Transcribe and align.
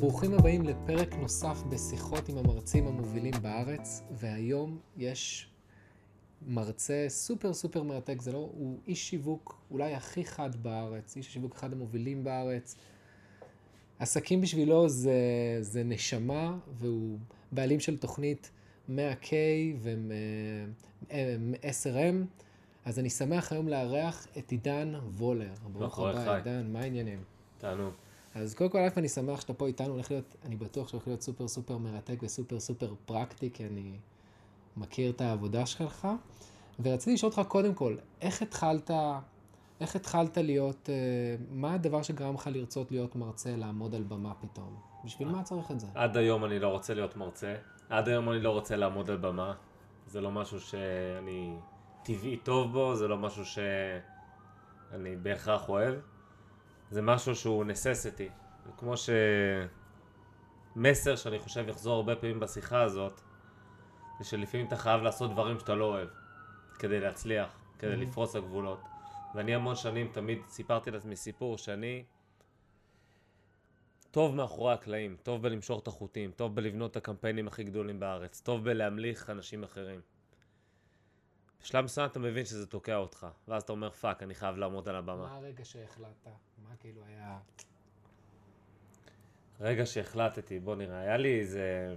ברוכים 0.00 0.34
הבאים 0.34 0.62
לפרק 0.62 1.14
נוסף 1.14 1.62
בשיחות 1.68 2.28
עם 2.28 2.38
המרצים 2.38 2.86
המובילים 2.86 3.34
בארץ, 3.42 4.02
והיום 4.10 4.78
יש 4.96 5.48
מרצה 6.46 7.04
סופר 7.08 7.52
סופר 7.52 7.82
מרתק, 7.82 8.22
זה 8.22 8.32
לא, 8.32 8.38
הוא 8.38 8.78
איש 8.86 9.10
שיווק 9.10 9.60
אולי 9.70 9.94
הכי 9.94 10.24
חד 10.24 10.56
בארץ, 10.62 11.16
איש 11.16 11.32
שיווק 11.32 11.54
אחד 11.54 11.72
המובילים 11.72 12.24
בארץ. 12.24 12.76
עסקים 13.98 14.40
בשבילו 14.40 14.88
זה, 14.88 15.18
זה 15.60 15.84
נשמה, 15.84 16.58
והוא 16.78 17.18
בעלים 17.52 17.80
של 17.80 17.96
תוכנית 17.96 18.50
100K 18.88 19.32
ו-10M. 19.78 22.45
אז 22.86 22.98
אני 22.98 23.10
שמח 23.10 23.52
היום 23.52 23.68
לארח 23.68 24.26
את 24.38 24.50
עידן 24.50 24.94
וולר. 25.16 25.52
ברוך 25.72 25.98
הבא, 25.98 26.34
עידן, 26.34 26.72
מה 26.72 26.80
העניינים? 26.80 27.22
תענוג. 27.58 27.92
אז 28.34 28.54
קודם 28.54 28.70
כל, 28.70 28.78
אני 28.96 29.08
שמח 29.08 29.40
שאתה 29.40 29.54
פה 29.54 29.66
איתנו, 29.66 29.92
הולך 29.92 30.10
להיות, 30.10 30.36
אני 30.44 30.56
בטוח 30.56 30.88
שהולך 30.88 31.06
להיות 31.06 31.22
סופר 31.22 31.48
סופר 31.48 31.78
מרתק 31.78 32.14
וסופר 32.22 32.60
סופר 32.60 32.94
פרקטי, 33.06 33.50
כי 33.54 33.66
אני 33.66 33.92
מכיר 34.76 35.10
את 35.10 35.20
העבודה 35.20 35.66
שלך. 35.66 36.08
ורציתי 36.82 37.14
לשאול 37.14 37.32
אותך 37.36 37.48
קודם 37.48 37.74
כל, 37.74 37.96
איך 38.20 38.42
התחלת, 38.42 38.90
איך 39.80 39.96
התחלת 39.96 40.38
להיות, 40.38 40.90
אה, 40.90 40.94
מה 41.50 41.74
הדבר 41.74 42.02
שגרם 42.02 42.34
לך 42.34 42.50
לרצות 42.52 42.90
להיות 42.90 43.16
מרצה, 43.16 43.56
לעמוד 43.56 43.94
על 43.94 44.02
במה 44.02 44.34
פתאום? 44.34 44.76
בשביל 45.04 45.28
מה 45.28 45.42
צריך 45.42 45.70
את 45.70 45.80
זה? 45.80 45.86
עד 45.94 46.16
היום 46.16 46.44
אני 46.44 46.58
לא 46.58 46.68
רוצה 46.68 46.94
להיות 46.94 47.16
מרצה. 47.16 47.54
עד 47.88 48.08
היום 48.08 48.30
אני 48.30 48.40
לא 48.40 48.50
רוצה 48.50 48.76
לעמוד 48.76 49.10
על 49.10 49.16
במה. 49.16 49.54
זה 50.06 50.20
לא 50.20 50.30
משהו 50.30 50.60
שאני 50.60 51.56
טבעי 52.06 52.36
טוב 52.36 52.72
בו, 52.72 52.94
זה 52.96 53.08
לא 53.08 53.16
משהו 53.16 53.44
שאני 53.44 55.16
בהכרח 55.16 55.68
אוהב. 55.68 55.94
זה 56.90 57.02
משהו 57.02 57.36
שהוא 57.36 57.64
necessity. 57.64 58.30
כמו 58.76 58.94
שמסר 60.76 61.16
שאני 61.16 61.38
חושב 61.38 61.68
יחזור 61.68 61.94
הרבה 61.96 62.16
פעמים 62.16 62.40
בשיחה 62.40 62.82
הזאת, 62.82 63.20
זה 64.18 64.24
שלפעמים 64.24 64.66
אתה 64.66 64.76
חייב 64.76 65.02
לעשות 65.02 65.30
דברים 65.30 65.58
שאתה 65.58 65.74
לא 65.74 65.84
אוהב, 65.84 66.08
כדי 66.78 67.00
להצליח, 67.00 67.48
כדי 67.78 67.92
Mhm. 67.94 67.96
לפרוץ 67.96 68.36
הגבולות. 68.36 68.80
ואני 69.34 69.54
המון 69.54 69.74
שנים 69.76 70.08
תמיד 70.12 70.38
סיפרתי 70.48 70.90
לעצמי 70.90 71.16
סיפור 71.16 71.58
שאני 71.58 72.04
טוב 74.10 74.34
מאחורי 74.34 74.72
הקלעים, 74.72 75.16
טוב 75.22 75.42
בלמשוך 75.42 75.82
את 75.82 75.86
החוטים, 75.88 76.30
טוב 76.30 76.54
בלבנות 76.54 76.90
את 76.90 76.96
הקמפיינים 76.96 77.48
הכי 77.48 77.64
גדולים 77.64 78.00
בארץ, 78.00 78.40
טוב 78.40 78.64
בלהמליך 78.64 79.30
אנשים 79.30 79.62
אחרים. 79.64 80.00
בשלב 81.66 81.84
מסוים 81.84 82.06
אתה 82.06 82.18
מבין 82.18 82.44
שזה 82.44 82.66
תוקע 82.66 82.96
אותך, 82.96 83.26
ואז 83.48 83.62
אתה 83.62 83.72
אומר 83.72 83.90
fuck, 83.90 84.22
אני 84.22 84.34
חייב 84.34 84.56
לעמוד 84.56 84.88
על 84.88 84.96
הבמה. 84.96 85.16
מה 85.16 85.36
הרגע 85.36 85.64
שהחלטת? 85.64 86.30
מה 86.68 86.76
כאילו 86.80 87.00
היה... 87.08 87.38
רגע 89.60 89.86
שהחלטתי, 89.86 90.60
בוא 90.60 90.76
נראה, 90.76 91.00
היה 91.00 91.16
לי 91.16 91.40
איזה... 91.40 91.94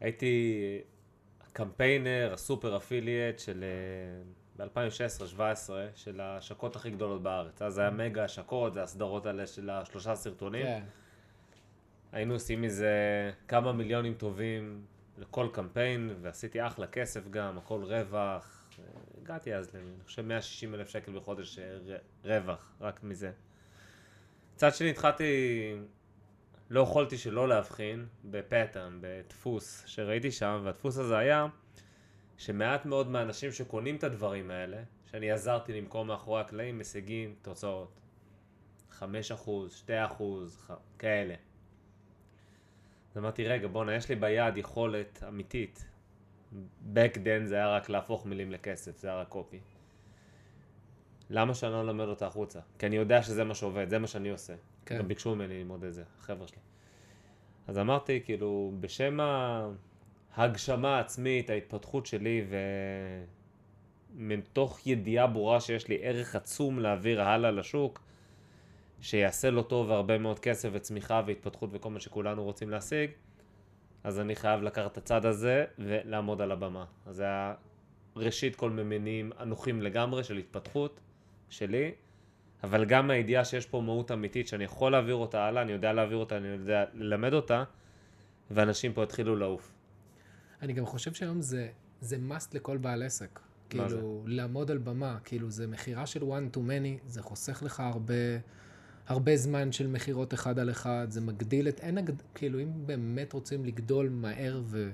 הייתי 0.00 0.80
קמפיינר, 1.52 2.30
הסופר 2.32 2.76
אפיליאט 2.76 3.38
של... 3.38 3.64
ב-2016-2017, 4.56 5.40
של 5.94 6.20
ההשקות 6.20 6.76
הכי 6.76 6.90
גדולות 6.90 7.22
בארץ. 7.22 7.62
אז 7.62 7.78
היה 7.78 7.90
מגה 7.90 8.24
השקות, 8.24 8.74
זה 8.74 8.82
הסדרות 8.82 9.26
האלה 9.26 9.46
של 9.46 9.70
השלושה 9.70 10.14
סרטונים. 10.14 10.66
כן. 10.66 10.82
היינו 12.12 12.34
עושים 12.34 12.62
מזה 12.62 12.92
כמה 13.48 13.72
מיליונים 13.72 14.14
טובים 14.14 14.84
לכל 15.18 15.48
קמפיין, 15.52 16.16
ועשיתי 16.22 16.66
אחלה 16.66 16.86
כסף 16.86 17.28
גם, 17.28 17.58
הכל 17.58 17.82
רווח. 17.84 18.68
הגעתי 19.22 19.54
אז, 19.54 19.70
אני 19.74 20.04
חושב, 20.04 20.22
160 20.22 20.74
אלף 20.74 20.88
שקל 20.88 21.12
בחודש 21.12 21.58
אה, 21.58 21.96
רווח, 22.24 22.72
רק 22.80 23.02
מזה. 23.02 23.32
מצד 24.54 24.74
שני 24.74 24.90
התחלתי, 24.90 25.24
לא 26.70 26.80
יכולתי 26.80 27.18
שלא 27.18 27.48
להבחין 27.48 28.06
בפטרן, 28.24 28.98
בדפוס 29.00 29.82
שראיתי 29.86 30.30
שם, 30.30 30.60
והדפוס 30.64 30.98
הזה 30.98 31.18
היה 31.18 31.46
שמעט 32.36 32.86
מאוד 32.86 33.08
מהאנשים 33.08 33.52
שקונים 33.52 33.96
את 33.96 34.04
הדברים 34.04 34.50
האלה, 34.50 34.82
שאני 35.10 35.30
עזרתי 35.30 35.72
למכור 35.80 36.04
מאחורי 36.04 36.40
הקלעים, 36.40 36.78
משיגים 36.78 37.34
תוצאות. 37.42 38.00
5%, 39.00 39.02
2%, 39.86 39.90
ח- 40.66 40.72
כאלה. 40.98 41.34
אז 43.14 43.18
אמרתי, 43.18 43.48
רגע, 43.48 43.68
בואנה, 43.68 43.94
יש 43.94 44.08
לי 44.08 44.14
ביד 44.14 44.56
יכולת 44.56 45.22
אמיתית. 45.28 45.84
back 46.94 47.14
then 47.14 47.44
זה 47.44 47.54
היה 47.54 47.68
רק 47.76 47.88
להפוך 47.88 48.26
מילים 48.26 48.52
לכסף, 48.52 48.98
זה 48.98 49.08
היה 49.08 49.20
רק 49.20 49.28
קופי. 49.28 49.60
למה 51.30 51.54
שאני 51.54 51.72
לא 51.72 51.80
אלמד 51.80 52.04
אותה 52.04 52.26
החוצה? 52.26 52.60
כי 52.78 52.86
אני 52.86 52.96
יודע 52.96 53.22
שזה 53.22 53.44
מה 53.44 53.54
שעובד, 53.54 53.88
זה 53.88 53.98
מה 53.98 54.06
שאני 54.06 54.30
עושה. 54.30 54.54
כן. 54.86 54.98
גם 54.98 55.08
ביקשו 55.08 55.34
ממני 55.34 55.58
ללמוד 55.58 55.84
את 55.84 55.94
זה, 55.94 56.02
החבר'ה 56.18 56.48
שלי. 56.48 56.58
אז 57.66 57.78
אמרתי, 57.78 58.20
כאילו, 58.24 58.72
בשם 58.80 59.18
ההגשמה 60.34 60.96
העצמית, 60.96 61.50
ההתפתחות 61.50 62.06
שלי, 62.06 62.44
ומתוך 64.16 64.86
ידיעה 64.86 65.26
ברורה 65.26 65.60
שיש 65.60 65.88
לי 65.88 65.98
ערך 66.02 66.36
עצום 66.36 66.78
להעביר 66.78 67.22
הלאה 67.22 67.50
לשוק, 67.50 68.03
שיעשה 69.04 69.50
לו 69.50 69.62
טוב 69.62 69.88
והרבה 69.88 70.18
מאוד 70.18 70.38
כסף 70.38 70.68
וצמיחה 70.72 71.22
והתפתחות 71.26 71.70
וכל 71.72 71.90
מה 71.90 72.00
שכולנו 72.00 72.44
רוצים 72.44 72.70
להשיג, 72.70 73.10
אז 74.04 74.20
אני 74.20 74.36
חייב 74.36 74.62
לקחת 74.62 74.92
את 74.92 74.96
הצד 74.96 75.26
הזה 75.26 75.64
ולעמוד 75.78 76.40
על 76.40 76.52
הבמה. 76.52 76.84
אז 77.06 77.16
זה 77.16 77.22
היה 77.22 77.54
ראשית 78.16 78.56
כל 78.56 78.70
ממניעים 78.70 79.32
אנוכים 79.40 79.82
לגמרי 79.82 80.24
של 80.24 80.36
התפתחות 80.36 81.00
שלי, 81.48 81.92
אבל 82.62 82.84
גם 82.84 83.10
הידיעה 83.10 83.44
שיש 83.44 83.66
פה 83.66 83.80
מהות 83.80 84.10
אמיתית 84.10 84.48
שאני 84.48 84.64
יכול 84.64 84.92
להעביר 84.92 85.14
אותה 85.14 85.44
הלאה, 85.44 85.62
אני 85.62 85.72
יודע 85.72 85.92
להעביר 85.92 86.16
אותה, 86.16 86.36
אני 86.36 86.48
יודע 86.48 86.84
ללמד 86.94 87.32
אותה, 87.32 87.64
ואנשים 88.50 88.92
פה 88.92 89.02
התחילו 89.02 89.36
לעוף. 89.36 89.72
אני 90.62 90.72
גם 90.72 90.86
חושב 90.86 91.12
שהיום 91.12 91.40
זה, 91.40 91.68
זה 92.00 92.16
must 92.30 92.48
לכל 92.52 92.76
בעל 92.76 93.02
עסק. 93.02 93.40
מה 93.74 93.88
זה? 93.88 93.96
כאילו, 93.96 94.22
לעמוד 94.26 94.70
על 94.70 94.78
במה, 94.78 95.18
כאילו, 95.24 95.50
זה 95.50 95.66
מכירה 95.66 96.06
של 96.06 96.20
one 96.20 96.56
to 96.56 96.58
many, 96.58 97.06
זה 97.06 97.22
חוסך 97.22 97.62
לך 97.62 97.80
הרבה, 97.80 98.14
הרבה 99.08 99.36
זמן 99.36 99.72
של 99.72 99.86
מכירות 99.86 100.34
אחד 100.34 100.58
על 100.58 100.70
אחד, 100.70 101.06
זה 101.10 101.20
מגדיל 101.20 101.68
את, 101.68 101.80
אין, 101.80 101.98
הגד- 101.98 102.22
כאילו, 102.34 102.60
אם 102.60 102.86
באמת 102.86 103.32
רוצים 103.32 103.64
לגדול 103.64 104.08
מהר 104.08 104.60
ו, 104.64 104.90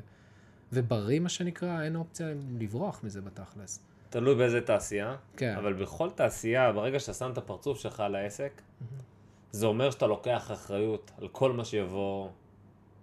ובריא, 0.72 1.20
מה 1.20 1.28
שנקרא, 1.28 1.82
אין 1.82 1.96
אופציה 1.96 2.26
לברוח 2.58 3.04
מזה 3.04 3.20
בתכלס. 3.20 3.80
תלוי 4.10 4.34
באיזה 4.34 4.60
תעשייה, 4.60 5.16
כן. 5.36 5.54
אבל 5.56 5.72
בכל 5.72 6.10
תעשייה, 6.10 6.72
ברגע 6.72 7.00
שאתה 7.00 7.12
שם 7.14 7.30
את 7.32 7.38
הפרצוף 7.38 7.78
שלך 7.80 8.00
על 8.00 8.14
העסק, 8.14 8.62
זה 9.52 9.66
אומר 9.66 9.90
שאתה 9.90 10.06
לוקח 10.06 10.50
אחריות 10.52 11.10
על 11.18 11.28
כל 11.28 11.52
מה 11.52 11.64
שיבוא 11.64 12.28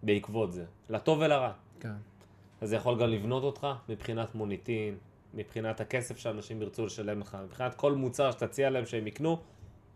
בעקבות 0.04 0.52
זה, 0.54 0.66
לטוב 0.90 1.20
ולרע. 1.20 1.52
כן. 1.80 1.92
אז 2.62 2.70
זה 2.70 2.76
יכול 2.76 3.00
גם 3.02 3.10
לבנות 3.10 3.44
אותך 3.44 3.68
מבחינת 3.90 4.36
מוניטין, 4.36 4.98
מבחינת 5.34 5.82
הכסף 5.82 6.18
שאנשים 6.18 6.62
ירצו 6.62 6.86
לשלם 6.86 7.20
לך, 7.20 7.38
מבחינת 7.46 7.76
כל 7.76 7.96
מוצר 7.96 8.32
שתציע 8.32 8.70
להם 8.70 8.86
שהם 8.86 9.08
יקנו, 9.08 9.40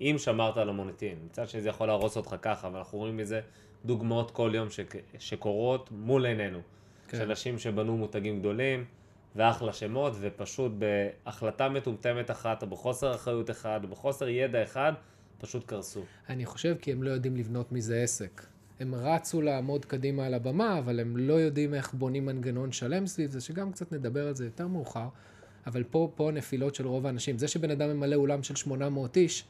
אם 0.01 0.15
שמרת 0.17 0.57
על 0.57 0.69
המוניטין. 0.69 1.17
מצד 1.25 1.49
שני 1.49 1.61
זה 1.61 1.69
יכול 1.69 1.87
להרוס 1.87 2.17
אותך 2.17 2.35
ככה, 2.41 2.69
ואנחנו 2.73 2.97
רואים 2.97 3.17
מזה 3.17 3.41
דוגמאות 3.85 4.31
כל 4.31 4.51
יום 4.53 4.69
שק- 4.69 4.95
שקורות 5.19 5.89
מול 5.91 6.25
עינינו. 6.25 6.59
כן. 7.07 7.17
של 7.17 7.23
אנשים 7.23 7.59
שבנו 7.59 7.97
מותגים 7.97 8.39
גדולים, 8.39 8.85
ואחלה 9.35 9.73
שמות, 9.73 10.13
ופשוט 10.19 10.71
בהחלטה 11.25 11.69
מטומטמת 11.69 12.31
אחת, 12.31 12.61
או 12.63 12.67
בחוסר 12.67 13.15
אחריות 13.15 13.49
אחד, 13.49 13.79
או 13.83 13.87
בחוסר 13.89 14.27
ידע 14.27 14.63
אחד, 14.63 14.93
פשוט 15.37 15.65
קרסו. 15.65 16.01
אני 16.29 16.45
חושב 16.45 16.75
כי 16.81 16.91
הם 16.91 17.03
לא 17.03 17.09
יודעים 17.09 17.35
לבנות 17.35 17.71
מזה 17.71 18.01
עסק. 18.03 18.45
הם 18.79 18.95
רצו 18.95 19.41
לעמוד 19.41 19.85
קדימה 19.85 20.25
על 20.25 20.33
הבמה, 20.33 20.79
אבל 20.79 20.99
הם 20.99 21.17
לא 21.17 21.33
יודעים 21.33 21.73
איך 21.73 21.93
בונים 21.93 22.25
מנגנון 22.25 22.71
שלם 22.71 23.07
סביב 23.07 23.31
זה, 23.31 23.41
שגם 23.41 23.71
קצת 23.71 23.91
נדבר 23.91 24.27
על 24.27 24.35
זה 24.35 24.45
יותר 24.45 24.67
מאוחר. 24.67 25.07
אבל 25.67 25.83
פה, 25.83 26.11
פה 26.15 26.29
הנפילות 26.29 26.75
של 26.75 26.87
רוב 26.87 27.05
האנשים. 27.05 27.37
זה 27.37 27.47
שבן 27.47 27.71
אדם 27.71 27.89
ממלא 27.89 28.15
אולם 28.15 28.43
של 28.43 28.55
800 28.55 29.17
איש, 29.17 29.43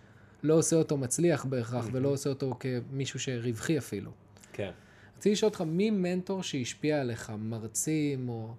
לא 0.44 0.54
עושה 0.54 0.76
אותו 0.76 0.98
מצליח 0.98 1.46
בהכרח, 1.46 1.86
ולא 1.92 2.10
עושה 2.10 2.30
אותו 2.30 2.56
כמישהו 2.60 3.20
שרווחי 3.20 3.78
אפילו. 3.78 4.12
כן. 4.54 4.72
רציתי 5.18 5.32
לשאול 5.32 5.50
אותך, 5.50 5.62
מי 5.62 5.90
מנטור 5.90 6.44
שהשפיע 6.44 7.02
עליך? 7.02 7.32
מרצים 7.40 8.30
או 8.30 8.54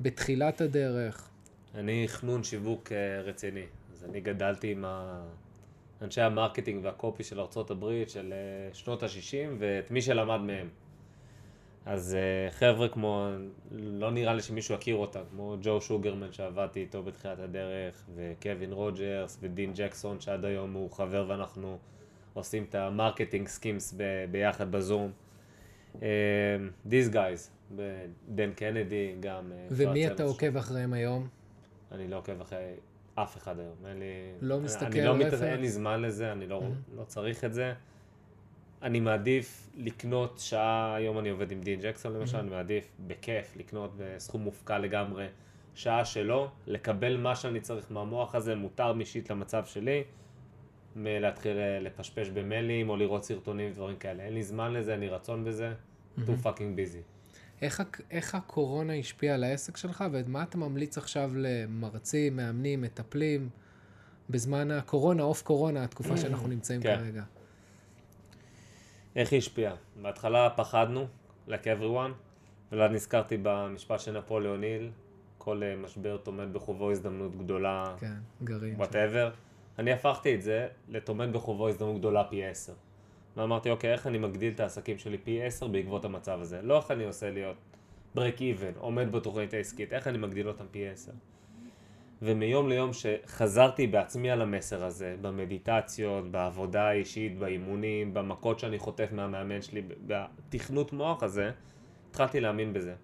בתחילת 0.00 0.60
הדרך? 0.60 1.28
אני 1.74 2.04
חנון 2.08 2.44
שיווק 2.44 2.92
אה, 2.92 3.20
רציני. 3.20 3.64
אז 3.92 4.04
אני 4.04 4.20
גדלתי 4.20 4.72
עם 4.72 4.84
ה... 4.84 5.22
אנשי 6.02 6.20
ה 6.20 6.26
marketing 6.26 6.84
וה 6.84 6.97
copy 6.97 7.24
של 7.24 7.40
ארה"ב 7.40 8.04
של 8.08 8.32
אה, 8.32 8.74
שנות 8.74 9.02
ה-60, 9.02 9.50
ואת 9.58 9.90
מי 9.90 10.02
שלמד 10.02 10.40
מהם. 10.40 10.68
אז 11.86 12.14
אה, 12.14 12.50
חבר'ה 12.50 12.88
כמו, 12.88 13.28
לא 13.72 14.10
נראה 14.10 14.34
לי 14.34 14.42
שמישהו 14.42 14.74
יכיר 14.74 14.96
אותם, 14.96 15.20
כמו 15.30 15.56
ג'ו 15.62 15.80
שוגרמן 15.80 16.32
שעבדתי 16.32 16.80
איתו 16.80 17.02
בתחילת 17.02 17.38
הדרך, 17.38 18.02
וקווין 18.14 18.72
רוג'רס, 18.72 19.38
ודין 19.42 19.72
ג'קסון 19.74 20.20
שעד 20.20 20.44
היום 20.44 20.72
הוא 20.72 20.90
חבר 20.90 21.24
ואנחנו 21.28 21.78
עושים 22.34 22.66
את 22.68 22.74
ה 22.74 22.81
marketing 22.81 23.48
schemes 23.48 23.94
ב- 23.96 24.02
ביחד 24.30 24.70
בזום. 24.72 25.10
אה, 26.02 26.08
These 26.88 27.12
guys, 27.14 27.74
דן 28.28 28.52
קנדי 28.56 29.14
גם. 29.20 29.52
אה, 29.52 29.66
ומי 29.70 30.06
אתה. 30.06 30.22
עוקב 30.22 30.56
אחריהם 30.56 30.92
היום? 30.92 31.28
אני 31.92 32.08
לא 32.08 32.16
עוקב 32.16 32.40
אחרי 32.40 32.74
אף 33.14 33.36
אחד 33.36 33.58
היום. 33.60 33.74
אין 33.86 33.98
לי... 33.98 34.04
לא 34.40 34.60
מסתכל 34.60 34.84
אני 34.86 35.04
לא 35.04 35.16
מת... 35.16 35.26
reference? 35.26 35.42
אין 35.42 35.60
לי 35.60 35.68
זמן 35.68 36.02
לזה, 36.02 36.32
אני 36.32 36.46
לא, 36.46 36.60
Mhm. 36.60 36.96
לא 36.98 37.04
צריך 37.04 37.44
את 37.44 37.54
זה. 37.54 37.72
אני 38.82 39.00
מעדיף 39.00 39.70
לקנות 39.76 40.38
שעה, 40.38 40.94
היום 40.94 41.18
אני 41.18 41.28
עובד 41.30 41.52
עם 41.52 41.60
דין 41.60 41.80
ג'קסון 41.80 42.12
למשל, 42.12 42.36
Mhm. 42.36 42.40
אני 42.40 42.50
מעדיף 42.50 42.84
בכיף 43.06 43.56
לקנות 43.56 43.92
בסכום 43.96 44.42
מופקע 44.42 44.78
לגמרי 44.78 45.26
שעה 45.74 46.04
שלו, 46.04 46.48
לקבל 46.66 47.16
מה 47.16 47.36
שאני 47.36 47.60
צריך 47.60 47.86
מהמוח 47.90 48.34
הזה, 48.34 48.54
מותר 48.54 48.94
אישית 49.00 49.30
למצב 49.30 49.64
שלי, 49.64 50.02
מלהתחיל 50.96 51.56
אה, 51.58 51.80
לפשפש 51.80 52.28
במיילים 52.28 52.88
או 52.88 52.96
לראות 52.96 53.24
סרטונים 53.24 53.70
ודברים 53.70 53.96
כאלה. 53.96 54.22
אין 54.22 54.32
לי 54.34 54.42
זמן 54.42 54.72
לזה, 54.72 54.92
אין 54.92 55.00
לי 55.00 55.08
רצון 55.08 55.44
בזה, 55.44 55.72
too 56.18 56.20
Mhm. 56.20 56.46
fucking 56.46 56.76
busy. 56.78 56.98
איך, 57.62 57.82
איך 58.10 58.34
הקורונה 58.34 58.94
השפיעה 58.94 59.34
על 59.34 59.44
העסק 59.44 59.76
שלך, 59.76 60.04
ומה 60.12 60.42
אתה 60.42 60.58
ממליץ 60.58 60.98
עכשיו 60.98 61.30
למרצים, 61.34 62.36
מאמנים, 62.36 62.80
מטפלים, 62.80 63.48
בזמן 64.30 64.70
הקורונה, 64.70 65.22
אוף 65.22 65.42
קורונה, 65.42 65.84
התקופה 65.84 66.16
שאנחנו 66.16 66.48
נמצאים 66.54 66.82
כן. 66.82 66.96
כרגע? 66.98 67.22
איך 69.16 69.32
היא 69.32 69.38
השפיעה? 69.38 69.74
בהתחלה 70.02 70.50
פחדנו, 70.50 71.06
like 71.48 71.64
everyone, 71.64 72.12
ואז 72.72 72.90
נזכרתי 72.90 73.36
במשפט 73.42 74.00
של 74.00 74.18
נפוליאון 74.18 74.62
היל, 74.62 74.90
כל 75.38 75.62
אה, 75.62 75.76
משבר 75.76 76.16
טומן 76.16 76.52
בחובו 76.52 76.90
הזדמנות 76.90 77.36
גדולה, 77.36 77.94
כן, 77.98 78.14
גרעין. 78.44 78.74
whatever. 78.74 79.30
אני 79.78 79.92
הפכתי 79.92 80.34
את 80.34 80.42
זה 80.42 80.68
לטומן 80.88 81.32
בחובו 81.32 81.68
הזדמנות 81.68 81.98
גדולה 81.98 82.24
פי 82.24 82.44
עשר. 82.44 82.72
ואמרתי, 83.36 83.70
אוקיי, 83.70 83.92
איך 83.92 84.06
אני 84.06 84.18
מגדיל 84.18 84.52
את 84.52 84.60
העסקים 84.60 84.98
שלי 84.98 85.18
פי 85.18 85.42
עשר 85.42 85.68
בעקבות 85.68 86.04
המצב 86.04 86.38
הזה? 86.40 86.62
לא 86.62 86.76
איך 86.76 86.90
אני 86.90 87.04
עושה 87.04 87.30
להיות 87.30 87.56
break 88.16 88.38
even, 88.38 88.78
עומד 88.78 89.12
בתוכנית 89.12 89.54
העסקית, 89.54 89.92
איך 89.92 90.06
אני 90.06 90.18
מגדיל 90.18 90.48
אותם 90.48 90.64
פי 90.70 90.88
עשר? 90.88 91.12
ומיום 92.22 92.68
ליום 92.68 92.90
שחזרתי 92.92 93.86
בעצמי 93.86 94.30
על 94.30 94.42
המסר 94.42 94.84
הזה, 94.84 95.16
במדיטציות, 95.20 96.30
בעבודה 96.30 96.88
האישית, 96.88 97.38
באימונים, 97.38 98.14
במכות 98.14 98.58
שאני 98.58 98.78
חוטף 98.78 99.08
מהמאמן 99.12 99.62
שלי, 99.62 99.82
בתכנות 100.06 100.92
מוח 100.92 101.22
הזה, 101.22 101.50
התחלתי 102.10 102.40
להאמין 102.40 102.72
בזה. 102.72 102.94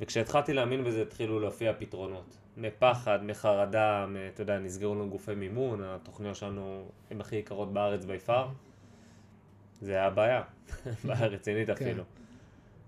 וכשהתחלתי 0.00 0.52
להאמין 0.52 0.84
בזה 0.84 1.02
התחילו 1.02 1.40
להופיע 1.40 1.72
פתרונות. 1.78 2.36
מפחד, 2.56 3.18
מחרדה, 3.24 4.06
מ- 4.08 4.16
אתה 4.34 4.42
יודע, 4.42 4.58
נסגרו 4.58 4.94
לנו 4.94 5.10
גופי 5.10 5.34
מימון, 5.34 5.80
התוכניות 5.84 6.36
שלנו 6.36 6.88
הן 7.10 7.20
הכי 7.20 7.36
יקרות 7.36 7.72
בארץ 7.72 8.04
בי 8.04 8.18
פאר. 8.18 8.48
זה 9.80 9.92
היה 9.92 10.10
בעיה, 10.10 10.42
בעיה 11.04 11.26
רצינית 11.26 11.70
אפילו. 11.70 12.02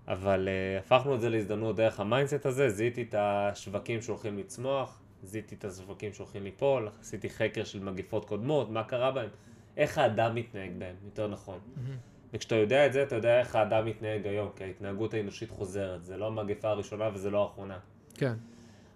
אבל 0.07 0.47
אה, 0.47 0.79
הפכנו 0.79 1.15
את 1.15 1.21
זה 1.21 1.29
להזדמנות 1.29 1.75
דרך 1.75 1.99
ה 1.99 2.05
mindset 2.05 2.45
הזה, 2.45 2.69
זיהיתי 2.69 3.01
את 3.01 3.15
השווקים 3.17 4.01
שהולכים 4.01 4.37
לצמוח, 4.37 5.01
זיהיתי 5.23 5.55
את 5.55 5.65
השווקים 5.65 6.13
שהולכים 6.13 6.43
ליפול, 6.43 6.89
עשיתי 7.01 7.29
חקר 7.29 7.63
של 7.63 7.83
מגיפות 7.83 8.25
קודמות, 8.25 8.69
מה 8.69 8.83
קרה 8.83 9.11
בהם, 9.11 9.29
איך 9.77 9.97
האדם 9.97 10.35
מתנהג 10.35 10.71
בהם, 10.77 10.95
יותר 11.05 11.27
נכון. 11.27 11.59
מהמם. 11.75 11.97
וכשאתה 12.33 12.55
יודע 12.55 12.85
את 12.85 12.93
זה, 12.93 13.03
אתה 13.03 13.15
יודע 13.15 13.39
איך 13.39 13.55
האדם 13.55 13.85
מתנהג 13.85 14.27
היום, 14.27 14.49
כי 14.55 14.63
ההתנהגות 14.63 15.13
האנושית 15.13 15.49
חוזרת, 15.49 16.05
זה 16.05 16.17
לא 16.17 16.27
המגפה 16.27 16.69
הראשונה 16.69 17.09
וזה 17.13 17.29
לא 17.29 17.43
האחרונה. 17.43 17.79
כן. 18.13 18.33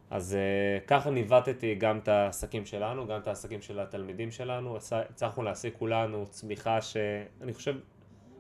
אז 0.10 0.38
אה, 0.38 0.88
ככה 0.88 1.10
ניווטתי 1.10 1.76
גם 1.76 1.98
את 1.98 2.08
העסקים 2.08 2.66
שלנו, 2.66 3.08
גם 3.08 3.20
את 3.20 3.28
העסקים 3.28 3.62
של 3.62 3.80
התלמידים 3.80 4.32
שלנו, 4.32 4.78
הצלחנו 4.92 5.44
להשיג 5.44 5.74
כולנו 5.80 6.26
צמיחה 6.30 6.82
שאני 6.82 7.54
חושב 7.54 7.76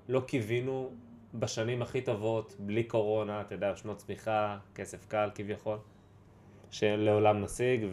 לא 0.09 0.19
קיווינו 0.19 0.91
בשנים 1.33 1.81
הכי 1.81 2.01
טובות, 2.01 2.55
בלי 2.59 2.83
קורונה, 2.83 3.41
אתה 3.41 3.55
יודע, 3.55 3.75
שנות 3.75 3.97
צמיחה, 3.97 4.57
כסף 4.75 5.05
קל 5.07 5.29
כביכול, 5.35 5.77
שלעולם 6.71 7.41
נשיג, 7.41 7.85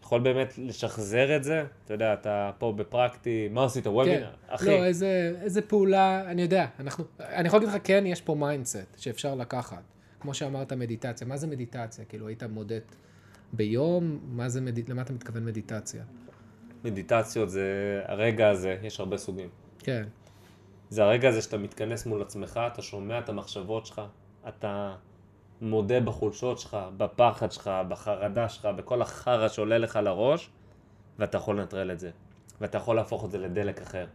ויכול 0.00 0.20
באמת 0.20 0.58
לשחזר 0.58 1.36
את 1.36 1.44
זה, 1.44 1.64
אתה 1.84 1.94
יודע, 1.94 2.12
אתה 2.12 2.50
פה 2.58 2.72
בפרקטי, 2.76 3.48
מה 3.50 3.64
עשית? 3.64 3.84
כן. 3.84 3.90
וובינר, 3.90 4.30
אחי, 4.48 4.66
לא, 4.66 4.84
איזה, 4.84 5.32
איזה 5.42 5.62
פעולה, 5.62 6.30
אני 6.30 6.42
יודע, 6.42 6.66
אנחנו, 6.80 7.04
אני 7.20 7.48
יכול 7.48 7.60
להגיד 7.60 7.74
לך, 7.74 7.80
כן, 7.84 8.04
יש 8.06 8.20
פה 8.20 8.34
mindset 8.34 8.98
שאפשר 8.98 9.34
לקחת. 9.34 9.82
כמו 10.20 10.34
שאמרת, 10.34 10.72
מדיטציה. 10.72 11.26
מה 11.26 11.36
זה 11.36 11.46
מדיטציה? 11.46 12.04
כאילו, 12.04 12.28
היית 12.28 12.42
מודט 12.42 12.80
ביום? 13.52 14.18
מה 14.22 14.48
זה, 14.48 14.60
מד... 14.60 14.90
למה 14.90 15.02
אתה 15.02 15.12
מתכוון 15.12 15.44
מדיטציה? 15.44 16.04
מדיטציות 16.84 17.50
זה 17.50 18.00
הרגע 18.04 18.48
הזה, 18.48 18.76
יש 18.82 19.00
הרבה 19.00 19.16
סוגים. 19.16 19.48
כן. 19.78 20.04
זה 20.90 21.04
הרגע 21.04 21.28
הזה 21.28 21.42
שאתה 21.42 21.58
מתכנס 21.58 22.06
מול 22.06 22.22
עצמך, 22.22 22.60
אתה 22.72 22.82
שומע 22.82 23.18
את 23.18 23.28
המחשבות 23.28 23.86
שלך, 23.86 24.02
אתה 24.48 24.94
מודה 25.60 26.00
בחולשות 26.00 26.58
שלך, 26.58 26.76
בפחד 26.96 27.52
שלך, 27.52 27.70
בחרדה 27.88 28.48
שלך, 28.48 28.66
בכל 28.76 29.02
החרא 29.02 29.48
שעולה 29.48 29.78
לך 29.78 29.98
לראש, 30.02 30.50
ואתה 31.18 31.36
יכול 31.36 31.60
לנטרל 31.60 31.90
את 31.90 32.00
זה. 32.00 32.10
ואתה 32.60 32.78
יכול 32.78 32.96
להפוך 32.96 33.24
את 33.24 33.30
זה 33.30 33.38
לדלק 33.38 33.80
אחר. 33.82 34.06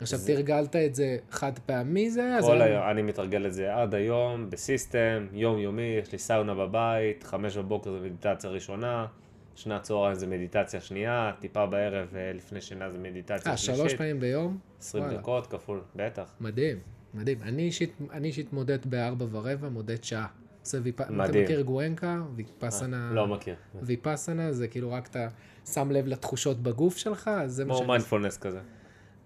עכשיו, 0.00 0.18
זה- 0.18 0.34
תרגלת 0.34 0.76
את 0.76 0.94
זה 0.94 1.16
חד 1.30 1.52
פעמי 1.66 2.10
זה? 2.10 2.34
אז 2.38 2.44
כל 2.44 2.50
היום- 2.62 2.62
היום, 2.82 2.90
אני 2.90 3.02
מתרגל 3.02 3.46
את 3.46 3.54
זה 3.54 3.74
עד 3.76 3.94
היום, 3.94 4.50
בסיסטם, 4.50 5.26
יומיומי, 5.32 5.82
יש 5.82 6.12
לי 6.12 6.18
סאונה 6.18 6.54
בבית, 6.54 7.22
חמש 7.24 7.56
בבוקר 7.56 7.92
זה 7.92 8.00
מדיטציה 8.00 8.50
ראשונה, 8.50 9.06
שנת 9.54 9.82
צהריים 9.82 10.14
זה 10.14 10.26
מדיטציה 10.26 10.80
שנייה, 10.80 11.32
טיפה 11.40 11.66
בערב 11.66 12.08
אה, 12.16 12.32
לפני 12.32 12.60
שינה 12.60 12.90
זה 12.90 12.98
מדיטציה 12.98 13.52
אה, 13.52 13.56
שלישית. 13.56 13.76
שלוש 13.76 13.94
פעמים 13.94 14.20
ביום? 14.20 14.58
20 14.80 15.04
וואלה. 15.04 15.18
דקות 15.18 15.46
כפול, 15.46 15.80
בטח. 15.96 16.34
מדהים, 16.40 16.78
מדהים. 17.14 17.38
אני 17.42 17.62
אישית, 17.62 17.92
אני 18.12 18.28
אישית 18.28 18.52
מודט 18.52 18.86
בארבע 18.86 19.26
ורבע, 19.30 19.68
מודט 19.68 20.04
שעה. 20.04 20.26
עושה 20.60 20.78
ויפ... 20.82 21.00
אתה. 21.00 21.12
מכיר 21.12 21.60
גואנקה? 21.60 22.22
ויפסנה... 22.36 23.10
לא 23.12 23.26
מכיר. 23.26 23.54
ויפסנה 23.82 24.52
זה 24.52 24.68
כאילו 24.68 24.92
רק 24.92 25.06
אתה 25.06 25.28
שם 25.72 25.90
לב 25.90 26.06
לתחושות 26.06 26.62
בגוף 26.62 26.96
שלך, 26.96 27.30
אז 27.42 27.52
זה 27.52 27.64
מה 27.64 27.74
כמו 27.74 27.84
ש... 27.84 27.86
מיינדפולנס 27.86 28.38
כזה. 28.38 28.60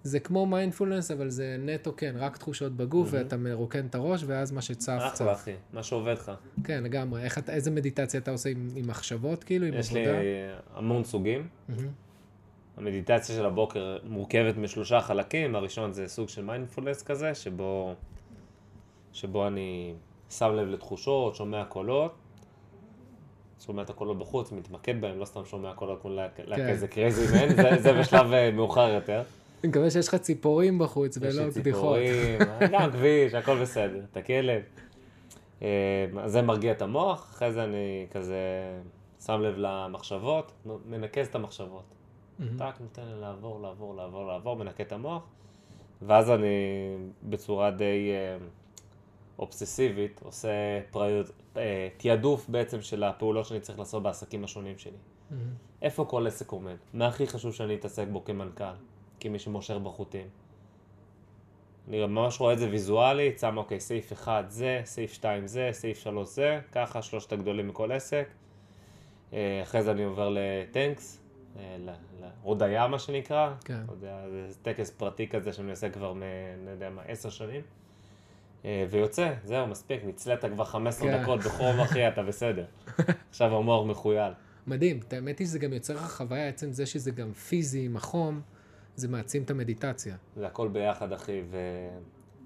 זה 0.06 0.20
כמו 0.20 0.46
מיינדפולנס, 0.46 1.10
אבל 1.10 1.28
זה 1.30 1.56
נטו, 1.58 1.92
כן, 1.96 2.14
רק 2.18 2.36
תחושות 2.36 2.72
בגוף, 2.72 3.08
ואתה 3.10 3.36
מרוקן 3.36 3.86
את 3.86 3.94
הראש, 3.94 4.22
ואז 4.26 4.52
מה 4.52 4.62
שצף, 4.62 4.96
אחלה 4.98 5.10
צף. 5.10 5.26
אחי, 5.32 5.52
מה 5.72 5.82
שעובד 5.82 6.12
לך. 6.18 6.32
כן, 6.64 6.82
לגמרי. 6.82 7.22
איך 7.22 7.38
איזה 7.48 7.70
מדיטציה 7.70 8.20
אתה 8.20 8.30
עושה 8.30 8.48
עם, 8.48 8.68
עם 8.76 8.88
מחשבות, 8.88 9.44
כאילו, 9.44 9.66
עם 9.66 9.74
יש 9.74 9.92
לי 9.92 10.06
עבודה? 10.06 10.22
המון 10.74 11.04
סוגים. 11.04 11.48
מהמם. 11.68 11.88
המדיטציה 12.76 13.34
של 13.36 13.46
הבוקר 13.46 13.98
מורכבת 14.04 14.56
משלושה 14.56 15.00
חלקים, 15.00 15.54
הראשון 15.56 15.92
זה 15.92 16.08
סוג 16.08 16.28
של 16.28 16.44
מיינדפולנס 16.44 17.02
כזה, 17.02 17.34
שבו, 17.34 17.94
שבו 19.12 19.46
אני 19.46 19.94
שם 20.30 20.52
לב 20.54 20.68
לתחושות, 20.68 21.34
שומע 21.34 21.64
קולות, 21.64 22.14
שומע 23.66 23.82
את 23.82 23.90
הקולות 23.90 24.18
בחוץ, 24.18 24.52
מתמקד 24.52 25.00
בהם, 25.00 25.18
לא 25.18 25.24
סתם 25.24 25.44
שומע 25.44 25.72
קולות 25.74 26.02
כמו 26.02 26.10
להק- 26.10 26.40
להק 26.44 26.58
כן. 26.58 26.66
איזה 26.68 26.88
crazy 26.88 27.22
man, 27.46 27.54
זה, 27.56 27.70
זה 27.82 27.92
בשלב 27.92 28.32
אה, 28.32 28.50
מאוחר 28.50 28.88
יותר. 28.88 29.22
אני 29.62 29.70
מקווה 29.70 29.90
שיש 29.90 30.08
לך 30.08 30.14
ציפורים 30.14 30.78
בחוץ, 30.78 31.16
יש 31.16 31.22
ולא 31.22 31.46
לי 31.46 31.52
קדיחות. 31.52 31.96
ציפורים, 31.96 32.38
גם 32.72 32.92
כביש, 32.92 33.34
הכל 33.34 33.62
בסדר, 33.62 34.00
את 34.12 34.16
הכלב. 34.16 34.62
אה, 35.62 36.06
אז 36.20 36.32
זה 36.32 36.42
מרגיע 36.42 36.72
את 36.72 36.82
המוח, 36.82 37.30
אחרי 37.30 37.52
זה 37.52 37.64
אני 37.64 38.06
כזה 38.10 38.36
שם 39.26 39.40
לב 39.40 39.54
למחשבות, 39.58 40.52
מנקז 40.86 41.26
את 41.26 41.34
המחשבות. 41.34 41.84
טאק, 42.58 42.80
נותן 42.80 43.02
לי 43.02 43.20
לעבור, 43.20 43.60
לעבור, 43.60 43.96
לעבור, 43.96 44.26
לעבור, 44.26 44.56
מנקה 44.56 44.82
את 44.82 44.92
המוח, 44.92 45.22
ואז 46.02 46.30
אני 46.30 46.46
בצורה 47.22 47.70
די 47.70 48.10
אה, 48.10 48.36
אובססיבית 49.38 50.20
עושה 50.24 50.48
פריוד, 50.90 51.26
אה, 51.56 51.88
תעדוף 51.96 52.48
בעצם 52.48 52.82
של 52.82 53.04
הפעולות 53.04 53.46
שאני 53.46 53.60
צריך 53.60 53.78
לעשות 53.78 54.02
בעסקים 54.02 54.44
השונים 54.44 54.78
שלי. 54.78 54.98
איפה 55.82 56.04
כל 56.04 56.26
עסק 56.26 56.50
עומד? 56.50 56.76
מה 56.94 57.06
הכי 57.06 57.26
חשוב 57.26 57.52
שאני 57.52 57.74
אתעסק 57.74 58.06
בו 58.12 58.24
כמנכ"ל, 58.24 58.64
כמי 59.26 59.38
שמושך 59.38 59.74
בחוטים? 59.74 60.26
אני 61.88 62.06
ממש 62.06 62.40
רואה 62.40 62.52
את 62.52 62.58
זה 62.58 62.70
ויזואלית, 62.70 63.38
שם 63.38 63.56
אוקיי, 63.56 63.80
סעיף 63.80 64.12
1 64.12 64.50
זה, 64.50 64.80
סעיף 64.84 65.12
2 65.12 65.46
זה, 65.46 65.68
סעיף 65.72 65.98
3 65.98 66.28
זה, 66.28 66.60
ככה 66.72 67.02
שלושת 67.02 67.32
הגדולים 67.32 67.68
מכל 67.68 67.92
עסק. 67.92 68.28
אה, 69.32 69.60
אחרי 69.62 69.82
זה 69.82 69.90
אני 69.90 70.04
עובר 70.04 70.34
לטנקס, 70.38 71.20
אה, 71.58 71.76
להודיה 72.44 72.86
מה 72.86 72.98
שנקרא. 72.98 73.54
כן. 73.64 73.80
הודיה 73.86 74.24
זה 74.30 74.54
טקס 74.62 74.90
פרטי 74.90 75.28
כזה 75.28 75.52
שאני 75.52 75.70
עושה 75.70 75.90
כבר 75.90 76.12
מ... 76.12 76.22
אני 76.62 76.70
יודע 76.70 76.90
מה, 76.90 77.02
עשר 77.02 77.30
שנים. 77.30 77.62
אה, 78.64 78.86
ויוצא, 78.90 79.32
זהו, 79.44 79.66
מספיק, 79.66 80.04
נצלת 80.04 80.44
כבר 80.44 80.64
15 80.64 81.08
כן. 81.08 81.22
דקות 81.22 81.40
בחום 81.40 81.80
אחי, 81.80 82.08
אתה 82.08 82.22
בסדר. 82.22 82.64
עכשיו 83.30 83.56
המוח 83.56 83.86
מחוייל. 83.86 84.32
מדהים. 84.66 85.00
האמת 85.10 85.38
היא 85.38 85.46
שזה 85.46 85.58
גם 85.58 85.72
יוצר 85.72 85.94
לך 85.94 86.16
חוויה, 86.16 86.48
עצם 86.48 86.72
זה 86.72 86.86
שזה 86.86 87.10
גם 87.10 87.32
פיזי 87.32 87.84
עם 87.84 87.96
החום, 87.96 88.40
זה 88.96 89.08
מעצים 89.08 89.42
את 89.42 89.50
המדיטציה. 89.50 90.16
זה 90.36 90.46
הכל 90.46 90.68
ביחד, 90.68 91.12
אחי, 91.12 91.42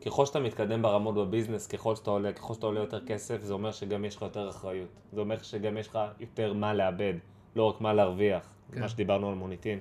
וככל 0.00 0.26
שאתה 0.26 0.40
מתקדם 0.40 0.82
ברמות 0.82 1.14
בביזנס, 1.14 1.66
ככל 1.66 1.96
שאתה 1.96 2.10
עולה, 2.10 2.32
ככל 2.32 2.54
שאתה 2.54 2.66
עולה 2.66 2.80
יותר 2.80 3.06
כסף, 3.06 3.40
זה 3.42 3.52
אומר 3.52 3.72
שגם 3.72 4.04
יש 4.04 4.16
לך 4.16 4.22
יותר 4.22 4.48
אחריות. 4.48 4.88
זה 5.12 5.20
אומר 5.20 5.38
שגם 5.42 5.76
יש 5.76 5.88
לך 5.88 5.98
יותר 6.20 6.52
מה 6.52 6.74
לאבד, 6.74 7.14
לא 7.56 7.62
רק 7.62 7.80
מה 7.80 7.92
להרוויח, 7.92 8.54
כן. 8.72 8.80
מה 8.80 8.88
שדיברנו 8.88 9.28
על 9.28 9.34
מוניטין. 9.34 9.78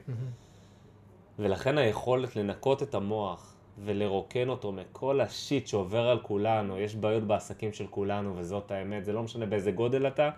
ולכן 1.40 1.78
היכולת 1.78 2.36
לנקות 2.36 2.84
את 2.84 2.96
המוח 2.96 3.56
ולרוקן 3.86 4.50
אותו 4.50 4.72
מכל 4.72 5.22
השיט 5.22 5.68
שעובר 5.68 6.08
על 6.08 6.20
כולנו, 6.20 6.80
יש 6.80 6.96
בעיות 6.96 7.24
בעסקים 7.24 7.74
של 7.74 7.88
כולנו, 7.88 8.34
וזאת 8.38 8.72
האמת, 8.72 9.06
זה 9.06 9.14
לא 9.14 9.24
משנה 9.24 9.46
באיזה 9.46 9.72
גודל 9.72 10.08
אתה, 10.08 10.30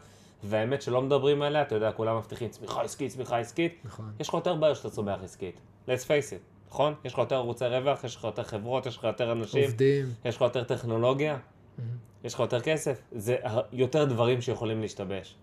והאמת 0.44 0.82
שלא 0.82 1.02
מדברים 1.02 1.42
עליה, 1.42 1.62
אתה 1.62 1.76
יודע, 1.76 1.92
כולם 1.92 2.18
מבטיחים 2.18 2.50
צמיחה 2.50 2.82
עסקית, 2.82 3.12
צמיחה 3.12 3.40
עסקית. 3.40 3.82
נכון. 3.86 4.12
יש 4.20 4.28
לך 4.30 4.34
יותר 4.34 4.56
בעיות 4.56 4.78
שאתה 4.78 4.90
צומח 4.90 5.24
עסקית. 5.24 5.62
Let's 5.88 6.04
face 6.04 6.32
it, 6.32 6.70
נכון? 6.70 6.94
יש 7.06 7.14
לך 7.14 7.20
יותר 7.20 7.36
ערוצי 7.36 7.66
רווח, 7.66 8.04
יש 8.04 8.16
לך 8.16 8.24
יותר 8.24 8.44
חברות, 8.44 8.86
יש 8.86 8.98
לך 8.98 9.04
יותר 9.04 9.32
אנשים, 9.32 9.64
עובדים. 9.64 10.06
יש 10.26 10.36
לך 10.36 10.42
יותר 10.42 10.64
טכנולוגיה, 10.64 11.38
יש 12.24 12.34
לך 12.34 12.40
יותר 12.40 12.62
כסף. 12.62 13.02
זה 13.12 13.36
יותר 13.72 14.06
דברים 14.06 14.42
שיכולים 14.42 14.82
להשתבש. 14.82 15.36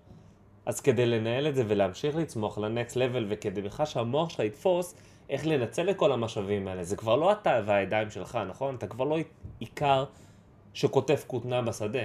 אז 0.66 0.80
כדי 0.80 1.07
לנהל 1.07 1.47
את 1.49 1.54
זה 1.54 1.64
ולהמשיך 1.68 2.16
לצמוח 2.16 2.59
לנקסט 2.59 2.97
לבל, 2.97 3.26
וכדי 3.28 3.62
בכלל 3.62 3.87
שהמוח 3.87 4.30
שלך 4.30 4.40
יתפוס 4.40 4.95
איך 5.30 5.47
לנצל 5.47 5.90
את 5.90 5.97
כל 5.97 6.12
המשאבים 6.12 6.68
האלה, 6.68 6.85
זה 6.85 6.97
כבר 6.97 7.16
לא 7.16 7.33
אתה 7.33 7.61
והידיים 7.66 8.11
שלך, 8.11 8.38
נכון? 8.49 8.75
אתה 8.75 8.87
כבר 8.87 9.04
לא 9.04 9.18
עיקר 9.59 10.04
שקוטף 10.75 11.25
כותנה 11.26 11.62
בשדה. 11.62 11.99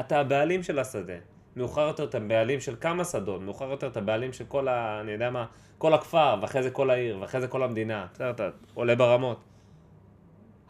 אתה 0.00 0.20
הבעלים 0.20 0.62
של 0.62 0.78
השדה. 0.78 1.14
מאוחר 1.56 1.80
יותר 1.80 2.04
אתה 2.04 2.20
בעלים 2.20 2.60
של 2.60 2.74
כמה 2.80 3.04
שדות, 3.04 3.42
מאוחר 3.42 3.70
יותר 3.70 3.86
אתה 3.86 4.00
בעלים 4.00 4.32
של 4.32 4.44
כל 4.44 4.68
ה... 4.68 5.00
אני 5.00 5.12
יודע 5.12 5.30
מה, 5.30 5.46
כל 5.78 5.94
הכפר, 5.94 6.36
ואחרי 6.42 6.62
זה 6.62 6.70
כל 6.70 6.90
העיר, 6.90 7.18
ואחרי 7.20 7.40
זה 7.40 7.48
כל 7.48 7.62
המדינה. 7.62 8.06
בסדר, 8.14 8.30
אתה 8.30 8.48
עולה 8.74 8.94
ברמות. 8.94 9.38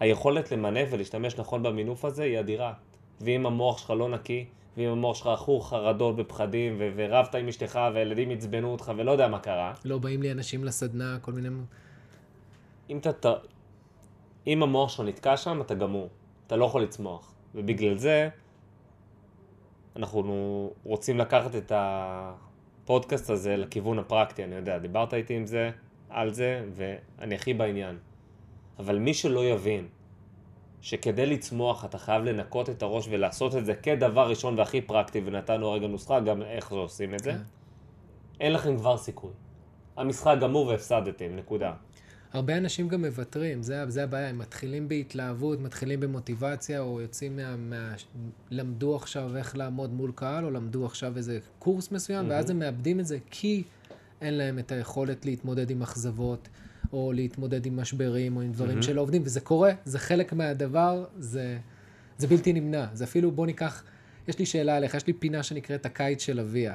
היכולת 0.01 0.53
למנף 0.53 0.89
ולהשתמש 0.93 1.39
נכון 1.39 1.63
במינוף 1.63 2.05
הזה 2.05 2.23
היא 2.23 2.41
אדירה. 2.41 2.73
ואם 3.21 3.47
המוח 3.47 3.79
שלך 3.79 3.91
לא 3.91 4.09
נקי, 4.09 4.47
ואם 4.77 4.89
המוח 4.89 5.17
שלך 5.17 5.27
עכור 5.27 5.69
חרדות 5.69 6.15
ופחדים, 6.19 6.77
ו- 6.79 6.91
ורבת 6.97 7.35
עם 7.35 7.49
אשתך, 7.49 7.81
והילדים 7.95 8.31
עצבנו 8.31 8.73
אותך, 8.73 8.93
ולא 8.97 9.11
יודע 9.11 9.29
מה 9.29 9.39
קרה, 9.39 9.75
לא 9.85 9.99
באים 9.99 10.23
לי 10.23 10.33
אנשים 10.33 10.65
לסדנה, 10.65 11.19
כל 11.21 11.33
מיני... 11.33 11.49
אם 12.91 12.99
אתה... 12.99 13.33
אם 14.47 14.63
המוח 14.63 14.91
שלך 14.91 15.07
נתקע 15.09 15.37
שם, 15.37 15.61
אתה 15.61 15.75
גמור. 15.75 16.09
אתה 16.47 16.57
לא 16.57 16.65
יכול 16.65 16.83
לצמוח. 16.83 17.35
ובגלל 17.55 17.97
זה, 17.97 18.29
אנחנו 19.97 20.71
רוצים 20.85 21.19
לקחת 21.19 21.55
את 21.55 21.73
הפודקאסט 21.75 23.31
הזה 23.31 23.57
לכיוון 23.57 23.99
הפרקטי, 23.99 24.45
אני 24.45 24.55
יודע, 24.55 24.79
דיברת 24.79 25.15
איתי 25.15 25.35
עם 25.35 25.47
זה, 25.47 25.71
על 26.11 26.33
זה, 26.33 26.65
ואני 26.71 27.35
הכי 27.35 27.55
בעניין. 27.55 27.99
אבל 28.79 28.99
מי 28.99 29.15
שלא 29.15 29.45
יבין 29.45 29.89
שכדי 30.81 31.27
לצמוח 31.27 31.85
אתה 31.85 31.99
חייב 31.99 32.25
לנקות 32.25 32.71
את 32.71 32.83
הראש 32.83 33.09
ולעשות 33.11 33.57
את 33.57 33.67
זה 33.67 33.75
כדבר 33.75 34.29
ראשון 34.29 34.59
והכי 34.59 34.81
פרקטי, 34.81 35.21
ונתנו 35.25 35.73
רגע 35.73 35.87
נוסחה 35.87 36.21
גם 36.21 36.43
איך 36.43 36.73
עושים 36.73 37.15
את 37.15 37.19
זה, 37.19 37.33
כן. 37.33 37.39
אין 38.41 38.53
לכם 38.53 38.77
כבר 38.77 38.97
סיכוי. 38.97 39.33
המשחק 39.97 40.37
גמור 40.41 40.67
והפסדתם, 40.67 41.37
נקודה. 41.37 41.73
הרבה 42.37 42.57
אנשים 42.57 42.89
גם 42.89 43.05
מוותרים, 43.05 43.63
זה, 43.63 43.85
זה 43.89 44.05
הבעיה, 44.05 44.29
הם 44.29 44.39
מתחילים 44.39 44.89
בהתלהבות, 44.89 45.61
מתחילים 45.61 46.01
במוטיבציה, 46.01 46.81
או 46.81 47.01
יוצאים 47.01 47.37
מה, 47.37 47.57
מה... 47.57 47.95
למדו 48.51 48.97
עכשיו 48.97 49.37
איך 49.37 49.57
לעמוד 49.57 49.93
מול 49.93 50.13
קהל, 50.15 50.45
או 50.45 50.51
למדו 50.51 50.87
עכשיו 50.87 51.17
איזה 51.17 51.39
קורס 51.59 51.93
מסוים, 51.93 52.31
ואז 52.31 52.51
הם 52.51 52.59
מאבדים 52.59 53.01
את 53.01 53.07
זה 53.07 53.19
כי 53.31 53.63
אין 54.21 54.35
להם 54.35 54.59
את 54.59 54.73
היכולת 54.73 55.27
להתמודד 55.27 55.71
עם 55.71 55.83
אכזבות, 55.83 56.49
או 56.93 57.13
להתמודד 57.13 57.67
עם 57.67 57.77
משברים, 57.77 58.37
או 58.37 58.41
עם 58.41 58.53
דברים 58.53 58.83
שלא 58.83 59.01
עובדים, 59.01 59.23
וזה 59.25 59.41
קורה, 59.41 59.73
זה 59.85 59.99
חלק 59.99 60.33
מהדבר, 60.33 61.05
זה, 61.19 61.59
זה 62.19 62.27
בלתי 62.27 62.53
נמנע. 62.53 62.87
זה 62.93 63.05
אפילו, 63.05 63.31
בוא 63.31 63.47
ניקח, 63.47 63.83
יש 64.29 64.39
לי 64.39 64.47
שאלה 64.47 64.77
עליך, 64.77 64.95
יש 64.95 65.07
לי 65.07 65.13
פינה 65.13 65.43
שנקראת 65.43 65.87
הקיץ 65.87 66.23
של 66.23 66.41
אביה. 66.41 66.75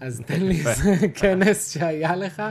אז 0.00 0.22
תן 0.26 0.40
לי 0.40 0.58
איזה 0.66 1.08
כנס 1.14 1.72
שהיה 1.72 2.16
לך, 2.16 2.42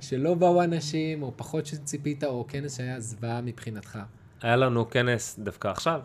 שלא 0.00 0.34
באו 0.34 0.62
אנשים, 0.62 1.22
או 1.22 1.32
פחות 1.36 1.66
שציפית, 1.66 2.24
או 2.24 2.46
כנס 2.48 2.76
שהיה 2.76 3.00
זוועה 3.00 3.40
מבחינתך. 3.40 3.98
היה 4.42 4.56
לנו 4.56 4.90
כנס 4.90 5.38
דווקא 5.38 5.68
עכשיו, 5.68 6.00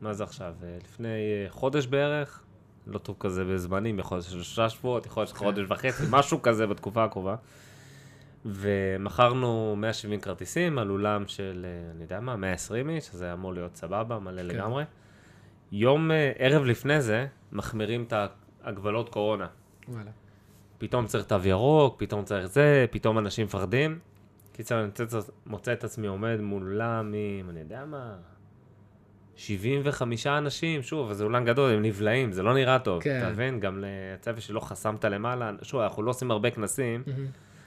מה 0.00 0.12
זה 0.12 0.24
עכשיו? 0.24 0.54
אה, 0.62 0.78
לפני 0.84 1.08
אה, 1.08 1.46
חודש 1.48 1.86
בערך, 1.86 2.42
לא 2.86 2.98
טוב 2.98 3.16
כזה 3.20 3.44
בזמנים, 3.44 3.98
יכול 3.98 4.16
להיות 4.16 4.26
שלושה 4.26 4.68
שבועות, 4.68 5.06
יכול 5.06 5.22
להיות 5.22 5.36
חודש 5.36 5.64
וחצי, 5.68 6.02
משהו 6.10 6.42
כזה 6.42 6.66
בתקופה 6.66 7.04
הקרובה. 7.04 7.36
ומכרנו 8.44 9.74
170 9.76 10.20
כרטיסים 10.20 10.78
על 10.78 10.90
אולם 10.90 11.28
של, 11.28 11.66
אה, 11.68 11.90
אני 11.90 12.02
יודע 12.02 12.20
מה, 12.20 12.36
120 12.36 12.90
איש, 12.90 13.10
אז 13.10 13.18
זה 13.18 13.32
אמור 13.32 13.54
להיות 13.54 13.76
סבבה, 13.76 14.18
מלא 14.18 14.42
כן. 14.42 14.48
לגמרי. 14.48 14.84
יום, 15.72 16.10
ערב 16.38 16.64
לפני 16.64 17.00
זה, 17.00 17.26
מחמירים 17.52 18.04
את 18.08 18.12
ההגבלות 18.62 19.08
קורונה. 19.08 19.46
וואלה. 19.88 20.10
פתאום 20.78 21.06
צריך 21.06 21.24
תו 21.24 21.36
ירוק, 21.44 21.94
פתאום 21.98 22.24
צריך 22.24 22.46
זה, 22.46 22.86
פתאום 22.90 23.18
אנשים 23.18 23.46
מפחדים. 23.46 23.98
קיצר, 24.52 24.80
אני 24.80 24.90
מוצא, 25.46 25.72
את 25.72 25.84
עצמי 25.84 26.06
עומד 26.06 26.40
מול 26.40 26.82
עם, 26.82 27.50
אני 27.50 27.60
יודע 27.60 27.84
מה, 27.84 28.16
75 29.36 30.26
אנשים, 30.26 30.82
שוב, 30.82 31.12
זה 31.12 31.24
אולם 31.24 31.44
גדול, 31.44 31.70
הם 31.70 31.82
נבלעים, 31.82 32.32
זה 32.32 32.42
לא 32.42 32.54
נראה 32.54 32.78
טוב, 32.78 33.02
כן. 33.02 33.18
אתה 33.18 33.30
מבין? 33.30 33.60
גם 33.60 33.84
לצוות 33.84 34.42
שלא 34.42 34.60
חסמת 34.60 35.04
למעלה, 35.04 35.52
שוב, 35.62 35.80
אנחנו 35.80 36.02
לא 36.02 36.10
עושים 36.10 36.30
הרבה 36.30 36.50
כנסים, 36.50 37.02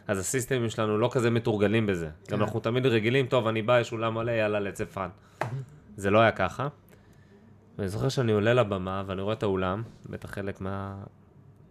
אז 0.07 0.19
הסיסטמים 0.19 0.69
שלנו 0.69 0.97
לא 0.97 1.09
כזה 1.11 1.29
מתורגלים 1.29 1.85
בזה. 1.85 2.09
כן. 2.23 2.35
גם 2.35 2.43
אנחנו 2.43 2.59
תמיד 2.59 2.85
רגילים, 2.85 3.27
טוב, 3.27 3.47
אני 3.47 3.61
בא, 3.61 3.79
יש 3.79 3.91
אולם 3.91 4.13
מלא, 4.13 4.31
יאללה, 4.31 4.59
let's 4.59 4.85
have 4.85 4.97
fun. 4.97 5.09
זה 5.97 6.09
לא 6.09 6.19
היה 6.19 6.31
ככה. 6.31 6.67
ואני 7.77 7.89
זוכר 7.89 8.09
שאני 8.09 8.31
עולה 8.31 8.53
לבמה 8.53 9.03
ואני 9.05 9.21
רואה 9.21 9.33
את 9.33 9.43
האולם, 9.43 9.83
בטח 10.09 10.31
חלק 10.31 10.61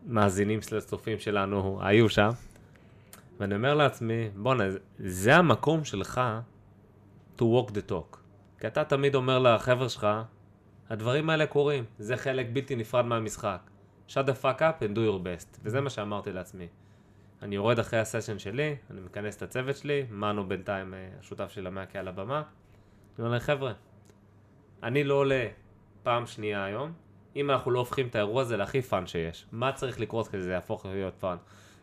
מהמאזינים 0.09 0.63
של 0.63 0.77
הצופים 0.77 1.19
שלנו 1.19 1.79
היו 1.83 2.09
שם, 2.09 2.31
ואני 3.41 3.55
אומר 3.55 3.75
לעצמי, 3.75 4.31
בואנה, 4.37 4.71
זה- 4.71 4.79
זה 4.99 5.37
המקום 5.37 5.85
שלך 5.85 6.21
to 7.39 7.43
walk 7.43 7.71
the 7.71 7.91
talk. 7.91 8.17
כי 8.61 8.67
אתה 8.67 8.85
תמיד 8.85 9.15
אומר 9.15 9.39
לחבר'ה 9.39 9.89
שלך, 9.89 10.07
הדברים 10.91 11.31
האלה 11.31 11.47
קורים, 11.47 11.85
זה 11.99 12.17
חלק 12.17 12.47
בלתי 12.53 12.77
נפרד 12.77 13.05
מהמשחק. 13.05 13.61
shut 14.09 14.13
the 14.27 14.43
fuck 14.43 14.59
up 14.61 14.83
and 14.83 14.95
do 14.95 14.99
your 14.99 15.23
best. 15.25 15.59
וזה 15.63 15.81
מה 15.81 15.91
שאמרתי 15.91 16.33
לעצמי. 16.33 16.67
אני 17.43 17.55
יורד 17.55 17.79
אחרי 17.79 18.01
הסשן 18.01 18.39
שלי, 18.39 18.77
אני 18.91 19.01
מכנס 19.01 19.37
את 19.37 19.43
הצוות 19.43 19.77
שלי, 19.77 20.07
מנו 20.11 20.49
בינתיים 20.49 20.95
אה, 20.95 21.09
השותף 21.21 21.51
של 21.51 21.67
המאקי 21.67 21.99
על 21.99 22.09
הבמה. 22.09 22.37
אני 22.39 22.45
אומר 23.19 23.31
להם, 23.31 23.41
חבר'ה, 23.41 23.73
אני 24.83 25.05
לא 25.05 25.15
עולה 25.15 25.47
פעם 26.03 26.27
שנייה 26.27 26.65
היום, 26.65 26.93
אם 27.37 27.51
אנחנו 27.51 27.71
לא 27.71 27.79
הופכים 27.79 28.07
את 28.07 28.15
האירוע 28.15 28.43
הזה 28.43 28.57
להכי 28.57 28.83
fun 28.83 29.07
שיש. 29.07 29.47
מה 29.53 29.73
צריך 29.73 30.01
לקרות 30.01 30.29
כדי 30.29 30.41
שזה 30.41 30.53
יהפוך 30.53 30.87
להיות 30.87 31.15
fun? 31.21 31.37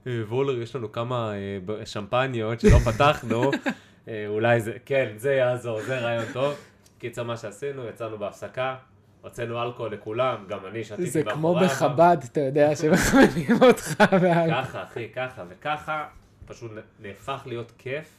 "אה, 0.08 0.22
וולר, 0.28 0.62
יש 0.62 0.76
לנו 0.76 0.92
כמה 0.92 1.34
אה, 1.80 1.86
שמפניות 1.86 2.60
שלא 2.60 2.78
פתחנו, 2.80 3.52
אה, 4.08 4.26
אולי 4.28 4.62
זה, 4.62 4.74
כן, 4.86 5.14
זה 5.18 5.34
יעזור, 5.34 5.82
זה 5.82 6.00
רעיון 6.00 6.26
טוב. 6.34 6.54
קיצר, 7.00 7.24
מה 7.24 7.38
שעשינו, 7.38 7.88
יצאנו 7.88 8.18
בהפסקה, 8.18 8.76
הוצאנו 9.22 9.64
אלכוהול 9.64 9.94
לכולם, 9.94 10.46
גם 10.48 10.66
אני 10.66 10.84
שתיתי 10.84 11.10
זה 11.10 11.24
כמו 11.24 11.56
בחב"ד, 11.56 12.18
אתה 12.32 12.42
יודע, 12.42 12.76
שמכוונים 12.76 13.62
אותך. 13.62 14.04
ככה, 14.52 14.84
אחי, 14.84 15.10
ככה, 15.16 15.44
וככה 15.50 16.08
פשוט 16.46 16.72
נהפך 17.00 17.42
להיות 17.46 17.72
כיף 17.78 18.10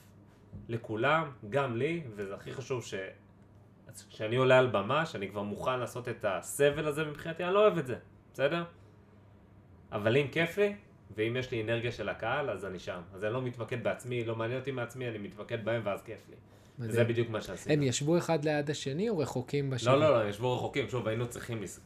לכולם, 0.69 1.31
גם 1.51 1.77
לי, 1.77 2.03
וזה 2.17 2.35
הכי 2.35 2.53
חשוב 2.53 2.85
ש... 2.85 2.95
כשאני 4.11 4.37
עולה 4.37 4.59
על 4.59 4.67
במה, 4.67 5.07
שאני 5.07 5.29
כבר 5.29 5.43
מוכן 5.43 5.79
לעשות 5.79 6.09
את 6.09 6.25
הסבל 6.29 6.87
הזה 6.87 7.05
מבחינתי, 7.05 7.45
אני 7.45 7.55
לא 7.55 7.63
אוהב 7.63 7.79
את 7.79 7.87
זה, 7.87 7.97
בסדר? 8.33 8.65
אבל 9.93 10.17
אם 10.17 10.27
כיף 10.33 10.59
לי, 10.59 10.75
ואם 11.17 11.37
יש 11.37 11.51
לי 11.51 11.63
אנרגיה 11.63 11.93
של 11.93 12.09
הקהל, 12.09 12.51
אז 12.51 12.65
אני 12.65 12.79
שם. 12.79 13.01
אז 13.15 13.25
אני 13.25 13.33
לא 13.33 13.43
מתמקד 13.43 13.85
בעצמי, 13.85 14.25
לא 14.25 14.37
מעניין 14.37 14.61
אותי 14.61 14.71
מעצמי, 14.71 15.09
אני 15.09 15.19
מתמקד 15.19 15.65
בהם 15.65 15.83
ואז 15.85 16.03
כיף 16.03 16.21
לי. 16.29 16.37
מדהים. 16.79 16.91
וזה 16.91 17.05
בדיוק 17.05 17.29
מה 17.29 17.41
שעשינו. 17.41 17.75
הם 17.75 17.83
ישבו 17.83 18.19
אחד 18.19 18.45
ליד 18.45 18.71
השני 18.71 19.09
או 19.09 19.19
רחוקים 19.19 19.71
בשני? 19.71 19.93
לא, 19.93 20.01
לא, 20.01 20.25
לא, 20.25 20.29
ישבו 20.29 20.57
רחוקים. 20.57 20.89
שוב, 20.89 21.09
היינו 21.09 21.29
צריכים, 21.29 21.63
לס... 21.63 21.81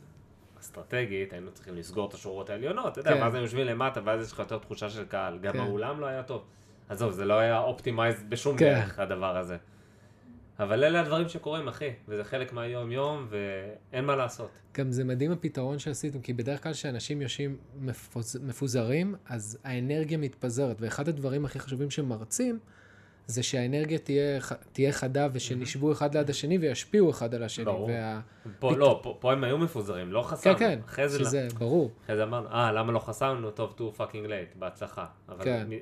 אסטרטגית, 0.60 1.32
היינו 1.32 1.50
צריכים 1.52 1.76
לסגור 1.76 2.08
את 2.08 2.14
השורות 2.14 2.50
העליונות, 2.50 2.92
אתה 2.92 3.00
יודע, 3.00 3.14
כן. 3.14 3.22
ואז 3.22 3.34
הם 3.34 3.42
יושבים 3.42 3.66
למטה, 3.66 4.00
ואז 4.04 4.26
יש 4.26 4.32
לך 4.32 4.38
יותר 4.38 4.58
תחושה 4.58 4.90
של 4.90 5.04
קהל. 5.04 5.38
גם 5.38 5.52
כן. 5.52 5.58
האולם 5.58 6.00
לא 6.00 6.06
היה 6.06 6.22
טוב. 6.22 6.44
עזוב, 6.88 7.12
זה 7.12 7.24
לא 7.24 7.34
היה 7.34 7.58
אופטימייז 7.58 8.24
בשום 8.28 8.56
כן. 8.56 8.64
דרך, 8.64 8.98
הדבר 8.98 9.36
הזה. 9.36 9.56
אבל 10.60 10.84
אלה 10.84 11.00
הדברים 11.00 11.28
שקורים, 11.28 11.68
אחי, 11.68 11.90
וזה 12.08 12.24
חלק 12.24 12.52
מהיום-יום, 12.52 13.26
ואין 13.30 14.04
מה 14.04 14.16
לעשות. 14.16 14.50
גם 14.78 14.92
זה 14.92 15.04
מדהים 15.04 15.32
הפתרון 15.32 15.78
שעשיתם, 15.78 16.20
כי 16.20 16.32
בדרך 16.32 16.62
כלל 16.62 16.72
כשאנשים 16.72 17.22
יושבים 17.22 17.56
מפוז... 17.80 18.36
מפוזרים, 18.42 19.14
אז 19.28 19.58
האנרגיה 19.64 20.18
מתפזרת, 20.18 20.76
ואחד 20.80 21.08
הדברים 21.08 21.44
הכי 21.44 21.58
חשובים 21.60 21.90
שמרצים, 21.90 22.58
זה 23.26 23.42
שהאנרגיה 23.42 23.98
תהיה, 23.98 24.40
תהיה 24.72 24.92
חדה 24.92 25.28
ושנשבו 25.32 25.92
אחד 25.92 26.16
ליד 26.16 26.30
השני 26.30 26.58
וישפיעו 26.58 27.10
אחד 27.10 27.34
על 27.34 27.42
השני. 27.42 27.64
ברור. 27.64 27.88
וה... 27.88 28.20
פה, 28.58 28.76
לא, 28.76 29.00
פה, 29.02 29.16
פה 29.20 29.32
הם 29.32 29.44
היו 29.44 29.58
מפוזרים, 29.58 30.12
לא 30.12 30.22
חסמנו. 30.22 30.58
כן, 30.58 30.64
כן, 30.76 30.80
אחרי 30.84 31.08
זה, 31.08 31.18
שזה 31.18 31.48
ברור. 31.58 31.90
אחרי 32.04 32.16
זה 32.16 32.22
אמרנו, 32.22 32.48
אה, 32.48 32.72
למה 32.72 32.92
לא 32.92 32.98
חסמנו? 32.98 33.50
טוב, 33.50 33.74
too 33.78 33.98
fucking 33.98 34.26
late, 34.28 34.58
בהצלחה. 34.58 35.06
אבל 35.28 35.44
כן. 35.44 35.66
מ- 35.70 35.78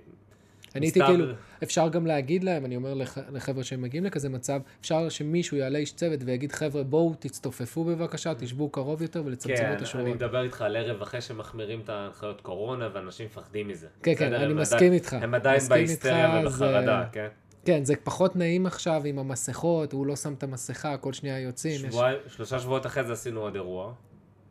אני 0.74 0.86
הייתי 0.86 1.00
כאילו, 1.06 1.24
אפשר 1.62 1.88
גם 1.88 2.06
להגיד 2.06 2.44
להם, 2.44 2.64
אני 2.64 2.76
אומר 2.76 2.94
לח- 2.94 3.18
לחבר'ה 3.32 3.64
שהם 3.64 3.82
מגיעים 3.82 4.04
לכזה 4.04 4.28
מצב, 4.28 4.60
אפשר 4.80 5.08
שמישהו 5.08 5.56
יעלה 5.56 5.78
איש 5.78 5.92
צוות 5.92 6.20
ויגיד, 6.24 6.52
חבר'ה, 6.52 6.82
בואו 6.82 7.14
תצטופפו 7.18 7.84
בבקשה, 7.84 8.34
תשבו 8.34 8.68
קרוב 8.68 9.02
יותר 9.02 9.22
ולצמצמו 9.26 9.56
כן, 9.56 9.72
את 9.72 9.76
אני 9.76 9.82
השורות. 9.82 10.06
מדבר 10.08 10.42
איתך 10.42 10.62
על 10.62 10.76
ערב 10.76 11.02
אחרי 11.02 11.20
שמחמירים 11.20 11.80
את 11.80 11.88
ההנחיות 11.88 12.40
קורונה 12.40 12.88
ואנשים 12.94 13.26
מפחדים 13.26 13.68
מזה. 13.68 13.86
כן, 14.02 14.14
כן? 14.14 14.32
אני 14.32 14.54
מסכים 14.54 14.92
איתך. 14.92 15.12
הם 15.12 15.34
עדיין 15.34 15.60
בהיסטריה 15.68 16.40
ובחרדה, 16.46 17.04
כן? 17.12 17.28
כן, 17.64 17.84
זה 17.84 17.94
פחות 18.04 18.36
נעים 18.36 18.66
עכשיו 18.66 19.02
עם 19.04 19.18
המסכות, 19.18 19.92
הוא 19.92 20.06
לא 20.06 20.16
שם 20.16 20.32
את 20.32 20.42
המסכה, 20.42 20.96
כל 20.96 21.12
שנייה 21.12 21.40
יוצאים. 21.40 21.80
יש... 21.88 21.96
שלושה 22.26 22.58
שבועות 22.58 22.86
אחרי 22.86 23.04
זה 23.04 23.12
עשינו 23.12 23.40
עוד 23.40 23.54
אירוע, 23.54 23.92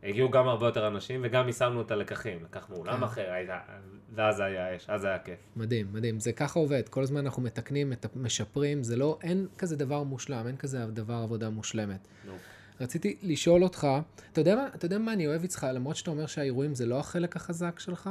הגיעו 0.04 0.30
גם 0.32 0.48
הרבה 0.48 0.66
יותר 0.66 0.88
אנשים, 0.88 1.22
וגם 1.24 1.48
יישמנו 1.48 1.82
את 1.82 1.92
הלקחים. 1.92 2.44
לקחנו 2.44 2.75
אולם 2.75 2.98
כן. 2.98 3.04
אחר, 3.04 3.32
הייתה- 3.32 3.60
ואז 4.16 4.39
היה 4.39 4.75
אש, 4.75 4.89
אז 4.89 5.04
היה 5.06 5.20
כיף. 5.20 5.39
מדהים, 5.56 5.88
מדהים. 5.94 6.20
זה 6.20 6.32
ככה 6.32 6.60
עובד. 6.60 6.89
כל 6.89 7.04
הזמן 7.04 7.18
אנחנו 7.25 7.42
מתקנים, 7.42 7.94
משפרים. 8.16 8.84
זה 8.84 8.96
לא, 8.96 9.20
אין 9.24 9.48
כזה 9.58 9.75
דבר 9.75 10.04
מושלם, 10.04 10.48
אין 10.48 10.58
כזה 10.58 10.86
דבר 10.86 11.13
עבודה 11.13 11.50
מושלמת. 11.50 12.08
נו. 12.25 12.34
רציתי 12.82 13.18
לשאול 13.22 13.63
אותך, 13.63 13.88
אתה 14.32 14.42
יודע 14.42 14.56
מה, 14.56 14.68
אתה 14.75 14.86
יודע 14.86 14.98
מה 14.98 15.13
אני 15.13 15.27
אוהב 15.27 15.42
איתך, 15.42 15.68
למרות 15.74 15.96
שאתה 15.96 16.12
אומר 16.12 16.25
שהאירועים 16.25 16.75
זה 16.75 16.86
לא 16.86 17.00
החלק 17.00 17.36
החזק 17.36 17.80
שלך? 17.80 18.10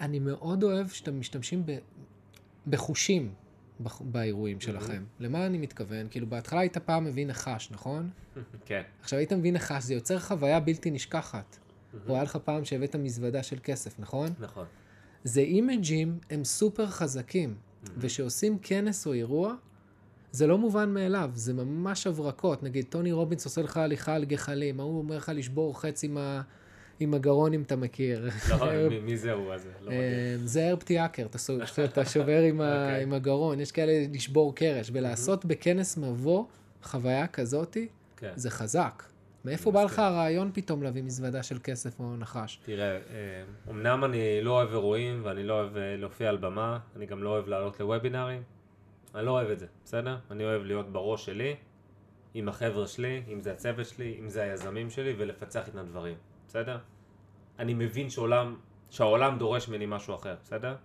אני 0.00 0.18
מאוד 0.18 0.62
אוהב 0.62 0.88
שאתם 0.88 1.20
משתמשים 1.20 1.66
ב, 1.66 1.78
בחושים 2.66 3.26
בח- 3.26 3.47
באירועים 4.00 4.60
שלכם. 4.60 5.04
למה 5.20 5.46
אני 5.46 5.58
מתכוון? 5.58 6.06
כאילו, 6.10 6.26
בהתחלה 6.26 6.60
היית 6.60 6.78
פעם 6.78 7.04
מביא 7.04 7.26
נחש, 7.26 7.68
נכון? 7.70 8.10
כן. 8.66 8.82
עכשיו 9.00 9.18
היית 9.18 9.32
מביא 9.32 9.52
נחש, 9.52 9.82
זה 9.82 9.94
יוצר 9.94 10.18
חוויה 10.18 10.60
בלתי 10.60 10.90
נשכחת. 10.90 11.58
או 12.08 12.14
היה 12.14 12.22
לך 12.22 12.38
פעם 12.44 12.64
שהבאת 12.64 12.96
מזוודה 12.96 13.42
של 13.42 13.56
כסף, 13.62 13.98
נכון? 13.98 14.28
נכון. 14.40 14.66
זה 15.24 15.40
אימג'ים, 15.40 16.18
הם 16.30 16.44
סופר 16.44 16.86
חזקים, 16.86 17.54
ושעושים 17.98 18.58
כנס 18.62 19.06
או 19.06 19.12
אירוע, 19.12 19.54
זה 20.32 20.46
לא 20.46 20.58
מובן 20.58 20.94
מאליו, 20.94 21.30
זה 21.34 21.54
ממש 21.54 22.06
הברקות. 22.06 22.62
נגיד, 22.62 22.86
טוני 22.88 23.12
רובינס 23.12 23.44
עושה 23.44 23.62
לך 23.62 23.76
הליכה 23.76 24.14
על 24.14 24.24
גחלים, 24.24 24.80
ההוא 24.80 24.98
אומר 24.98 25.16
לך 25.16 25.32
לשבור 25.34 25.80
חץ 25.80 26.04
עם, 26.04 26.18
ה... 26.18 26.42
עם 27.00 27.14
הגרון, 27.14 27.52
אם 27.54 27.62
אתה 27.62 27.76
מכיר. 27.76 28.28
לא, 28.50 28.88
מי- 28.88 29.00
מי 29.00 29.16
זה 29.16 29.32
הוא? 29.32 29.52
אז 29.54 29.62
זה 29.62 29.68
לא. 29.82 29.90
אה, 29.90 29.96
זה 30.44 30.68
הרב 30.68 30.78
טיאקר, 30.78 31.26
אתה 31.84 32.04
שובר 32.04 32.40
עם. 32.42 32.60
אוקיי. 32.60 33.02
עם 33.02 33.12
הגרון, 33.12 33.60
יש 33.60 33.72
כאלה 33.72 33.92
לשבור 34.12 34.54
קרש, 34.54 34.90
ולעשות 34.92 35.44
בכנס 35.44 35.96
מבוא 35.96 36.44
חוויה 36.82 37.26
כזאתי, 37.26 37.88
כן. 38.16 38.32
זה 38.36 38.50
חזק. 38.50 39.02
מאיפה 39.44 39.70
בא 39.72 39.82
לך 39.82 39.98
הרעיון 39.98 40.50
פתאום 40.54 40.82
להביא 40.82 41.02
מזוודה 41.02 41.42
של 41.42 41.58
כסף 41.64 42.00
או 42.00 42.16
נחש? 42.16 42.60
תראה, 42.64 42.90
אה, 42.96 43.00
אמנם 43.70 44.04
אני 44.04 44.42
לא 44.42 44.50
אוהב 44.50 44.68
אירועים 44.70 45.20
ואני 45.24 45.44
לא 45.44 45.54
אוהב 45.60 45.76
אה, 45.76 45.96
להופיע 45.96 46.28
על 46.28 46.36
במה, 46.36 46.78
אני 46.96 47.06
גם 47.06 47.22
לא 47.22 47.28
אוהב 47.28 47.48
לעלות 47.48 47.80
לוובינארים, 47.80 48.42
אני 49.14 49.26
לא 49.26 49.30
אוהב 49.30 49.50
את 49.50 49.58
זה, 49.58 49.66
בסדר? 49.84 50.16
אני 50.30 50.44
אוהב 50.44 50.62
להיות 50.62 50.92
בראש 50.92 51.26
שלי, 51.26 51.54
עם 52.34 52.48
החבר'ה 52.48 52.86
שלי, 52.86 53.22
אם 53.32 53.40
זה 53.40 53.52
הצוות 53.52 53.86
שלי, 53.86 54.16
אם 54.20 54.28
זה 54.28 54.42
היזמים 54.42 54.90
שלי, 54.90 55.14
ולפצח 55.18 55.66
איתם 55.66 55.86
דברים, 55.86 56.14
בסדר? 56.48 56.78
אני 57.58 57.74
מבין 57.74 58.10
שעולם, 58.10 58.56
שהעולם 58.90 59.38
דורש 59.38 59.68
ממני 59.68 59.86
משהו 59.88 60.14
אחר, 60.14 60.36
בסדר? 60.42 60.76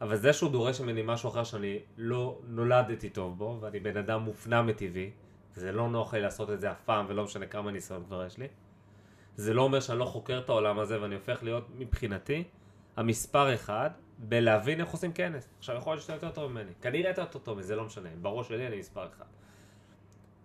אבל 0.00 0.16
זה 0.16 0.32
שהוא 0.32 0.50
דורש 0.50 0.80
ממני 0.80 1.02
משהו 1.04 1.28
אחר 1.28 1.44
שאני 1.44 1.78
לא 1.96 2.38
נולדתי 2.46 3.10
טוב 3.10 3.38
בו, 3.38 3.58
ואני 3.60 3.80
בן 3.80 3.96
אדם 3.96 4.20
מופנם 4.22 4.66
מטבעי, 4.66 5.10
זה 5.54 5.72
לא 5.72 5.88
נוח 5.88 6.14
לי 6.14 6.20
לעשות 6.20 6.50
את 6.50 6.60
זה 6.60 6.70
אף 6.70 6.80
פעם, 6.84 7.06
ולא 7.08 7.24
משנה 7.24 7.46
כמה 7.46 7.70
ניסיון 7.70 8.04
כבר 8.04 8.24
יש 8.26 8.38
לי. 8.38 8.46
זה 9.36 9.54
לא 9.54 9.62
אומר 9.62 9.80
שאני 9.80 9.98
לא 9.98 10.04
חוקר 10.04 10.38
את 10.38 10.48
העולם 10.48 10.78
הזה 10.78 11.02
ואני 11.02 11.14
הופך 11.14 11.42
להיות 11.42 11.66
מבחינתי 11.78 12.44
המספר 12.96 13.54
אחד 13.54 13.90
בלהבין 14.18 14.80
איך 14.80 14.88
עושים 14.88 15.12
כנס. 15.12 15.48
עכשיו 15.58 15.76
יכול 15.76 15.92
להיות 15.92 16.02
שאתה 16.02 16.12
יותר 16.12 16.30
טוב 16.30 16.52
ממני, 16.52 16.70
כנראה 16.82 17.10
אתה 17.10 17.22
יותר 17.22 17.38
טוב 17.38 17.54
ממני, 17.54 17.66
זה 17.66 17.76
לא 17.76 17.84
משנה, 17.84 18.08
בראש 18.22 18.48
שלי 18.48 18.66
אני 18.66 18.78
מספר 18.78 19.06
אחד. 19.08 19.24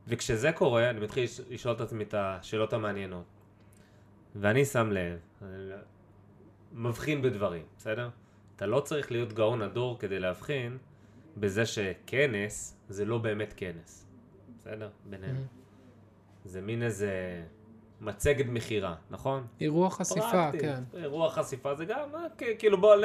וכשזה 0.08 0.52
קורה, 0.52 0.90
אני 0.90 1.00
מתחיל 1.00 1.24
לש- 1.24 1.42
לשאול 1.50 1.76
את 1.76 1.82
עצמי 1.82 2.04
את 2.04 2.14
השאלות 2.18 2.74
המעניינות. 2.74 3.26
ואני 4.36 4.66
שם 4.66 4.92
לב, 4.92 5.20
מבחין 6.74 7.22
בדברים, 7.22 7.64
בסדר? 7.78 8.10
אתה 8.56 8.66
לא 8.66 8.80
צריך 8.80 9.12
להיות 9.12 9.34
גאון 9.34 9.62
הדור 9.62 10.00
כדי 10.00 10.20
להבחין 10.20 10.78
בזה 11.38 11.66
שכנס 11.66 12.78
זה 12.90 13.06
לא 13.06 13.18
באמת 13.18 13.54
כנס. 13.58 14.08
בסדר? 14.60 14.90
בינינו. 15.06 15.40
זה 16.46 16.62
מין 16.62 16.84
איזה 16.84 17.44
מצגת 18.02 18.46
מכירה, 18.50 18.96
נכון? 19.10 19.48
אירוע 19.62 19.90
חשיפה. 19.90 20.52
כן. 20.60 20.84
אירוע 20.94 21.30
חשיפה 21.30 21.76
זה 21.76 21.86
גם, 21.86 22.10
אה, 22.16 22.20
כאילו 22.60 22.78
בוא, 22.82 22.96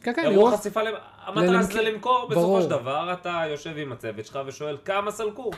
כן, 0.00 0.12
כן, 0.16 0.24
אירוע. 0.24 0.56
חשיפה, 0.56 0.80
המטרה 1.18 1.62
זה 1.62 1.72
למכ- 1.80 1.82
למכור, 1.82 2.28
בסופו. 2.30 2.62
של 2.62 2.68
דבר 2.70 3.12
אתה 3.12 3.42
יושב 3.50 3.74
עם 3.78 3.92
הצוות 3.92 4.24
שלך 4.26 4.38
ושואל 4.46 4.76
כמה 4.84 5.10
סלקו, 5.10 5.50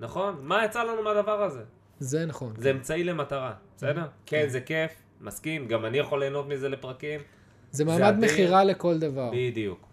נכון? 0.00 0.36
מה 0.42 0.64
יצא 0.64 0.82
לנו 0.82 1.02
מהדבר 1.02 1.42
הזה? 1.42 1.64
זה 2.02 2.26
נכון. 2.26 2.52
זה 2.56 2.70
אמצעי 2.70 3.04
למטרה, 3.04 3.54
בסדר? 3.76 4.06
כן, 4.26 4.48
זה 4.48 4.60
כיף, 4.60 5.02
מסכים, 5.20 5.68
גם 5.68 5.84
אני 5.84 5.98
יכול 5.98 6.20
ליהנות 6.20 6.48
מזה 6.48 6.68
לפרקים, 6.68 7.20
זה 7.70 7.84
מעמד. 7.84 8.14
מכירה 8.18 8.64
לכל 8.64 8.98
דבר. 8.98 9.30
בדיוק. 9.32 9.88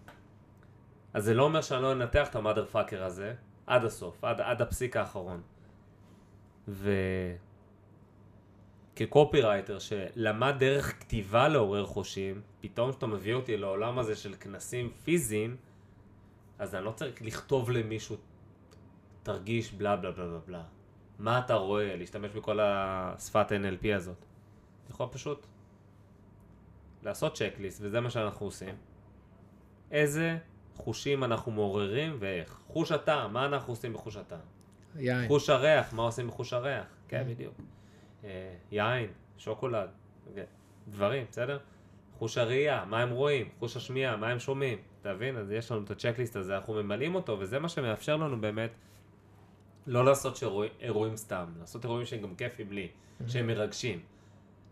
אז 1.13 1.23
זה 1.23 1.33
לא 1.33 1.43
אומר 1.43 1.61
שאני 1.61 1.81
לא 1.81 1.91
אנתח 1.91 2.27
את 2.29 2.35
המאדר 2.35 2.65
פאקר 2.65 3.03
הזה 3.03 3.33
עד 3.67 3.85
הסוף, 3.85 4.23
עד, 4.23 4.41
עד 4.41 4.61
הפסיק 4.61 4.97
האחרון. 4.97 5.41
ו... 6.67 6.91
כקופירייטר 8.95 9.79
שלמד 9.79 10.55
דרך 10.59 10.99
כתיבה 10.99 11.47
לעורר 11.47 11.85
חושים, 11.85 12.41
פתאום 12.61 12.91
כשאתה 12.91 13.07
מביא 13.07 13.33
אותי 13.33 13.57
לעולם 13.57 13.99
הזה 13.99 14.15
של 14.15 14.33
כנסים 14.39 14.91
פיזיים, 15.03 15.55
אז 16.59 16.75
אני 16.75 16.85
לא 16.85 16.91
צריך 16.91 17.21
לכתוב 17.21 17.69
למישהו, 17.69 18.15
תרגיש 19.23 19.73
בלה 19.73 19.95
בלה 19.95 20.11
בלה 20.11 20.25
בלה 20.27 20.39
בלה. 20.47 20.63
מה 21.19 21.39
אתה 21.39 21.53
רואה? 21.53 21.95
להשתמש 21.95 22.31
בכל 22.31 22.59
השפת 22.61 23.51
NLP 23.51 23.87
הזאת. 23.95 24.25
אתה 24.83 24.91
יכול 24.91 25.07
פשוט 25.11 25.47
לעשות 27.03 27.35
צ'קליסט, 27.35 27.81
וזה 27.83 27.99
מה 27.99 28.09
שאנחנו 28.09 28.45
עושים. 28.45 28.75
איזה 29.91 30.37
חושים 30.75 31.23
אנחנו 31.23 31.51
מעוררים 31.51 32.17
ואיך. 32.19 32.59
חוש 32.67 32.91
הטעם, 32.91 33.33
מה 33.33 33.45
אנחנו 33.45 33.73
עושים 33.73 33.93
בחוש 33.93 34.15
הטעם? 34.15 34.39
יין. 34.95 35.27
חוש 35.27 35.49
הריח, 35.49 35.93
מה 35.93 36.03
עושים 36.03 36.27
בחוש 36.27 36.53
הריח? 36.53 36.85
כן, 37.07 37.23
בדיוק. 37.29 37.53
אה, 38.23 38.55
יין, 38.71 39.11
שוקולד, 39.37 39.89
דברים, 40.87 41.25
בסדר? 41.31 41.59
חוש 42.17 42.37
הראייה, 42.37 42.85
מה 42.85 43.01
הם 43.01 43.09
רואים? 43.09 43.49
חוש 43.59 43.77
השמיעה, 43.77 44.17
מה 44.17 44.27
הם 44.27 44.39
שומעים? 44.39 44.77
אתה 45.01 45.13
מבין? 45.13 45.37
אז 45.37 45.51
יש 45.51 45.71
לנו 45.71 45.83
את 45.83 45.91
הצ'קליסט 45.91 46.35
הזה, 46.35 46.55
אנחנו 46.55 46.73
ממלאים 46.73 47.15
אותו, 47.15 47.39
וזה 47.39 47.59
מה 47.59 47.69
שמאפשר 47.69 48.17
לנו 48.17 48.41
באמת 48.41 48.71
לא 49.89 50.05
לעשות 50.05 50.35
שאירוע- 50.35 50.67
אירועים 50.81 51.17
סתם, 51.17 51.45
לעשות 51.59 51.83
אירועים 51.83 52.05
שהם 52.05 52.21
גם 52.21 52.35
כיפים 52.35 52.71
לי, 52.71 52.87
שהם 53.27 53.47
מרגשים. 53.47 53.99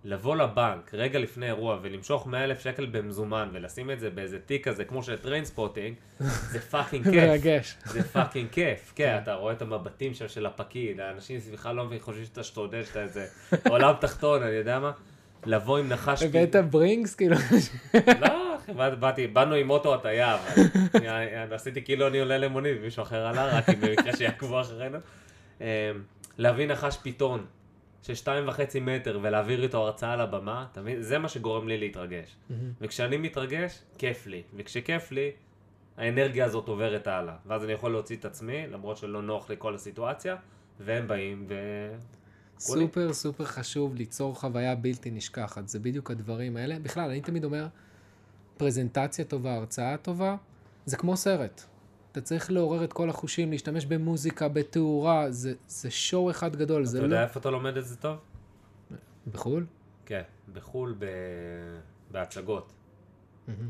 לבוא 0.03 0.35
לבנק 0.35 0.93
רגע 0.93 1.19
לפני 1.19 1.45
אירוע 1.45 1.79
ולמשוך 1.81 2.27
100 2.27 2.43
אלף 2.43 2.59
שקל 2.59 2.85
במזומן 2.85 3.49
ולשים 3.53 3.91
את 3.91 3.99
זה 3.99 4.09
באיזה 4.09 4.39
תיק 4.39 4.67
כזה 4.67 4.85
כמו 4.85 5.03
של 5.03 5.15
Trainspotting, 5.17 5.95
זה 6.51 6.59
fucking 6.59 7.03
כיף. 7.03 7.13
מרגש. 7.23 7.75
זה 7.85 8.03
fucking 8.03 8.49
כיף, 8.51 8.91
כן, 8.95 9.19
אתה 9.23 9.33
רואה 9.33 9.53
את 9.53 9.61
המבטים 9.61 10.13
שם 10.13 10.27
של 10.27 10.45
הפקיד, 10.45 10.99
האנשים 10.99 11.39
סביבך 11.39 11.65
לא 11.65 11.83
מבינים, 11.85 12.03
חושבים 12.03 12.25
שאתה 12.25 12.43
שתודה, 12.43 12.83
שאתה 12.85 13.01
איזה 13.03 13.25
עולם 13.69 13.93
תחתון, 14.01 14.43
אני 14.43 14.51
יודע 14.55 14.79
מה? 14.79 14.91
לבוא 15.45 15.77
עם 15.77 15.89
נחש... 15.89 16.23
הבאת 16.23 16.55
ברינקס, 16.55 17.15
כאילו, 17.15 17.35
לא, 18.21 18.46
באתי, 18.99 19.27
באנו 19.27 19.55
עם 19.55 19.69
אוטו 19.69 19.95
הטעיה, 19.95 20.37
אבל 21.43 21.53
עשיתי 21.53 21.81
כאילו 21.81 22.07
אני 22.07 22.19
עולה 22.19 22.37
למונית 22.37 22.77
ומישהו 22.79 23.03
אחר 23.03 23.27
עלה, 23.27 23.57
רק 23.57 23.69
במקרה 23.69 24.15
שיעקבו 24.15 24.61
אחרינו. 24.61 24.97
אמ, 25.61 25.65
להביא 26.37 26.67
נחש 26.67 26.97
פיתון 26.97 27.45
של 28.01 28.15
שתיים 28.15 28.47
וחצי 28.47 28.79
מטר 28.79 29.19
ולהעביר 29.21 29.63
איתו 29.63 29.77
הרצאה 29.77 30.13
על 30.13 30.21
הבמה, 30.21 30.65
אתה 30.71 30.81
מבין? 30.81 31.01
זה 31.01 31.17
מה 31.17 31.29
שגורם 31.29 31.67
לי 31.67 31.77
להתרגש. 31.77 32.35
וכשאני 32.81 33.17
מתרגש, 33.17 33.81
כיף 33.97 34.27
לי. 34.27 34.43
וכשכיף 34.55 35.11
לי, 35.11 35.31
האנרגיה 35.97 36.45
הזאת 36.45 36.67
עוברת 36.67 37.07
הלאה. 37.07 37.35
ואז 37.45 37.63
אני 37.63 37.73
יכול 37.73 37.91
להוציא 37.91 38.17
את 38.17 38.25
עצמי, 38.25 38.67
למרות 38.67 38.97
שלא 38.97 39.21
נוח 39.21 39.49
לי 39.49 39.55
כל 39.59 39.75
הסיטואציה, 39.75 40.35
והם 40.79 41.07
באים 41.07 41.45
ו... 41.49 41.55
סופר 42.59 43.13
סופר 43.13 43.45
חשוב 43.45 43.95
ליצור 43.95 44.35
חוויה 44.35 44.75
בלתי 44.75 45.11
נשכחת. 45.11 45.67
זה 45.67 45.79
בדיוק 45.79 46.11
הדברים 46.11 46.57
האלה. 46.57 46.79
בכלל, 46.79 47.09
אני 47.09 47.21
תמיד 47.21 47.43
אומר, 47.43 47.67
פרזנטציה 48.57 49.25
טובה, 49.25 49.55
הרצאה 49.55 49.97
טובה, 49.97 50.35
זה 50.85 50.97
כמו 50.97 51.17
סרט. 51.17 51.63
אתה 52.11 52.21
צריך 52.21 52.51
לעורר 52.51 52.83
את 52.83 52.93
כל 52.93 53.09
החושים, 53.09 53.51
להשתמש 53.51 53.85
במוזיקה, 53.85 54.47
בתאורה, 54.47 55.31
זה, 55.31 55.53
זה 55.67 55.91
שואו 55.91 56.31
אחד 56.31 56.55
גדול, 56.55 56.83
אתה 56.83 56.97
לא... 56.97 57.03
יודע 57.03 57.23
איפה 57.23 57.39
אתה 57.39 57.49
לומד 57.49 57.77
את 57.77 57.85
זה 57.85 57.97
טוב? 57.97 58.17
בחו"ל? 59.31 59.65
כן, 60.05 60.21
בחו"ל 60.53 60.95
ב... 60.99 61.05
בהצגות. 62.11 62.73
מהמם. 63.47 63.69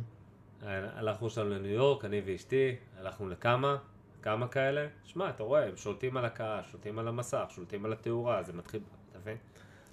הלכנו 0.61 1.29
שם 1.29 1.49
לניו 1.49 1.71
יורק, 1.71 2.05
אני 2.05 2.21
ואשתי, 2.25 2.75
הלכנו 2.99 3.29
לכמה, 3.29 3.77
כמה 4.21 4.47
כאלה. 4.47 4.87
שמע, 5.03 5.29
אתה 5.29 5.43
רואה, 5.43 5.65
הם 5.65 5.75
שולטים 5.75 6.17
על 6.17 6.25
הקהל, 6.25 6.63
שולטים 6.71 6.99
על 6.99 7.07
המסך, 7.07 7.45
שולטים 7.49 7.85
על 7.85 7.93
התאורה, 7.93 8.43
זה 8.43 8.53
מתחיל, 8.53 8.81
אתה 9.11 9.19
מבין? 9.19 9.37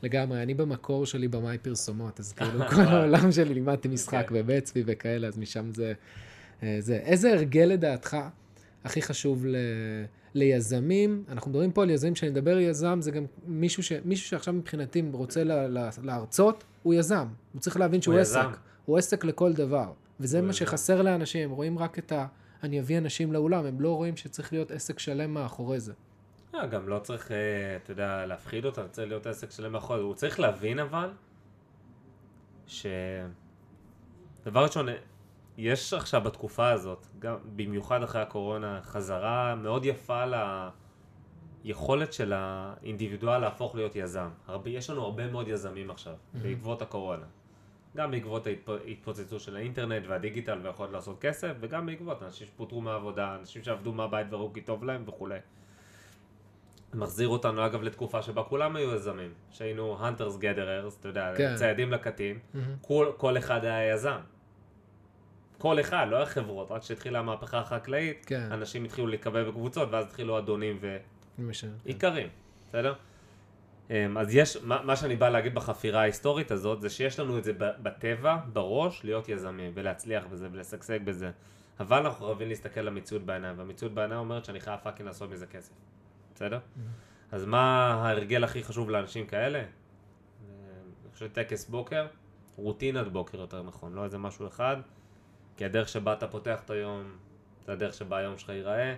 לגמרי, 0.04 0.42
אני 0.42 0.54
במקור 0.54 1.06
שלי 1.06 1.28
במאי 1.28 1.58
פרסומות, 1.58 2.20
אז 2.20 2.32
כאילו 2.32 2.60
כל 2.74 2.80
העולם 2.80 3.32
שלי 3.32 3.54
לימדתי 3.54 3.88
משחק 3.88 4.24
אוקיי. 4.28 4.42
בבצבי 4.42 4.82
וכאלה, 4.86 5.28
אז 5.28 5.38
משם 5.38 5.70
זה, 5.70 5.92
אה, 6.62 6.76
זה. 6.80 6.96
איזה 6.96 7.32
הרגל 7.32 7.64
לדעתך 7.64 8.16
הכי 8.84 9.02
חשוב 9.02 9.46
ל... 9.46 9.56
ליזמים? 10.34 11.24
אנחנו 11.28 11.50
מדברים 11.50 11.72
פה 11.72 11.82
על 11.82 11.90
יזמים, 11.90 12.14
כשאני 12.14 12.30
מדבר 12.30 12.58
יזם, 12.58 13.00
זה 13.00 13.10
גם 13.10 13.24
מישהו, 13.46 13.82
ש... 13.82 13.92
מישהו 14.04 14.28
שעכשיו 14.28 14.54
מבחינתי 14.54 15.02
רוצה 15.12 15.44
ל... 15.44 15.52
ל... 15.52 15.88
להרצות, 16.02 16.64
הוא 16.82 16.94
יזם. 16.94 17.26
הוא 17.52 17.60
צריך 17.60 17.76
להבין 17.76 18.02
שהוא 18.02 18.14
הוא 18.14 18.20
עסק. 18.20 18.38
יזם. 18.40 18.50
הוא 18.84 18.98
עסק 18.98 19.24
לכל 19.24 19.52
דבר. 19.52 19.92
וזה 20.20 20.42
מה 20.42 20.48
יזם. 20.48 20.52
שחסר 20.52 21.02
לאנשים, 21.02 21.50
רואים 21.50 21.78
רק 21.78 21.98
את 21.98 22.12
ה... 22.12 22.26
אני 22.62 22.80
אביא 22.80 22.98
אנשים 22.98 23.32
לאולם, 23.32 23.66
הם 23.66 23.80
לא 23.80 23.96
רואים 23.96 24.16
שצריך 24.16 24.52
להיות 24.52 24.70
עסק 24.70 24.98
שלם 24.98 25.34
מאחורי 25.34 25.80
זה. 25.80 25.92
אה, 26.54 26.66
גם 26.66 26.88
לא 26.88 26.98
צריך, 26.98 27.30
אה, 27.32 27.36
אתה 27.76 27.92
יודע, 27.92 28.26
להפחיד 28.26 28.64
אותם, 28.64 28.88
צריך 28.90 29.08
להיות 29.08 29.26
עסק 29.26 29.50
שלם 29.50 29.72
מאחורי. 29.72 30.00
הוא 30.00 30.14
צריך 30.14 30.40
להבין 30.40 30.78
אבל, 30.78 31.10
ש... 32.66 32.86
דבר 34.44 34.62
ראשון, 34.62 34.86
יש 35.56 35.92
עכשיו 35.92 36.20
בתקופה 36.20 36.70
הזאת, 36.70 37.06
גם 37.18 37.36
במיוחד 37.56 38.02
אחרי 38.02 38.22
הקורונה, 38.22 38.80
חזרה 38.82 39.54
מאוד 39.54 39.84
יפה 39.84 40.24
ליכולת 41.64 42.12
של 42.12 42.32
האינדיבידואל 42.36 43.38
להפוך 43.38 43.74
להיות 43.74 43.96
יזם. 43.96 44.28
הרבה, 44.46 44.70
יש 44.70 44.90
לנו 44.90 45.02
הרבה 45.04 45.30
מאוד 45.30 45.48
יזמים 45.48 45.90
עכשיו, 45.90 46.14
Mhm. 46.14 46.38
בעקבות 46.42 46.82
הקורונה. 46.82 47.26
גם 47.96 48.10
בעקבות 48.10 48.46
ההתפוצצות 48.86 49.40
של 49.40 49.56
האינטרנט 49.56 50.06
והדיגיטל 50.06 50.58
והיכולת 50.62 50.90
לעשות 50.92 51.20
כסף, 51.20 51.52
וגם 51.60 51.86
בעקבות 51.86 52.22
אנשים 52.22 52.46
שפוטרו 52.46 52.80
מהעבודה, 52.80 53.36
אנשים 53.40 53.62
שעבדו 53.62 53.92
מהבית 53.92 54.26
וראו 54.30 54.52
כי 54.52 54.60
טוב 54.60 54.84
להם 54.84 55.04
וכולי. 55.06 55.38
מחזיר 56.94 57.28
אותנו 57.28 57.66
אגב 57.66 57.82
לתקופה 57.82 58.22
שבה 58.22 58.42
כולם 58.42 58.76
היו 58.76 58.94
יזמים, 58.94 59.32
שהיינו 59.50 59.98
hunters 59.98 60.40
gatherers, 60.40 61.00
אתה 61.00 61.08
יודע, 61.08 61.32
כן. 61.36 61.56
ציידים 61.56 61.92
לקטים, 61.92 62.38
מהמם. 62.54 62.76
כל, 62.80 63.12
כל 63.16 63.38
אחד 63.38 63.64
היה 63.64 63.94
יזם. 63.94 64.18
כל 65.58 65.80
אחד, 65.80 66.06
לא 66.10 66.16
היה 66.16 66.26
חברות, 66.26 66.70
רק 66.70 66.82
כשהתחילה 66.82 67.18
המהפכה 67.18 67.58
החקלאית, 67.58 68.24
כן. 68.26 68.48
אנשים 68.52 68.84
התחילו 68.84 69.06
להיקבע 69.06 69.44
בקבוצות, 69.44 69.88
ואז 69.92 70.04
התחילו 70.04 70.38
אדונים 70.38 70.78
למשל, 71.38 71.66
כן. 71.66 71.72
ואיכרים, 71.84 72.28
בסדר? 72.68 72.94
אמ, 73.90 74.18
אז 74.18 74.34
יש, 74.34 74.56
מה, 74.62 74.82
מה 74.82 74.96
שאני 74.96 75.16
בא 75.16 75.28
להגיד 75.28 75.54
בחפירה 75.54 76.00
ההיסטורית 76.00 76.50
הזאת, 76.50 76.80
זה 76.80 76.90
שיש 76.90 77.20
לנו 77.20 77.38
את 77.38 77.44
זה 77.44 77.52
בטבע, 77.58 78.36
בראש, 78.52 79.04
להיות 79.04 79.28
יזמים, 79.28 79.72
ולהצליח 79.74 80.26
בזה, 80.26 80.48
ולשגשג 80.52 81.04
בזה. 81.04 81.30
אבל 81.80 81.98
אנחנו 82.06 82.26
חייבים 82.26 82.48
להסתכל 82.48 82.80
למציאות 82.80 83.22
בעיניים, 83.22 83.58
והמציאות 83.58 83.94
בעיניים 83.94 84.20
אומרת 84.20 84.44
שאני 84.44 84.60
חייב 84.60 84.80
פאקינג 84.82 85.06
לעשות 85.06 85.30
מזה 85.30 85.46
כסף, 85.46 85.72
בסדר? 86.34 86.58
אז 87.32 87.44
מה 87.44 87.94
ההרגל 87.94 88.44
הכי 88.44 88.62
חשוב 88.62 88.90
לאנשים 88.90 89.26
כאלה? 89.26 89.58
אמ, 89.58 89.66
אני 91.04 91.12
חושב 91.12 91.28
טקס 91.32 91.68
בוקר, 91.68 92.06
רוטינת 92.56 93.08
בוקר 93.12 93.40
יותר 93.40 93.62
נכון, 93.62 93.92
לא 93.92 94.04
איזה 94.04 94.18
משהו 94.18 94.46
אחד, 94.46 94.76
כי 95.56 95.64
הדרך 95.64 95.88
שבה 95.88 96.12
אתה 96.12 96.28
פותח 96.28 96.60
את 96.64 96.70
היום, 96.70 97.16
זה 97.66 97.72
הדרך 97.72 97.94
שבה 97.94 98.16
היום 98.16 98.38
שלך 98.38 98.48
ייראה, 98.48 98.94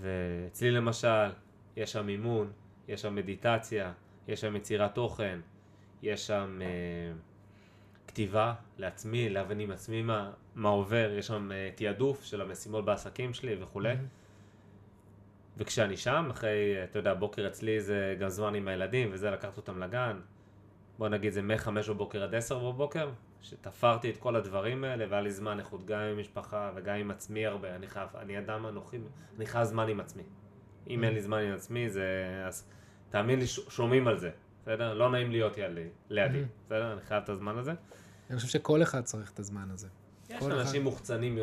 ואצלי 0.00 0.70
למשל, 0.70 1.30
יש 1.76 1.92
שם 1.92 2.08
אימון, 2.08 2.52
יש 2.88 3.02
שם 3.02 3.14
מדיטציה, 3.14 3.92
יש 4.28 4.40
שם 4.40 4.56
יצירת 4.56 4.94
תוכן, 4.94 5.40
יש 6.02 6.26
שם 6.26 6.58
אה, 6.62 6.66
כתיבה 8.06 8.54
לעצמי, 8.78 9.28
להבין 9.28 9.60
עם 9.60 9.70
עצמי 9.70 10.02
מה, 10.02 10.30
מה 10.54 10.68
עובר, 10.68 11.10
יש 11.18 11.26
שם 11.26 11.52
אה, 11.52 11.70
תעדוף 11.74 12.24
של 12.24 12.40
המשימות 12.40 12.84
בעסקים 12.84 13.34
שלי 13.34 13.56
וכולי. 13.62 13.94
מהמם. 13.94 14.23
וכשאני 15.58 15.96
שם, 15.96 16.28
אחרי, 16.30 16.50
אתה 16.84 16.98
יודע, 16.98 17.14
בוקר 17.14 17.46
אצלי 17.46 17.80
זה 17.80 18.16
גם 18.20 18.28
זמן 18.28 18.54
עם 18.54 18.68
הילדים, 18.68 19.08
וזה 19.12 19.30
לקחת 19.30 19.56
אותם 19.56 19.78
לגן. 19.82 20.20
בוא 20.98 21.08
נגיד 21.08 21.32
זה 21.32 21.42
מ-5 21.42 21.68
בבוקר 21.88 22.22
עד 22.22 22.34
10 22.34 22.58
בבוקר, 22.72 23.10
שתפרתי 23.42 24.10
את 24.10 24.16
כל 24.16 24.36
הדברים 24.36 24.84
האלה, 24.84 25.04
והיה 25.10 25.22
לי 25.22 25.30
זמן 25.30 25.58
איכות 25.58 25.86
גם 25.86 25.98
עם 26.00 26.18
משפחה 26.20 26.70
וגם 26.74 26.94
עם 26.96 27.10
עצמי 27.10 27.46
הרבה. 27.46 27.74
אני 27.76 27.86
חייב, 27.88 28.08
אני 28.16 28.38
אדם 28.38 28.66
אנוכי, 28.66 28.98
אני 29.36 29.46
חייב 29.46 29.64
זמן 29.64 29.88
עם 29.88 30.00
עצמי. 30.00 30.22
אם 30.90 31.04
אין 31.04 31.14
לי 31.14 31.20
זמן 31.22 31.38
עם 31.38 31.54
עצמי, 31.54 31.90
זה... 31.90 32.04
אז 32.46 32.68
תאמין 33.10 33.38
לי, 33.38 33.46
שומעים 33.46 34.08
על 34.08 34.18
זה, 34.18 34.30
בסדר? 34.62 34.94
לא 34.94 35.10
נעים 35.10 35.30
להיות 35.30 35.56
לידי, 35.56 35.88
לידי, 36.10 36.42
Mhm. 36.42 36.66
בסדר? 36.66 36.92
אני 36.92 37.00
חייב 37.00 37.22
את 37.22 37.28
הזמן 37.28 37.58
הזה. 37.58 37.72
אני 38.30 38.36
חושב 38.36 38.48
שכל 38.48 38.82
אחד 38.82 39.00
צריך 39.04 39.32
את 39.32 39.38
הזמן 39.38 39.70
הזה. 39.70 39.88
יש 40.30 40.42
אנשים 40.42 40.56
אחד. 40.58 40.78
מוחצנים 40.78 41.38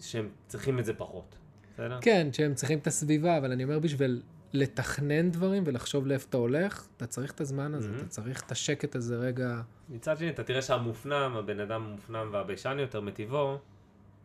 שהם 0.00 0.28
צריכים 0.46 0.78
את 0.78 0.84
זה 0.84 0.94
פחות, 0.94 1.38
בסדר? 1.74 1.98
כן, 2.00 2.28
שהם 2.32 2.54
צריכים 2.54 2.78
את 2.78 2.86
הסביבה, 2.86 3.38
אבל 3.38 3.52
אני 3.52 3.64
אומר 3.64 3.78
בשביל 3.78 4.22
לתכנן 4.52 5.30
דברים 5.30 5.62
ולחשוב 5.66 6.06
לאיפה 6.06 6.26
אתה 6.28 6.36
הולך, 6.36 6.86
אתה 6.96 7.06
צריך 7.06 7.32
את 7.32 7.40
הזמן 7.40 7.74
הזה. 7.74 7.96
אתה 7.96 8.06
צריך 8.06 8.42
את 8.46 8.52
השקט 8.52 8.94
הזה 8.94 9.16
רגע. 9.16 9.60
מצד 9.88 10.18
שני, 10.18 10.30
אתה 10.30 10.44
תראה 10.44 10.62
שהמופנם, 10.62 11.36
הבן 11.36 11.60
אדם 11.60 11.82
המופנם 11.82 12.28
והביישן 12.32 12.76
יותר 12.78 13.00
מטבעו, 13.00 13.58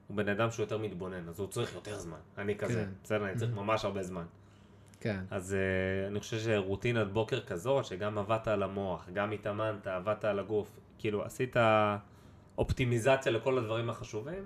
הוא 0.08 0.17
בן 0.17 0.29
אדם 0.29 0.51
שהוא 0.51 0.63
יותר 0.63 0.77
מתבונן, 0.77 1.29
אז 1.29 1.39
הוא 1.39 1.47
צריך 1.47 1.75
יותר 1.75 1.99
זמן. 1.99 2.17
אני 2.38 2.55
כזה, 2.55 2.73
כן. 2.73 2.89
בסדר? 3.03 3.25
אני 3.25 3.36
צריך 3.36 3.53
ממש 3.53 3.86
הרבה 3.86 4.03
זמן. 4.03 4.25
כן. 4.99 5.19
אז 5.31 5.55
uh, 5.55 6.08
אני 6.12 6.19
חושב 6.19 6.39
שרוטינת 6.39 7.12
בוקר 7.12 7.41
כזאת, 7.41 7.86
שגם 7.86 8.17
עבדת 8.17 8.47
על 8.47 8.63
המוח, 8.63 9.10
גם 9.13 9.31
התאמנת, 9.31 9.88
עבדת 9.88 10.25
על 10.25 10.39
הגוף, 10.39 10.79
כאילו 10.99 11.25
עשית 11.25 11.55
אופטימיזציה 12.58 13.31
לכל 13.31 13.58
הדברים 13.58 13.89
החשובים, 13.89 14.43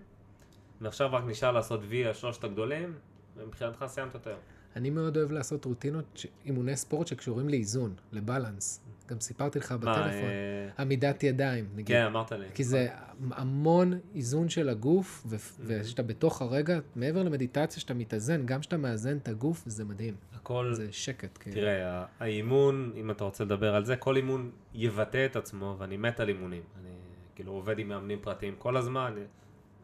ועכשיו 0.81 1.09
רק 1.13 1.23
נשאר 1.27 1.51
לעשות 1.51 1.79
וי 1.87 2.05
על 2.05 2.13
שלושת 2.13 2.43
הגדולים, 2.43 2.93
ומבחינתך 3.37 3.85
סיימת 3.87 4.15
את 4.15 4.27
היום. 4.27 4.39
אני 4.75 4.89
מאוד 4.89 5.17
אוהב 5.17 5.31
לעשות 5.31 5.65
רוטינות, 5.65 6.05
ש- 6.15 6.25
אימוני 6.45 6.75
ספורט 6.75 7.07
שקשורים 7.07 7.49
לאיזון, 7.49 7.93
לבלנס. 8.11 8.81
גם 9.07 9.19
סיפרתי 9.19 9.59
לך 9.59 9.71
בטלפון. 9.71 10.03
אה, 10.03 10.69
עמידת 10.79 11.23
ידיים, 11.23 11.65
נגיד. 11.75 11.95
כן, 11.95 12.03
אמרת 12.05 12.31
לי. 12.31 12.45
כי 12.53 12.63
זה 12.63 12.87
המון 13.31 13.93
איזון 14.15 14.49
של 14.49 14.69
הגוף, 14.69 15.23
ו- 15.27 15.35
ושאתה 15.65 16.03
בתוך 16.03 16.41
הרגע, 16.41 16.79
מעבר 16.95 17.23
למדיטציה 17.23 17.79
שאתה 17.81 17.93
מתאזן, 17.93 18.45
גם 18.45 18.59
כשאתה 18.59 18.77
מאזן 18.77 19.17
את 19.17 19.27
הגוף, 19.27 19.63
זה 19.65 19.85
מדהים. 19.85 20.15
הכל, 20.35 20.69
זה 20.73 20.87
שקט, 20.91 21.37
כאילו. 21.41 21.55
תראה, 21.55 22.05
האימון, 22.19 22.91
אם 22.95 23.11
אתה 23.11 23.23
רוצה 23.23 23.43
לדבר 23.43 23.75
על 23.75 23.85
זה, 23.85 23.95
כל 23.95 24.15
אימון 24.15 24.51
יבטא 24.73 25.25
את 25.25 25.35
עצמו, 25.35 25.75
ואני 25.79 25.97
מת 25.97 26.19
על 26.19 26.29
אימונים. 26.29 26.61
אני 26.81 26.89
כאילו 27.35 27.51
עובד 27.51 27.79
עם 27.79 27.87
מאמנים 27.87 28.19
פרטיים 28.21 28.55
כל 28.57 28.77
הזמן. 28.77 29.13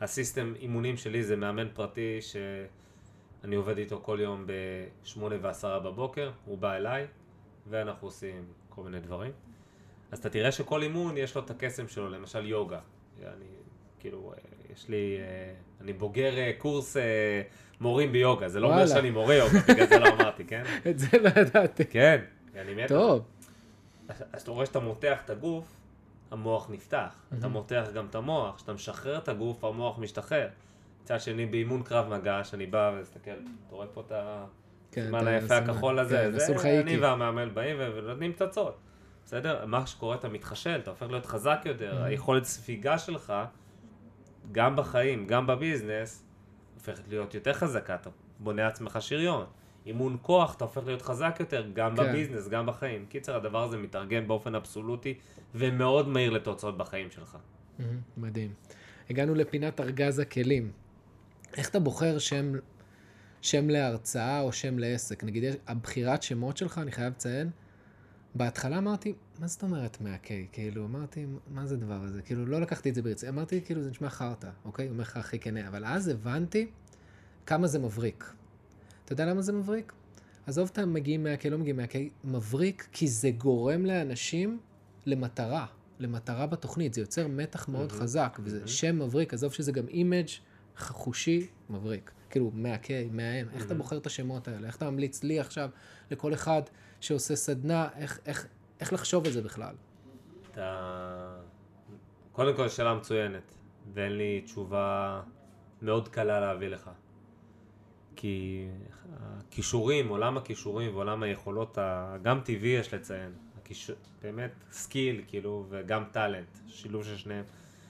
הסיסטם 0.01 0.53
אימונים 0.60 0.97
שלי 0.97 1.23
זה 1.23 1.36
מאמן 1.36 1.67
פרטי 1.73 2.19
שאני 2.21 3.55
עובד 3.55 3.77
איתו 3.77 3.99
כל 4.03 4.17
יום 4.21 4.47
ב-8 4.47 5.19
ו-10 5.19 5.79
בבוקר, 5.84 6.31
הוא 6.45 6.58
בא 6.58 6.75
אליי, 6.75 7.08
ואנחנו 7.67 8.08
עושים 8.08 8.45
כל 8.69 8.84
מיני 8.84 8.99
דברים. 8.99 9.31
אז 10.12 10.19
אתה 10.19 10.29
תראה 10.29 10.51
שכל 10.51 10.81
אימון 10.81 11.17
יש 11.17 11.36
לו 11.36 11.41
את 11.41 11.49
הקסם 11.49 11.88
שלו, 11.88 12.10
למשל 12.10 12.45
יוגה. 12.45 12.79
אני, 13.23 13.45
כאילו, 13.99 14.34
יש 14.73 14.89
לי, 14.89 15.17
אה, 15.19 15.53
אני 15.81 15.93
בוגר 15.93 16.38
אה, 16.38 16.51
קורס 16.58 16.97
אה, 16.97 17.41
מורים 17.79 18.12
ביוגה, 18.12 18.49
זה 18.49 18.60
לא 18.60 18.67
אומר 18.67 18.77
וואלה. 18.77 18.95
שאני 18.95 19.10
מורה 19.10 19.36
יוגה, 19.36 19.60
בגלל 19.67 19.88
זה 19.88 19.99
לא 19.99 20.08
אמרתי, 20.08 20.45
כן? 20.45 20.63
את 20.89 20.99
זה 20.99 21.17
לא 21.17 21.29
ידעתי. 21.41 21.86
כן, 21.86 22.21
אני 22.55 22.73
מת. 22.73 22.88
טוב. 22.88 23.23
אז 24.08 24.41
אתה 24.41 24.51
רואה 24.51 24.65
שאתה 24.65 24.79
מותח 24.79 25.21
את 25.25 25.29
הגוף, 25.29 25.65
המוח 26.36 26.69
נפתח. 26.69 27.15
אתה 27.39 27.48
מותח 27.48 27.86
גם 27.93 28.06
את 28.10 28.15
המוח, 28.15 28.56
כשאתה 28.56 28.74
משחרר 28.74 29.17
את 29.17 29.30
הגוף, 29.30 29.63
המוח 29.63 30.00
משתחרר. 30.00 30.48
מצד 31.04 31.19
שני, 31.19 31.45
באימון 31.45 31.84
קרב 31.84 32.08
מגע, 32.17 32.43
שאני 32.43 32.65
בא 32.65 32.91
ומסתכל, 32.95 33.32
אתה 33.32 33.76
רואה 33.76 33.88
פה 33.88 34.02
את 34.02 34.12
כן, 34.91 35.02
הסימן 35.02 35.21
אתה- 35.21 35.30
היפה 35.30 35.48
זה- 35.48 35.58
הכחול 35.58 36.00
הזה, 36.00 36.17
כן, 36.17 36.39
זה 36.39 36.54
איקי. 36.54 36.80
אני 36.82 36.98
והמאמן 36.98 37.54
באים 37.54 37.78
ונותנים 37.80 38.34
פצצות. 38.34 38.78
בסדר? 39.26 39.65
מה 39.65 39.88
שקורה, 39.88 40.15
אתה 40.15 40.30
מתחשל, 40.30 40.80
אתה 40.84 40.89
הופך 40.89 41.08
להיות 41.10 41.26
חזק 41.26 41.60
יותר, 41.65 42.04
היכולת 42.04 42.43
ספיגה 42.43 42.98
שלך, 42.98 43.34
גם 44.52 44.76
בחיים, 44.76 45.28
גם 45.28 45.48
בביזנס, 45.48 46.26
הופכת 46.76 47.08
להיות 47.08 47.34
יותר 47.34 47.54
חזקה, 47.54 47.95
אתה 47.95 48.10
בונה 48.39 48.67
עצמך 48.67 48.98
שריון. 49.02 49.45
אימון 49.86 50.17
כוח, 50.21 50.56
אתה 50.56 50.63
הופך 50.63 50.86
להיות 50.86 51.02
חזק 51.02 51.36
יותר, 51.39 51.67
גם 51.74 51.95
כן. 51.95 52.04
בביזנס, 52.04 52.48
גם 52.48 52.65
בחיים. 52.65 53.06
קיצר, 53.06 53.36
הדבר 53.36 53.63
הזה 53.63 53.78
מתרגם 53.78 54.28
באופן 54.28 54.56
אבסולוטי, 54.56 55.13
ומאוד 55.56 56.08
מהיר 56.08 56.32
לתוצאות 56.32 56.78
בחיים 56.78 57.12
שלך. 57.12 57.38
מהמם, 57.80 58.00
מדהים. 58.17 58.54
הגענו 59.10 59.36
לפינת 59.36 59.80
ארגז 59.80 60.19
הכלים. 60.19 60.71
איך 61.58 61.69
אתה 61.69 61.80
בוחר 61.80 62.17
שם, 62.17 62.54
שם 63.41 63.69
להרצאה 63.69 64.41
או 64.41 64.54
שם 64.54 64.80
לעסק? 64.80 65.24
נגיד, 65.24 65.43
הבחירת 65.67 66.24
שמות 66.24 66.58
שלך, 66.58 66.78
אני 66.78 66.91
חייב 66.91 67.13
לציין, 67.13 67.50
בהתחלה 68.36 68.78
אמרתי, 68.78 69.13
מה 69.39 69.48
זאת 69.48 69.63
אומרת 69.63 69.98
100K? 70.02 70.28
כאילו, 70.52 70.86
אמרתי, 70.86 71.26
מה 71.48 71.65
זה 71.65 71.76
הדבר 71.76 72.00
הזה? 72.04 72.21
כאילו, 72.21 72.45
לא 72.45 72.62
לקחתי 72.62 72.89
את 72.89 72.95
זה 72.95 73.02
ברצינות. 73.02 73.36
אמרתי, 73.36 73.62
כאילו, 73.62 73.82
זה 73.82 73.89
נשמע 73.89 74.10
חרטא, 74.10 74.50
אוקיי? 74.65 74.89
אומר 74.89 75.02
לך 75.02 75.17
הכי 75.17 75.39
כנה. 75.39 75.67
אבל 75.67 75.86
אז 75.86 76.08
הבנתי 76.08 76.67
כמה 77.45 77.67
זה 77.67 77.80
מבריק. 77.80 78.34
אתה 79.06 79.13
יודע 79.13 79.26
למה 79.26 79.41
זה 79.41 79.54
מבריק? 79.54 79.94
עזוב 80.48 80.70
את 80.74 80.78
המגיעים 80.78 81.26
100K, 81.26 81.50
לא 81.50 81.58
מגיעים 81.58 81.80
100K, 81.80 81.94
מבריק 82.24 82.88
כי 82.91 83.08
זה 83.08 83.32
גורם 83.32 83.86
לאנשים 83.86 84.60
למטרה, 85.06 85.65
למטרה 86.00 86.48
בתוכנית. 86.48 86.94
זה 86.94 87.02
יוצר 87.02 87.28
מתח 87.28 87.70
מאוד 87.70 87.88
מהמם, 87.88 88.02
חזק, 88.02 88.39
וזה 88.44 88.56
מהמם. 88.58 88.68
שם 88.68 89.00
מבריק, 89.00 89.34
עזוב 89.34 89.54
שזה 89.54 89.72
גם 89.72 89.88
image 89.88 90.28
חושי 90.78 91.48
מבריק. 91.70 92.12
כאילו, 92.30 92.52
100K, 92.56 92.88
100M, 92.88 93.56
איך 93.56 93.65
אתה. 93.65 93.74
בוחר 93.74 93.98
את 93.98 94.06
השמות 94.06 94.48
האלה? 94.48 94.68
איך 94.68 94.76
אתה 94.76 94.91
ממליץ 94.91 95.24
לי 95.24 95.39
עכשיו, 95.39 95.70
לכל 96.12 96.34
אחד 96.34 96.62
שעושה 97.00 97.36
סדנה, 97.36 97.88
איך, 97.96 98.20
איך, 98.26 98.48
איך 98.80 98.94
לחשוב 98.94 99.26
על 99.26 99.32
זה 99.32 99.41
בכלל? 99.41 99.76
אתה... 100.52 101.41
קודם 102.32 102.56
כל, 102.56 102.70
שאלה 102.70 102.96
מצוינת, 102.96 103.56
ואין 103.94 104.18
לי 104.18 104.41
תשובה 104.46 105.22
מאוד 105.82 106.08
קלה 106.08 106.39
להביא 106.39 106.68
לך. 106.68 106.89
כי 108.15 108.67
הכישורים, 109.19 110.08
עולם 110.10 110.38
הכישורים 110.38 110.95
ועולם 110.95 111.23
היכולות, 111.23 111.78
גם 112.21 112.39
טבעי 112.39 112.69
יש 112.69 112.93
לציין, 112.93 113.32
הכיש... 113.62 113.91
באמת 114.21 114.51
skill, 114.71 115.21
כאילו, 115.28 115.65
וגם 115.69 116.04
talent, 116.12 116.58
שילוב 116.67 117.04
של 117.04 117.17
שניהם. 117.17 117.43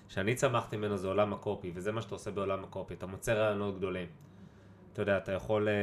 שאני 0.10 0.36
צמחתי 0.36 0.78
ממנו 0.78 0.98
זה 0.98 1.08
עולם 1.08 1.34
ה 1.34 1.40
copy, 1.40 1.72
וזה 1.76 1.92
מה 1.92 2.02
שאתה 2.02 2.16
עושה 2.16 2.32
בעולם 2.32 2.64
ה 2.64 2.69
copy, 2.69 2.94
אתה 2.94 3.06
מוצא 3.06 3.34
רעיונות 3.34 3.78
גדולים. 3.78 4.08
אתה 4.94 5.02
יודע, 5.02 5.18
אתה 5.18 5.32
יכול 5.32 5.68
אה, 5.68 5.74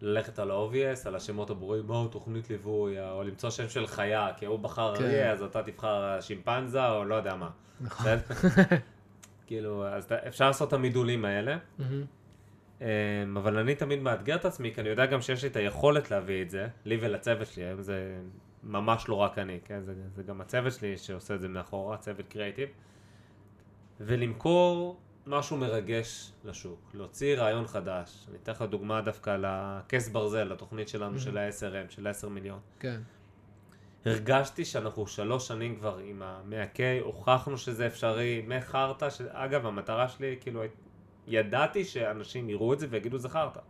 ללכת 0.00 0.38
על 0.38 0.50
ה-obvious, 0.50 1.08
על 1.08 1.16
השמות 1.16 1.50
הברורים, 1.50 1.86
מהו 1.86 2.08
תוכנית 2.08 2.50
ליווי, 2.50 3.10
או 3.10 3.22
למצוא 3.22 3.50
שם 3.50 3.68
של 3.68 3.86
חיה, 3.86 4.28
כי 4.36 4.46
הוא 4.46 4.58
בחר 4.58 4.96
כן. 4.96 5.04
אריה, 5.04 5.32
אז 5.32 5.42
אתה 5.42 5.62
תבחר 5.62 6.20
שימפנזה, 6.20 6.88
או 6.88 7.04
לא 7.04 7.14
יודע 7.14 7.34
מה. 7.34 7.50
נכון. 7.80 8.06
כאילו, 9.46 9.86
אז 9.86 10.06
אפשר 10.28 10.46
לעשות 10.46 10.68
את 10.68 10.72
המידולים 10.72 11.24
האלה, 11.24 11.56
מהמם. 11.78 12.04
אמ, 12.82 13.36
אבל 13.36 13.58
אני 13.58 13.74
תמיד 13.74 13.98
מאתגר 14.02 14.36
את 14.36 14.44
עצמי, 14.44 14.74
כי 14.74 14.80
אני 14.80 14.88
יודע 14.88 15.06
גם 15.06 15.22
שיש 15.22 15.42
לי 15.42 15.48
את 15.48 15.56
היכולת 15.56 16.10
להביא 16.10 16.42
את 16.42 16.50
זה, 16.50 16.68
לי 16.84 16.98
ולצוות 17.00 17.46
שלי, 17.46 17.64
היום 17.64 17.82
זה 17.82 18.20
ממש 18.62 19.08
לא 19.08 19.14
רק 19.14 19.38
אני, 19.38 19.58
כן? 19.64 19.82
זה, 19.82 19.94
זה 20.14 20.22
גם 20.22 20.40
הצוות 20.40 20.72
שלי 20.72 20.98
שעושה 20.98 21.34
את 21.34 21.40
זה 21.40 21.48
מאחורה, 21.48 21.96
צוות 21.96 22.28
קריאיטיב, 22.28 22.68
ולמכור 24.00 25.00
משהו 25.26 25.56
מרגש 25.56 26.32
לשוק, 26.44 26.90
להוציא 26.94 27.36
רעיון 27.36 27.66
חדש. 27.66 28.26
אני 28.28 28.38
אתן 28.42 28.52
לך 28.52 28.62
דוגמה 28.62 29.00
דווקא 29.00 29.36
לכס 29.40 30.08
ברזל, 30.08 30.44
לתוכנית 30.44 30.88
שלנו 30.88 31.20
של 31.20 31.38
ה-SRM, 31.38 31.90
של 31.90 32.06
10 32.06 32.28
מיליון. 32.28 32.58
כן. 32.80 33.00
הרגשתי 34.06 34.64
שאנחנו 34.64 35.06
שלוש 35.06 35.48
שנים 35.48 35.76
כבר 35.76 35.98
עם 35.98 36.22
ה-100K, 36.22 36.78
הוכחנו 37.02 37.58
שזה 37.58 37.86
אפשרי, 37.86 38.44
מחרטא, 38.48 39.10
ש... 39.10 39.20
אגב, 39.20 39.66
המטרה 39.66 40.08
שלי, 40.08 40.36
כאילו, 40.40 40.62
ידעתי 41.26 41.84
שאנשים 41.84 42.50
יראו 42.50 42.72
את 42.72 42.78
זה 42.78 42.86
ויגידו 42.90 43.18
חרטא. 43.28 43.60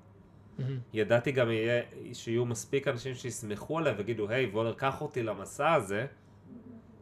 מהמם. 0.58 0.78
ידעתי 0.92 1.32
גם 1.32 1.50
יהיה, 1.50 1.82
שיהיו 2.12 2.44
מספיק 2.44 2.88
אנשים 2.88 3.14
שיסמכו 3.14 3.78
עליי 3.78 3.92
ויגידו, 3.92 4.28
היי, 4.28 4.46
וולר, 4.46 4.74
קח 4.74 5.00
אותי 5.00 5.22
למסע 5.22 5.72
הזה, 5.72 6.06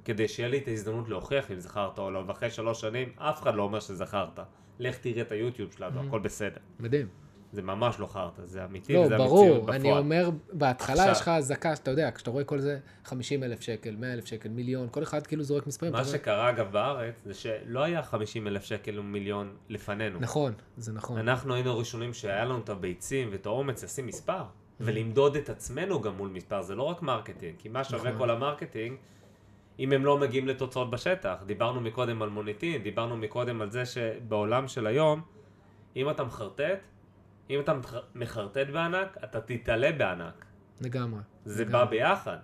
כדי 0.04 0.28
שיהיה 0.28 0.48
לי 0.48 0.58
את 0.58 0.68
ההזדמנות 0.68 1.08
להוכיח 1.08 1.50
אם 1.50 1.56
חרטא 1.66 2.00
או 2.00 2.10
לא, 2.10 2.22
ואחרי 2.26 2.50
שלוש 2.50 2.80
שנים, 2.80 3.08
אף 3.16 3.42
אחד 3.42 3.54
לא 3.54 3.62
אומר 3.62 3.78
חרטא. 4.06 4.42
לך 4.78 4.98
תראה 4.98 5.22
את 5.22 5.32
היוטיוב 5.32 5.72
שלנו, 5.72 6.00
הכל 6.00 6.18
בסדר. 6.18 6.60
מדהים. 6.80 7.08
זה 7.52 7.62
ממש 7.62 8.00
לא 8.00 8.06
חרטא, 8.06 8.42
זה 8.44 8.64
אמיתי 8.64 8.92
לא, 8.94 8.98
וזה 8.98 9.14
המציאות 9.14 9.30
ברור, 9.30 9.60
בפועל. 9.60 9.76
אני 9.80 9.92
אומר, 9.98 10.30
בהתחלה 10.52 10.94
עכשיו- 10.94 11.12
יש 11.12 11.20
לך 11.20 11.28
אזעקה, 11.28 11.76
שאתה 11.76 11.90
יודע, 11.90 12.10
כשאתה 12.14 12.30
רואה 12.30 12.44
כל 12.44 12.58
זה 12.58 12.78
50 13.04 13.44
אלף 13.44 13.60
שקל, 13.60 13.96
100 13.96 14.12
אלף 14.12 14.24
שקל, 14.24 14.48
מיליון, 14.48 14.88
כל 14.90 15.02
אחד 15.02 15.26
כאילו 15.26 15.42
זורק 15.42 15.66
מספרים. 15.66 15.92
מה 15.92 16.00
אתה 16.00 16.08
שקרה 16.08 16.50
אגב 16.50 16.72
בארץ, 16.72 17.22
זה 17.24 17.34
שלא 17.34 17.82
היה 17.82 18.02
50 18.02 18.46
אלף 18.46 18.64
שקל 18.64 18.98
או 18.98 19.02
מיליון 19.02 19.56
לפנינו. 19.68 20.20
נכון, 20.20 20.52
זה 20.76 20.92
נכון. 20.92 21.18
אנחנו 21.18 21.54
היינו 21.54 21.70
הראשונים 21.70 22.14
שהיה 22.14 22.44
לנו 22.44 22.58
את 22.58 22.68
הביצים 22.68 23.28
ואת 23.32 23.46
האומץ 23.46 23.84
לשים 23.84 24.06
מספר, 24.06 24.42
ולמדוד 24.80 25.36
את 25.36 25.48
עצמנו 25.50 26.00
גם 26.00 26.16
מול 26.16 26.28
מספר, 26.28 26.62
זה 26.62 26.74
לא 26.74 26.82
רק 26.82 27.02
marketing, 27.02 27.54
כי 27.58 27.68
מה 27.68 27.84
שווה 27.84 28.10
נכון. 28.10 28.18
כל 28.18 28.30
ה 28.30 28.36
marketing, 28.36 28.96
אם 29.78 29.92
הם 29.92 30.04
לא 30.04 30.18
מגיעים 30.18 30.48
לתוצאות 30.48 30.90
בשטח. 30.90 31.34
דיברנו 31.46 31.80
מקודם 31.80 32.22
על 32.22 32.28
מוניטין, 32.28 32.82
דיברנו 32.82 33.16
מקודם 33.16 33.60
על 33.60 33.70
זה 33.70 33.86
שבעולם 33.86 34.68
של 34.68 34.86
היום, 34.86 35.20
אם 35.96 36.10
אתה 36.10 36.24
מחרטט, 36.24 36.78
אם 37.50 37.60
אתה 37.60 37.74
מח- 37.74 37.94
מחרטט 38.14 38.66
בענק, 38.72 39.16
אתה 39.24 39.40
תתעלה 39.40 39.92
בענק. 39.92 40.44
לגמרי. 40.80 41.20
זה 41.44 41.64
לגמרי. 41.64 41.84
בא 41.84 41.90
ביחד. 41.90 42.36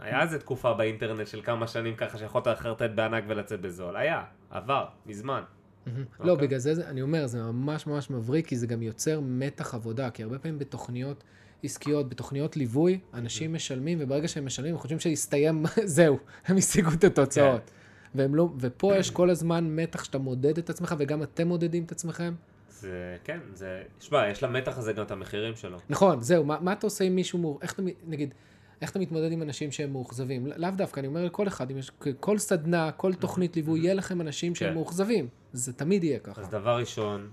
היה 0.00 0.22
איזה 0.22 0.38
תקופה 0.38 0.74
באינטרנט 0.74 1.26
של 1.26 1.42
כמה 1.42 1.66
שנים 1.66 1.96
ככה 1.96 2.18
שיכולת 2.18 2.46
לחרטט 2.46 2.90
בענק 2.94 3.24
ולצאת 3.28 3.60
בזול. 3.60 3.96
היה, 3.96 4.22
עבר, 4.50 4.84
מזמן. 5.06 5.42
מהמם. 5.86 6.04
לא, 6.20 6.32
אוקיי. 6.32 6.46
בגלל 6.46 6.58
זה, 6.58 6.74
זה- 6.74 6.88
אני 6.88 7.02
אומר, 7.02 7.26
זה 7.26 7.42
ממש 7.42 7.86
ממש 7.86 8.10
מבריק, 8.10 8.46
כי 8.46 8.56
זה 8.56 8.66
גם 8.66 8.82
יוצר 8.82 9.20
מתח 9.24 9.74
עבודה, 9.74 10.10
כי 10.10 10.22
הרבה 10.22 10.38
פעמים 10.38 10.58
בתוכניות 10.58 11.24
עסקיות, 11.64 12.08
בתוכניות 12.08 12.56
ליווי, 12.56 13.00
אנשים 13.14 13.52
משלמים, 13.54 13.98
וברגע 14.00 14.28
שהם 14.28 14.46
משלמים, 14.46 14.74
הם 14.74 14.78
חושבים 14.80 15.00
שהסתיים, 15.00 15.64
זהו, 15.84 16.18
הם 16.46 16.56
השיגו 16.56 16.90
את 16.92 17.04
התוצאות. 17.04 17.70
והם 18.14 18.34
לא, 18.34 18.48
ופה 18.60 18.96
יש 18.96 19.10
כל 19.10 19.30
הזמן 19.30 19.64
מתח 19.76 20.04
שאתה 20.04 20.18
מודד 20.18 20.58
את 20.58 20.70
עצמך, 20.70 20.94
וגם 20.98 21.22
אתם 21.22 21.48
מודדים 21.48 21.84
את 21.84 21.92
עצמכם. 21.92 22.34
זה, 22.82 23.16
כן, 23.24 23.40
זה, 23.54 23.82
שמע, 24.00 24.28
יש 24.28 24.42
למתח 24.42 24.78
הזה 24.78 24.92
גם 24.92 25.04
את 25.04 25.10
המחירים 25.10 25.56
שלו. 25.56 25.78
נכון, 25.88 26.20
זהו, 26.22 26.44
מה, 26.44 26.60
מה 26.60 26.72
אתה 26.72 26.86
עושה 26.86 27.04
עם 27.04 27.14
מישהו, 27.14 27.38
מאור- 27.38 27.58
איך 27.62 27.72
אתה, 27.72 27.82
נגיד, 28.06 28.34
איך 28.80 28.90
אתה 28.90 28.98
מתמודד 28.98 29.32
עם 29.32 29.42
אנשים 29.42 29.72
שהם 29.72 29.92
מאוכזבים? 29.92 30.46
לא- 30.46 30.56
לאו 30.56 30.70
דווקא, 30.76 31.00
אני 31.00 31.08
אומר 31.08 31.24
לכל 31.24 31.48
אחד, 31.48 31.70
אם 31.70 31.78
יש, 31.78 31.90
כל 32.20 32.38
סדנה, 32.38 32.92
כל 32.92 33.14
תוכנית 33.14 33.56
ליווי, 33.56 33.80
יהיה 33.80 33.94
לכם 33.94 34.20
אנשים 34.20 34.54
שהם 34.54 34.68
כן. 34.68 34.74
מאוכזבים. 34.74 35.28
זה 35.52 35.72
תמיד 35.72 36.04
יהיה 36.04 36.18
ככה. 36.18 36.40
אז 36.40 36.48
דבר 36.48 36.76
ראשון, 36.78 37.30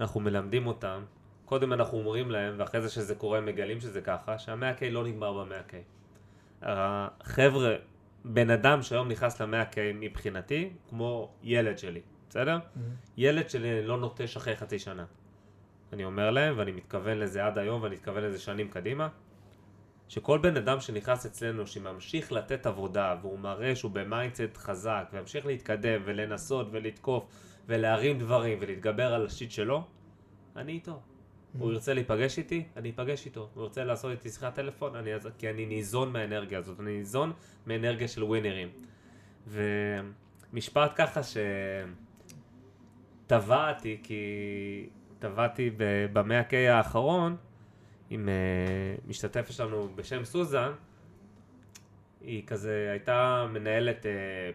אנחנו 0.00 0.20
מלמדים 0.20 0.66
אותם, 0.66 1.02
קודם 1.44 1.72
אנחנו 1.72 1.98
אומרים 1.98 2.30
להם, 2.30 2.54
ואחרי 2.58 2.80
זה 2.80 2.88
שזה 2.88 3.14
קורה 3.14 3.38
הם 3.38 3.46
מגלים 3.46 3.80
שזה 3.80 4.00
ככה, 4.00 4.38
שה-100K 4.38 4.84
לא 4.90 5.04
נגמר 5.06 5.44
ב-100K. 5.44 5.74
החבר'ה, 6.62 7.74
בן 8.24 8.50
אדם 8.50 8.82
שהיום 8.82 9.08
נכנס 9.08 9.40
ל-100K 9.40 9.76
מבחינתי, 9.94 10.70
כמו 10.90 11.32
ילד 11.42 11.78
שלי, 11.78 12.00
בסדר? 12.32 12.58
ילד 13.16 13.50
שלי 13.50 13.78
אני 13.78 13.86
לא 13.86 13.98
נוטש 13.98 14.36
אחרי 14.36 14.56
חצי 14.56 14.78
שנה. 14.78 15.04
אני 15.92 16.04
אומר 16.04 16.30
להם, 16.30 16.54
ואני 16.58 16.72
מתכוון 16.72 17.18
לזה 17.18 17.46
עד 17.46 17.58
היום, 17.58 17.82
ואני 17.82 17.94
מתכוון 17.94 18.22
לזה 18.22 18.38
שנים 18.38 18.68
קדימה, 18.68 19.08
שכל 20.08 20.38
בן 20.38 20.56
אדם 20.56 20.80
שנכנס 20.80 21.26
אצלנו, 21.26 21.66
שממשיך 21.66 22.32
לתת 22.32 22.66
עבודה, 22.66 23.16
והוא 23.22 23.38
מראה 23.38 23.76
שהוא 23.76 23.90
ב 23.90 23.98
mindset 23.98 24.56
חזק, 24.56 25.08
וימשיך 25.12 25.46
להתקדם, 25.46 26.02
ולנסות, 26.04 26.66
ולתקוף, 26.70 27.24
ולהרים 27.66 28.18
דברים, 28.18 28.58
ולהתגבר 28.60 29.14
על 29.14 29.26
ה 29.26 29.31
shit 29.31 29.50
שלו, 29.50 29.84
אני 30.56 30.72
איתו. 30.72 31.00
הוא 31.58 31.72
ירצה 31.72 31.94
להיפגש 31.94 32.38
איתי, 32.38 32.64
אני 32.76 32.90
אפגש 32.90 33.26
איתו. 33.26 33.48
הוא 33.54 33.62
ירצה 33.62 33.84
לעשות 33.84 34.10
איתי 34.10 34.30
שיחת 34.30 34.54
טלפון, 34.54 34.96
אני 34.96 35.10
כי 35.38 35.50
אני 35.50 35.66
ניזון 35.66 36.12
מהאנרגיה 36.12 36.58
הזאת, 36.58 36.80
אני 36.80 36.96
ניזון 36.96 37.32
מאנרגיה 37.66 38.08
של 38.08 38.24
ווינרים. 38.24 38.68
ומשפט 39.46 40.92
ככה 40.96 41.20
שטבעתי, 43.40 43.98
כי 44.02 44.22
טבעתי 45.18 45.70
במאה 46.12 46.42
K 46.50 46.54
האחרון, 46.70 47.36
עם 48.10 48.28
uh, 48.28 49.08
משתתפת 49.08 49.52
שלנו 49.52 49.88
בשם 49.94 50.24
סוזן, 50.24 50.72
היא 52.20 52.46
כזה 52.46 52.88
הייתה 52.90 53.46
מנהלת 53.52 54.02
uh, 54.06 54.08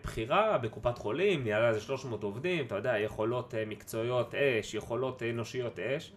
בכירה 0.04 0.58
בקופת 0.58 0.98
חולים, 0.98 1.44
ניהלה 1.44 1.70
איזה 1.70 1.82
300 1.82 2.24
עובדים, 2.24 2.66
אתה 2.66 2.76
יודע, 2.76 2.98
יכולות 3.00 3.54
uh, 3.54 3.70
מקצועיות 3.70 4.36
אש, 4.36 4.74
יכולות 4.74 5.24
אנושיות 5.24 5.80
אש, 5.80 6.14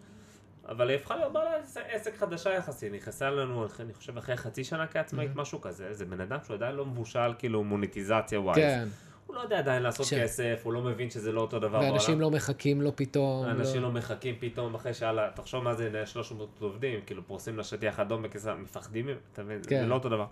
אבל 0.69 0.91
היא 0.91 0.97
הפכה 0.97 1.17
להיות 1.17 1.33
בעלה 1.33 1.57
עסק- 1.57 1.87
עסק 1.89 2.17
חדשה 2.17 2.51
יחסית, 2.55 2.93
נכנסה 2.93 3.31
לנו, 3.31 3.67
אני 3.81 3.95
חושב, 3.95 4.19
אחרי 4.19 4.37
חצי 4.37 4.65
שנה 4.65 4.87
כעצמאית, 4.87 5.31
משהו 5.37 5.61
כזה, 5.61 5.93
זה 5.95 6.05
בן 6.05 6.21
אדם 6.21 6.39
שהוא 6.45 6.55
עדיין 6.55 6.75
לא 6.75 6.87
מבושל, 6.87 7.35
כאילו 7.39 7.65
מוניטיזציה 7.65 8.41
ווייז. 8.41 8.59
כן, 8.59 8.89
הוא 9.31 9.37
לא 9.37 9.41
יודע 9.41 9.59
עדיין 9.59 9.83
לעשות 9.83 10.07
ש- 10.07 10.15
כסף, 10.15 10.61
הוא 10.65 10.73
לא 10.73 10.81
מבין 10.83 11.11
שזה 11.11 11.33
לא 11.33 11.41
אותו 11.41 11.59
דבר 11.59 11.69
בעולם. 11.79 11.91
ואנשים 11.93 12.21
לא 12.21 12.31
מחכים 12.31 12.83
לו 12.83 12.97
פתאום. 12.97 13.45
אנשים 13.47 13.83
לא 13.83 13.91
מחכים 13.93 14.35
פתאום 14.41 14.75
אחרי 14.75 14.95
שאלה, 14.95 15.31
תחשוב 15.35 15.65
מה 15.65 15.75
זה 15.75 15.89
לנהל 15.89 16.07
300 16.07 16.49
עובדים, 16.61 17.01
כאילו 17.07 17.27
פורסים 17.27 17.57
לה 17.57 17.65
שטיח 17.65 18.01
אדום 18.01 18.23
בכיסא, 18.23 18.55
מפחדים, 18.55 19.07
אתה 19.33 19.43
מבין? 19.43 19.61
כן. 19.69 19.81
זה 19.81 19.87
לא 19.87 19.95
אותו 19.95 20.09
דבר. 20.09 20.27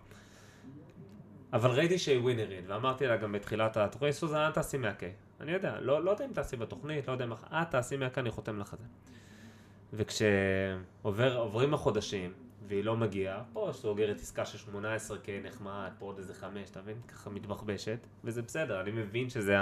אבל 1.52 1.70
ראיתי 1.70 1.98
שהיא 1.98 2.18
ווינרית, 2.20 2.64
ואמרתי 2.68 3.06
לה 3.06 3.16
גם 3.16 3.32
בתחילת 3.32 3.76
התוכנית, 3.76 4.12
סוזן, 4.12 4.36
אל 4.36 4.50
תעשי 4.52 4.76
100K. 4.76 5.04
אני 5.40 5.52
יודע, 5.52 5.74
לא, 5.80 6.04
לא 6.04 6.10
יודע 6.10 6.24
אם 6.24 6.32
תעשי 6.32 6.56
בתוכנית, 6.56 7.08
לא 7.08 7.12
יודע 7.12 7.24
אם... 7.24 7.32
את 7.32 7.70
תעשי 7.70 7.96
100K, 7.96 8.20
אני 8.20 8.30
חותם 8.30 8.58
לך 8.60 8.74
את 8.74 8.78
זה. 8.78 8.84
וכשעוברים 11.02 11.74
החודשים, 11.74 12.32
והיא 12.68 12.84
לא 12.84 12.96
מגיעה, 12.96 13.42
פה 13.52 13.70
סוגרת 13.72 14.16
עסקה 14.20 14.44
של 14.44 14.58
18K 14.58 15.46
נחמד, 15.46 15.90
פה 15.98 16.06
עוד 16.06 16.18
איזה 16.18 16.34
5, 16.34 16.70
אתה 16.70 16.80
מבין? 16.82 16.96
ככה 17.08 17.30
מתבחבשת, 17.30 17.98
וזה 18.24 18.42
בסדר, 18.42 18.80
אני 18.80 18.90
מבין 18.90 19.30
שזה 19.30 19.56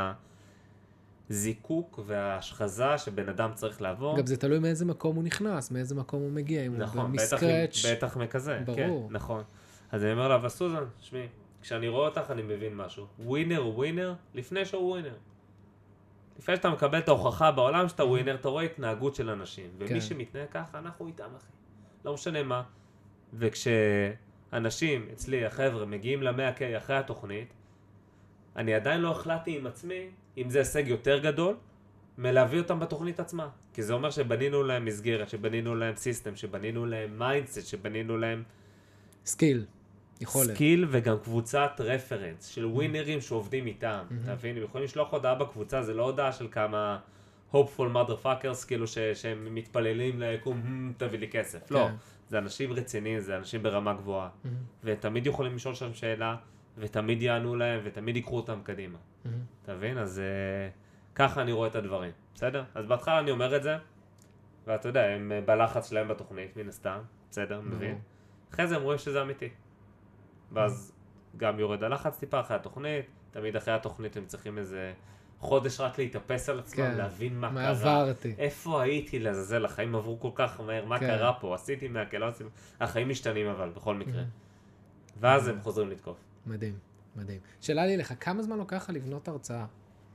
הזיקוק 1.30 2.00
וההשחזה 2.06 2.98
שבן 2.98 3.28
אדם 3.28 3.50
צריך 3.54 3.82
לעבור. 3.82 4.18
גם 4.18 4.26
זה 4.26 4.36
תלוי 4.36 4.58
מאיזה 4.58 4.84
מקום 4.84 5.16
הוא 5.16 5.24
נכנס, 5.24 5.70
מאיזה 5.70 5.94
מקום 5.94 6.22
הוא 6.22 6.30
מגיע, 6.32 6.66
אם 6.66 6.76
נכון, 6.78 7.00
הוא 7.00 7.08
מסקרץ'. 7.08 7.84
עם- 7.84 7.96
בטח 7.96 8.16
מכזה, 8.16 8.60
ברור. 8.66 8.76
כן, 9.08 9.14
נכון. 9.14 9.42
אז 9.92 10.02
אני 10.04 10.12
אומר 10.12 10.28
לה, 10.28 10.34
אבל 10.34 10.48
סוזן, 10.48 10.84
שמעי, 11.00 11.26
כשאני 11.62 11.88
רואה 11.88 12.08
אותך 12.08 12.30
אני 12.30 12.42
מבין 12.42 12.76
משהו. 12.76 13.06
winner 13.18 13.58
הוא 13.58 13.74
winner 13.74 14.14
לפני 14.34 14.64
שהוא 14.64 14.90
winner. 14.90 15.14
לפני 16.38 16.56
שאתה 16.56 16.70
מקבל 16.70 16.98
את 16.98 17.08
ההוכחה 17.08 17.50
בעולם 17.52 17.88
שאתה 17.88 18.04
winner, 18.04 18.34
אתה 18.34 18.48
רואה 18.48 18.64
התנהגות 18.64 19.14
של 19.14 19.30
אנשים. 19.30 19.70
ומי 19.78 19.88
כן. 19.88 20.00
שמתנהג 20.00 20.48
ככה, 20.50 20.78
אנחנו 20.78 21.06
איתם, 21.06 21.28
אחי. 21.36 21.46
לא 22.04 22.14
משנה 22.14 22.42
מה. 22.42 22.62
וכשאנשים, 23.38 25.08
אצלי, 25.12 25.46
החבר'ה, 25.46 25.86
מגיעים 25.86 26.22
ל-100K 26.22 26.76
אחרי 26.78 26.96
התוכנית, 26.96 27.48
אני 28.56 28.74
עדיין 28.74 29.00
לא 29.00 29.10
החלטתי 29.10 29.56
עם 29.56 29.66
עצמי 29.66 30.06
אם 30.38 30.50
זה 30.50 30.58
הישג 30.58 30.88
יותר 30.88 31.18
גדול 31.18 31.56
מלהביא 32.18 32.58
אותם 32.58 32.80
בתוכנית 32.80 33.20
עצמה. 33.20 33.48
כי 33.74 33.82
זה 33.82 33.92
אומר 33.92 34.10
שבנינו 34.10 34.62
להם 34.62 34.84
מסגרת, 34.84 35.28
שבנינו 35.28 35.74
להם 35.74 35.96
system, 35.96 36.36
שבנינו 36.36 36.86
להם 36.86 37.18
mindset, 37.18 37.66
שבנינו 37.66 38.18
להם 38.18 38.42
skill, 39.26 39.64
יכולת. 40.20 40.50
skill 40.54 40.86
וגם 40.90 41.18
קבוצת 41.18 41.70
reference 41.78 42.46
של 42.46 42.66
ווינרים 42.66 43.20
שעובדים 43.20 43.66
איתם. 43.66 44.04
אתה 44.24 44.32
מבין? 44.32 44.56
הם 44.56 44.62
יכולים 44.62 44.84
לשלוח 44.84 45.12
הודעה 45.12 45.34
בקבוצה, 45.34 45.82
זה 45.82 45.94
לא 45.94 46.02
הודעה 46.04 46.32
של 46.32 46.48
כמה 46.50 46.98
hopeful 47.52 47.56
motherfuckers, 47.94 48.66
כאילו 48.66 48.86
ש- 48.86 48.98
שהם 48.98 49.54
מתפללים 49.54 50.20
ליקום, 50.20 50.62
"Hmm, 50.62 51.00
תביא 51.00 51.18
לי 51.18 51.28
כסף. 51.28 51.70
לא. 51.70 51.88
זה 52.28 52.38
אנשים 52.38 52.72
רציניים, 52.72 53.20
זה 53.20 53.36
אנשים 53.36 53.62
ברמה 53.62 53.94
גבוהה. 53.94 54.28
ותמיד 54.84 55.26
יכולים 55.26 55.54
לשאול 55.54 55.74
שם 55.74 55.94
שאלה, 55.94 56.36
ותמיד 56.78 57.22
יענו 57.22 57.56
להם, 57.56 57.80
ותמיד 57.84 58.16
ייקחו 58.16 58.36
אותם 58.36 58.60
קדימה. 58.64 58.98
אתה 59.62 59.74
מבין? 59.74 59.98
אז 59.98 60.18
אה, 60.18 60.68
ככה 61.14 61.42
אני 61.42 61.52
רואה 61.52 61.68
את 61.68 61.74
הדברים, 61.74 62.12
בסדר? 62.34 62.64
אז 62.74 62.86
בהתחלה 62.86 63.20
אני 63.20 63.30
אומר 63.30 63.56
את 63.56 63.62
זה, 63.62 63.76
ואתה 64.66 64.88
יודע, 64.88 65.04
הם 65.04 65.32
אה, 65.32 65.40
בלחץ 65.40 65.88
שלהם 65.90 66.08
בתוכנית, 66.08 66.56
מן 66.56 66.68
הסתם, 66.68 66.98
בסדר, 67.30 67.60
ברור. 67.60 67.74
מבין? 67.74 67.98
אחרי 68.52 68.66
זה 68.66 68.76
הם 68.76 68.82
רואים 68.82 68.98
שזה 68.98 69.22
אמיתי. 69.22 69.48
ואז 70.52 70.92
גם 71.36 71.60
יורד 71.60 71.84
הלחץ 71.84 72.18
טיפה 72.18 72.40
אחרי 72.40 72.56
התוכנית, 72.56 73.06
תמיד 73.30 73.56
אחרי 73.56 73.74
התוכנית 73.74 74.16
הם 74.16 74.26
צריכים 74.26 74.58
איזה 74.58 74.92
חודש 75.40 75.80
רק 75.80 75.98
להתאפס 75.98 76.48
על 76.48 76.58
עצמם, 76.58 76.84
כן. 76.84 76.96
להבין 76.96 77.38
מה 77.40 77.50
מה 77.50 77.60
קרה. 77.60 77.70
עברתי. 78.00 78.34
איפה 78.38 78.82
הייתי 78.82 79.18
לעזאזל, 79.18 79.64
החיים 79.64 79.94
עברו 79.94 80.20
כל 80.20 80.30
כך 80.34 80.60
מהר, 80.60 80.84
מה 80.84 80.98
כן. 80.98 81.06
קרה 81.06 81.32
פה, 81.40 81.54
עשיתי 81.54 81.88
מהכל, 81.88 82.16
לא 82.16 82.28
עשיתי, 82.28 82.50
החיים 82.80 83.08
משתנים 83.08 83.46
אבל, 83.46 83.70
בכל 83.76 83.94
מקרה. 83.94 84.22
Mhm. 84.22 85.20
ואז 85.20 85.48
הם 85.48 85.60
חוזרים 85.60 85.90
לתקוף. 85.90 86.16
מדהים, 86.46 86.78
מדהים. 87.16 87.38
שאלה 87.60 87.86
לי 87.86 87.96
לך, 87.96 88.14
כמה 88.20 88.42
זמן 88.42 88.56
לוקח 88.58 88.76
לך 88.76 88.90
לבנות 88.90 89.28
הרצאה? 89.28 89.64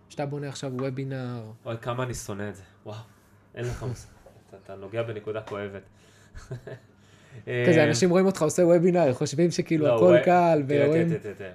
שאתה 0.09 0.25
בונה 0.25 0.47
עכשיו 0.49 0.71
וובינר, 0.73 1.41
אוי, 1.65 1.75
כמה 1.81 2.03
אני 2.03 2.13
שונא 2.13 2.49
את 2.49 2.55
זה, 2.55 2.63
וואו, 2.85 2.97
אין 3.55 3.65
לך 3.65 3.83
מושג, 3.83 4.07
אתה- 4.49 4.57
אתה 4.65 4.75
נוגע 4.75 5.03
בנקודה 5.03 5.41
כואבת. 5.41 5.81
כזה 7.45 7.83
אנשים 7.87 8.09
רואים 8.09 8.25
אותך 8.25 8.41
עושה 8.41 8.61
וובינר, 8.65 9.13
חושבים 9.13 9.51
שכאילו 9.51 9.85
לא, 9.87 9.95
הכל 9.95 10.17
קל, 10.25 10.63
ורואים. 10.67 11.07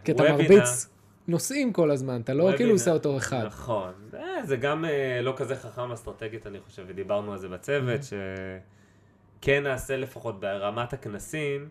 כי 0.05 0.12
אתה 0.12 0.22
מרביץ 0.22 0.88
נושאים 1.28 1.72
כל 1.72 1.90
הזמן, 1.90 2.20
אתה 2.20 2.34
לא 2.34 2.50
כאילו 2.56 2.72
עושה 2.72 2.92
אותו 2.92 3.16
אחד. 3.16 3.44
נכון. 3.46 3.92
אה, 4.14 4.46
זה 4.46 4.56
גם 4.56 4.84
אה, 4.84 5.20
לא 5.22 5.34
כזה 5.36 5.56
חכם 5.56 5.92
אסטרטגית, 5.92 6.46
אני 6.46 6.60
חושב, 6.60 6.84
ודיברנו 6.86 7.32
על 7.32 7.38
זה 7.38 7.48
בצוות, 7.48 8.00
שכן 8.02 9.62
נעשה 9.62 9.96
לפחות 9.96 10.40
ברמת 10.40 10.92
הכנסים, 10.92 11.68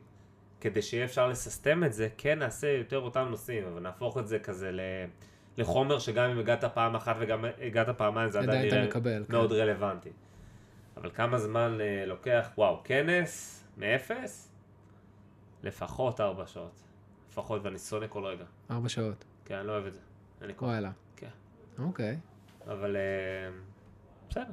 כדי 0.62 0.82
שיהיה 0.82 1.06
אפשר 1.06 1.28
לססטם 1.28 1.84
את 1.84 1.94
זה, 1.94 2.08
כן 2.18 2.40
נעשה 2.40 2.68
יותר 2.68 3.00
אותם 3.00 3.28
נושאים, 3.30 3.64
אבל 3.74 3.82
נהפוך 3.82 4.18
את 4.18 4.28
זה 4.28 4.40
כזה 4.40 4.72
ל... 4.72 4.80
לחומר 5.58 6.00
שגם 6.00 6.30
אם 6.30 6.40
הגעת 6.40 6.64
פעם 6.64 6.96
אחת 6.96 7.16
וגם 7.20 7.46
הגעת 7.62 7.90
פעמיים, 7.90 8.30
זה 8.30 8.40
עדיין 8.40 8.66
נראה 8.66 8.86
מקבל. 8.86 9.24
כן. 9.28 9.34
מאוד 9.34 9.52
רלוונטי. 9.52 10.10
אבל 10.98 11.10
כמה 11.14 11.38
זמן 11.38 11.78
אה, 11.82 12.06
לוקח, 12.06 12.50
וואו, 12.58 12.82
כנס 12.84 13.64
מאפס? 13.78 14.52
לפחות 15.64 16.22
ארבע 16.22 16.48
שעות. 16.48 16.82
לפחות, 17.32 17.62
ואני 17.64 17.80
שונא 17.80 18.06
כל 18.10 18.26
רגע. 18.26 18.46
ארבע 18.72 18.90
שעות. 18.90 19.26
כן, 19.46 19.56
אני 19.56 19.68
לא 19.68 19.72
אוהב 19.72 19.86
את 19.86 19.94
זה. 19.94 20.00
אין 20.42 20.48
לי 20.48 20.56
כוח. 20.56 20.70
וואלה. 20.70 20.92
כן. 21.16 21.28
אוקיי. 21.80 22.18
אבל 22.68 22.96
אה, 22.96 23.02
בסדר. 24.30 24.44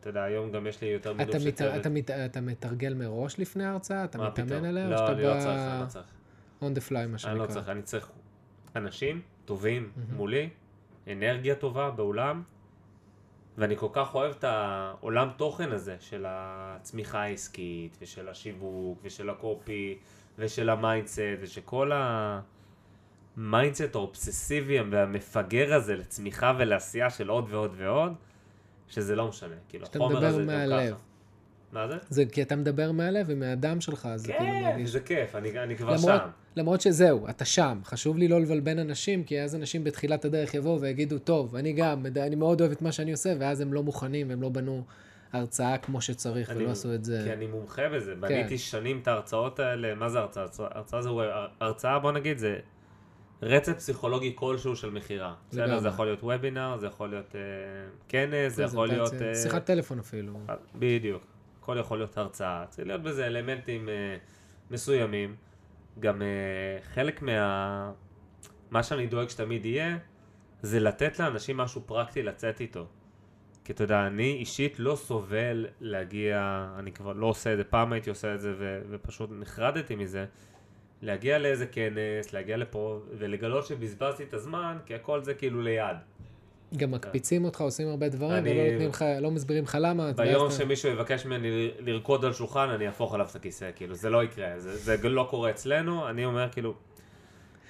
אתה 0.00 0.08
יודע, 0.10 0.22
היום 0.22 0.52
גם 0.52 0.66
יש 0.66 0.80
לי 0.80 0.88
יותר 0.88 1.12
מינוף 1.12 1.38
של 1.38 1.50
צוות. 1.50 1.80
אתה 1.80 1.88
מת- 1.88 2.10
אתה 2.10 2.40
מתרגל 2.40 2.94
מראש 2.94 3.38
לפני 3.40 3.64
ההרצאה? 3.64 4.04
אתה 4.04 4.18
מתאמן? 4.18 4.64
עליה? 4.64 4.88
לא, 4.88 5.08
אני 5.08 5.22
לא 5.22 5.32
צריך, 5.40 5.46
אני 5.46 5.80
לא 5.82 5.86
צריך. 5.86 6.06
on 6.60 6.76
the 6.76 6.88
fly, 6.88 6.92
מה 6.92 7.00
אני 7.02 7.12
לא 7.12 7.18
שנקרא? 7.18 7.46
צריך, 7.46 7.68
אני 7.68 7.82
צריך 7.82 8.10
אנשים 8.76 9.20
טובים 9.44 9.92
מהמם. 9.96 10.16
מולי, 10.16 10.48
אנרגיה 11.12 11.54
טובה 11.54 11.90
באולם, 11.90 12.42
ואני 13.58 13.76
כל 13.76 13.88
כך 13.92 14.14
אוהב 14.14 14.34
את 14.38 14.44
העולם 14.44 15.28
תוכן 15.36 15.72
הזה 15.72 15.96
של 16.00 16.24
הצמיחה 16.28 17.22
העסקית, 17.22 17.96
ושל 18.02 18.28
השיווק, 18.28 18.98
ושל 19.02 19.30
ה 19.30 19.41
copy, 19.41 19.98
ושל 20.38 20.70
ה 20.70 20.75
mindset, 20.75 21.18
ושכל 21.40 21.90
ה 23.36 23.43
mindset 23.43 23.94
האובססיבי 23.94 24.78
והמפגר 24.90 25.74
הזה 25.74 25.96
לצמיחה 25.96 26.52
ולעשייה 26.58 27.10
של 27.10 27.28
עוד 27.28 27.44
ועוד 27.50 27.74
ועוד, 27.76 28.12
שזה 28.88 29.16
לא 29.16 29.28
משנה. 29.28 29.54
כאילו, 29.68 29.86
החומר 29.94 30.26
הזה 30.26 30.42
גם. 30.42 30.48
ככה. 30.90 30.96
מה 31.72 31.88
זה? 31.88 31.94
זה 32.08 32.24
כי 32.32 32.42
אתה 32.42 32.56
מדבר 32.56 32.92
מהלב 32.92 33.26
ומהדם 33.28 33.80
שלך, 33.80 34.06
אז 34.06 34.20
זה 34.22 34.32
כאילו 34.32 34.44
כן, 34.44 34.62
מרגיש... 34.64 34.90
זה 34.90 35.00
כיף, 35.00 35.34
אני, 35.34 35.58
אני 35.62 35.76
כבר 35.76 35.86
למרות- 35.92 36.00
שם. 36.22 36.28
למרות 36.56 36.80
שזהו, 36.80 37.28
אתה 37.28 37.44
שם. 37.44 37.78
חשוב 37.84 38.18
לי 38.18 38.28
לא 38.28 38.40
לבלבל 38.40 38.78
אנשים, 38.80 39.24
כי 39.24 39.40
אז 39.40 39.54
אנשים 39.54 39.84
בתחילת 39.84 40.24
הדרך 40.24 40.54
יבואו 40.54 40.80
ויגידו, 40.80 41.18
טוב, 41.18 41.56
אני 41.56 41.72
גם, 41.72 42.06
אני 42.16 42.34
מאוד 42.36 42.60
אוהב 42.60 42.72
את 42.72 42.82
מה 42.82 42.92
שאני 42.92 43.12
עושה, 43.12 43.32
ואז 43.38 43.60
הם 43.60 43.72
לא 43.72 43.82
מוכנים, 43.82 44.30
הם 44.30 44.42
לא 44.42 44.48
בנו 44.48 44.82
הרצאה 45.32 45.78
כמו 45.78 46.00
שצריך, 46.00 46.50
אני- 46.50 46.62
ולא 46.64 46.70
עשו 46.70 46.94
את 46.94 47.04
זה. 47.04 47.20
כי 47.24 47.32
אני 47.32 47.46
מומחה 47.46 47.88
בזה, 47.88 48.12
כן. 48.14 48.20
בניתי 48.20 48.58
שנים 48.58 48.98
את 49.02 49.08
ההרצאות 49.08 49.60
האלה, 49.60 49.94
מה 49.94 50.08
זה? 50.08 50.18
הרצאה- 50.18 50.46
הרצאה 50.58 51.02
זה, 51.02 51.08
הרצאה 51.60 51.98
בוא 51.98 52.12
נגיד 52.12 52.38
זה 52.38 52.58
רצף 53.42 53.72
פסיכולוגי 53.76 54.32
כלשהו 54.34 54.76
של 54.76 54.90
מכירה. 54.90 55.34
בסדר? 55.50 55.78
זה 55.78 55.88
יכול 55.88 56.06
להיות 56.06 56.22
וובינר, 56.22 56.76
זה 56.76 56.86
יכול 56.86 57.08
להיות 57.10 57.36
אה, 57.36 57.40
כנס, 58.08 58.54
זה 58.54 58.62
יכול 58.62 58.88
להיות... 58.88 59.12
אה, 59.22 59.34
שיחת 59.34 59.64
טלפון 59.64 59.98
אפילו. 59.98 60.40
בדיוק. 60.74 61.22
הכל 61.60 61.76
יכול 61.80 61.98
להיות 61.98 62.18
הרצאה. 62.18 62.64
צריך 62.68 62.88
להיות 62.88 63.02
בזה 63.02 63.26
אלמנטים 63.26 63.88
אה, 63.88 64.16
מסוימים. 64.70 65.36
גם 66.00 66.22
אה, 66.22 66.26
חלק 66.94 67.22
מה... 67.22 67.92
מה 68.70 68.82
שאני 68.82 69.06
דואג 69.06 69.28
שתמיד 69.28 69.66
יהיה, 69.66 69.98
זה 70.62 70.80
לתת 70.80 71.18
לאנשים 71.18 71.56
משהו 71.56 71.82
פרקטי 71.86 72.22
לצאת 72.22 72.60
איתו. 72.60 72.86
כי 73.64 73.72
אתה 73.72 73.84
יודע, 73.84 74.06
אני 74.06 74.32
אישית 74.32 74.78
לא 74.78 74.96
סובל 74.96 75.66
להגיע, 75.80 76.66
אני 76.78 76.92
כבר 76.92 77.12
לא 77.12 77.26
עושה 77.26 77.52
את 77.52 77.58
זה, 77.58 77.64
פעם 77.64 77.92
הייתי 77.92 78.10
עושה 78.10 78.34
את 78.34 78.40
זה 78.40 78.54
ו- 78.58 78.82
ופשוט 78.90 79.30
נחרדתי 79.32 79.96
מזה, 79.96 80.24
להגיע 81.02 81.38
לאיזה 81.38 81.66
כנס, 81.66 82.32
להגיע 82.32 82.56
לפה 82.56 83.00
ולגלות 83.18 83.66
שבזבזתי 83.66 84.22
את 84.22 84.34
הזמן, 84.34 84.76
כי 84.86 84.94
הכל 84.94 85.22
זה 85.24 85.34
כאילו 85.34 85.62
ליד. 85.62 85.96
גם 86.76 86.90
מקפיצים 86.90 87.44
אותך, 87.44 87.60
עושים 87.60 87.88
הרבה 87.88 88.08
דברים, 88.08 88.32
אני- 88.44 88.50
ולא 88.50 88.70
נותנים 88.70 88.88
לך, 88.88 89.04
לא 89.20 89.30
מסבירים 89.30 89.64
לך 89.64 89.78
למה. 89.80 90.12
ביום 90.12 90.50
שמישהו 90.50 90.90
יבקש 90.92 91.26
ממני 91.26 91.70
לרקוד 91.78 92.24
על 92.24 92.32
שולחן, 92.32 92.68
אני 92.68 92.86
אהפוך 92.86 93.14
עליו 93.14 93.26
את 93.30 93.36
הכיסא, 93.36 93.70
כאילו, 93.76 93.94
זה 93.94 94.10
לא 94.10 94.24
יקרה, 94.24 94.58
זה, 94.58 94.76
זה 94.76 95.08
לא 95.08 95.26
קורה 95.30 95.50
אצלנו, 95.50 96.08
אני 96.08 96.24
אומר 96.24 96.48
כאילו, 96.52 96.74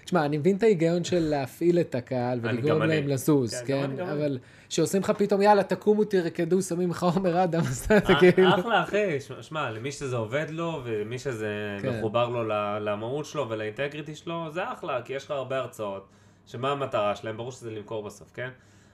תשמע, 0.05 0.25
אני 0.25 0.38
מבין 0.38 0.57
את 0.57 0.62
ההיגיון 0.62 1.05
של 1.05 1.18
להפעיל 1.21 1.81
את 1.81 1.95
הקהל 1.95 2.38
ולגרום. 2.42 2.83
להם 2.83 3.09
לזוז, 3.09 3.55
כן, 3.55 3.66
כן? 3.66 4.01
אני. 4.01 4.12
אבל 4.12 4.38
שעושים 4.73 5.03
לך 5.03 5.11
פתאום, 5.11 5.43
יאללה, 5.43 5.63
תקומו, 5.63 6.05
תרקדו, 6.05 6.63
שמים 6.63 6.91
לך 6.91 7.03
עומר 7.03 7.45
אדם, 7.45 7.61
אז 7.71 7.85
אתה 7.97 8.13
"אה, 8.13 8.19
כאילו... 8.19 8.49
אחלה 8.55 8.83
אחי, 8.83 9.19
שמע- 9.41 9.71
למי 9.71 9.93
שזה 9.93 10.17
עובד 10.17 10.47
לו, 10.51 10.81
ומי 10.85 11.19
שזה 11.19 11.79
כן. 11.83 11.99
מחובר 11.99 12.29
לו 12.29 12.45
למהות 12.81 13.25
שלו 13.27 13.49
ולאינטגריטי 13.49 14.15
שלו, 14.15 14.51
זה 14.51 14.73
אחלה, 14.73 15.03
כי 15.03 15.13
יש 15.13 15.25
לך 15.25 15.31
הרבה 15.31 15.59
הרצאות, 15.59 16.07
שמה 16.47 16.71
המטרה 16.71 17.17
שלהם, 17.17 17.37
ברור 17.37 17.53
שזה 17.53 17.71
למכור 17.71 18.03
בסוף, 18.03 18.31
כן? 18.35 18.51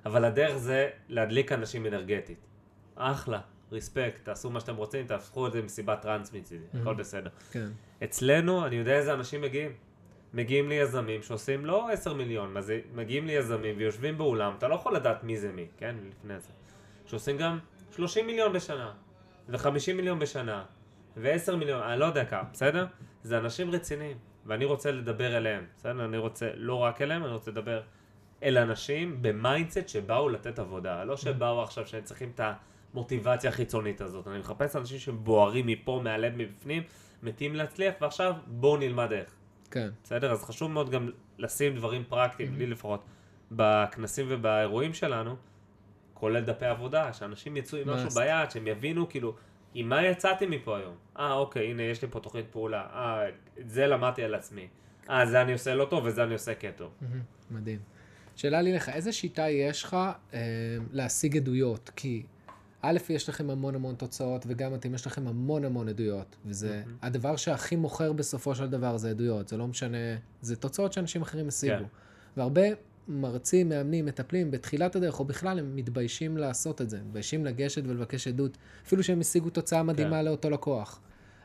אבל 0.06 0.24
הדרך 0.24 0.56
זה 0.56 0.88
להדליק 1.08 1.52
אנשים 1.52 1.86
אנרגטית. 1.86 2.38
אחלה, 2.96 3.40
ריספקט, 3.72 4.24
תעשו 4.24 4.50
מה 4.50 4.60
שאתם 4.60 4.76
רוצים, 4.76 5.06
תהפכו 5.06 5.46
את 5.46 5.52
זה 5.52 5.62
מסיבת 5.62 6.02
טראנס 6.02 6.32
מצידי, 6.32 6.64
הכל 6.80 6.94
בסדר. 6.94 7.30
כן. 7.52 7.68
אצלנו, 8.04 8.66
אני 8.66 8.76
יודע 8.76 8.92
איזה 8.92 9.14
אנשים 9.14 9.40
מגיעים. 9.42 9.72
מגיעים 10.34 10.68
לי 10.68 10.74
יזמים 10.74 11.22
שעושים 11.22 11.66
לא 11.66 11.90
10 11.92 12.14
מיליון, 12.14 12.60
זה, 12.60 12.80
מגיעים 12.94 13.28
יזמים 13.30 13.74
ויושבים 13.78 14.18
באולם, 14.18 14.54
אתה 14.58 14.68
לא 14.68 14.74
יכול 14.74 14.96
לדעת 14.96 15.24
מי 15.24 15.36
זה 15.36 15.52
מי, 15.52 15.66
כן? 15.76 15.96
לפני 16.08 16.40
זה. 16.40 16.48
שעושים 17.06 17.36
גם 17.36 17.58
30 17.96 18.26
מיליון 18.26 18.52
בשנה, 18.52 18.92
ו-50 19.48 19.92
מיליון 19.96 20.18
בשנה, 20.18 20.64
ו-10 21.16 21.56
מיליון, 21.56 21.82
אני 21.82 22.00
לא 22.00 22.04
יודע 22.04 22.24
כמה, 22.24 22.42
בסדר? 22.52 22.86
זה 23.22 23.38
אנשים 23.38 23.70
רציניים, 23.70 24.16
ואני 24.46 24.64
רוצה 24.64 24.90
לדבר 24.90 25.36
אליהם, 25.36 25.64
בסדר? 25.76 26.04
אני 26.04 26.18
רוצה 26.18 26.50
לא 26.54 26.74
רק 26.74 27.02
אליהם, 27.02 27.24
אני 27.24 27.32
רוצה 27.32 27.50
לדבר 27.50 27.80
אל 28.42 28.58
אנשים 28.58 29.22
ב 29.22 29.30
mindset 29.30 29.88
שבאו 29.88 30.28
לתת 30.28 30.58
עבודה, 30.58 31.04
לא 31.04 31.16
שבאו 31.16 31.62
עכשיו 31.62 31.86
שהם 31.86 32.02
צריכים 32.02 32.32
את 32.34 32.40
המוטיבציה 32.94 33.50
החיצונית 33.50 34.00
הזאת. 34.00 34.28
אני 34.28 34.38
מחפש 34.38 34.76
אנשים 34.76 34.98
שבוערים 34.98 35.66
מפה, 35.66 36.00
מהלב, 36.04 36.32
מבפנים, 36.36 36.82
מתים 37.22 37.54
להצליח, 37.54 37.94
ועכשיו 38.00 38.34
בואו 38.46 38.76
נלמד 38.76 39.12
איך. 39.12 39.37
כן. 39.70 39.88
בסדר? 40.04 40.32
אז 40.32 40.44
חשוב 40.44 40.70
מאוד 40.70 40.90
גם 40.90 41.10
לשים 41.38 41.76
דברים 41.76 42.04
פרקטיים, 42.08 42.56
לי 42.58 42.66
לפחות, 42.66 43.04
בכנסים 43.52 44.26
ובאירועים 44.28 44.94
שלנו, 44.94 45.36
כולל 46.14 46.44
דפי 46.44 46.66
עבודה, 46.66 47.12
שאנשים 47.12 47.56
יצאו 47.56 47.78
עם 47.78 47.88
משהו. 47.88 48.10
ביד, 48.10 48.50
שהם 48.50 48.66
יבינו 48.66 49.08
כאילו, 49.08 49.34
עם 49.74 49.88
מה 49.88 50.06
יצאתי 50.06 50.46
מפה 50.46 50.78
היום? 50.78 50.94
אה, 51.18 51.32
אוקיי, 51.32 51.70
הנה, 51.70 51.82
יש 51.82 52.02
לי 52.02 52.08
פה 52.10 52.20
תוכנית 52.20 52.46
פעולה. 52.50 52.86
אה, 52.92 53.28
את 53.58 53.70
זה 53.70 53.86
למדתי 53.86 54.24
על 54.24 54.34
עצמי. 54.34 54.68
אה, 55.10 55.26
זה 55.26 55.42
אני 55.42 55.52
עושה 55.52 55.74
לא 55.74 55.84
טוב 55.84 56.04
וזה 56.04 56.24
אני 56.24 56.32
עושה 56.32 56.54
כן 56.54 56.70
טוב. 56.76 56.92
מהמם, 57.00 57.22
מדהים. 57.50 57.78
שאלה 58.36 58.62
לי 58.62 58.72
לך, 58.72 58.88
איזה 58.88 59.12
שיטה 59.12 59.48
יש 59.48 59.82
לך 59.82 59.96
אה, 60.34 60.38
להשיג 60.92 61.36
עדויות? 61.36 61.90
כי 61.96 62.22
א', 62.82 62.98
יש 63.08 63.28
לכם 63.28 63.50
המון 63.50 63.74
המון 63.74 63.94
תוצאות, 63.94 64.44
וגם 64.48 64.74
אתם, 64.74 64.94
יש 64.94 65.06
לכם 65.06 65.28
המון 65.28 65.64
המון 65.64 65.88
עדויות. 65.88 66.36
וזה 66.46 66.82
מהמם. 66.86 66.96
הדבר 67.02 67.36
שהכי 67.36 67.76
מוכר 67.76 68.12
בסופו 68.12 68.54
של 68.54 68.66
דבר 68.66 68.96
זה 68.96 69.10
עדויות. 69.10 69.48
זה 69.48 69.56
לא 69.56 69.66
משנה, 69.66 69.96
זה 70.40 70.56
תוצאות 70.56 70.92
שאנשים 70.92 71.22
אחרים 71.22 71.48
השיגו. 71.48 71.78
כן. 71.78 71.84
והרבה 72.36 72.62
מרצים, 73.08 73.68
מאמנים, 73.68 74.06
מטפלים, 74.06 74.50
בתחילת 74.50 74.96
הדרך, 74.96 75.20
או 75.20 75.24
בכלל, 75.24 75.58
הם 75.58 75.76
מתביישים 75.76 76.36
לעשות 76.36 76.80
את 76.82 76.90
זה. 76.90 77.00
מתביישים 77.00 77.44
לגשת 77.44 77.82
ולבקש 77.86 78.28
עדות, 78.28 78.58
אפילו 78.86 79.02
שהם 79.02 79.20
השיגו 79.20 79.50
תוצאה 79.50 79.82
מדהימה 79.82 80.18
כן. 80.18 80.24
לאותו 80.24 80.50
לקוח. 80.50 81.00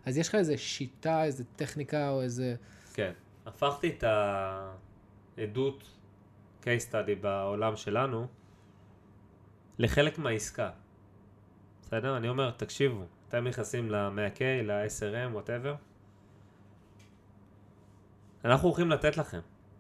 אז 0.06 0.18
יש 0.18 0.28
לך 0.30 0.36
איזה 0.36 0.58
שיטה, 0.58 1.24
איזה 1.24 1.44
טכניקה, 1.56 2.10
או 2.10 2.22
איזה... 2.22 2.56
כן. 2.94 3.12
הפכתי 3.46 3.90
את 3.98 4.04
העדות, 5.38 5.84
case 6.64 6.92
study 6.92 7.22
בעולם 7.22 7.76
שלנו, 7.76 8.28
לחלק 9.80 10.18
מהעסקה. 10.18 10.70
בסדר? 11.94 12.18
אני 12.18 12.30
אומר, 12.30 12.52
תקשיבו, 12.52 13.06
אתם 13.30 13.48
נכנסים 13.48 13.92
ל-100K, 13.92 14.42
ל-SRM, 14.64 15.38
whatever, 15.38 15.76
אנחנו 18.46 18.68
הולכים 18.68 18.92
לתת 18.92 19.18
לכם. 19.18 19.40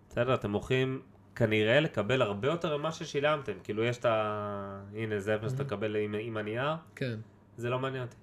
בסדר? 0.09 0.33
אתם 0.33 0.51
הולכים 0.51 1.01
כנראה 1.35 1.79
לקבל 1.79 2.21
הרבה 2.21 2.47
יותר 2.47 2.77
ממה 2.77 2.91
ששילמתם. 2.91 3.53
כאילו 3.63 3.83
יש 3.83 3.97
את 3.97 4.05
ה... 4.05 4.81
הנה, 4.95 5.19
זה 5.19 5.37
מה 5.41 5.49
שאתה. 5.49 5.63
מקבל 5.63 5.95
עם, 5.95 6.15
עם 6.19 6.37
הנייר, 6.37 6.73
כן. 6.95 7.19
זה 7.57 7.69
לא 7.69 7.79
מעניין 7.79 8.03
אותי. 8.03 8.15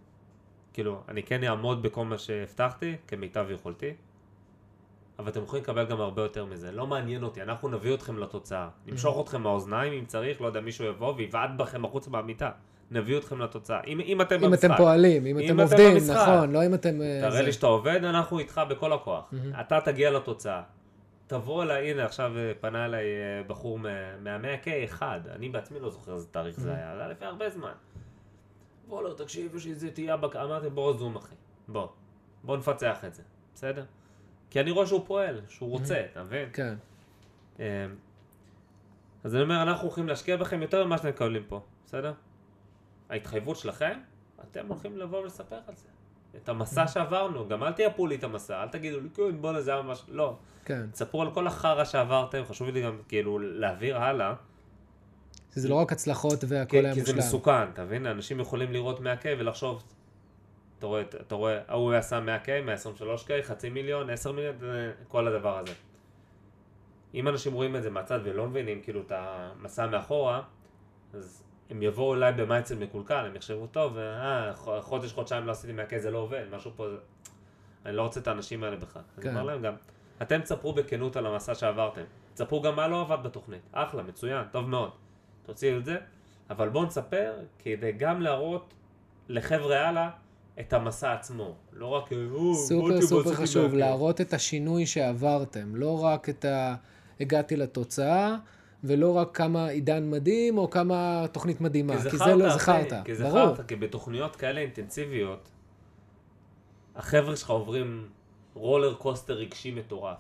כאילו, 0.73 1.03
אני 1.09 1.23
כן 1.23 1.45
אעמוד 1.45 1.83
בכל 1.83 2.05
מה 2.05 2.19
שהבטחתי, 2.19 2.97
כמיטב 3.09 3.47
יכולתי, 3.51 3.95
אבל 5.19 5.29
אתם 5.29 5.43
יכולים 5.43 5.63
לקבל 5.63 5.87
גם 5.87 6.01
הרבה 6.01 6.23
יותר 6.23 6.45
מזה. 6.45 6.73
לא 6.73 6.87
מעניין 6.87 7.23
אותי, 7.23 7.43
אנחנו 7.43 7.69
נביא 7.69 7.95
אתכם 7.95 8.19
לתוצאה. 8.19 8.69
נמשוך. 8.87 9.21
אתכם 9.21 9.43
מהאוזניים 9.43 9.93
אם 9.93 10.05
צריך, 10.05 10.41
לא 10.41 10.47
יודע, 10.47 10.61
מישהו 10.61 10.85
יבוא 10.85 11.15
ויבעט 11.17 11.51
בכם 11.57 11.85
החוצה 11.85 12.11
מהמיטה. 12.11 12.51
נביא 12.91 13.19
אתכם 13.19 13.41
לתוצאה. 13.41 13.81
אם, 13.87 14.01
אם 14.01 14.21
אתם 14.21 14.35
אם 14.35 14.41
אתם 14.41 14.51
במשחק. 14.51 14.77
פועלים, 14.77 15.27
אם 15.27 15.39
אם 15.39 15.45
אתם 15.45 15.55
אתם 15.55 15.61
עובדים, 15.61 15.95
במשחק. 15.95 16.17
נכון, 16.17 16.53
לא 16.53 16.67
אם 16.67 16.75
אתם... 16.75 17.03
אה, 17.03 17.19
תראה 17.21 17.31
זה. 17.31 17.43
לי 17.43 17.53
שאתה 17.53 17.67
עובד, 17.67 18.05
אנחנו 18.05 18.39
איתך 18.39 18.61
בכל 18.71 18.93
הכוח. 18.93 19.25
מהמם. 19.33 19.53
אתה 19.61 19.79
תגיע 19.85 20.11
לתוצאה. 20.11 20.63
תבוא 21.27 21.63
אליי, 21.63 21.91
הנה 21.91 22.05
עכשיו 22.05 22.33
אה, 22.39 22.53
פנה 22.61 22.85
אליי 22.85 23.05
אה, 23.05 23.43
בחור 23.47 23.79
מה- 23.79 24.17
מהמאה 24.19 24.57
K 24.65 24.85
אחד, 24.85 25.21
אני 25.35 25.49
בעצמי 25.49 25.81
לא 25.81 25.91
זוכר 25.91 26.15
איזה 26.15 26.27
תאריך 26.31 26.61
זה 26.61 26.75
היה, 26.75 26.93
זה 26.97 27.01
היה 27.03 27.11
לפני 27.11 27.27
הרבה 27.27 27.51
זמן. 27.51 27.73
בוא 28.89 29.03
לא, 29.03 29.15
תקשיב, 29.17 29.55
יש 29.57 29.65
לי 29.65 29.71
איזה 29.71 29.91
תהייה 29.91 30.17
בק... 30.17 30.37
אמרתי, 30.37 30.71
בוא 30.71 30.97
זום 30.99 31.17
אחי, 31.17 31.35
בוא, 31.69 31.87
בוא 32.45 32.57
נפצח 32.57 33.05
את 33.07 33.15
זה, 33.15 33.23
בסדר? 33.55 33.85
כי 34.51 34.61
אני 34.61 34.71
רואה 34.71 34.87
שהוא 34.87 35.03
פועל, 35.07 35.41
שהוא 35.49 35.71
רוצה, 35.71 36.03
אתה 36.13 36.23
מבין? 36.23 36.49
כן. 36.53 36.75
אז 39.25 39.35
אני 39.35 39.43
אומר, 39.43 39.63
אנחנו 39.63 39.87
הולכים 39.87 40.09
להשקיע 40.09 40.37
בכם 40.37 40.63
יותר 40.63 40.87
ממה 40.87 40.97
שאתם 40.99 41.09
מקבלים 41.09 41.43
פה, 41.49 41.61
בסדר? 41.87 42.13
ההתחייבות 43.11 43.57
שלכם, 43.57 43.99
אתם 44.51 44.67
הולכים 44.67 44.99
לבוא 44.99 45.23
ולספר 45.23 45.59
על 45.67 45.75
זה. 45.77 45.89
את 46.37 46.49
המסע 46.49 46.89
שעברנו, 46.89 47.49
גם 47.49 47.63
אל 47.63 47.73
תייפו 47.73 48.07
לי 48.07 48.15
את 48.15 48.25
המסע, 48.25 48.63
אל 48.63 48.69
תגידו 48.69 49.01
לי, 49.01 49.09
כן, 49.15 49.41
בואנה, 49.41 49.61
זה 49.61 49.73
היה 49.73 49.83
ממש... 49.83 50.03
לא. 50.09 50.37
כן. 50.65 50.91
תספרו 50.91 51.23
על 51.23 51.35
כל 51.35 51.47
החרא 51.47 51.85
שעברתם, 51.85 52.43
חשוב 52.45 52.69
לי 52.69 52.83
גם 52.83 52.99
כאילו 53.09 53.39
להעביר 53.39 53.99
הלאה, 53.99 54.35
שזה 55.55 55.69
לא 55.69 55.75
רק 55.75 55.93
הצלחות 55.93 56.45
והכל 56.49 56.71
כי, 56.71 56.79
היה 56.79 56.95
כי 56.95 57.01
זה 57.01 57.13
מושלם. 57.13 57.19
מסוכן, 57.29 57.71
אתה 57.73 57.85
מבין? 57.85 58.07
אנשים 58.07 58.41
יכולים 58.41 58.73
לראות 58.73 58.99
100K 58.99 59.25
ולחשוב, 59.39 59.83
אתה 60.79 60.87
רואה, 60.87 61.01
אתה 61.01 61.35
רואה, 61.35 61.59
ההוא 61.69 61.95
עשה 61.95 62.21
100K, 62.27 62.49
123K, 62.49 63.31
חצי 63.43 63.71
מיליון, 63.71 64.11
10 64.11 64.33
מיליון, 64.33 64.59
זה 64.59 64.93
כל 65.09 65.29
הדבר 65.29 65.59
הזה. 65.59 65.73
אם 67.15 67.29
אנשים 67.29 67.53
רואים 67.53 67.77
את 67.77 67.83
זה 67.83 67.91
מהצד 67.91 68.21
ולא 68.25 68.47
מבינים 68.49 68.81
כאילו 68.83 69.01
את 69.01 69.13
המסע 69.15 69.87
מאחורה, 69.87 70.43
אז 71.15 71.43
הם 71.71 71.83
יבואו 71.83 72.15
אליי 72.15 72.33
במייצל 72.33 72.79
מקולקל, 72.79 73.27
הם 73.27 73.37
יחשבו 73.37 73.67
טוב, 73.67 73.99
אה, 73.99 74.53
חודש, 74.81 75.13
חודשיים 75.13 75.47
לא 75.47 75.53
עשיתי 75.53 75.73
100K, 75.73 75.99
זה 75.99 76.11
לא 76.11 76.19
עובד, 76.19 76.45
משהו 76.53 76.71
פה, 76.77 76.87
אני 77.87 77.97
לא 77.97 78.03
רוצה 78.03 78.21
את 78.21 78.29
האנשים 78.29 78.65
האלה 78.65 78.77
בכלל. 78.77 79.03
אני 79.17 79.25
כן. 79.25 79.31
אומר 79.31 79.43
להם 79.43 79.63
גם, 79.63 79.75
אתם 80.23 80.41
תספרו 80.41 80.73
בכנות 80.73 81.17
על 81.17 81.27
המסע 81.27 81.55
שעברתם, 81.55 82.03
תספרו 82.35 82.63
גם 82.63 82.77
מה 82.77 82.89
לא 82.89 83.01
עבד 83.01 83.19
בתוכנית, 83.23 83.63
אחלה, 83.73 84.03
מצוין, 84.03 84.45
טוב 84.53 84.69
מאוד. 84.69 84.91
תוציאו 85.43 85.79
את 85.79 85.85
זה, 85.85 85.97
אבל 86.51 86.69
בואו 86.69 86.85
נספר 86.85 87.33
כדי 87.59 87.93
גם 87.93 88.21
להראות 88.21 88.75
לחבר'ה 89.29 89.89
הלאה 89.89 90.11
את 90.61 90.73
המסע 90.73 91.13
עצמו. 91.13 91.55
לא 91.73 91.87
רק, 91.87 92.13
"או, 92.13 92.53
באתי 92.53 92.67
סופר 92.67 93.01
סופר 93.01 93.35
חשוב, 93.35 93.63
מהכיף." 93.63 93.79
להראות 93.79 94.21
את 94.21 94.33
השינוי 94.33 94.87
שעברתם, 94.87 95.77
לא 95.77 96.05
רק 96.05 96.29
את 96.29 96.45
ה... 96.45 96.75
הגעתי 97.21 97.57
לתוצאה, 97.57 98.37
ולא 98.85 99.17
רק 99.17 99.37
כמה 99.37 99.69
עידן 99.69 100.11
מדהים, 100.11 100.59
או 100.59 100.71
כמה 100.71 101.27
תוכנית 101.33 101.61
מדהימה, 101.61 102.11
כי 102.11 102.17
זה 102.17 102.35
לא 102.35 102.49
זכרת. 102.49 102.93
כי 103.05 103.15
זה. 103.15 103.31
זכרת, 103.31 103.69
כי 103.69 103.77
בתוכניות 103.77 104.37
כאלה 104.37 104.61
אינטנסיביות, 104.61 105.51
החבר'ה 106.97 107.37
שלך 107.37 107.51
עוברים 107.51 108.09
רולר 108.55 108.95
קוסטר 108.95 109.35
רגשי 109.35 109.71
מטורף. 109.71 110.17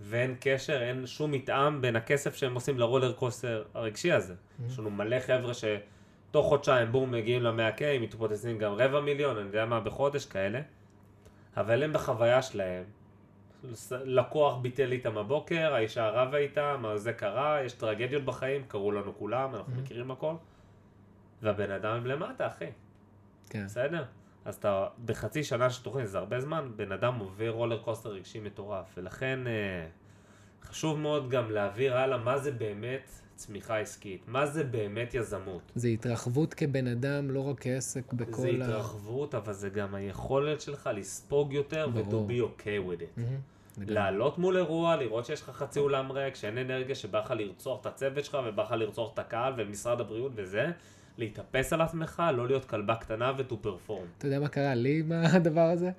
ואין 0.00 0.36
קשר, 0.40 0.82
אין 0.82 1.06
שום 1.06 1.32
מתאם 1.32 1.80
בין 1.80 1.96
הכסף 1.96 2.34
שהם 2.34 2.54
עושים 2.54 2.78
לרולר 2.78 3.12
קוסטר 3.12 3.64
הרגשי 3.74 4.12
הזה. 4.12 4.34
יש 4.66 4.78
לנו 4.78 4.90
מלא 4.90 5.20
חבר'ה 5.20 5.52
שתוך 5.54 6.46
חודשיים 6.46 6.92
בום 6.92 7.10
מגיעים 7.10 7.42
ל-100K, 7.42 7.82
מתפוצצים 8.00 8.58
גם 8.58 8.72
רבע 8.72 9.00
מיליון, 9.00 9.36
אני 9.36 9.46
יודע 9.46 9.66
מה, 9.66 9.80
בחודש 9.80 10.26
כאלה. 10.26 10.60
אבל 11.56 11.82
הם 11.82 11.92
בחוויה 11.92 12.42
שלהם. 12.42 12.84
לקוח 14.04 14.58
ביטל 14.58 14.92
איתם 14.92 15.18
הבוקר, 15.18 15.74
האישה 15.74 16.08
רבה 16.08 16.38
איתם, 16.38 16.84
זה 16.96 17.12
קרה, 17.12 17.62
יש 17.64 17.72
טרגדיות 17.72 18.24
בחיים, 18.24 18.62
קרו 18.68 18.92
לנו 18.92 19.18
כולם, 19.18 19.54
אנחנו 19.54 19.72
מכירים 19.82 20.10
הכל. 20.10 20.34
והבן 21.42 21.70
אדם 21.70 21.96
הם 21.96 22.06
למטה, 22.06 22.46
אחי. 22.46 22.70
כן. 23.50 23.64
בסדר? 23.64 24.04
אז 24.44 24.54
אתה, 24.54 24.86
בחצי 25.04 25.44
שנה 25.44 25.70
של 25.70 25.82
תוכנית, 25.82 26.08
זה 26.08 26.18
הרבה 26.18 26.40
זמן, 26.40 26.70
בן 26.76 26.92
אדם 26.92 27.18
עובר 27.18 27.48
רולר 27.50 27.82
קוסטר 27.82 28.10
רגשי 28.10 28.40
מטורף, 28.40 28.86
ולכן 28.96 29.46
אה, 29.46 29.86
חשוב 30.62 30.98
מאוד 30.98 31.30
גם 31.30 31.50
להעביר 31.50 31.96
הלאה 31.96 32.18
מה 32.18 32.38
זה 32.38 32.52
באמת 32.52 33.10
צמיחה 33.36 33.78
עסקית, 33.78 34.22
מה 34.28 34.46
זה 34.46 34.64
באמת 34.64 35.14
יזמות. 35.14 35.72
זה 35.74 35.88
התרחבות 35.88 36.54
כבן 36.54 36.86
אדם, 36.86 37.30
לא 37.30 37.40
רק 37.40 37.60
כעסק 37.60 38.12
בכל 38.12 38.42
זה 38.42 38.48
התרחבות, 38.48 39.34
אבל 39.34 39.52
זה 39.52 39.70
גם 39.70 39.94
היכולת 39.94 40.60
שלך 40.60 40.90
לספוג 40.94 41.52
יותר. 41.52 41.88
ו-to 41.94 42.30
be 42.30 42.40
okay 42.40 42.88
with 42.90 43.00
it. 43.00 43.20
מהמם. 43.20 43.51
לעלות 43.78 44.38
מול 44.38 44.56
אירוע, 44.56 44.96
לראות 44.96 45.26
שיש 45.26 45.42
לך 45.42 45.50
חצי 45.50 45.78
אולם 45.78 46.12
ריק, 46.12 46.34
שאין 46.34 46.58
אנרגיה, 46.58 46.94
שבא 46.94 47.18
לך 47.18 47.30
לרצוח 47.30 47.80
את 47.80 47.86
הצוות 47.86 48.24
שלך, 48.24 48.38
ובא 48.46 48.62
לך 48.62 48.70
לרצוח 48.70 49.14
את 49.14 49.18
הקהל 49.18 49.52
ומשרד 49.56 50.00
הבריאות 50.00 50.32
וזה, 50.34 50.70
להתאפס 51.18 51.72
על 51.72 51.80
עצמך, 51.80 52.22
לא 52.34 52.46
להיות 52.46 52.64
כלבה 52.64 52.94
קטנה 52.94 53.32
ו-to 53.38 53.66
perform. 53.66 54.06
אתה 54.18 54.26
יודע 54.26 54.40
מה 54.40 54.48
קרה 54.48 54.74
לי 54.74 55.00
עם 55.00 55.12
הדבר 55.12 55.60
הזה? 55.60 55.90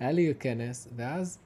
היה 0.00 0.12
לי 0.12 0.34
כנס, 0.40 0.88
ואז 0.96 1.38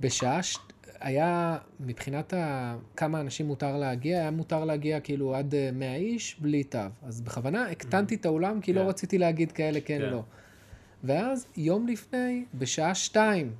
בשעה 0.00 0.42
ש... 0.42 0.58
היה, 1.00 1.58
מבחינת 1.80 2.32
ה... 2.32 2.76
כמה 2.96 3.20
אנשים 3.20 3.46
מותר 3.46 3.76
להגיע, 3.76 4.20
היה 4.20 4.30
מותר 4.30 4.64
להגיע 4.64 5.00
כאילו 5.00 5.34
עד 5.34 5.54
אה, 5.54 5.70
100 5.72 5.94
איש 5.94 6.36
בלי 6.40 6.64
תו. 6.64 6.78
אז 7.02 7.20
בכוונה 7.20 7.66
הקטנתי 7.66 8.14
את 8.14 8.26
האולם, 8.26 8.60
כי 8.60 8.72
לא 8.72 8.80
כן. 8.80 8.86
רציתי 8.86 9.18
להגיד 9.18 9.52
כאלה 9.52 9.80
כן, 9.80 9.98
כן. 9.98 10.10
לא. 10.10 10.22
ואז 11.04 11.46
יום 11.56 11.86
לפני, 11.86 12.44
בשעה 12.54 12.94
שתיים, 12.94 13.52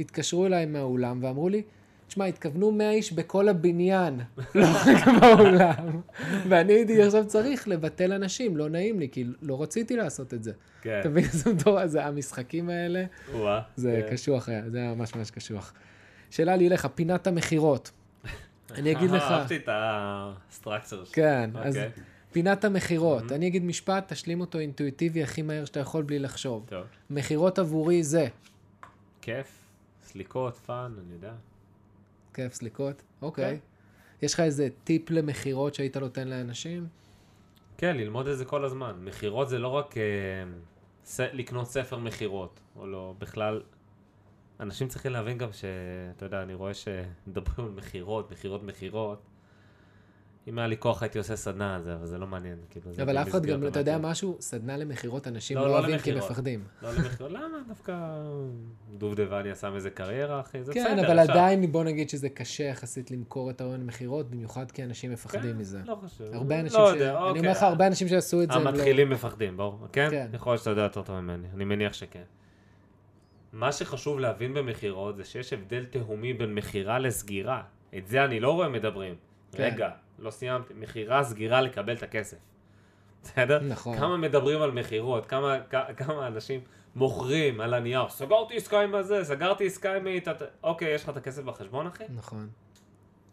התקשרו 0.00 0.46
אליי 0.46 0.66
מהאולם 0.66 1.18
ואמרו 1.22 1.48
לי, 1.48 1.62
תשמע, 2.06 2.24
התכוונו 2.24 2.72
100 2.72 2.90
איש 2.90 3.12
בכל 3.12 3.48
הבניין, 3.48 4.20
לא 4.54 4.66
רק 4.66 5.20
באולם. 5.20 6.00
ואני 6.48 6.72
הייתי 6.72 7.02
עכשיו 7.02 7.26
צריך 7.26 7.68
לבטל 7.68 8.12
אנשים, 8.12 8.56
לא 8.56 8.68
נעים 8.68 9.00
לי, 9.00 9.08
כי 9.08 9.24
לא 9.42 9.62
רציתי 9.62 9.96
לעשות 9.96 10.34
את 10.34 10.44
זה. 10.44 10.52
כן. 10.82 11.00
אתה 11.00 11.08
מבין 11.08 11.24
איזה 11.24 11.52
מטורף 11.52 11.86
זה, 11.86 12.04
המשחקים 12.04 12.68
האלה, 12.68 13.04
וואה. 13.32 13.60
זה 13.76 14.02
כן. 14.08 14.14
קשוח 14.14 14.48
היה, 14.48 14.70
זה 14.70 14.78
היה 14.78 14.94
ממש 14.94 15.14
ממש 15.14 15.30
קשוח. 15.30 15.72
שאלה 16.30 16.56
לי 16.56 16.68
אליך, 16.68 16.86
פינת 16.94 17.26
המכירות. 17.26 17.90
אני 18.70 18.92
אגיד 18.92 19.10
לך, 19.10 19.22
אהבתי 19.30 19.56
את 19.56 19.68
הסטרקצר 19.72 21.04
שלך. 21.04 21.14
כן, 21.14 21.50
אז 21.54 21.76
אוקיי. 21.76 21.90
פינת 22.32 22.64
המכירות, 22.64 23.32
אני 23.32 23.46
אגיד 23.46 23.64
משפט, 23.64 24.12
תשלים 24.12 24.40
אותו 24.40 24.58
אינטואיטיבי 24.58 25.22
הכי 25.22 25.42
מהר 25.42 25.64
שאתה 25.64 25.80
יכול 25.80 26.02
בלי 26.02 26.18
לחשוב. 26.18 26.64
טוב. 26.68 26.84
מכירות 27.10 27.58
עבורי 27.58 28.02
זה, 28.02 28.26
כיף, 29.22 29.63
סליקות, 30.14 30.56
פאן, 30.56 30.94
אני 31.06 31.14
יודע. 31.14 31.32
כיף 32.34 32.54
סליקות, 32.54 33.02
אוקיי. 33.22 33.60
כן. 33.60 34.26
יש 34.26 34.34
לך 34.34 34.40
איזה 34.40 34.68
טיפ 34.84 35.10
למכירות 35.10 35.74
שהיית 35.74 35.96
נותן 35.96 36.28
לאנשים? 36.28 36.86
כן, 37.78 37.96
ללמוד 37.96 38.28
את 38.28 38.38
זה 38.38 38.44
כל 38.44 38.64
הזמן. 38.64 39.04
מכירות 39.04 39.48
זה 39.48 39.58
לא 39.58 39.68
רק 39.68 39.98
אה, 39.98 40.02
ס... 41.04 41.20
לקנות 41.20 41.66
ספר 41.66 41.98
מכירות, 41.98 42.60
או 42.76 42.86
לא, 42.86 43.14
בכלל... 43.18 43.62
אנשים 44.60 44.88
צריכים 44.88 45.12
להבין 45.12 45.38
גם 45.38 45.52
ש... 45.52 45.64
אתה 46.16 46.26
יודע, 46.26 46.42
אני 46.42 46.54
רואה 46.54 46.74
שמדברים 46.74 47.68
על 47.68 47.74
מכירות, 47.74 48.30
מכירות, 48.30 48.62
מכירות. 48.62 49.22
אם 50.48 50.58
היה 50.58 50.66
לי 50.66 50.76
כוח 50.76 51.02
הייתי 51.02 51.18
עושה 51.18 51.36
סדנה 51.36 51.74
על 51.74 51.82
זה, 51.82 51.94
אבל 51.94 52.06
זה 52.06 52.18
לא 52.18 52.26
מעניין. 52.26 52.58
כאילו, 52.70 52.90
אבל 53.02 53.18
אף 53.18 53.28
אחד 53.28 53.46
גם, 53.46 53.66
אתה 53.66 53.80
יודע. 53.80 53.98
משהו, 53.98 54.36
סדנה 54.40 54.76
למכירות 54.76 55.28
אנשים 55.28 55.56
לא, 55.56 55.62
לא 55.62 55.68
לא 55.68 55.78
אוהבים 55.78 55.98
כי. 55.98 56.14
מפחדים. 56.14 56.64
לא 56.82 56.92
למכירות, 56.92 57.32
למה? 57.32 57.58
דווקא 57.68 57.96
דובדבני 58.98 59.50
עשה 59.50 59.70
מזה 59.70 59.90
קריירה, 59.90 60.40
אחי, 60.40 60.62
זה 60.62 60.72
כן, 60.72 60.84
בסדר, 60.84 61.06
אבל 61.06 61.20
אפשר. 61.20 61.32
עדיין 61.32 61.72
בוא 61.72 61.84
נגיד 61.84 62.10
שזה 62.10 62.28
קשה 62.28 62.64
יחסית 62.64 63.10
למכור 63.10 63.50
את 63.50 63.60
ההון 63.60 63.86
מכירות, 63.86 64.30
במיוחד 64.30 64.70
כי 64.70 64.84
אנשים 64.84 65.12
מפחדים 65.12 65.52
כן, 65.52 65.58
מזה. 65.58 65.78
לא 65.84 65.98
חשוב. 66.04 66.26
הרבה 66.32 66.60
אנשים 66.60 66.80
לא 66.80 66.90
ש... 66.90 66.94
יודע, 66.94 67.10
אני 67.10 67.22
אוקיי. 67.22 67.40
אומר 67.40 67.50
לך, 67.50 67.62
הרבה 67.62 67.86
אנשים 67.86 68.08
שעשו 68.08 68.42
את 68.42 68.52
זה, 68.52 68.58
לא... 68.58 68.68
המתחילים 68.68 69.10
מפחדים, 69.10 69.56
ברור. 69.56 69.86
כן? 69.92 70.08
כן. 70.10 70.26
יכול 70.32 70.52
להיות 70.52 70.60
שאתה 70.60 70.70
יודע 70.70 70.82
יותר 70.82 71.02
טוב 71.02 71.20
ממני, 71.20 71.48
אני 71.54 71.64
מניח 71.64 71.92
שכן. 71.92 72.22
מה 73.52 73.72
שחשוב 73.72 74.20
להבין 74.20 74.54
במכירות 74.54 75.16
זה 75.16 75.24
שיש 75.24 75.52
הבדל 75.52 75.84
תהומי 75.84 76.32
בין 76.32 76.54
מכירה 76.54 76.98
לסגירה. 76.98 77.62
את 77.96 78.06
זה 78.06 78.24
אני 78.24 78.40
לא 78.40 78.52
רואה 78.52 78.68
מדברים. 78.68 79.14
כן. 79.56 79.62
רגע, 79.62 79.90
לא 80.18 80.30
סיימתי. 80.30 80.74
מכירה, 80.76 81.24
סגירה, 81.24 81.60
לקבל 81.60 81.92
את 81.94 82.02
הכסף. 82.02 82.36
בסדר? 83.22 83.60
נכון. 83.62 83.96
כמה 83.98 84.16
מדברים 84.16 84.62
על 84.62 84.70
מכירות, 84.70 85.26
כמה, 85.26 85.56
כ- 85.70 85.96
כמה 85.96 86.26
אנשים 86.26 86.60
מוכרים 86.96 87.60
על 87.60 87.74
הנייר, 87.74 88.08
סגרתי 88.08 88.56
עסקה 88.56 88.80
עם 88.80 88.94
הזה, 88.94 89.24
סגרתי 89.24 89.66
עסקה 89.66 89.94
עם 89.96 90.06
איתה, 90.06 90.32
אוקיי, 90.62 90.94
יש 90.94 91.02
לך 91.04 91.08
את 91.08 91.16
הכסף 91.16 91.42
בחשבון, 91.42 91.86
אחי? 91.86 92.04
נכון. 92.16 92.48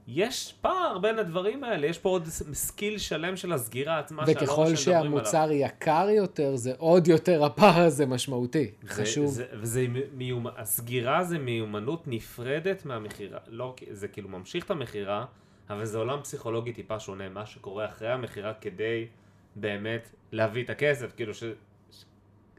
יש 0.07 0.53
פער 0.61 0.97
בין 0.97 1.19
הדברים 1.19 1.63
האלה, 1.63 1.87
יש 1.87 1.99
פה 1.99 2.09
עוד 2.09 2.27
skill 2.53 2.97
שלם 2.97 3.35
של 3.35 3.53
הסגירה 3.53 3.99
עצמה 3.99 4.25
שאני 4.25 4.35
לא 4.35 4.39
רואה 4.39 4.51
וככל 4.51 4.61
עליו. 4.63 4.77
שהמוצר 4.77 5.47
יקר 5.51 6.07
יותר, 6.09 6.55
זה 6.55 6.73
עוד 6.77 7.07
יותר 7.07 7.43
הפער 7.45 7.79
הזה 7.85 8.05
משמעותי. 8.05 8.71
זה- 8.81 8.89
חשוב. 8.93 9.27
זה, 9.27 9.45
וזה 9.53 9.85
מיומ... 10.13 10.47
הסגירה 10.57 11.23
זה 11.23 11.39
מיומנות 11.39 12.03
נפרדת 12.07 12.85
מהמכירה. 12.85 13.39
לא, 13.47 13.75
זה 13.91 14.07
כאילו 14.07 14.29
ממשיך 14.29 14.65
את 14.65 14.71
המכירה, 14.71 15.25
אבל 15.71 15.85
זה 15.85 15.97
עולם 15.97 16.21
פסיכולוגי 16.21 16.73
טיפה 16.73 16.99
שונה, 16.99 17.29
מה 17.29 17.45
שקורה 17.45 17.85
אחרי 17.85 18.11
המכירה 18.11 18.53
כדי 18.53 19.07
באמת 19.55 20.11
להביא 20.31 20.63
את 20.63 20.69
הכסף. 20.69 21.15
כאילו 21.15 21.33
ש... 21.33 21.43
ש... 21.43 22.05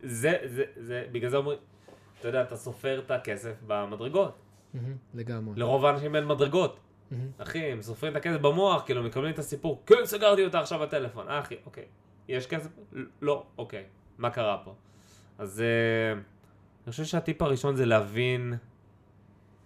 זה, 0.02 0.38
זה, 0.44 0.64
זה, 0.76 1.06
בגלל 1.12 1.30
זה 1.30 1.36
אומרים, 1.36 1.58
אתה 2.20 2.28
יודע, 2.28 2.42
אתה 2.42 2.56
סופר 2.56 2.98
את 3.06 3.10
הכסף 3.10 3.54
במדרגות. 3.66 4.38
לגמרי. 5.14 5.60
לרוב 5.60 5.84
האנשים 5.84 6.16
אין 6.16 6.26
מדרגות. 6.26 6.80
אחי, 7.38 7.58
הם 7.58 7.82
סופרים 7.82 8.12
את 8.12 8.16
הכסף 8.16 8.40
במוח, 8.40 8.82
כאילו, 8.86 9.02
מקבלים 9.02 9.34
את 9.34 9.38
הסיפור, 9.38 9.82
כן, 9.86 10.04
סגרתי 10.04 10.44
אותה 10.44 10.60
עכשיו 10.60 10.78
בטלפון. 10.78 11.28
אה, 11.28 11.40
אחי, 11.40 11.56
אוקיי. 11.66 11.84
יש 12.28 12.46
כסף? 12.46 12.70
לא, 13.22 13.44
אוקיי. 13.58 13.84
מה 14.18 14.30
קרה 14.30 14.58
פה? 14.64 14.74
אז 15.38 15.60
אה, 15.60 16.12
אני 16.12 16.90
חושב 16.90 17.04
שהטיפ 17.04 17.42
הראשון 17.42 17.76
זה 17.76 17.86
להבין 17.86 18.54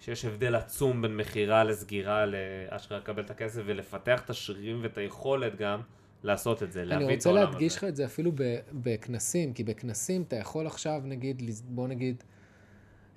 שיש 0.01 0.24
הבדל 0.24 0.55
עצום 0.55 1.03
בין 1.03 1.16
מכירה 1.16 1.64
לסגירה 1.64 2.24
לאשכרה 2.26 2.99
לקבל 2.99 3.22
את 3.22 3.30
הכסף 3.30 3.62
ולפתח 3.66 4.20
את 4.24 4.30
השרירים 4.30 4.78
ואת 4.82 4.99
היכולת 4.99 5.57
גם 5.57 5.80
לעשות 6.22 6.62
את 6.62 6.72
זה, 6.72 6.84
להבין 6.84 7.07
אני 7.07 7.14
את 7.14 7.18
רוצה 7.18 7.28
העולם 7.28 7.44
להדגיש 7.51 7.76
לך 7.76 7.82
הזה. 7.82 7.88
את 7.88 7.97
זה 7.97 8.05
אפילו 8.05 8.32
בכנסים, 8.72 9.53
כי 9.53 9.64
בכנסים 9.64 10.22
אתה 10.22 10.36
יכול 10.36 10.66
עכשיו, 10.66 11.01
נגיד, 11.05 11.42
בוא 11.68 11.88
נגיד, 11.88 12.22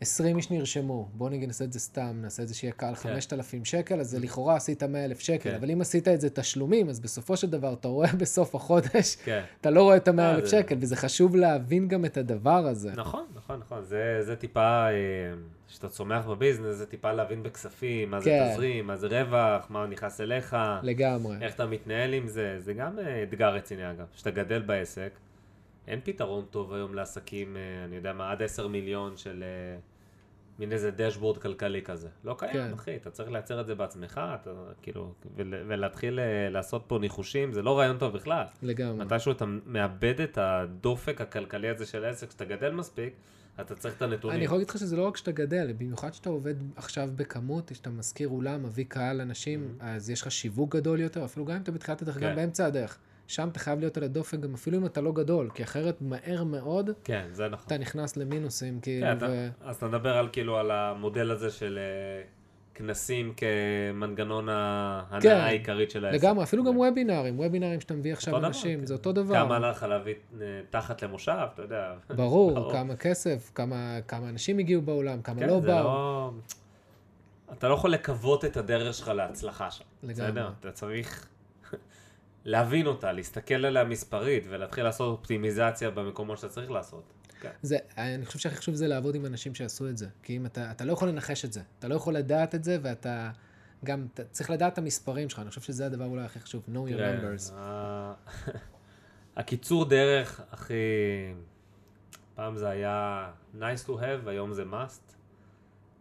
20 0.01 0.37
איש 0.37 0.51
נרשמו, 0.51 1.09
בוא 1.13 1.29
נגיד 1.29 1.47
נעשה 1.47 1.65
את 1.65 1.73
זה 1.73 1.79
סתם, 1.79 2.17
נעשה 2.21 2.43
את 2.43 2.47
זה 2.47 2.53
שיהיה 2.53 2.73
קל, 2.73 2.95
5,000 2.95 3.65
שקל, 3.65 3.99
אז 3.99 4.15
לכאורה 4.15 4.55
עשית 4.55 4.83
100,000 4.83 5.19
שקל, 5.19 5.49
כן. 5.49 5.55
אבל 5.55 5.71
אם 5.71 5.81
עשית 5.81 6.07
את 6.07 6.21
זה 6.21 6.29
תשלומים, 6.29 6.89
אז 6.89 6.99
בסופו 6.99 7.37
של 7.37 7.49
דבר 7.49 7.73
אתה 7.73 7.87
רואה 7.87 8.13
בסוף 8.21 8.55
החודש, 8.55 9.15
כן. 9.23 9.43
אתה 9.61 9.69
לא 9.69 9.83
רואה 9.83 9.97
את 9.97 10.07
ה-100,000 10.07 10.19
אה, 10.43 10.47
שקל, 10.47 10.75
וזה 10.79 10.95
חשוב 10.95 11.35
להבין 11.35 11.87
גם 11.87 12.05
את 12.05 12.17
הדבר 12.17 12.67
הזה. 12.67 12.91
נכון, 12.95 13.25
נכון, 13.35 13.59
נכון. 13.59 13.83
זה, 13.83 14.19
זה 14.21 14.35
טיפה, 14.35 14.87
אה, 14.87 14.93
כשאתה 15.69 15.89
צומח 15.89 16.25
בביזנס, 16.25 16.75
זה 16.75 16.85
טיפה 16.85 17.11
להבין 17.11 17.43
בכספים, 17.43 18.11
מה 18.11 18.19
זה 18.19 18.29
כן. 18.29 18.51
תזרים, 18.51 18.87
מה 18.87 18.95
זה 18.95 19.07
רווח, 19.07 19.67
מה 19.69 19.87
נכנס 19.87 20.21
אליך, 20.21 20.57
לגמרי. 20.83 21.35
איך 21.41 21.55
אתה 21.55 21.65
מתנהל 21.65 22.13
עם 22.13 22.27
זה. 22.27 22.55
זה 22.59 22.73
גם 22.73 22.99
אה, 22.99 23.23
אתגר 23.23 23.53
רציני 23.53 23.91
אגב. 23.91 24.05
כשאתה 24.13 24.31
גדל 24.31 24.61
בעסק, 24.61 25.11
אין 25.87 25.99
פתרון 26.03 26.45
טוב 26.49 26.73
היום 26.73 26.95
לעסקים, 26.95 27.57
אה, 27.57 27.85
אני 27.85 27.95
יודע 27.95 28.13
מה, 28.13 28.31
עד 28.31 28.43
10 28.43 28.67
מיליון 28.67 29.17
של 29.17 29.43
אה, 29.43 29.79
מין 30.59 30.71
איזה 30.71 30.91
דשבורד 30.91 31.37
כלכלי 31.37 31.81
כזה. 31.81 32.07
לא 32.23 32.35
קיים, 32.37 32.53
כן. 32.53 32.73
אחי, 32.73 32.95
אתה 32.95 33.09
צריך 33.09 33.31
לייצר 33.31 33.61
את 33.61 33.67
זה 33.67 33.75
בעצמך, 33.75 34.21
אתה, 34.41 34.51
כאילו, 34.81 35.13
ול, 35.35 35.53
ולהתחיל 35.67 36.19
לעשות 36.49 36.83
פה 36.87 36.99
ניחושים, 36.99 37.53
זה 37.53 37.61
לא 37.61 37.79
רעיון 37.79 37.97
טוב 37.97 38.13
בכלל. 38.13 38.43
לגמרי. 38.61 39.05
מתישהו 39.05 39.31
אתה 39.31 39.45
מאבד 39.65 40.21
את 40.21 40.37
הדופק 40.37 41.21
הכלכלי 41.21 41.69
הזה 41.69 41.85
של 41.85 42.05
העסק, 42.05 42.27
כשאתה 42.27 42.45
גדל 42.45 42.71
מספיק, 42.71 43.13
אתה 43.61 43.75
צריך 43.75 43.95
את 43.97 44.01
הנתונים. 44.01 44.37
אני 44.37 44.45
יכול 44.45 44.57
להגיד 44.57 44.69
לך 44.69 44.77
שזה 44.77 44.95
לא 44.97 45.07
רק 45.07 45.17
שאתה 45.17 45.31
גדל, 45.31 45.73
במיוחד 45.77 46.13
שאתה 46.13 46.29
עובד 46.29 46.55
עכשיו 46.75 47.09
בכמות, 47.15 47.71
שאתה 47.75 47.89
משכיר 47.89 48.27
אולם, 48.27 48.63
מביא 48.63 48.85
קהל 48.87 49.21
אנשים, 49.21 49.77
אז 49.79 50.09
יש 50.09 50.21
לך 50.21 50.31
שיווק 50.31 50.75
גדול 50.75 50.99
יותר, 50.99 51.25
אפילו 51.25 51.45
גם 51.45 51.55
אם 51.55 51.61
אתה 51.61 51.71
בתחילת 51.71 52.01
הדרך, 52.01 52.17
גם 52.17 52.21
Mm-hmm. 52.21 52.29
כן. 52.29 52.35
באמצע 52.35 52.65
הדרך. 52.65 52.97
שם 53.27 53.49
אתה 53.49 53.59
חייב 53.59 53.79
להיות 53.79 53.97
על 53.97 54.03
הדופק, 54.03 54.39
גם 54.39 54.53
אפילו 54.53 54.77
אם 54.77 54.85
אתה 54.85 55.01
לא 55.01 55.11
גדול, 55.11 55.49
כי 55.53 55.63
אחרת 55.63 56.01
מהר 56.01 56.43
מאוד 56.43 56.89
כן, 57.03 57.27
זה 57.31 57.47
נכון. 57.49 57.65
אתה 57.67 57.77
נכנס 57.77 58.17
למינוסים, 58.17 58.79
כאילו, 58.79 59.07
כן, 59.07 59.17
אתה, 59.17 59.25
ו... 59.29 59.49
אז 59.61 59.75
אתה 59.75 59.87
מדבר 59.87 60.17
על 60.17 60.29
כאילו 60.31 60.57
על 60.57 60.71
המודל 60.71 61.31
הזה 61.31 61.51
של 61.51 61.79
אה, 61.81 62.23
כנסים 62.79 63.33
כמנגנון 63.37 64.49
ההנאה 64.49 65.21
כן, 65.21 65.35
העיקרית 65.35 65.91
של 65.91 66.05
העסק. 66.05 66.23
לגמרי, 66.23 66.43
אפילו 66.43 66.63
גם 66.63 66.77
וובינארים, 66.77 67.39
וובינארים 67.39 67.81
שאתה 67.81 67.93
מביא 67.93 68.13
עכשיו 68.13 68.33
אותו 68.33 68.39
דבר, 68.41 68.47
אנשים, 68.47 68.79
כן. 68.79 68.85
זה 68.85 68.93
אותו 68.93 69.11
דבר. 69.11 69.35
כמה 69.35 69.55
עלה 69.55 69.71
לך 69.71 69.83
להביא 69.83 70.13
אה, 70.41 70.61
תחת 70.69 71.03
למושב, 71.03 71.47
אתה 71.53 71.61
יודע. 71.61 71.93
ברור, 72.09 72.55
ברור. 72.55 72.71
כמה 72.71 72.95
כסף, 72.95 73.51
כמה 73.55 73.99
כמה 74.07 74.29
אנשים 74.29 74.57
הגיעו 74.59 74.81
באולם, 74.81 75.21
כמה 75.21 75.39
כן, 75.39 75.47
לא 75.47 75.59
באו. 75.59 75.83
לא... 75.83 76.31
אתה 77.53 77.67
לא 77.67 77.73
יכול 77.73 77.91
לקוות 77.91 78.45
את 78.45 78.57
הדרך 78.57 78.93
שלך 78.93 79.07
להצלחה 79.07 79.71
שם. 79.71 79.83
לגמרי. 80.03 80.13
בסדר? 80.13 80.49
אתה 80.59 80.71
צריך 80.71 81.27
להבין 82.45 82.87
אותה, 82.87 83.11
להסתכל 83.11 83.65
עליה 83.65 83.83
מספרית 83.83 84.43
ולהתחיל 84.49 84.83
לעשות 84.83 85.19
אופטימיזציה 85.19 85.89
במקומות 85.89 86.37
שאתה 86.37 86.49
צריך 86.49 86.71
לעשות. 86.71 87.03
כן. 87.39 87.51
זה, 87.61 87.77
אני 87.97 88.25
חושב 88.25 88.39
שהכי 88.39 88.55
חשוב 88.55 88.75
זה 88.75 88.87
לעבוד 88.87 89.15
עם 89.15 89.25
אנשים 89.25 89.55
שעשו 89.55 89.89
את 89.89 89.97
זה. 89.97 90.07
כי 90.23 90.37
אם 90.37 90.45
אתה, 90.45 90.71
אתה 90.71 90.85
לא 90.85 90.93
יכול 90.93 91.07
לנחש 91.07 91.45
את 91.45 91.53
זה. 91.53 91.61
אתה 91.79 91.87
לא 91.87 91.95
יכול 91.95 92.13
לדעת 92.15 92.55
את 92.55 92.63
זה, 92.63 92.77
ואתה 92.81 93.31
גם, 93.85 94.07
אתה 94.13 94.23
צריך 94.23 94.49
לדעת 94.49 94.73
את 94.73 94.77
המספרים 94.77 95.29
שלך. 95.29 95.39
אני 95.39 95.49
חושב 95.49 95.61
שזה 95.61 95.85
הדבר 95.85 96.05
אולי 96.05 96.23
הכי 96.25 96.39
חשוב, 96.39 96.63
know 96.67 96.89
your 96.89 96.97
numbers. 96.97 97.53
ה- 97.53 98.13
הקיצור 99.37 99.85
דרך 99.85 100.41
הכי... 100.51 100.73
פעם 102.35 102.57
זה 102.57 102.69
היה 102.69 103.31
nice 103.59 103.85
to 103.87 103.89
have, 103.89 104.29
היום 104.29 104.53
זה 104.53 104.63
must. 104.71 105.13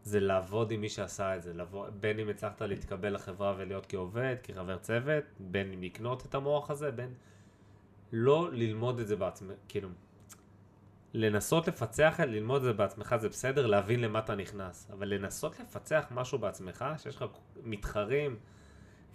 זה 0.05 0.21
לעבוד 0.21 0.71
עם 0.71 0.81
מי 0.81 0.89
שעשה 0.89 1.37
את 1.37 1.43
זה. 1.43 1.55
לבוא, 1.55 1.89
בין 2.01 2.19
אם 2.19 2.29
הצלחת 2.29 2.63
להתקבל 2.63 3.15
לחברה 3.15 3.55
ולהיות 3.59 3.87
כעובד, 3.87 4.37
כחבר 4.43 4.79
צוות, 4.79 5.25
בין 5.41 5.73
אם 5.73 5.83
לקנות 5.83 6.27
את 6.27 6.35
המוח 6.35 6.71
הזה, 6.71 6.91
בין... 6.91 7.15
לא 8.13 8.49
ללמוד 8.53 9.01
את 9.01 9.09
זה 9.09 9.17
בעצמך, 9.17 9.53
כאילו... 9.69 9.89
לנסות 11.15 11.69
לפצח, 11.69 12.21
ללמוד 12.21 12.57
את 12.57 12.63
זה 12.63 12.73
בעצמך 12.73 13.17
זה 13.19 13.29
בסדר, 13.29 13.67
להבין 13.67 14.01
למה 14.01 14.19
אתה 14.19 14.35
נכנס. 14.35 14.89
אבל 14.93 15.09
לנסות 15.09 15.61
לפצח 15.61 16.05
משהו 16.11 16.39
בעצמך, 16.39 16.85
שיש 16.99 17.17
לך 17.17 17.25
מתחרים 17.65 18.37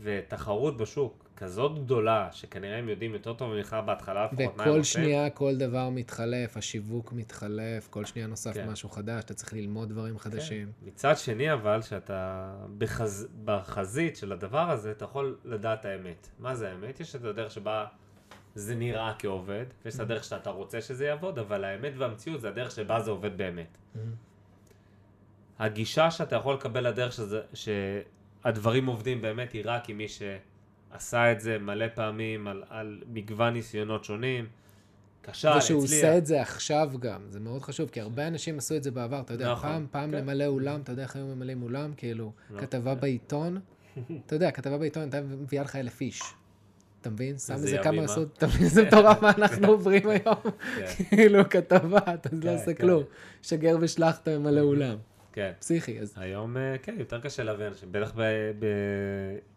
ותחרות 0.01 0.77
בשוק 0.77 1.29
כזאת 1.37 1.79
גדולה, 1.83 2.29
שכנראה 2.31 2.77
הם 2.77 2.89
יודעים 2.89 3.13
יותר 3.13 3.33
טוב 3.33 3.53
ממך 3.53 3.77
בהתחלה 3.85 4.25
לפחות 4.25 4.39
מה 4.39 4.63
הם 4.63 4.69
וכל 4.69 4.69
רוצים. 4.69 4.83
שנייה 4.83 5.29
כל 5.29 5.55
דבר 5.55 5.89
מתחלף, 5.89 6.57
השיווק 6.57 7.13
מתחלף, 7.13 7.87
כל 7.89 8.05
שנייה 8.05 8.27
נוסף 8.27 8.53
כן. 8.53 8.69
משהו 8.69 8.89
חדש, 8.89 9.23
אתה 9.23 9.33
צריך 9.33 9.53
ללמוד 9.53 9.89
דברים 9.89 10.19
חדשים. 10.19 10.67
כן. 10.67 10.87
מצד 10.87 11.17
שני 11.17 11.53
אבל, 11.53 11.81
שאתה 11.81 12.51
בחז... 12.77 13.27
בחזית 13.45 14.17
של 14.17 14.31
הדבר 14.31 14.69
הזה, 14.71 14.91
אתה 14.91 15.05
יכול 15.05 15.37
לדעת 15.45 15.85
האמת. 15.85 16.29
מה 16.39 16.55
זה 16.55 16.69
האמת? 16.69 16.99
יש 16.99 17.15
את 17.15 17.23
הדרך 17.23 17.51
שבה 17.51 17.85
זה 18.55 18.75
נראה 18.75 19.13
כעובד, 19.19 19.65
ויש 19.85 19.95
את 19.95 19.99
הדרך 19.99 20.23
שאתה 20.23 20.49
רוצה 20.49 20.81
שזה 20.81 21.05
יעבוד, 21.05 21.39
אבל 21.39 21.63
האמת 21.63 21.93
והמציאות 21.97 22.41
זה 22.41 22.49
הדרך 22.49 22.71
שבה 22.71 22.99
זה 22.99 23.11
עובד 23.11 23.37
באמת. 23.37 23.77
הגישה 25.59 26.11
שאתה 26.11 26.35
יכול 26.35 26.55
לקבל 26.55 26.87
לדרך 26.87 27.13
שזה, 27.13 27.41
שהדברים 27.53 28.85
עובדים 28.85 29.21
באמת 29.21 29.51
היא 29.51 29.61
רק 29.65 29.89
עם 29.89 29.97
מי 29.97 30.07
שעשה 30.07 31.31
את 31.31 31.41
זה 31.41 31.57
מלא 31.57 31.85
פעמים 31.95 32.47
על, 32.47 32.63
על 32.69 33.01
מגוון 33.07 33.53
ניסיונות 33.53 34.03
שונים. 34.03 34.47
כשל, 35.23 35.47
הצליח. 35.47 35.63
ושהוא 35.63 35.83
עושה 35.83 36.17
את 36.17 36.25
זה 36.25 36.41
עכשיו 36.41 36.91
גם, 36.99 37.21
זה 37.29 37.39
מאוד 37.39 37.61
חשוב, 37.61 37.89
כי 37.89 38.01
הרבה 38.01 38.27
אנשים 38.27 38.57
עשו 38.57 38.75
את 38.75 38.83
זה 38.83 38.91
בעבר, 38.91 39.19
אתה 39.19 39.33
יודע, 39.33 39.51
נכון, 39.51 39.69
פעם, 39.69 39.87
פעם 39.91 40.11
כן. 40.11 40.17
למלא 40.17 40.45
אולם, 40.45 40.81
אתה 40.81 40.91
יודע 40.91 41.03
איך 41.03 41.15
היו 41.15 41.25
ממלאים 41.25 41.63
אולם, 41.63 41.93
כאילו, 41.97 42.31
לא. 42.49 42.61
כתבה 42.61 42.95
בעיתון, 42.95 43.59
אתה 44.25 44.35
יודע, 44.35 44.51
כתבה 44.51 44.77
בעיתון 44.77 45.03
הייתה 45.03 45.21
מביאה 45.21 45.63
לך 45.63 45.75
אלף 45.75 46.01
איש. 46.01 46.21
אתה 47.03 47.09
מבין? 47.09 47.37
שם 47.37 47.53
איזה 47.53 47.77
כמה 47.83 47.99
אה? 47.99 48.03
עשו, 48.03 48.23
אתה 48.23 48.47
מבין 48.47 48.63
איזה 48.63 48.83
מטורף 48.83 49.21
מה 49.21 49.31
אנחנו 49.37 49.67
עוברים 49.67 50.09
היום? 50.09 50.35
כן. 50.75 50.85
כאילו, 51.09 51.49
כתבה, 51.49 51.99
אתה 52.13 52.29
לא 52.31 52.41
כן, 52.41 52.47
עושה 52.47 52.73
כן. 52.73 52.73
כלום. 52.73 53.03
שגר 53.41 53.77
ושלח 53.79 54.19
אתה 54.19 54.39
ממלא 54.39 54.61
אולם. 54.61 54.97
כן. 55.33 55.51
פסיכי, 55.59 55.99
אז 55.99 56.13
היום, 56.17 56.57
אה, 56.57 56.75
כן, 56.83 56.95
יותר 56.99 57.19
קשה 57.19 57.43
להביא 57.43 57.67
אנשים, 57.67 57.89
בטח 57.91 58.15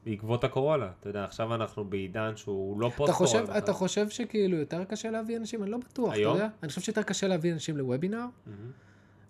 בעקבות 0.04 0.44
הקורונה. 0.44 0.88
אתה 1.00 1.08
יודע, 1.08 1.24
עכשיו 1.24 1.54
אנחנו 1.54 1.84
בעידן 1.84 2.32
שהוא 2.36 2.80
לא 2.80 2.86
אתה 2.86 2.96
פוסט 2.96 3.12
חושב, 3.12 3.38
קורונה. 3.38 3.58
אתה 3.58 3.72
חושב 3.72 4.08
שכאילו 4.08 4.56
יותר 4.56 4.84
קשה 4.84 5.10
להביא 5.10 5.36
אנשים? 5.36 5.62
אני 5.62 5.70
לא 5.70 5.78
בטוח, 5.78 6.12
אתה? 6.12 6.20
יודע? 6.20 6.48
אני 6.62 6.68
חושב 6.68 6.80
שיותר 6.80 7.02
קשה 7.02 7.28
להביא 7.28 7.52
אנשים 7.52 7.76
לוובינר, 7.76 8.24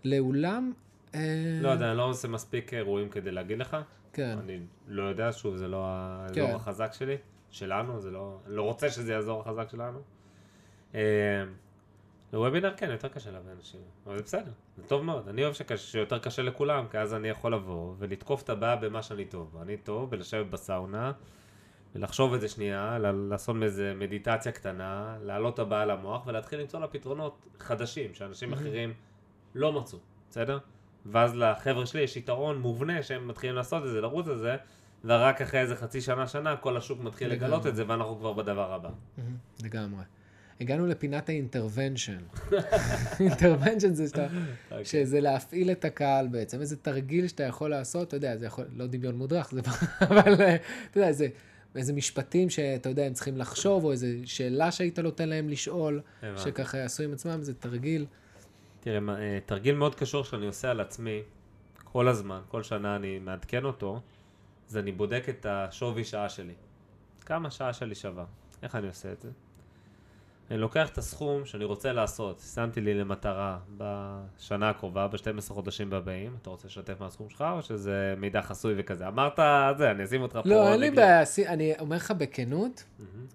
לאולם. 0.04 0.72
אה, 1.14 1.58
לא 1.62 1.68
יודע, 1.68 1.88
אני 1.88 1.98
לא 1.98 2.08
עושה 2.08 2.28
מספיק 2.28 2.74
אירועים 2.74 3.08
כדי 3.08 3.30
להגיד 3.30 3.58
לך. 3.58 3.76
כן. 4.12 4.38
אני 4.44 4.60
לא 4.88 5.02
יודע, 5.02 5.32
שוב, 5.32 5.56
זה 5.56 5.68
לא 5.68 5.86
כן. 6.32 6.50
החזק 6.54 6.92
שלי, 6.92 7.16
שלנו, 7.56 8.00
זה 8.00 8.10
לא, 8.10 8.38
אני 8.46 8.56
לא 8.56 8.62
רוצה 8.62 8.90
שזה 8.90 9.16
האזור 9.16 9.40
החזק 9.40 9.68
שלנו. 9.70 9.98
אה, 10.94 11.00
לוובינר 12.32 12.74
כן, 12.76 12.90
יותר 12.90 13.08
קשה 13.08 13.30
להביא 13.30 13.52
אנשים, 13.52 13.80
אבל 14.06 14.16
זה 14.16 14.22
בסדר, 14.22 14.50
זה 14.76 14.82
טוב 14.88 15.04
מאוד. 15.04 15.28
אני 15.28 15.44
אוהב 15.44 15.54
שקש- 15.54 15.76
שיותר 15.76 16.18
קשה 16.18 16.42
לכולם, 16.42 16.86
כי 16.90 16.98
אז 16.98 17.14
אני 17.14 17.28
יכול 17.28 17.54
לבוא 17.54 17.94
ולתקוף 17.98 18.42
את 18.42 18.50
הבעיה 18.50 18.76
במה 18.76 19.02
שאני 19.02 19.24
טוב. 19.24 19.56
אני 19.62 19.76
טוב 19.76 20.10
בלשבת 20.10 20.46
בסאונה, 20.46 21.12
ולחשוב 21.94 22.34
את 22.34 22.40
זה 22.40 22.48
שנייה, 22.48 22.98
לעשות 22.98 23.56
איזה 23.62 23.92
מדיטציה 23.96 24.52
קטנה, 24.52 25.16
להעלות 25.22 25.54
את 25.54 25.58
הבעיה 25.58 25.86
למוח 25.86 26.26
ולהתחיל 26.26 26.60
למצוא 26.60 26.80
לה 26.80 26.86
פתרונות 26.86 27.46
חדשים, 27.58 28.14
שאנשים 28.14 28.52
אחרים 28.52 28.94
לא 29.54 29.72
מצאו, 29.72 29.98
בסדר? 30.30 30.58
ואז 31.06 31.36
לחבר'ה 31.36 31.86
שלי 31.86 32.00
יש 32.00 32.16
יתרון 32.16 32.58
מובנה 32.58 33.02
שהם 33.02 33.28
מתחילים 33.28 33.56
לעשות 33.56 33.82
את 33.84 33.88
זה, 33.88 34.00
לרוץ 34.00 34.28
על 34.28 34.38
זה, 34.38 34.56
ורק 35.04 35.42
אחרי 35.42 35.60
איזה 35.60 35.76
חצי 35.76 36.00
שנה, 36.00 36.26
שנה, 36.26 36.56
כל 36.56 36.76
השוק 36.76 37.00
מתחיל 37.00 37.28
לגמרי. 37.28 37.46
לגלות 37.46 37.66
את 37.66 37.76
זה, 37.76 37.84
ואנחנו 37.88 38.18
כבר 38.18 38.32
בדבר 38.32 38.72
הבא. 38.72 38.90
לגמרי. 39.62 40.02
הגענו 40.60 40.86
לפינת 40.86 41.28
האינטרוונשן. 41.28 42.18
אינטרוונשן 43.20 43.94
זה 43.98 44.08
שאתה, 44.08 44.26
אוקיי. 44.70 44.84
שזה 44.84 45.20
להפעיל 45.20 45.70
את 45.70 45.84
הקהל 45.84 46.28
בעצם, 46.28 46.60
איזה 46.60 46.76
תרגיל 46.76 47.28
שאתה 47.28 47.42
יכול 47.42 47.70
לעשות, 47.70 48.08
אתה 48.08 48.16
יודע, 48.16 48.36
זה 48.36 48.46
יכול, 48.46 48.64
לא 48.76 48.86
דמיון 48.86 49.14
מודרך, 49.14 49.50
זה, 49.50 49.60
אבל 50.10 50.34
אה, 50.40 50.56
אתה 50.90 50.98
יודע, 51.00 51.12
זה, 51.12 51.28
איזה 51.76 51.92
משפטים 51.92 52.50
שאתה 52.50 52.88
יודע, 52.88 53.04
הם 53.04 53.12
צריכים 53.12 53.36
לחשוב, 53.36 53.84
או 53.84 53.92
איזה 53.92 54.16
שאלה 54.24 54.72
שהיית 54.72 54.98
נותן 54.98 55.28
להם 55.28 55.48
לשאול. 55.48 56.00
שככה 56.36 56.78
יעשו 56.78 57.02
עם 57.02 57.12
עצמם, 57.12 57.42
זה 57.42 57.54
תרגיל. 57.54 58.06
תראה, 58.80 58.98
אה, 59.08 59.38
תרגיל 59.46 59.74
מאוד 59.74 59.94
קשור 59.94 60.24
שאני 60.24 60.46
עושה 60.46 60.70
על 60.70 60.80
עצמי, 60.80 61.22
כל 61.84 62.08
הזמן, 62.08 62.40
כל 62.48 62.62
שנה 62.62 62.96
אני 62.96 63.18
מעדכן 63.18 63.64
אותו, 63.64 64.00
זה 64.68 64.80
אני 64.80 64.92
בודק 64.92 65.26
את 65.28 65.46
השווי 65.48 66.04
שעה 66.04 66.28
שלי. 66.28 66.54
כמה 67.26 67.50
שעה 67.50 67.72
שלי 67.72 67.94
שווה. 67.94 68.24
איך 68.62 68.74
אני 68.74 68.88
עושה 68.88 69.12
את 69.12 69.22
זה? 69.22 69.30
אני 70.50 70.58
לוקח 70.58 70.88
את 70.88 70.98
הסכום 70.98 71.44
שאני 71.44 71.64
רוצה 71.64 71.92
לעשות, 71.92 72.40
שמתי 72.54 72.80
לי 72.80 72.94
למטרה 72.94 73.58
בשנה 73.76 74.70
הקרובה, 74.70 75.08
ב-12 75.08 75.52
חודשים 75.52 75.92
הבאים, 75.92 76.36
אתה 76.42 76.50
רוצה 76.50 76.68
לשתף 76.68 77.00
מהסכום 77.00 77.28
שלך, 77.28 77.44
או 77.52 77.62
שזה 77.62 78.14
מידע 78.18 78.42
חסוי 78.42 78.74
וכזה? 78.76 79.08
אמרת, 79.08 79.38
זה, 79.78 79.90
אני 79.90 80.04
אשים 80.04 80.22
אותך 80.22 80.38
פה. 80.42 80.48
לא, 80.48 80.72
אין 80.72 80.80
לי 80.80 80.90
בעיה, 80.90 81.22
אני 81.46 81.72
אומר 81.78 81.96
לך 81.96 82.10
בכנות, 82.10 82.84
מהמם. 82.98 83.26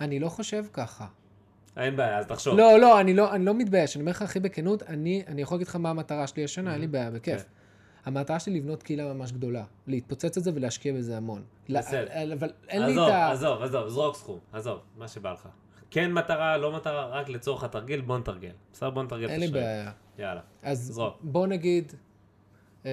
אני 0.00 0.18
לא 0.18 0.28
חושב 0.28 0.64
ככה. 0.72 1.06
אין 1.76 1.96
בעיה, 1.96 2.18
אז 2.18 2.26
תחשוב. 2.26 2.58
לא, 2.58 2.78
לא, 2.78 3.00
אני 3.00 3.14
לא, 3.14 3.34
אני 3.34 3.44
לא 3.44 3.54
מתבייש, 3.54 3.96
אני 3.96 4.02
אומר 4.02 4.10
לך 4.10 4.22
הכי 4.22 4.40
בכנות, 4.40 4.82
אני, 4.82 5.22
אני 5.26 5.42
יכול 5.42 5.54
להגיד 5.54 5.68
לך 5.68 5.76
מה 5.76 5.90
המטרה 5.90 6.26
שלי 6.26 6.44
השנה, 6.44 6.72
אין 6.72 6.80
לי 6.80 6.86
בעיה, 6.86 7.10
בכיף. 7.10 7.42
כן. 7.42 7.48
המטרה 8.08 8.40
שלי 8.40 8.60
לבנות 8.60 8.82
קהילה 8.82 9.14
ממש 9.14 9.32
גדולה, 9.32 9.64
להתפוצץ 9.86 10.36
את 10.36 10.44
זה 10.44 10.50
ולהשקיע 10.54 10.92
בזה 10.94 11.16
המון. 11.16 11.42
בסדר. 11.70 12.32
אבל 12.32 12.52
אין 12.68 12.82
לי 12.82 12.92
עזוב, 12.92 13.08
את 13.08 13.12
ה... 13.14 13.30
עזוב, 13.30 13.62
עזוב, 13.62 13.88
זרוק 13.88 14.16
סכום, 14.16 14.38
עזוב, 14.52 14.80
מה 14.96 15.08
שבא 15.08 15.32
לך. 15.32 15.48
כן 15.90 16.12
מטרה, 16.12 16.56
לא 16.56 16.72
מטרה, 16.76 17.06
רק 17.06 17.28
לצורך 17.28 17.64
התרגיל, 17.64 18.00
בוא 18.00 18.18
נתרגל. 18.18 18.52
בסדר, 18.72 18.90
בוא 18.90 19.02
נתרגל 19.02 19.24
את 19.24 19.30
אין 19.30 19.40
לי. 19.40 19.48
בעיה. 19.48 19.92
יאללה. 20.18 20.40
אז 20.62 20.78
זרוק. 20.92 21.18
בוא 21.22 21.46
נגיד, 21.46 21.92
אה, 22.86 22.90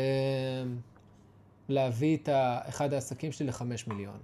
להביא 1.70 2.18
את 2.18 2.30
אחד 2.70 2.94
העסקים 2.94 3.32
שלי 3.32 3.48
לחמש 3.48 3.88
מיליון. 3.88 4.18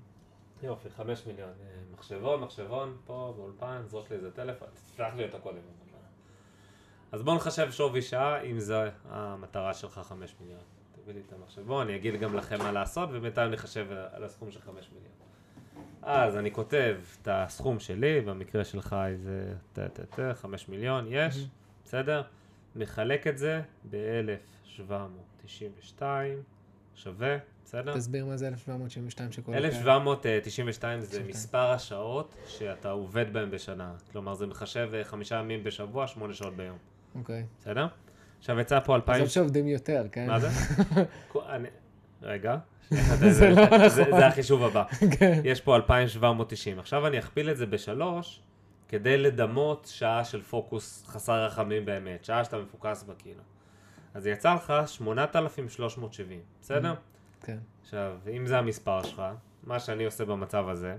יופי, 0.64 0.90
חמש 0.90 1.24
מיליון. 1.28 1.50
אה, 1.50 1.66
מחשבון, 1.98 2.42
מחשבון, 2.42 2.98
פה 3.06 3.34
באולפן, 3.38 3.82
זרוק 3.88 4.10
לי 4.10 4.16
איזה 4.16 4.32
טלפון, 4.32 4.68
תשלח 4.94 5.14
לי 5.14 5.24
קודם. 5.44 5.56
אבל- 5.58 5.98
אז 7.12 7.24
בוא 7.24 7.36
נחשב 7.36 7.72
שווי 7.72 8.02
שעה, 8.02 8.42
אם 8.42 8.60
זו 8.60 8.76
המטרה 9.10 9.74
שלך 9.74 10.02
חמש 10.04 10.36
מיליון. 10.42 10.60
תביא 11.04 11.14
לי 11.14 11.22
את 11.28 11.34
המחשבון, 11.34 11.88
אני 11.88 11.96
אגיד 11.96 12.20
גם 12.20 12.36
לכם 12.36 12.58
מה 12.58 12.72
לעשות, 12.72 13.10
ובינתיים 13.14 13.52
נחשב 13.52 13.88
על 14.12 14.24
הסכום 14.24 14.52
של 14.52 14.62
חמש 14.62 14.90
מיליון. 14.94 15.12
אז 16.02 16.38
אני 16.38 16.52
כותב 16.52 16.98
את 17.22 17.28
הסכום 17.32 17.80
שלי, 17.80 18.22
במקרה 18.22 18.64
שלך 18.64 18.96
זה 19.16 19.54
טה-טה-טה, 19.74 20.34
חמש 20.34 20.70
מיליון, 20.70 21.06
יש, 21.10 21.48
בסדר? 21.86 22.22
מחלק 22.76 23.28
את 23.28 23.38
זה 23.38 23.62
ב-1792, 23.90 26.02
שווה, 26.96 27.38
בסדר? 27.66 27.98
תסביר 27.98 28.26
מה 28.26 28.38
זה 28.38 28.48
1772 28.48 29.32
שכל... 29.32 29.54
1792 29.54 31.02
זה. 31.02 31.24
מספר 31.24 31.72
השעות 31.72 32.36
שאתה 32.48 32.92
עובד 32.92 33.34
בהם 33.34 33.52
בשנה. 33.52 33.94
כלומר, 34.12 34.34
זה 34.34 34.48
מחשב 34.48 34.90
אה, 34.94 35.04
חמישה 35.04 35.36
ימים 35.36 35.64
בשבוע, 35.64 36.08
שמונה 36.08 36.34
שעות 36.34 36.56
ביום. 36.56 36.78
אוקיי. 37.16 37.46
בסדר? 37.60 37.88
עכשיו 38.42 38.60
יצא 38.60 38.80
פה 38.80 38.96
אלפיים... 38.96 39.16
עזוב 39.16 39.34
שעובדים 39.34 39.68
יותר, 39.68 40.06
כן? 40.12 40.28
מה 40.28 40.40
זה? 40.40 40.50
רגע. 42.22 42.58
זה 43.30 43.50
לא 43.50 43.64
נכון. 43.66 43.90
זה 43.90 44.04
זה 44.12 44.28
החישוב 44.28 44.64
הבא. 44.64 44.84
כן. 45.20 45.42
יש 45.44 45.62
פה 45.62 45.76
2790. 45.76 46.80
עכשיו 46.80 47.08
אני 47.08 47.20
אכפיל 47.20 47.50
את 47.50 47.58
זה 47.58 47.66
בשלוש, 47.66 48.42
כדי 48.88 49.18
לדמות 49.18 49.88
שעה 49.92 50.24
של 50.24 50.42
פוקוס 50.42 51.04
חסר 51.08 51.46
רחמים 51.46 51.86
באמת. 51.86 52.26
שעה 52.26 52.44
שאתה 52.44 52.58
מפוקס 52.58 53.04
בה 53.04 53.14
כאילו. 53.18 53.42
אז 54.14 54.28
יצא 54.28 54.54
לך 54.54 54.74
8,370, 54.86 56.40
בסדר? 56.62 56.94
כן. 57.42 57.58
עכשיו, 57.82 58.14
אם 58.36 58.48
זה 58.48 58.58
המספר 58.58 59.04
שלך, 59.04 59.22
מה 59.64 59.80
שאני 59.80 60.06
עושה 60.06 60.26
במצב 60.26 60.70
הזה, 60.70 60.96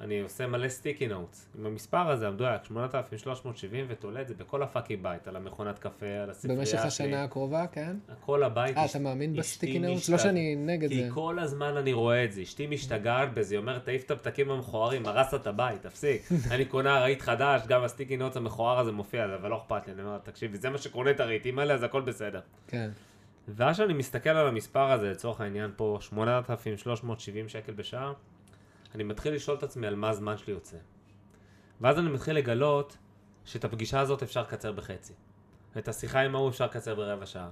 אני 0.00 0.20
עושה 0.20 0.46
מלא 0.46 0.68
sticky 0.68 1.06
notes. 1.08 1.48
עם 1.58 1.66
המספר 1.66 2.10
הזה 2.10 2.28
המדויק, 2.28 2.64
8,370, 2.64 3.84
ותולה 3.88 4.20
את 4.22 4.28
זה 4.28 4.34
בכל 4.34 4.62
ה 4.62 4.67
fucking 4.67 5.02
בית, 5.02 5.28
על 5.28 5.36
המכונת 5.36 5.78
קפה, 5.78 6.06
על 6.22 6.30
הספרייה 6.30 6.58
במשך 6.58 6.72
שלי. 6.78 6.86
השנה 6.86 7.24
הקרובה, 7.24 7.66
כן? 7.72 7.96
כל 8.20 8.42
הבית. 8.42 8.76
אה, 8.76 8.84
אתה 8.84 8.98
מאמין 8.98 9.36
ב 9.36 9.41
sticky? 9.41 9.78
משתג- 9.78 10.12
לא 10.12 10.18
שאני 10.18 10.56
נגד 10.56 10.88
כי 10.88 11.02
זה. 11.04 11.08
כל 11.14 11.38
הזמן 11.38 11.76
אני 11.76 11.92
רואה 11.92 12.24
את 12.24 12.32
זה, 12.32 12.42
אשתי 12.42 12.66
משתגעת 12.66 13.34
בזה, 13.34 13.54
היא 13.54 13.60
אומרת, 13.60 13.84
תעיף 13.84 14.04
את 14.04 14.10
הפתקים 14.10 14.50
המכוערים, 14.50 15.06
הרסת 15.06 15.34
את 15.34 15.46
הבית, 15.46 15.82
תפסיק. 15.82 16.22
אני 16.54 16.64
קונה 16.64 17.00
רהיט 17.00 17.20
חדש, 17.22 17.62
גם 17.68 17.82
ה 17.84 17.89
sticky 17.89 18.16
notes 18.16 18.36
המכוער 18.36 18.78
הזה 18.78 18.92
מופיע, 18.92 19.24
אבל 19.24 19.50
לא 19.50 19.56
אכפת 19.56 19.86
לי, 19.86 19.92
אני 19.92 20.02
אומר, 20.02 20.18
תקשיבי, 20.18 20.58
זה 20.58 20.70
מה 20.70 20.78
שקונה 20.78 21.10
את 21.10 21.20
הרהיטים 21.20 21.58
האלה, 21.58 21.74
אז 21.74 21.82
הכל 21.82 22.00
בסדר. 22.00 22.40
כן. 22.68 22.90
ואז 23.48 23.74
כשאני 23.76 23.92
מסתכל 23.94 24.30
על 24.30 24.46
המספר 24.48 24.90
הזה, 24.92 25.10
לצורך 25.10 25.40
העניין 25.40 25.70
פה 25.76 25.98
8,370 26.00 27.48
שקל 27.48 27.72
בשעה, 27.72 28.12
אני 28.94 29.04
מתחיל 29.04 29.34
לשאול 29.34 29.56
את 29.56 29.62
עצמי 29.62 29.86
על 29.86 29.94
מה 29.94 30.08
הזמן 30.10 30.36
שלי 30.36 30.52
יוצא. 30.52 30.76
ואז 31.80 31.98
אני 31.98 32.10
מתחיל 32.10 32.36
לגלות 32.36 32.96
שאת 33.44 33.64
הפגישה 33.64 34.00
הזאת 34.00 34.22
אפשר 34.22 34.40
לקצר 34.42 34.72
בחצי. 34.72 35.12
את 35.78 35.88
השיחה 35.88 36.20
עם 36.20 36.34
ההוא 36.34 36.48
אפשר 36.48 36.64
לקצר 36.64 36.94
ברבע 36.94 37.26
שעה. 37.26 37.50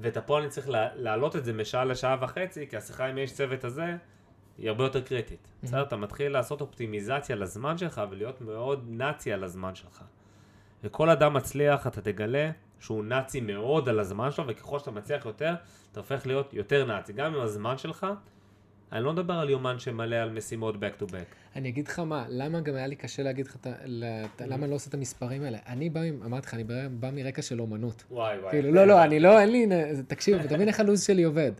ואת 0.00 0.16
הפועל 0.16 0.42
אני 0.42 0.50
צריך 0.50 0.68
לה- 0.68 0.94
להעלות 0.94 1.36
את 1.36 1.44
זה 1.44 1.52
משעה 1.52 1.84
לשעה 1.84 2.16
וחצי, 2.20 2.66
כי 2.68 2.76
השיחה 2.76 3.06
עם 3.06 3.16
האיש 3.16 3.32
צוות 3.32 3.64
הזה 3.64 3.96
היא 4.58 4.68
הרבה 4.68 4.84
יותר 4.84 5.00
קריטית. 5.00 5.48
בסדר? 5.62 5.82
אתה 5.82 5.96
מתחיל 5.96 6.32
לעשות 6.32 6.60
אופטימיזציה 6.60 7.36
לזמן 7.36 7.78
שלך 7.78 8.02
ולהיות 8.10 8.40
מאוד 8.40 8.84
נאצי 8.88 9.32
על 9.32 9.44
הזמן 9.44 9.74
שלך. 9.74 10.02
וכל 10.84 11.10
אדם 11.10 11.34
מצליח, 11.34 11.86
אתה 11.86 12.00
תגלה 12.00 12.50
שהוא 12.80 13.04
נאצי 13.04 13.40
מאוד 13.40 13.88
על 13.88 14.00
הזמן 14.00 14.30
שלו, 14.30 14.44
וככל 14.48 14.78
שאתה 14.78 14.90
מצליח 14.90 15.26
יותר, 15.26 15.54
אתה 15.92 16.00
הופך 16.00 16.26
להיות 16.26 16.54
יותר 16.54 16.84
נאצי. 16.86 17.12
גם 17.12 17.34
עם 17.34 17.40
הזמן 17.40 17.78
שלך, 17.78 18.06
אני 18.94 19.04
לא 19.04 19.12
מדבר 19.12 19.34
על 19.34 19.50
יומן 19.50 19.78
שמלא 19.78 20.16
על 20.16 20.30
משימות 20.30 20.74
back 20.74 21.02
to 21.02 21.06
back. 21.06 21.34
אני 21.56 21.68
אגיד 21.68 21.88
לך 21.88 21.98
מה, 21.98 22.26
למה 22.28 22.60
גם 22.60 22.74
היה 22.74 22.86
לי 22.86 22.96
קשה 22.96 23.22
להגיד 23.22 23.46
לך. 23.46 23.56
למה 24.40 24.62
אני 24.64 24.70
לא 24.70 24.74
עושה 24.74 24.88
את 24.88 24.94
המספרים 24.94 25.42
האלה? 25.42 25.58
אני 25.66 25.90
בא, 25.90 26.00
אמרתי 26.24 26.46
לך, 26.46 26.54
אני 26.54 26.64
בא- 26.64 27.10
מרקע 27.12 27.42
של 27.42 27.60
אומנות. 27.60 28.04
וואי 28.10 28.38
וואי. 28.38 28.50
כאילו, 28.50 28.72
לא, 28.72 28.84
לא, 28.86 29.04
אני 29.04 29.20
לא, 29.20 29.40
אין 29.40 29.50
לי, 29.50 29.66
תקשיב, 30.06 30.36
אתה 30.40 30.54
מבין 30.56 30.68
איך 30.68 30.80
הלו"ז 30.80 31.02
שלי 31.02 31.22
עובד? 31.22 31.52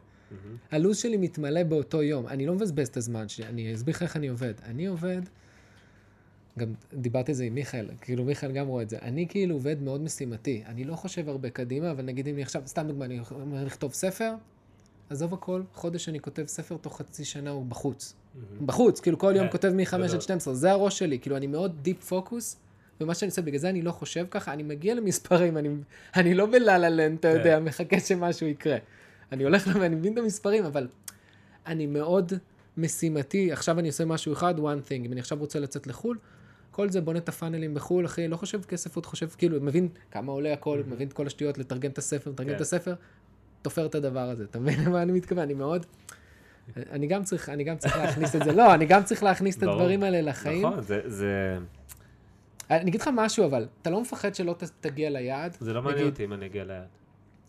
הלו"ז 0.70 0.96
שלי 0.98 1.16
מתמלא 1.16 1.62
באותו 1.62 2.02
יום, 2.02 2.26
אני 2.26 2.46
לא 2.46 2.54
מבזבז 2.54 2.88
את 2.88 2.96
הזמן 2.96 3.28
שלי, 3.28 3.46
אני 3.46 3.74
אסביר 3.74 3.94
לך 3.94 4.02
איך 4.02 4.16
אני 4.16 4.28
עובד. 4.28 4.54
אני 4.64 4.86
עובד, 4.86 5.20
גם 6.58 6.72
דיברתי 6.94 7.32
על 7.32 7.36
זה 7.36 7.44
עם 7.44 7.54
מיכאל, 7.54 7.88
כאילו 8.00 8.24
מיכאל 8.24 8.52
גם 8.52 8.66
רואה 8.66 8.82
את 8.82 8.90
זה, 8.90 8.98
אני 9.02 9.26
כאילו 9.28 9.54
עובד 9.54 9.82
מאוד 9.82 10.00
משימתי, 10.00 10.62
אני 10.66 10.84
לא 10.84 10.94
חושב 10.94 11.28
הרבה 11.28 11.50
קדימה, 11.50 11.90
אבל 11.90 12.04
נגיד 12.04 12.28
אם 12.28 12.34
אני 12.34 12.42
עכשיו, 12.42 12.62
סתם 12.66 12.86
דוגמא, 12.88 13.04
אני 13.04 13.18
אומר 13.30 13.64
לכתוב 13.64 13.92
ספר, 13.92 14.32
עזוב 15.10 15.34
הכל, 15.34 15.62
חודש 15.74 16.08
אני 16.08 16.20
כותב 16.20 16.44
ספר, 16.46 16.76
תוך 16.76 16.98
חצי 16.98 17.24
שנה 17.24 17.50
הוא 17.50 17.66
בחוץ. 17.66 18.14
מהמם. 18.34 18.66
בחוץ, 18.66 19.00
כאילו 19.00 19.18
כל 19.18 19.32
יום 19.36 19.46
כן, 19.46 19.52
כותב 19.52 19.68
מ-5 19.68 19.96
גדול. 19.96 20.14
עד 20.14 20.20
12, 20.20 20.54
זה 20.54 20.70
הראש 20.70 20.98
שלי, 20.98 21.18
כאילו 21.18 21.36
אני 21.36 21.46
מאוד 21.46 21.72
דיפ 21.82 22.04
פוקוס, 22.04 22.56
ומה 23.00 23.14
שאני 23.14 23.28
עושה, 23.28 23.42
בגלל 23.42 23.58
זה 23.58 23.68
אני 23.68 23.82
לא 23.82 23.92
חושב 23.92 24.26
ככה, 24.30 24.52
אני 24.52 24.62
מגיע 24.62 24.94
למספרים, 24.94 25.56
אני, 25.56 25.68
אני 26.16 26.34
לא 26.34 26.46
בלה-לה 26.46 26.88
לנד, 26.88 27.18
אתה 27.18 27.32
כן. 27.32 27.38
יודע, 27.38 27.60
מחכה 27.60 28.00
שמשהו 28.00 28.46
יקרה. 28.46 28.76
אני 29.32 29.44
הולך, 29.44 29.70
ואני 29.80 29.94
מבין 29.94 30.12
את 30.12 30.18
המספרים, 30.18 30.64
אבל 30.64 30.88
אני 31.66 31.86
מאוד 31.86 32.32
משימתי, 32.76 33.52
עכשיו 33.52 33.78
אני 33.78 33.88
עושה 33.88 34.04
משהו 34.04 34.32
אחד, 34.32 34.58
one 34.58 34.88
thing, 34.88 35.06
אם 35.06 35.12
אני 35.12 35.20
עכשיו 35.20 35.38
רוצה 35.38 35.60
לצאת 35.60 35.86
לחו"ל, 35.86 36.18
כל 36.70 36.90
זה 36.90 37.00
בונה 37.00 37.18
את 37.18 37.28
הפאנלים 37.28 37.74
בחו"ל, 37.74 38.06
אחי, 38.06 38.28
לא 38.28 38.36
חושב 38.36 38.62
כסף, 38.62 38.96
עוד 38.96 39.06
חושב, 39.06 39.28
כאילו, 39.38 39.60
מבין 39.60 39.88
כמה 40.10 40.32
עולה 40.32 40.52
הכל, 40.52 40.82
מבין 40.86 41.08
את 41.08 41.12
כל 41.12 41.26
השטויות, 41.26 41.58
לתרגם 41.58 41.90
את 41.90 41.98
הספר, 41.98 42.30
לתרגם 42.30 42.50
כן. 42.50 42.56
את 42.56 42.60
הספר, 42.60 42.94
תופר 43.64 43.86
את 43.86 43.94
הדבר 43.94 44.20
הזה, 44.30 44.44
אתה 44.44 44.58
מבין 44.60 44.84
למה 44.84 45.02
אני 45.02 45.12
מתכוון? 45.12 45.42
אני 45.42 45.54
מאוד... 45.54 45.86
אני 46.76 47.06
גם 47.06 47.24
צריך, 47.24 47.48
אני 47.48 47.64
גם 47.64 47.76
צריך 47.76 47.96
להכניס 47.96 48.36
את 48.36 48.44
זה, 48.44 48.52
לא, 48.52 48.74
אני 48.74 48.86
גם 48.86 49.04
צריך 49.04 49.22
להכניס 49.22 49.58
את. 49.58 49.62
הדברים 49.62 50.02
האלה 50.02 50.20
לחיים. 50.20 50.66
נכון, 50.66 50.80
זה- 50.82 51.02
זה 51.10 51.58
אני 52.70 52.90
אגיד 52.90 53.00
לך 53.00 53.10
משהו, 53.14 53.44
אבל, 53.46 53.66
אתה 53.82 53.90
לא 53.90 54.00
מפחד 54.02 54.34
שלא 54.34 54.52
ת- 54.58 54.70
תגיע 54.80 55.10
ליעד? 55.10 55.56
זה 55.60 55.72
לא 55.72 55.82
מעניין 55.82 56.00
נגיד, 56.00 56.12
אותי 56.12 56.24
אם 56.24 56.32
אני 56.32 56.46
אגיע 56.46 56.64
ליעד. 56.64 56.86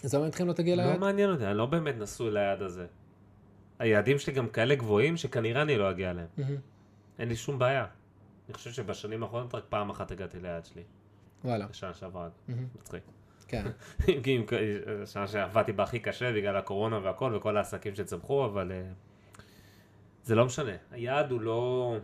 זה 0.04 0.18
אומר 0.18 0.30
אתכם 0.30 0.48
לא 0.48 0.54
תגיע 0.54 0.76
לא 0.76 0.84
ליעד? 0.84 1.00
מעניין 1.00 1.30
אותי, 1.30 1.46
אני 1.46 1.58
לא 1.58 1.66
באמת 1.66 1.96
נשוי 2.00 2.32
ליעד 2.32 2.62
הזה. 2.62 2.86
היעדים 3.80 4.20
שלי 4.20 4.34
גם 4.34 4.48
כאלה 4.48 4.76
גבוהים 4.76 5.18
שכנראה 5.18 5.62
אני 5.62 5.78
לא 5.78 5.92
אגיע 5.92 6.12
אליהם. 6.12 6.28
אין 7.20 7.30
לי 7.30 7.36
שום 7.36 7.60
בעיה. 7.60 7.86
אני 8.48 8.54
חושב 8.54 8.72
שבשנים 8.72 9.24
האחרונות 9.24 9.56
רק 9.56 9.64
פעם 9.70 9.90
אחת 9.90 10.12
הגעתי 10.12 10.40
ליעד 10.40 10.66
שלי. 10.66 10.84
וואלה. 11.46 11.66
בשנה 11.68 11.94
שעברה. 11.94 12.30
מצחיק. 12.82 13.02
כן. 13.48 13.64
שנה 15.06 15.28
שעבדתי 15.28 15.72
בה 15.72 15.84
הכי 15.84 16.00
קשה 16.00 16.34
בגלל 16.34 16.58
הקורונה 16.58 17.00
והכל 17.04 17.34
וכל 17.36 17.58
העסקים 17.58 17.96
שצמחו, 17.96 18.46
אבל 18.46 18.72
אה, 18.72 18.82
זה 20.24 20.36
לא 20.36 20.46
משנה. 20.46 20.72
היעד 20.92 21.32
הוא 21.32 21.42
לא... 21.42 21.98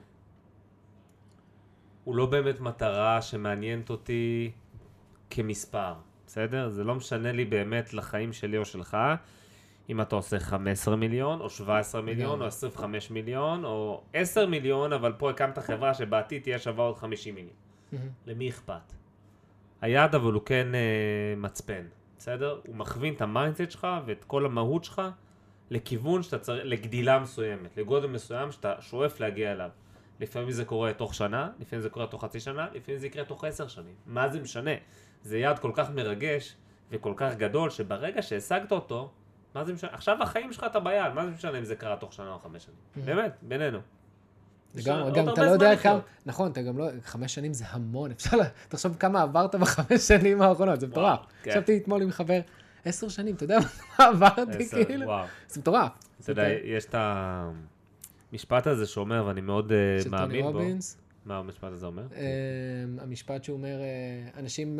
הוא 2.04 2.16
לא 2.16 2.26
באמת 2.26 2.60
מטרה 2.60 3.22
שמעניינת 3.22 3.90
אותי 3.90 4.52
כמספר, 5.30 5.94
בסדר? 6.28 6.70
זה 6.70 6.84
לא 6.84 6.96
משנה 6.96 7.32
לי 7.32 7.46
באמת 7.46 7.94
לחיים 7.94 8.34
שלי 8.34 8.58
או 8.58 8.66
שלך, 8.66 8.98
אם 9.90 10.02
אתה 10.02 10.16
עושה 10.16 10.40
15 10.40 10.96
מיליון, 10.96 11.42
או 11.42 11.50
17 11.50 12.02
מיליון, 12.02 12.42
או 12.42 12.46
25 12.48 13.12
מיליון, 13.12 13.66
או 13.66 14.04
10 14.14 14.48
מיליון, 14.48 14.94
אבל 14.94 15.14
פה 15.18 15.30
הקמת 15.30 15.60
חברה 15.60 15.94
שבעתיד 15.94 16.42
תהיה 16.42 16.60
שווה 16.60 16.86
עוד 16.86 16.98
50 16.98 17.36
מיליון. 17.36 17.56
למי 18.28 18.50
אכפת? 18.50 19.01
היעד 19.82 20.16
אבל 20.16 20.34
הוא 20.34 20.42
כן 20.46 20.76
אה, 20.76 21.34
מצפן, 21.38 21.86
בסדר? 22.18 22.60
הוא 22.68 22.76
מכווין 22.76 23.14
את 23.14 23.22
ה 23.22 23.28
mindset 23.28 23.72
שלך 23.72 23.88
ואת 24.06 24.24
כל 24.24 24.46
המהות 24.46 24.84
שלך 24.84 25.02
לכיוון 25.70 26.24
שאתה 26.24 26.40
צריך, 26.40 26.66
לגדילה 26.66 27.20
מסוימת, 27.20 27.78
לגודל 27.78 28.08
מסוים 28.08 28.52
שאתה 28.52 28.74
שואף 28.80 29.20
להגיע 29.20 29.52
אליו. 29.52 29.70
לפעמים 30.20 30.52
זה 30.52 30.66
קורה 30.66 30.94
תוך 30.94 31.14
שנה, 31.14 31.50
לפעמים 31.60 31.82
זה 31.84 31.90
קורה 31.90 32.08
תוך 32.08 32.24
חצי 32.24 32.40
שנה, 32.40 32.68
לפעמים 32.74 33.00
זה 33.00 33.08
יקרה 33.08 33.26
תוך 33.26 33.44
עשר 33.44 33.68
שנים. 33.68 33.96
מה 34.06 34.30
זה 34.30 34.40
משנה? 34.40 34.72
זה 35.24 35.38
יעד 35.38 35.60
כל 35.60 35.72
כך 35.74 35.90
מרגש 35.90 36.56
וכל 36.92 37.14
כך 37.18 37.36
גדול, 37.36 37.70
שברגע 37.70 38.22
שהשגת 38.22 38.72
אותו, 38.72 39.12
מה 39.56 39.64
זה 39.64 39.74
משנה? 39.74 39.90
עכשיו 39.94 40.24
החיים 40.24 40.54
שלך 40.54 40.64
אתה 40.64 40.80
ביעד, 40.80 41.14
מה 41.14 41.26
זה 41.26 41.32
משנה 41.32 41.60
אם 41.60 41.64
זה 41.64 41.76
קרה 41.76 41.96
תוך 41.98 42.14
שנה 42.14 42.34
או 42.34 42.40
חמש 42.40 42.64
שנים? 42.64 43.06
באמת, 43.06 43.38
בינינו. 43.42 43.80
לגמרי, 44.76 45.12
גם 45.12 45.30
אתה 45.30 45.46
לא 45.46 45.50
יודע. 45.52 45.76
כמה, 45.76 46.00
נכון, 46.26 46.52
אתה 46.52 46.62
גם 46.62 46.78
לא, 46.78 46.88
חמש 47.04 47.36
שנים 47.36 47.54
זה 47.54 47.66
המון, 47.68 48.12
אפשר, 48.18 48.38
תחשוב 48.70 48.96
כמה 48.96 49.22
עברת 49.22 49.56
בחמש 49.56 50.02
שנים 50.02 50.42
האחרונות, 50.42 50.80
זה 50.80 50.88
מטורף. 50.88 51.20
כן. 51.44 51.50
ישבתי 51.50 51.78
אתמול 51.78 52.02
עם 52.02 52.12
חבר, 52.12 52.40
עשר 52.86 53.10
שנים, 53.10 53.36
אתה 53.36 53.44
יודע 53.44 53.58
מה 54.00 54.06
עברתי, 54.10 54.70
כאילו? 54.70 55.12
זה 55.48 55.60
מטורף. 55.60 55.92
אתה 56.22 56.32
יודע, 56.32 56.50
יש 56.64 56.86
את 56.86 56.96
המשפט 58.32 58.68
הזה 58.68 58.86
שאומר, 58.86 59.24
ואני 59.28 59.42
מאוד 59.42 59.72
אה, 59.72 59.78
מאמין 60.10 60.52
בו. 60.52 60.60
מה 61.26 61.38
המשפט 61.38 61.72
הזה 61.72 61.86
אומר? 61.86 62.04
אה, 62.16 62.24
המשפט 63.04 63.44
שהוא 63.44 63.58
אומר, 63.58 63.80
אה, 63.82 64.40
אנשים 64.40 64.80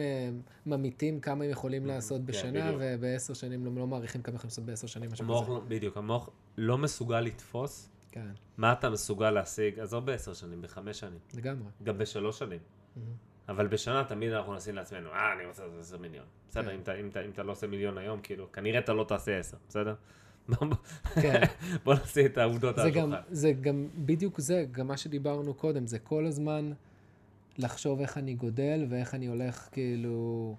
ממיתים 0.66 1.20
כמה 1.20 1.44
הם 1.44 1.50
יכולים 1.50 1.86
לעשות 1.86 2.22
בשנה, 2.22 2.52
כן, 2.62 2.66
בדיוק. 2.68 2.82
ובעשר 2.82 3.34
שנים 3.34 3.78
לא 3.78 3.88
מעריכים 3.88 4.22
כמה 4.22 4.36
יכולים 4.36 4.50
לעשות 4.50 4.66
בעשר 4.66 4.88
שנים. 4.88 5.10
לא- 5.28 5.62
בדיוק, 5.68 5.98
המוח 5.98 6.30
לא 6.58 6.78
מסוגל 6.78 7.20
לתפוס 7.20 7.90
כן, 8.12 8.28
מה 8.58 8.74
אתה 8.74 8.90
מסוגל 8.90 9.32
להשיג, 9.32 9.80
עזוב 9.80 10.06
בעשר 10.06 10.34
שנים, 10.34 10.62
בחמש 10.62 11.00
שנים, 11.00 11.20
לגמרי. 11.34 11.68
גם 11.84 11.98
בשלוש 11.98 12.40
שנים. 12.40 12.60
אבל 13.50 13.68
בשנה 13.68 14.04
תמיד 14.04 14.32
אנחנו 14.32 14.56
נשים 14.56 14.76
לעצמנו, 14.76 15.10
אה, 15.10 15.34
אני 15.34 15.46
רוצה 15.46 15.64
לעשות 15.64 15.80
עשר 15.80 15.98
מיליון. 15.98 16.26
בסדר, 16.50 16.64
כן. 16.70 16.76
אם 16.76 16.80
אתה- 16.82 16.96
אם 16.96 17.08
אתה- 17.08 17.26
אם 17.26 17.30
אתה 17.30 17.44
לא 17.44 17.52
עושה 17.52 17.68
מיליון 17.68 17.98
היום, 17.98 18.20
כאילו, 18.24 18.52
כנראה 18.52 18.80
אתה 18.80 18.94
לא 18.94 19.04
תעשה 19.04 19.40
עשר, 19.40 19.58
בסדר? 19.70 19.96
כן. 21.22 21.42
בוא 21.84 21.94
נשים 21.94 22.26
את 22.26 22.38
העובדות 22.38 22.78
על 22.78 22.90
השולחן. 22.90 23.22
זה 23.32 23.52
גם 23.52 23.88
בדיוק 23.98 24.40
זה, 24.40 24.66
גם 24.72 24.88
מה 24.88 24.98
שדיברנו 24.98 25.54
קודם, 25.54 25.88
זה 25.88 26.00
כל 26.00 26.26
הזמן 26.26 26.72
לחשוב 27.58 28.00
איך 28.00 28.18
אני 28.18 28.34
גודל 28.34 28.86
ואיך 28.90 29.16
אני 29.16 29.28
הולך 29.28 29.68
כאילו 29.72 30.56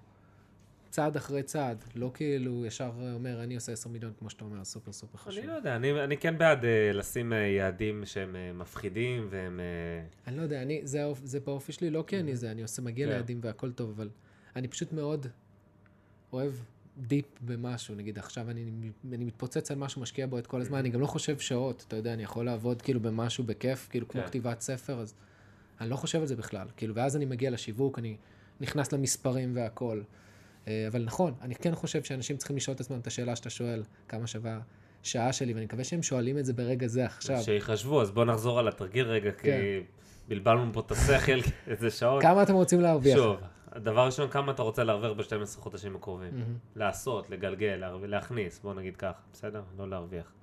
צעד 0.93 1.15
אחרי 1.15 1.43
צעד, 1.43 1.83
לא 1.95 2.11
כאילו 2.13 2.65
ישר 2.65 2.91
אומר 3.13 3.43
אני 3.43 3.55
עושה 3.55 3.71
10 3.71 3.89
מיליון 3.89 4.13
כמו 4.19 4.29
שאתה 4.29 4.45
אומר, 4.45 4.63
super 4.63 4.91
super 4.91 5.17
חשוב. 5.17 5.39
אני 5.39 5.47
לא 5.47 5.53
יודע, 5.53 5.75
אני 5.75 6.03
אני 6.03 6.17
כן 6.17 6.37
בעד 6.37 6.65
אה, 6.65 6.91
לשים 6.93 7.33
אה, 7.33 7.37
יעדים 7.37 8.05
שהם 8.05 8.35
אה, 8.35 8.53
מפחידים 8.53 9.27
והם... 9.29 9.59
אה, 9.59 10.05
אני 10.27 10.37
לא 10.37 10.41
יודע, 10.41 10.61
אני, 10.61 10.81
זה, 10.83 11.03
זה 11.23 11.39
באופי 11.39 11.71
שלי, 11.71 11.89
לא 11.89 12.03
כי 12.07 12.19
אני 12.19 12.35
זה, 12.35 12.51
אני 12.51 12.61
עושה, 12.61 12.81
מגיע 12.81 13.07
כן. 13.07 13.11
ליעדים 13.11 13.39
והכל 13.43 13.71
טוב, 13.71 13.89
אבל 13.89 14.09
אני 14.55 14.67
פשוט 14.67 14.93
מאוד 14.93 15.27
אוהב 16.33 16.53
deep 16.97 17.25
במשהו, 17.41 17.95
נגיד 17.95 18.19
עכשיו 18.19 18.49
אני, 18.49 18.65
אני 19.13 19.25
מתפוצץ 19.25 19.71
על 19.71 19.77
משהו, 19.77 20.01
משקיע 20.01 20.27
בו 20.27 20.39
את 20.39 20.47
כל 20.47 20.61
הזמן, 20.61 20.77
אני 20.77 20.89
גם 20.89 21.01
לא 21.01 21.07
חושב 21.07 21.39
שעות, 21.39 21.85
אתה 21.87 21.95
יודע, 21.95 22.13
אני 22.13 22.23
יכול 22.23 22.45
לעבוד 22.45 22.81
כאילו 22.81 22.99
במשהו 22.99 23.43
בכיף, 23.43 23.87
כאילו 23.89 24.07
כמו 24.07 24.21
כן. 24.21 24.27
כתיבת 24.27 24.61
ספר, 24.61 24.99
אז 24.99 25.13
אני 25.81 25.89
לא 25.89 25.95
חושב 25.95 26.19
על 26.19 26.27
זה 26.27 26.35
בכלל, 26.35 26.67
כאילו, 26.77 26.95
ואז 26.95 27.15
אני 27.15 27.25
מגיע 27.25 27.49
לשיווק, 27.49 27.99
אני 27.99 28.17
נכנס 28.61 28.91
למספרים 28.91 29.55
והכל. 29.55 30.01
אה, 30.67 30.87
אבל 30.87 31.03
נכון, 31.03 31.33
אני 31.41 31.55
כן 31.55 31.75
חושב 31.75 32.03
שאנשים 32.03 32.37
צריכים 32.37 32.55
לשאול 32.55 32.75
את 32.75 32.81
עצמם 32.81 32.99
את 32.99 33.07
השאלה 33.07 33.35
שאתה 33.35 33.49
שואל, 33.49 33.83
כמה 34.07 34.27
שווה 34.27 34.59
שעה 35.03 35.33
שלי, 35.33 35.53
ואני 35.53 35.65
מקווה 35.65 35.83
שהם 35.83 36.03
שואלים 36.03 36.37
את 36.37 36.45
זה 36.45 36.53
ברגע 36.53 36.87
זה 36.87 37.05
עכשיו. 37.05 37.41
שיחשבו, 37.41 38.01
אז 38.01 38.11
בואו 38.11 38.25
נחזור 38.25 38.59
על 38.59 38.67
התרגיל 38.67 39.05
רגע, 39.07 39.31
כי 39.31 39.47
כן. 39.47 39.81
בלבלנו 40.27 40.73
פה 40.73 40.79
את 40.79 40.91
השכל 40.91 41.39
איזה 41.67 41.91
שעות. 41.91 42.21
כמה 42.21 42.43
אתם 42.43 42.53
רוצים 42.53 42.81
להרוויח? 42.81 43.17
שוב, 43.17 43.37
הדבר 43.71 44.05
ראשון, 44.05 44.29
כמה 44.29 44.51
אתה 44.51 44.61
רוצה 44.61 44.83
להרוויח 44.83 45.11
ב-12 45.11 45.59
חודשים 45.59 45.95
הקרובים? 45.95 46.29
מהמם. 46.33 46.57
לעשות, 46.75 47.29
לגלגל, 47.29 47.83
להכניס, 48.07 48.59
בוא 48.59 48.73
נגיד 48.73 48.95
ככה, 48.95 49.19
בסדר? 49.33 49.61
לא 49.77 49.89
להרוויח. 49.89 50.33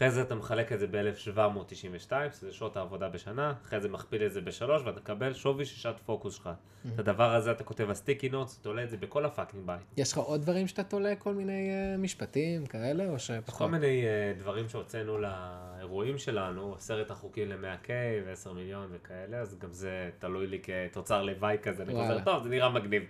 אחרי 0.00 0.10
זה 0.10 0.22
אתה 0.22 0.34
מחלק 0.34 0.72
את 0.72 0.80
זה 0.80 0.86
ב-1792, 0.90 2.12
שזה 2.32 2.52
שעות 2.52 2.76
העבודה 2.76 3.08
בשנה, 3.08 3.54
אחרי 3.62 3.80
זה 3.80 3.88
מכפיל 3.88 4.26
את 4.26 4.32
זה 4.32 4.40
בשלוש, 4.40 4.82
ואתה 4.84 5.00
מקבל 5.00 5.32
שווי 5.32 5.64
של 5.64 5.76
שעת 5.76 6.00
פוקוס 6.00 6.34
שלך. 6.34 6.50
את 6.94 6.98
הדבר 6.98 7.34
הזה 7.34 7.52
אתה 7.52 7.64
כותב 7.64 7.88
על 7.88 7.94
sticky 7.94 8.28
notes, 8.28 8.58
תולה 8.58 8.84
את 8.84 8.90
זה 8.90 8.96
בכל 8.96 9.24
ה 9.24 9.29
fucking 9.29 9.66
בית. 9.66 9.80
יש 9.96 10.12
לך 10.12 10.18
עוד 10.18 10.42
דברים 10.42 10.68
שאתה 10.68 10.82
תולה, 10.82 11.16
כל 11.16 11.34
מיני 11.34 11.70
uh, 11.70 11.98
משפטים 11.98 12.66
כאלה, 12.66 13.08
או 13.08 13.14
יש 13.14 13.30
כל 13.30 13.36
שפחות? 13.36 13.70
מיני 13.70 14.02
uh, 14.04 14.38
דברים 14.38 14.68
שהוצאנו 14.68 15.18
לאירועים 15.18 16.18
שלנו, 16.18 16.74
עשרת 16.74 17.10
החוקים 17.10 17.48
ל-100K 17.48 17.90
ו-10 18.26 18.52
מיליון 18.52 18.88
וכאלה, 18.90 19.38
אז 19.38 19.58
גם 19.58 19.72
זה 19.72 20.10
תלוי 20.18 20.46
לי 20.46 20.58
כתוצר 20.62 21.22
לוואי 21.22 21.56
כזה, 21.62 21.82
אני. 21.82 21.92
חוזר, 21.94 22.24
טוב, 22.24 22.42
זה 22.42 22.48
נראה 22.48 22.68
מגניב. 22.68 23.02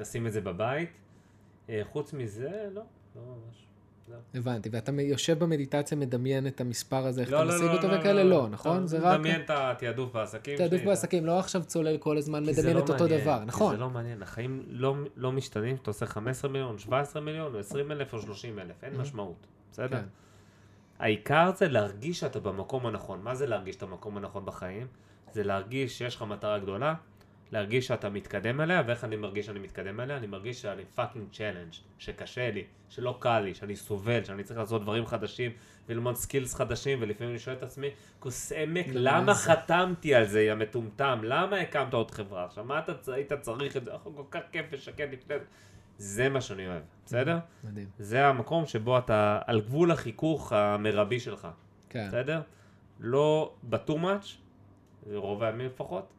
נשים 0.00 0.26
את 0.26 0.32
זה 0.32 0.40
בבית. 0.40 0.90
Uh, 1.66 1.70
חוץ 1.84 2.12
מזה, 2.12 2.68
לא, 2.72 2.82
לא 3.16 3.22
ממש. 3.22 3.71
זהו. 4.12 4.20
הבנתי, 4.34 4.68
ואתה 4.72 4.92
יושב 5.02 5.38
במדיטציה, 5.38 5.96
מדמיין 5.98 6.46
את 6.46 6.60
המספר 6.60 7.06
הזה, 7.06 7.20
איך 7.20 7.30
לא, 7.32 7.36
אתה 7.36 7.44
לא, 7.44 7.54
משיג 7.54 7.66
לא, 7.66 7.72
אותו 7.72 7.88
לא, 7.88 7.98
וכאלה? 7.98 8.24
לא, 8.24 8.30
לא, 8.30 8.48
נכון? 8.48 8.76
אתה 8.78 8.86
זה 8.86 8.98
רק 8.98 9.18
מדמיין 9.18 9.40
את 9.40 9.50
התעדוף 9.54 10.12
בעסקים 10.12 10.56
תעדוף 10.58 10.78
שלי, 10.78 10.86
בעסקים, 10.88 11.26
לא 11.26 11.38
עכשיו 11.38 11.64
צולל 11.64 11.98
כל 11.98 12.16
הזמן, 12.18 12.42
מדמיין 12.46 12.76
לא 12.76 12.80
את 12.84 12.90
אותו 12.90 13.04
מעניין, 13.04 13.20
דבר, 13.20 13.44
נכון? 13.44 13.74
זה 13.74 13.80
לא 13.80 13.90
מעניין, 13.90 14.22
החיים 14.22 14.62
לא, 14.68 14.94
לא 15.16 15.32
משתנים, 15.32 15.76
אתה 15.82 15.90
עושה 15.90 16.06
15 16.06 16.50
מיליון, 16.50 16.78
17 16.78 17.22
מיליון, 17.22 17.54
או 17.54 17.58
20 17.58 17.92
אלף 17.92 18.12
או 18.14 18.18
30 18.20 18.58
אלף, 18.58 18.84
אין 18.84 18.94
Mhm. 18.94 18.98
משמעות, 18.98 19.46
בסדר? 19.72 19.88
כן. 19.96 20.04
העיקר 20.98 21.50
זה 21.56 21.68
להרגיש 21.68 22.20
שאתה 22.20 22.40
במקום 22.40 22.86
הנכון. 22.86 23.20
מה 23.22 23.34
זה 23.34 23.46
להרגיש 23.46 23.76
את 23.76 23.82
המקום 23.82 24.16
הנכון 24.16 24.44
בחיים? 24.46 24.86
זה 25.32 25.44
להרגיש 25.44 25.98
שיש 25.98 26.16
לך 26.16 26.22
מטרה 26.22 26.58
גדולה, 26.58 26.94
להרגיש 27.52 27.86
שאתה 27.86 28.08
מתקדם 28.08 28.60
אליה, 28.60 28.82
ואיך 28.86 29.04
אני 29.04 29.16
מרגיש 29.16 29.46
שאני 29.46 29.58
מתקדם 29.58 30.00
אליה? 30.00 30.16
אני 30.16 30.26
מרגיש 30.26 30.62
שאני 30.62 30.84
fucking 30.84 31.26
challenged, 31.32 31.72
שקשה 31.98 32.50
לי, 32.50 32.64
שלא 32.88 33.16
קל 33.18 33.40
לי, 33.40 33.54
שאני 33.54 33.76
סובל, 33.76 34.24
שאני 34.24 34.44
צריך 34.44 34.58
לעשות 34.58 34.82
דברים 34.82 35.06
חדשים, 35.06 35.50
וללמוד 35.88 36.16
skills 36.16 36.54
חדשים, 36.54 36.98
ולפעמים 37.02 37.30
אני 37.30 37.38
שואל 37.38 37.56
את 37.56 37.62
עצמי, 37.62 37.90
כוס 38.20 38.52
אמק, 38.52 38.86
למה 38.88 39.20
למה 39.20 39.34
זה?" 39.34 39.40
חתמתי 39.52 40.14
על 40.14 40.24
זה, 40.24 40.42
יא 40.42 40.54
מטומטם? 40.54 41.20
למה 41.22 41.56
הקמת 41.56 41.94
עוד 41.94 42.10
חברה? 42.10 42.44
עכשיו, 42.44 42.64
מה 42.64 42.78
אתה 42.78 43.12
היית 43.12 43.32
צריך 43.32 43.76
את 43.76 43.84
זה? 43.84 43.90
כל 44.02 44.22
כך 44.30 44.40
כיף 44.52 44.66
ושקט 44.70 45.08
לפני 45.12 45.38
זה. 45.38 45.44
זה 45.98 46.28
מה 46.28 46.40
שאני 46.40 46.66
אוהב, 46.68 46.82
בסדר? 47.06 47.38
מדהים. 47.64 47.86
זה 47.98 48.26
המקום 48.26 48.66
שבו 48.66 48.98
אתה 48.98 49.40
על 49.46 49.60
גבול 49.60 49.90
החיכוך 49.90 50.52
המרבי 50.52 51.20
שלך, 51.20 51.48
כן. 51.88 52.08
בסדר? 52.08 52.40
לא 53.00 53.54
ב-too 53.62 53.90
much, 53.90 54.26
רוב 55.06 55.42
הימים 55.42 55.66
לפחות, 55.66 56.12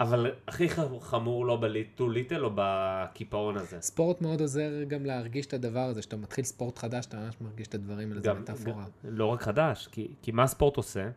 אבל 0.00 0.30
הכי 0.48 0.68
חמור 1.00 1.46
לא 1.46 1.56
ב-too 1.56 2.00
little 2.00 2.40
או 2.40 2.50
בקיפאון 2.54 3.56
הזה. 3.56 3.80
ספורט 3.80 4.22
מאוד 4.22 4.40
עוזר 4.40 4.82
גם 4.88 5.06
להרגיש 5.06 5.46
את 5.46 5.54
הדבר 5.54 5.80
הזה, 5.80 6.02
שאתה 6.02 6.16
מתחיל 6.16 6.44
ספורט 6.44 6.78
חדש, 6.78 7.06
אתה 7.06 7.16
ממש 7.16 7.34
מרגיש 7.40 7.66
את 7.66 7.74
הדברים 7.74 8.10
האלה, 8.10 8.20
גם, 8.20 8.40
מטאפורה. 8.40 8.84
לא 9.04 9.26
רק 9.26 9.42
חדש, 9.42 9.88
כי, 9.92 10.08
כי 10.22 10.32
מה 10.32 10.42
הספורט 10.42 10.76
עושה? 10.76 11.08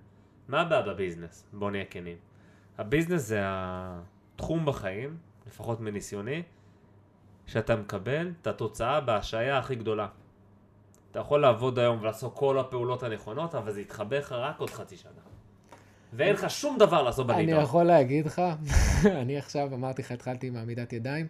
מה 0.48 0.62
הבעיה 0.62 0.82
בביזנס? 0.82 1.46
בוא 1.54 1.72
נהיה 1.72 1.86
כנים. 1.86 2.18
הביזנס 2.78 3.22
זה 3.22 3.40
התחום 3.44 4.66
בחיים, 4.66 5.18
לפחות 5.48 5.80
מניסיוני, 5.80 6.44
שאתה 7.46 7.76
מקבל 7.76 8.32
את 8.42 8.48
התוצאה 8.48 9.02
בהשעיה 9.02 9.58
הכי 9.58 9.76
גדולה. 9.76 10.08
אתה 11.12 11.20
יכול 11.20 11.42
לעבוד 11.42 11.80
היום 11.80 12.02
ולעשות 12.02 12.36
כל 12.36 12.60
הפעולות 12.60 13.04
הנכונות, 13.04 13.56
אבל 13.56 13.72
זה 13.72 13.82
יתחבר 13.82 14.20
לך 14.20 14.32
רק 14.32 14.60
עוד 14.60 14.70
חצי 14.70 14.98
שנה. 14.98 15.12
ואין 16.16 16.34
לך 16.34 16.50
שום 16.50 16.78
דבר 16.78 17.02
לעשות 17.02 17.30
אני 17.30 17.44
בנידון. 17.44 17.64
יכול 17.64 17.84
להגיד 17.84 18.26
לך, 18.26 18.42
אני 19.22 19.38
עכשיו 19.38 19.74
אמרתי 19.74 20.02
לך, 20.02 20.12
התחלתי 20.12 20.48
עם 20.48 20.56
העמידת 20.56 20.94
ידיים. 20.94 21.28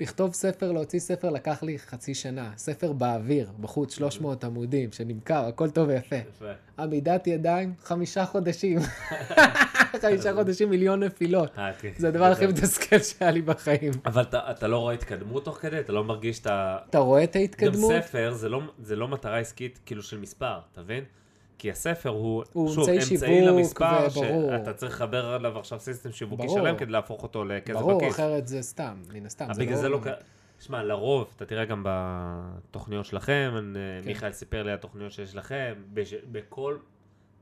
לכתוב 0.00 0.34
ספר, 0.34 0.72
להוציא 0.72 1.00
ספר 1.00 1.30
לקח 1.30 1.62
לי 1.62 1.78
חצי 1.78 2.14
שנה. 2.14 2.50
ספר 2.56 2.92
באוויר, 2.92 3.52
בחוץ 3.60 3.94
300 3.94 4.44
עמודים, 4.44 4.92
שנמכר, 4.92 5.44
הכל 5.44 5.70
טוב 5.70 5.88
ויפה. 5.88 6.16
יפה. 6.16 6.52
עמידת 6.78 7.26
ידיים, 7.26 7.74
חמישה 7.82 8.26
חודשים. 8.26 8.78
חמישה 10.02 10.34
חודשים, 10.34 10.70
מיליון 10.70 11.02
נפילות. 11.02 11.58
אה, 11.58 11.72
כן. 11.72 11.90
זה 11.96 12.08
הדבר 12.08 12.24
הכי 12.24 12.46
מתסכל 12.46 12.98
שהיה 12.98 13.30
לי 13.30 13.42
בחיים. 13.42 13.92
אבל 14.06 14.22
אתה, 14.22 14.66
לא 14.66 14.78
רואה 14.78 14.94
התקדמות 14.94 15.44
תוך 15.44 15.58
כדי? 15.58 15.80
אתה 15.80 15.92
לא 15.92 16.04
מרגיש 16.04 16.40
את 16.40 16.46
ה... 16.46 16.78
אתה 16.90 16.98
רואה 16.98 17.24
את 17.24 17.36
גם 17.36 17.40
ההתקדמות? 17.40 17.92
ספר 17.92 18.32
זה 18.32 18.48
לא, 18.48 18.60
זה 18.82 18.96
לא 18.96 19.08
מטרה 19.08 19.38
עסקית 19.38 19.80
כאילו 19.86 20.02
של 20.02 20.18
מספר, 20.18 20.58
אתה 20.72 20.80
מבין? 20.80 21.04
כי 21.58 21.70
הספר 21.70 22.08
הוא, 22.08 22.44
הוא 22.52 22.72
שוב, 22.74 22.88
אמצעי 22.88 23.14
אמצעי 23.14 23.46
למספר, 23.46 24.06
וברור. 24.10 24.50
שאתה 24.58 24.72
צריך 24.72 24.92
לחבר 24.92 25.26
עליו 25.26 25.58
עכשיו 25.58 25.80
סיסטם 25.80 26.12
שיווקי 26.12 26.46
ברור. 26.46 26.58
שלם 26.58 26.76
כדי 26.76 26.92
להפוך 26.92 27.22
אותו 27.22 27.44
לכסף 27.44 27.72
ברור, 27.80 27.98
בכיס. 28.00 28.14
אחרת 28.14 28.48
זה 28.48 28.62
סתם, 28.62 29.02
מן 29.12 29.26
הסתם. 29.26 29.44
אבל 29.50 29.64
בגלל 29.64 29.76
זה 29.76 29.88
לא... 29.88 29.98
ק- 30.04 30.22
שמע, 30.60 30.82
לרוב, 30.82 31.32
אתה 31.36 31.46
תראה 31.46 31.64
גם 31.64 31.82
בתוכניות 31.88 33.04
שלכם, 33.04 33.50
אה, 33.54 33.60
כן. 34.02 34.06
מיכאל 34.08 34.32
סיפר 34.32 34.62
לי 34.62 34.70
על 34.70 34.76
התוכניות 34.78 35.12
שיש 35.12 35.34
לכם, 35.36 35.74
בש- 35.94 36.14
בכל... 36.32 36.76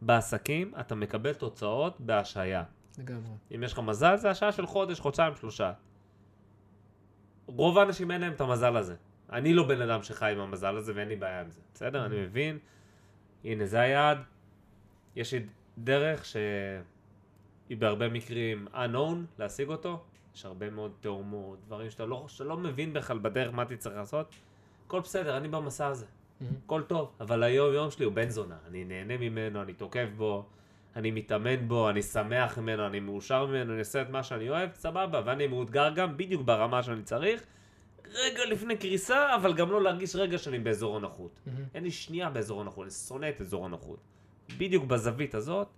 בעסקים 0.03 0.73
אתה 0.81 0.95
מקבל 0.95 1.33
תוצאות 1.33 2.01
בהשהיה. 2.01 2.63
לגמרי. 2.99 3.33
אם 3.55 3.63
יש 3.63 3.73
לך 3.73 3.79
מזל, 3.79 4.17
זה 4.17 4.31
השעה 4.31 4.53
של 4.53 4.67
חודש, 4.67 5.01
חודשיים, 5.01 5.35
שלושה. 5.35 5.73
רוב 7.47 7.79
האנשים 7.79 8.11
אין 8.11 8.21
להם 8.21 8.33
את 8.33 8.41
המזל 8.41 8.77
הזה. 8.77 8.95
אני 9.33 9.55
לא 9.55 9.67
בן 9.69 9.81
אדם 9.81 10.03
שחי 10.03 10.33
עם 10.33 10.41
המזל 10.41 10.77
הזה 10.77 10.93
ואין 10.97 11.09
לי 11.09 11.17
בעיה 11.17 11.41
עם 11.41 11.51
זה. 11.51 11.61
בסדר? 11.75 12.07
אני 12.07 12.23
מבין. 12.23 12.59
הנה, 13.45 13.67
זה 13.67 13.81
היעד. 13.81 14.19
יש 15.17 15.35
לי 15.35 15.47
דרך 15.79 16.25
שהיא 16.25 17.77
בהרבה 17.79 18.09
מקרים 18.09 18.67
unknown 18.75 19.39
להשיג 19.39 19.69
אותו. 19.69 20.03
יש 20.35 20.45
הרבה 20.45 20.71
מאוד 20.71 20.93
תאומות, 21.01 21.59
דברים 21.67 21.91
שאתה 21.91 22.07
לא, 22.07 22.25
שאתה 22.29 22.45
לא 22.45 22.57
מבין 22.57 22.93
בכלל 22.93 23.19
בדרך 23.19 23.55
מה 23.55 23.65
תצטרך 23.65 23.97
לעשות. 23.97 24.35
הכל 24.87 25.01
בסדר, 25.01 25.37
אני 25.37 25.49
במסע 25.49 25.87
הזה. 25.87 26.07
הכל 26.65 26.83
טוב, 26.83 27.13
אבל 27.21 27.43
היום 27.43 27.75
יום 27.75 27.91
שלי 27.91 28.05
הוא 28.05 28.13
בן 28.13 28.29
זונה. 28.29 28.57
אני 28.69 28.85
נהנה 28.85 29.17
ממנו, 29.17 29.63
אני 29.63 29.73
תוקף 29.73 30.09
בו, 30.17 30.47
אני 30.97 31.11
מתאמן 31.11 31.69
בו, 31.69 31.91
אני 31.91 32.03
שמח 32.03 32.59
ממנו, 32.59 32.87
אני 32.87 33.01
מאושר 33.01 33.47
ממנו, 33.47 33.73
אני 33.73 33.79
עושה 33.79 34.03
את 34.03 34.11
מה 34.11 34.23
שאני 34.23 34.51
אוהב, 34.51 34.71
סבבה, 34.75 35.23
ואני 35.25 35.47
מאותגר 35.47 35.91
גם 35.95 36.17
בדיוק 36.17 36.43
ברמה 36.43 36.83
שאני 36.83 37.03
צריך. 37.03 37.45
רגע 38.13 38.45
לפני 38.45 38.77
קריסה, 38.77 39.35
אבל 39.35 39.55
גם 39.55 39.71
לא 39.71 39.83
להרגיש 39.83 40.17
רגע 40.17 40.39
שאני 40.39 40.59
באזור 40.59 40.97
הנוחות. 40.97 41.41
מהמם. 41.47 41.65
אין 41.75 41.85
לי 41.85 41.91
שנייה 41.91 42.31
באזור 42.31 42.61
הנוחות, 42.61 42.85
אני 42.85 42.91
שונא 42.91 43.29
את 43.29 43.41
אזור 43.41 43.65
הנוחות. 43.65 43.99
בדיוק 44.59 44.85
בזווית 44.85 45.35
הזאת, 45.35 45.69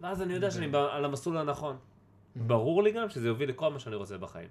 ואז 0.00 0.22
אני 0.22 0.34
יודע 0.34 0.50
שאני 0.50 0.68
ב- 0.68 0.74
על 0.74 1.04
המסלול 1.04 1.36
הנכון. 1.36 1.76
Mm-hmm. 1.76 2.38
ברור 2.46 2.82
לי 2.82 2.92
גם 2.92 3.08
שזה 3.08 3.28
יוביל 3.28 3.48
לכל 3.48 3.72
מה 3.72 3.78
שאני 3.78 3.96
רוצה 3.96 4.18
בחיים. 4.18 4.48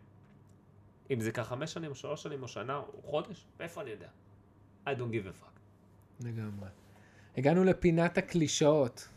אם 1.12 1.20
זה 1.20 1.30
ייקח 1.30 1.42
חמש 1.42 1.74
שנים, 1.74 1.90
או 1.90 1.96
שלוש 1.96 2.24
שנים, 2.24 2.44
או 2.44 2.48
שנה, 2.48 2.76
או 2.78 3.02
חודש, 3.04 3.46
מאיפה 3.60 3.82
אני 3.82 3.90
יודע? 3.90 4.08
I 4.86 4.90
don't 4.90 5.12
give 5.14 5.28
a 5.28 5.44
fuck. 5.44 5.60
לגמרי. 6.26 6.70
הגענו 7.38 7.64
לפינת 7.64 8.18
הקלישאות. 8.18 9.08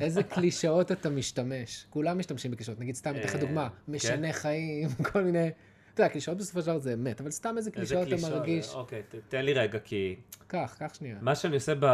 איזה 0.00 0.22
קלישאות 0.34 0.92
אתה 0.92 1.10
משתמש? 1.10 1.86
כולם 1.90 2.18
משתמשים 2.18 2.50
בקלישאות. 2.50 2.80
נגיד, 2.80 2.94
סתם, 2.94 3.10
אתן 3.10 3.20
לך 3.20 3.34
אה, 3.34 3.40
דוגמה, 3.40 3.68
כן. 3.68 3.92
משנה 3.92 4.32
חיים, 4.32 4.88
כל 5.12 5.22
מיני... 5.22 5.50
אתה 5.94 6.02
יודע, 6.02 6.12
קלישאות 6.12 6.38
בסופו 6.38 6.60
של 6.60 6.66
דבר 6.66 6.78
זה 6.78 6.94
אמת, 6.94 7.20
אבל 7.20 7.30
סתם 7.30 7.54
איזה 7.56 7.70
קלישאות 7.70 8.08
אתה 8.08 8.16
מרגיש. 8.30 8.74
אוקיי, 8.74 9.02
תן 9.28 9.44
לי 9.44 9.52
רגע, 9.52 9.78
כי 9.78 10.16
קח, 10.46 10.76
קח 10.78 10.94
שנייה. 10.94 11.18
מה 11.20 11.34
שאני 11.34 11.54
עושה 11.54 11.72
ב... 11.80 11.86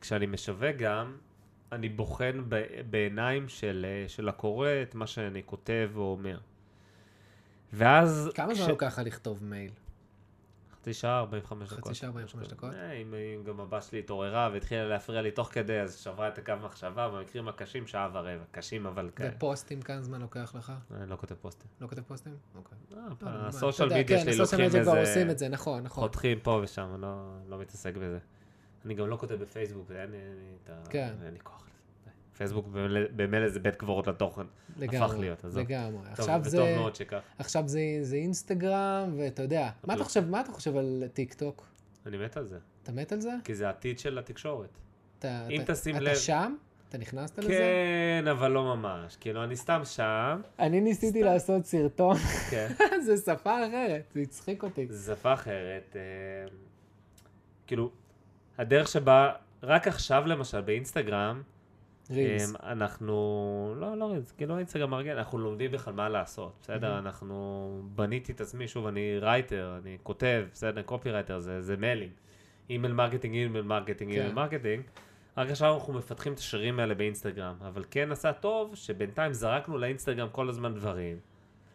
כשאני 0.00 0.26
משווק 0.26 0.76
גם, 0.78 1.16
אני 1.72 1.88
בוחן 1.88 2.44
ב... 2.48 2.64
בעיניים 2.90 3.48
של, 3.48 3.86
אה, 3.88 4.08
של 4.08 4.28
הקורא 4.28 4.68
את 4.82 4.94
מה 4.94 5.06
שאני 5.06 5.42
כותב 5.46 5.90
או 5.96 6.02
אומר. 6.02 6.38
ואז... 7.72 8.30
כמה 8.34 8.54
זמן 8.54 8.68
לוקח 8.68 8.86
לך 8.86 9.06
לכתוב 9.06 9.44
מייל? 9.44 9.70
חצי 10.84 10.94
שעה, 10.94 11.18
45 11.18 11.68
חצי 11.68 11.80
דקות. 11.80 11.94
שעה, 11.94 12.08
45 12.08 12.48
דקות? 12.48 12.74
אה, 12.74 12.92
אם, 12.92 13.14
גם 13.44 13.60
הבת 13.60 13.82
שלי 13.82 13.98
התעוררה 13.98 14.50
והתחילה 14.52 14.88
להפריע 14.88 15.22
לי 15.22 15.30
תוך 15.30 15.48
כדי, 15.52 15.80
אז 15.80 15.96
שברה 15.96 16.28
את 16.28 16.38
הקו 16.38 16.52
מחשבה, 16.64 17.08
במקרים 17.08 17.48
הקשים, 17.48 17.86
שעה 17.86 18.08
ורבע. 18.12 18.44
קשים 18.50 18.86
אבל 18.86 19.10
כאלה. 19.16 19.30
ופוסטים 19.36 19.82
כמה 19.82 20.02
זמן 20.02 20.20
לוקח 20.20 20.54
לך? 20.54 20.72
אני 20.94 21.10
לא 21.10 21.16
כותב 21.16 21.34
פוסטים. 21.34 21.70
לא 21.80 21.86
כותב 21.86 22.02
פוסטים? 22.02 22.36
אוקיי. 22.54 22.78
אה, 22.92 23.02
לא, 23.22 23.32
לא, 23.32 23.46
הסושיאל 23.46 23.88
אתה 23.88 23.94
יודע, 23.94 24.04
מדיה 24.04 24.18
כן, 24.18 24.22
שלי 24.22 24.32
הסושיאל 24.32 24.60
לוקחים 24.60 24.80
מדיה 24.80 24.82
כבר 24.82 25.00
איזה... 25.00 25.10
עושים 25.10 25.30
את 25.30 25.38
זה, 25.38 25.48
נכון, 25.48 25.82
נכון. 25.82 26.04
חותכים 26.04 26.40
פה 26.40 26.60
ושם, 26.62 26.90
אני 26.94 27.02
לא, 27.02 27.36
לא 27.48 27.58
מתעסק 27.58 27.96
בזה. 27.96 28.18
אני 28.84 28.94
גם 28.94 29.08
לא 29.08 29.16
כותב 29.16 29.34
בפייסבוק, 29.34 29.90
אין 29.90 30.10
לי. 30.10 30.18
כן. 30.90 31.14
כוח. 31.42 31.64
פייסבוק 32.36 32.66
במילא- 33.16 33.48
זה 33.48 33.60
בית 33.60 33.76
קברות 33.76 34.06
לתוכן. 34.06 34.42
לגמרי, 34.78 35.20
להיות, 35.20 35.44
עזוב. 35.44 35.62
לגמרי. 35.62 35.92
טוב, 36.02 36.10
עכשיו 36.10 36.40
וטוב 36.40 36.50
זה... 36.50 36.76
מאוד 36.76 36.94
שכך. 36.94 37.20
עכשיו 37.38 37.68
זה, 37.68 37.80
זה 38.02 38.16
אינסטגרם, 38.16 39.14
ואתה 39.18 39.42
יודע, 39.42 39.70
מה 39.86 39.94
אתה 39.94 40.04
חושב, 40.04 40.28
מה 40.28 40.40
אתה 40.40 40.52
חושב 40.52 40.76
על 40.76 41.02
טיק 41.12 41.34
טוק? 41.34 41.66
אני 42.06 42.16
מת 42.16 42.36
על 42.36 42.46
זה. 42.46 42.58
אתה 42.82 42.92
מת 42.92 43.12
על 43.12 43.20
זה? 43.20 43.30
כי 43.44 43.54
זה 43.54 43.66
העתיד 43.66 43.98
של 43.98 44.18
התקשורת. 44.18 44.68
אתה, 45.18 45.46
אם 45.50 45.60
אתה, 45.60 45.72
תשים 45.74 45.96
אתה 45.96 46.04
לב- 46.04 46.14
שם? 46.16 46.54
אתה 46.88 46.98
נכנסת 46.98 47.38
לזה? 47.38 47.48
כן, 47.48 48.28
אבל 48.28 48.50
לא 48.50 48.76
ממש. 48.76 49.16
כאילו, 49.20 49.44
אני 49.44 49.56
סתם 49.56 49.80
שם, 49.84 50.40
אני 50.58 50.80
ניסיתי 50.80 51.22
לעשות 51.22 51.64
סרטון, 51.66 52.16
כן. 52.50 52.68
זה 53.06 53.16
שפה 53.16 53.66
אחרת, 53.66 54.02
זה 54.14 54.20
הצחיק 54.20 54.62
אותי. 54.62 54.86
זו 54.90 55.12
שפה 55.12 55.32
אחרת. 55.34 55.96
אה, 55.96 56.00
כאילו, 57.66 57.90
הדרך 58.58 58.88
שבה, 58.88 59.32
רק 59.62 59.88
עכשיו 59.88 60.26
למשל, 60.26 60.60
באינסטגרם, 60.60 61.42
reels. 62.10 62.50
אמ, 62.50 62.56
אנחנו, 62.62 63.74
לא, 63.76 63.98
לא 63.98 64.10
reels, 64.12 64.32
כאילו 64.32 64.58
אינסטגרם 64.58 64.90
רגיל, 64.90 65.12
אנחנו 65.12 65.38
לומדים 65.38 65.70
בכלל 65.70 65.94
מה 65.94 66.08
לעשות, 66.08 66.52
בסדר? 66.60 66.94
מהמם. 66.94 67.06
אנחנו, 67.06 67.82
בניתי 67.94 68.32
את 68.32 68.40
עצמי, 68.40 68.68
שוב, 68.68 68.86
אני 68.86 69.18
writer, 69.18 69.78
אני 69.82 69.98
כותב, 70.02 70.44
בסדר? 70.52 70.82
copywriter, 70.82 71.38
זה, 71.38 71.62
זה 71.62 71.76
מיילים. 71.76 72.10
email 72.70 72.92
marketing, 72.92 73.34
email 73.34 73.64
marketing, 73.64 74.12
email 74.12 74.30
כן. 74.30 74.34
marketing. 74.34 74.82
רק 75.36 75.50
עכשיו 75.50 75.74
אנחנו 75.74 75.92
מפתחים 75.92 76.32
את 76.32 76.38
השרירים 76.38 76.80
האלה 76.80 76.94
באינסטגרם, 76.94 77.54
אבל 77.60 77.84
כן 77.90 78.12
עשה 78.12 78.32
טוב 78.32 78.74
שבינתיים 78.74 79.32
זרקנו 79.32 79.78
לאינסטגרם 79.78 80.28
כל 80.32 80.48
הזמן 80.48 80.74
דברים. 80.74 81.16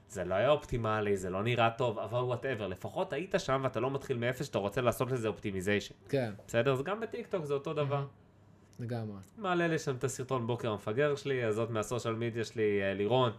זה 0.10 0.24
לא 0.24 0.36
היה 0.36 0.50
אופטימלי, 0.50 1.18
זה 1.18 1.30
לא 1.30 1.44
נראה 1.44 1.70
טוב, 1.70 2.00
אבל 2.00 2.20
whatever, 2.20 2.68
לפחות 2.68 3.14
היית 3.14 3.36
שם 3.38 3.62
ואתה 3.64 3.80
לא 3.80 3.92
מתחיל 3.92 4.18
מאפס 4.18 4.46
שאתה 4.46 4.58
רוצה 4.58 4.82
לעשות 4.82 5.12
לזה 5.12 5.28
optimization. 5.28 5.96
כן, 6.10 6.32
בסדר? 6.48 6.74
אז 6.74 6.84
גם 6.84 7.00
בטיקטוק 7.00 7.46
זה 7.46 7.54
אותו 7.54 7.74
דבר. 7.74 8.06
לגמרי. 8.80 9.18
מעלה 9.38 9.68
לי 9.68 9.80
שם 9.80 9.96
את 9.96 10.04
הסרטון 10.04 10.48
בוקר 10.48 10.72
המפגר 10.72 11.16
שלי, 11.16 11.44
הזאת 11.44 11.70
מהסושיאל 11.70 12.14
מדיה 12.16 12.44
שלי, 12.44 12.82
אה, 12.84 12.94
לירון. 12.94 13.32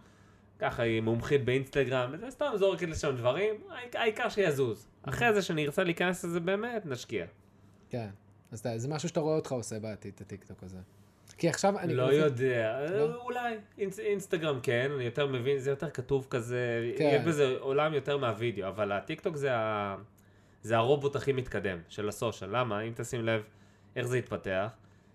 ככה 0.59 0.83
היא 0.83 1.01
מומחית 1.01 1.45
באינסטגרם, 1.45 2.09
וזה 2.13 2.31
סתם 2.31 2.51
זורקת 2.55 2.87
לשם 2.89 3.15
דברים, 3.15 3.55
העיק- 3.69 3.95
העיקר 3.95 4.29
שיזוז. 4.29 4.87
אחרי 5.03 5.33
זה 5.33 5.41
שאני 5.41 5.65
ארצה 5.65 5.83
להיכנס 5.83 6.23
לזה 6.25 6.39
באמת, 6.39 6.85
נשקיע. 6.85 7.25
כן. 7.89 8.07
אז 8.51 8.63
זה 8.77 8.87
משהו 8.87 9.09
שאתה 9.09 9.19
רואה 9.19 9.35
אותך 9.35 9.51
עושה 9.51 9.79
בעתיד, 9.79 10.11
את 10.15 10.21
הטיקטוק 10.21 10.63
הזה. 10.63 10.77
כי 11.37 11.49
עכשיו 11.49 11.79
אני... 11.79 11.93
לא 11.93 12.03
יודע, 12.13 12.87
לא? 12.91 13.15
אולי, 13.15 13.55
אינס- 13.77 13.99
אינסטגרם 13.99 14.59
כן, 14.63 14.91
אני 14.95 15.03
יותר 15.03 15.27
מבין, 15.27 15.59
זה 15.59 15.69
יותר 15.69 15.89
כתוב 15.89 16.27
כזה, 16.29 16.91
כן. 16.97 17.17
יש 17.21 17.27
בזה 17.27 17.55
עולם 17.59 17.93
יותר 17.93 18.17
מהווידאו, 18.17 18.67
אבל 18.67 18.91
הטיקטוק 18.91 19.35
זה 19.35 19.49
זה 20.61 20.77
הרובוט 20.77 21.15
הכי 21.15 21.31
מתקדם 21.33 21.77
של 21.89 22.09
ה 22.09 22.14
social. 22.14 22.49
למה? 22.57 22.81
אם 22.81 22.91
תשים 22.95 23.25
לב 23.25 23.41
איך 23.95 24.07
זה 24.07 24.17
התפתח, 24.17 24.69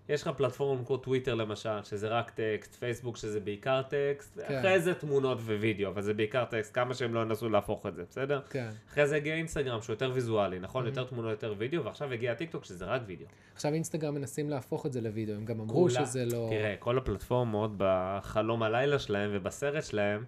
יש 0.08 0.22
לך 0.22 0.28
פלטפורמה 0.36 0.84
כמו 0.84 0.96
טוויטר 0.96 1.34
למשל, 1.34 1.82
שזה 1.84 2.08
רק 2.08 2.30
טקסט, 2.30 2.74
פייסבוק 2.74 3.16
שזה 3.16 3.40
בעיקר 3.40 3.82
טקסט, 3.82 4.38
כן. 4.48 4.58
אחרי 4.58 4.80
זה 4.80 4.94
תמונות 4.94 5.38
ווידאו, 5.38 5.88
אבל 5.88 6.02
זה 6.02 6.14
בעיקר 6.14 6.44
טקסט, 6.44 6.74
כמה 6.74 6.94
שהם 6.94 7.14
לא 7.14 7.20
ינסו 7.20 7.48
להפוך 7.48 7.86
את 7.86 7.94
זה, 7.94 8.02
בסדר? 8.10 8.40
כן. 8.50 8.68
אחרי 8.88 9.06
זה 9.06 9.16
הגיע 9.16 9.34
אינסטגרם 9.34 9.82
שהוא 9.82 9.94
יותר 9.94 10.10
ויזואלי, 10.14 10.58
נכון? 10.58 10.84
Mhm. 10.84 10.88
יותר 10.88 11.04
תמונות, 11.04 11.30
יותר 11.30 11.54
וידאו, 11.58 11.84
ועכשיו 11.84 12.12
הגיע 12.12 12.32
הטיקטוק 12.32 12.64
שזה 12.64 12.84
רק 12.84 13.02
וידאו. 13.06 13.26
עכשיו 13.54 13.72
אינסטגרם 13.72 14.14
מנסים 14.14 14.50
להפוך 14.50 14.86
את 14.86 14.92
זה 14.92 15.00
לוידאו, 15.00 15.34
הם 15.34 15.44
גם 15.44 15.60
אמרו 15.60 15.74
כולה- 15.88 16.06
שזה 16.06 16.24
לא... 16.24 16.46
תראה, 16.50 16.74
כל 16.78 16.98
הפלטפורמות 16.98 17.70
בחלום 17.76 18.62
הלילה 18.62 18.98
שלהם 18.98 19.30
ובסרט 19.32 19.84
שלהם, 19.84 20.24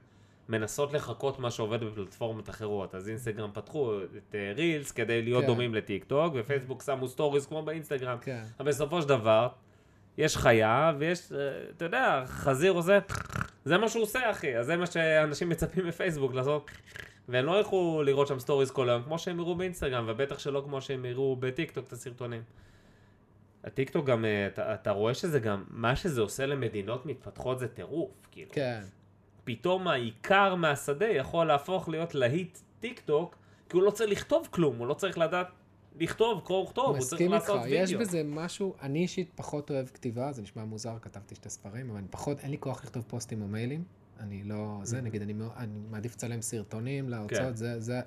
מנסות 0.48 0.92
לחקות 0.92 1.38
מה 1.38 1.50
שעובד 1.50 1.84
בפלטפורמות 1.84 2.50
אחרות. 2.50 2.94
אז 2.94 3.08
אינסטגרם 3.08 3.50
פתחו 3.52 3.98
את 4.02 4.34
אה, 4.34 4.52
רילס 4.56 4.90
כדי 4.92 5.22
להיות 5.22 5.40
כן. 5.42 5.46
דומים 5.46 5.74
לטיק 5.74 6.04
טוק, 6.04 6.34
ופייסבוק 6.36 6.82
שמו 6.82 7.08
סטוריז 7.08 7.46
כמו 7.46 7.62
באינסטגרם. 7.62 8.18
כן. 8.20 8.42
אבל 8.60 8.68
בסופו 8.68 9.02
של 9.02 9.08
דבר, 9.08 9.48
יש 10.18 10.36
חיה, 10.36 10.92
ויש, 10.98 11.32
אה, 11.32 11.38
אתה 11.76 11.84
יודע, 11.84 12.22
חזיר 12.26 12.72
עושה, 12.72 12.98
זה 13.64 13.78
מה 13.78 13.88
שהוא 13.88 14.02
עושה, 14.02 14.30
אחי. 14.30 14.56
אז 14.56 14.66
זה 14.66 14.76
מה 14.76 14.86
שאנשים 14.86 15.48
מצפים 15.48 15.86
מפייסבוק 15.86 16.34
לעשות. 16.34 16.70
והם 17.28 17.44
לא 17.44 17.58
ילכו 17.58 18.02
לראות 18.04 18.26
שם 18.26 18.38
סטוריז 18.38 18.70
כל 18.70 18.88
היום, 18.88 19.02
כמו 19.02 19.18
שהם 19.18 19.38
יראו 19.38 19.54
באינסטגרם, 19.54 20.04
ובטח 20.08 20.38
שלא 20.38 20.62
כמו 20.64 20.80
שהם 20.80 21.04
יראו 21.04 21.36
בטיק 21.36 21.70
טוק 21.70 21.86
את 21.86 21.92
הסרטונים. 21.92 22.42
הטיק 23.64 23.90
טוק 23.90 24.06
גם, 24.06 24.24
אה, 24.24 24.46
אתה, 24.46 24.74
אתה 24.74 24.90
רואה 24.90 25.14
שזה 25.14 25.38
גם, 25.38 25.64
מה 25.70 25.96
שזה 25.96 26.20
עושה 26.20 26.46
למדינות 26.46 27.06
מתפתחות 27.06 27.58
זה 27.58 27.68
טירוף, 27.68 28.10
כאילו. 28.30 28.50
כן. 28.52 28.80
פתאום 29.44 29.88
האיכר 29.88 30.54
מהשדה 30.54 31.08
יכול 31.08 31.46
להפוך 31.46 31.88
להיות 31.88 32.14
להיט 32.14 32.58
טיק 32.80 33.00
טוק, 33.00 33.36
כי 33.68 33.76
הוא 33.76 33.82
לא 33.82 33.90
צריך 33.90 34.10
לכתוב 34.10 34.48
כלום, 34.50 34.76
הוא 34.76 34.86
לא 34.86 34.94
צריך 34.94 35.18
לדעת 35.18 35.48
לכתוב, 36.00 36.40
קרוא 36.44 36.64
וכתוב, 36.64 36.84
הוא 36.86 36.98
צריך 36.98 37.12
מסכים 37.12 37.34
איתך, 37.34 37.48
לעשות 37.48 37.60
וידאו. 37.64 37.76
יש 37.82 37.94
בזה 37.94 38.22
משהו, 38.24 38.74
אני 38.82 38.98
אישית 38.98 39.30
פחות 39.34 39.70
אוהב 39.70 39.86
כתיבה, 39.88 40.32
זה 40.32 40.42
נשמע 40.42 40.64
מוזר, 40.64 40.96
כתבתי 41.02 41.34
שתי 41.34 41.50
ספרים, 41.50 41.90
אבל 41.90 41.98
אני 41.98 42.06
פחות, 42.10 42.40
אין 42.40 42.50
לי 42.50 42.56
כוח 42.60 42.84
לכתוב 42.84 43.04
פוסטים 43.08 43.42
או 43.42 43.48
מיילים. 43.48 43.84
אני 44.20 44.42
לא, 44.44 44.80
זה, 44.82 44.98
Mhm. 44.98 45.02
נגיד, 45.02 45.22
אני, 45.22 45.34
אני 45.56 45.72
מעדיף 45.90 46.14
לצלם 46.14 46.42
סרטונים 46.42 47.04
כן. 47.04 47.10
להרצאות, 47.10 47.56
זה, 47.56 47.80
זה, 47.80 48.00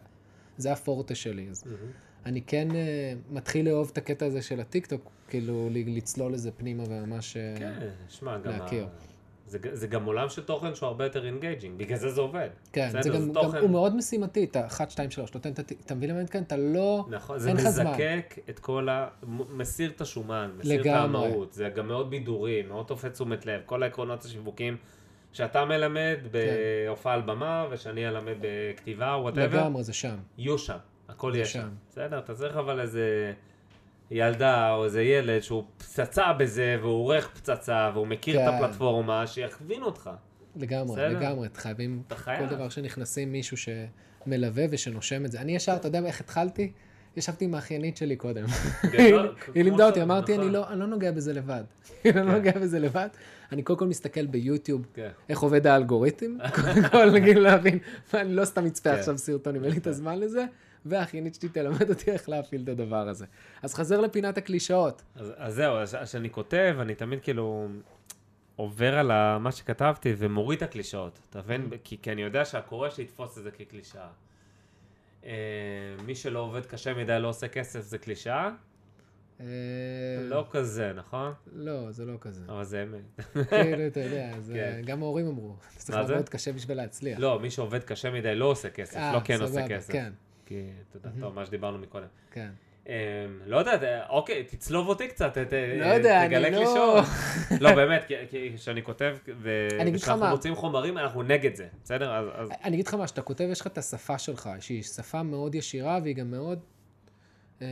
זה 0.58 0.72
הפורטה 0.72 1.16
שלי. 1.16 1.50
אז 1.50 1.64
מהמם. 1.66 1.78
אני 2.26 2.42
כן 2.42 2.68
אה, 2.76 3.14
מתחיל 3.30 3.66
לאהוב 3.70 3.90
את 3.94 3.98
הקטע 3.98 4.26
הזה 4.26 4.42
של 4.42 4.60
הטיקטוק, 4.60 5.02
כאילו 5.28 5.70
לצלול 5.72 6.34
לזה 6.34 6.52
פנימה 6.52 6.84
וממש... 6.90 7.38
אה, 7.38 7.56
כן, 7.58 7.80
שמע, 8.10 8.38
גם... 8.38 8.52
להכיר. 8.52 8.86
ה- 8.86 9.11
זה, 9.52 9.58
זה 9.74 9.88
גם 9.88 10.06
עולם 10.06 10.30
של 10.30 10.44
תוכן 10.44 10.76
שהוא 10.76 10.88
הרבה 10.88 11.06
יותר 11.06 11.26
engaging, 11.26 11.78
בגלל 11.80 11.98
זה 11.98 12.10
זה 12.10 12.22
עובד. 12.22 12.50
כן, 12.74 12.88
בסדר, 12.90 13.02
זה 13.02 13.10
גם, 13.10 13.20
זה 13.22 13.28
גם 13.28 13.34
תוכן- 13.34 13.58
הוא 13.58 13.70
מאוד 13.70 13.96
משימתי, 13.96 14.44
אתה 14.44 14.66
1, 14.68 14.92
2, 14.92 15.12
3, 15.12 15.34
נותן 15.34 15.52
את 15.52 15.60
ה... 15.60 15.64
אתה 15.86 15.96
מבין 15.96 16.10
למה 16.10 16.18
אני 16.20 16.24
מתכוון? 16.24 16.44
אתה 16.44 16.58
לא... 16.58 17.06
נכון, 17.10 17.40
זה 17.40 17.50
אין 17.50 17.58
לך 17.58 17.64
זמן. 17.70 17.92
מזקק 17.92 18.36
את 18.50 18.60
כל 18.60 18.90
ה... 18.90 19.08
מסיר 19.50 19.90
את 19.90 20.02
השומן, 20.02 20.52
מסיר 20.58 20.82
את 20.82 20.86
לגמרי. 20.86 21.04
המהות, 21.28 21.54
זה 21.54 21.70
גם 21.70 21.88
מאוד 21.88 22.10
בידורי, 22.10 22.62
מאוד 22.68 22.86
תופס 22.86 23.12
תשומת 23.12 23.46
לב, 23.46 23.62
כל 23.66 23.84
העקרונות 23.84 24.26
השיווקיים 24.26 24.78
שאתה 25.34 25.66
מלמד 25.66 26.18
בהופעה 26.32 27.14
על 27.14 27.22
במה, 27.22 27.68
ושאני 27.72 28.08
אלמד 28.08 28.36
בכתיבה, 28.42 29.06
whatever, 29.22 29.58
לגמרי, 29.62 29.84
זה 29.84 29.94
שם. 29.94 30.16
יהיו 30.38 30.58
שם, 30.58 30.78
הכל 31.10 31.32
זה 31.32 31.38
יהיה 31.38 31.46
שם. 31.46 31.60
שם. 31.60 31.70
בסדר, 31.90 32.20
אתה 32.20 32.34
צריך 32.36 32.58
אבל 32.58 32.80
איזה 32.80 33.34
ילדה 34.12 34.74
או 34.74 34.86
איזה 34.86 35.02
ילד 35.02 35.42
שהוא 35.42 35.64
פצצה 35.78 36.34
בזה, 36.34 36.78
והוא 36.82 36.92
עורך 37.04 37.30
פצצה, 37.34 37.92
והוא 37.94 38.08
מכיר 38.08 38.36
את 38.44 38.50
כן. 38.50 38.56
הפלטפורמה, 38.56 39.28
שיכווין 39.28 39.84
אותך. 39.84 40.10
לגמרי, 40.56 40.96
בסדר. 40.96 41.20
לגמרי, 41.20 41.48
חייבים. 41.56 42.02
כל 42.26 42.46
דבר 42.50 42.70
שנכנסים 42.70 43.32
מישהו 43.32 43.58
שמלווה 43.58 44.66
ושנושם 44.70 45.26
את 45.26 45.32
זה. 45.32 45.42
אני 45.42 45.56
ישר, 45.56 45.76
אתה 45.76 45.88
יודע 45.88 46.00
איך 46.06 46.22
התחלתי? 46.22 46.72
ישבתי 47.18 47.46
עם 47.46 47.56
האחיינית 47.56 47.98
שלי 47.98 48.16
קודם. 48.16 48.46
היא 49.54 49.64
לימדה 49.64 49.86
אותי, 49.86 50.02
אמרתי, 50.02 50.32
נכון. 50.34 50.44
אני 50.46 50.54
לא- 50.54 50.70
אני 50.70 50.80
לא 50.80 50.88
נוגע 50.88 51.12
בזה 51.12 51.34
לבד. 51.34 51.64
אני 52.06 52.14
לא 52.16 52.22
כן. 52.22 52.28
נוגע 52.32 52.52
בזה 52.52 52.80
לבד. 52.80 53.08
אני 53.52 53.64
קודם 53.64 53.80
כל 53.80 53.88
מסתכל 53.88 54.26
ביוטיוב, 54.26 54.86
כן. 54.94 55.10
איך 55.30 55.40
עובד 55.40 55.68
האלגוריתם, 55.68 56.38
קודם 56.56 56.90
כל, 56.92 57.12
נגיד 57.12 57.38
להבין, 57.38 57.80
אני 58.14 58.34
לא 58.34 58.46
סתם 58.46 58.66
אצפה 58.66 58.90
כן. 58.90 58.96
עכשיו 58.96 59.18
סרטונים, 59.18 59.64
אין 59.64 59.72
לי 59.72 59.78
את 59.78 59.88
הזמן 59.88 60.20
לזה, 60.20 60.46
והאחיינית 60.86 61.36
שלי 61.36 61.50
תלמד 61.50 61.90
אותי 61.90 62.12
איך 62.12 62.30
להפעיל 62.30 62.64
את 62.64 62.70
הדבר 62.70 63.10
הזה. 63.10 63.26
אז 63.62 63.74
חזר 63.74 64.02
לפינת 64.02 64.38
הקלישאות. 64.38 65.02
אז, 65.16 65.34
אז 65.38 65.56
זהו, 65.56 65.76
אז 65.76 65.96
כשאני 66.04 66.30
כותב, 66.30 66.78
אני 66.80 66.96
תמיד 66.96 67.20
כאילו 67.22 67.68
עובר 68.56 68.98
על 68.98 69.38
מה 69.38 69.52
שכתבתי 69.52 70.14
ומוריד 70.18 70.58
את 70.58 70.64
הקלישאות, 70.64 71.20
אתה 71.30 71.40
מבין? 71.40 71.70
כי, 71.84 71.98
כי 72.02 72.12
אני 72.12 72.22
יודע 72.22 72.46
שהקורא 72.46 72.90
שיתפוס 72.90 73.38
את 73.38 73.44
זה 73.44 73.52
כקלישאה. 73.52 74.08
אה, 75.26 75.32
מי 76.06 76.16
שלא 76.16 76.40
עובד 76.40 76.66
קשה 76.66 76.94
מדי 76.94 77.20
לא 77.20 77.28
עושה 77.28 77.48
כסף 77.48 77.82
זה 77.82 77.98
קלישאה? 77.98 78.50
אה, 79.40 79.46
לא 80.22 80.46
כזה, 80.52 80.94
נכון? 80.96 81.34
לא, 81.54 81.92
זה 81.92 82.06
לא 82.06 82.14
כזה. 82.22 82.44
אבל 82.48 82.64
זה 82.64 82.84
אמת. 82.84 83.26
כאילו, 83.50 83.88
אתה 83.88 84.00
יודע, 84.00 84.32
כן. 84.54 84.82
גם 84.86 85.04
ההורים 85.04 85.28
אמרו, 85.28 85.56
צריך? 85.78 85.98
לעבוד 85.98 86.30
קשה 86.30 86.54
בשביל 86.54 86.78
להצליח. 86.78 87.20
לא, 87.20 87.40
מי 87.40 87.52
שעובד 87.52 87.84
קשה 87.84 88.12
מדי 88.12 88.36
לא 88.36 88.46
עושה 88.46 88.70
כסף, 88.70 88.98
אה, 88.98 89.14
לא 89.14 89.20
כן 89.24 89.42
עושה 89.42 89.68
כסף. 89.68 89.94
כן, 89.94 90.12
כי, 90.52 90.62
אתה 90.90 91.08
יודע, 91.08 91.10
טוב, 91.20 91.36
מה 91.36 91.46
שדיברנו 91.46 91.78
מקודם. 91.78 92.08
כן. 92.32 92.50
אמ, 92.88 92.94
לא 93.46 93.58
יודע, 93.58 94.06
אוקיי, 94.10 94.44
תצלוב 94.44 94.88
אותי 94.88 95.08
קצת, 95.08 95.38
ת- 95.38 95.54
יודע, 95.96 96.28
תגלה 96.28 96.48
אני 96.48 96.56
קלישאות. 96.58 97.06
לא... 97.62 97.76
באמת, 97.76 98.06
כי- 98.30 98.52
כשאני 98.56 98.84
כותב, 98.84 99.18
וכשאנחנו. 99.42 100.28
מוצאים 100.28 100.56
חומרים, 100.56 100.98
אנחנו 100.98 101.24
נגד 101.24 101.56
זה, 101.56 101.68
בסדר? 101.84 102.30
אני 102.64 102.76
אגיד 102.76 102.88
לך 102.88 102.94
מה, 102.94 103.08
שאתה 103.08 103.22
כותב, 103.22 103.48
יש 103.52 103.62
לך 103.62 103.68
את 103.68 103.78
השפה 103.78 104.18
שלך, 104.18 104.50
שהיא 104.60 104.84
שפה 104.84 105.24
מאוד 105.24 105.56
ישירה 105.56 106.00
והיא 106.04 106.16
גם 106.16 106.32
מאוד 106.32 106.60
um, 107.60 107.64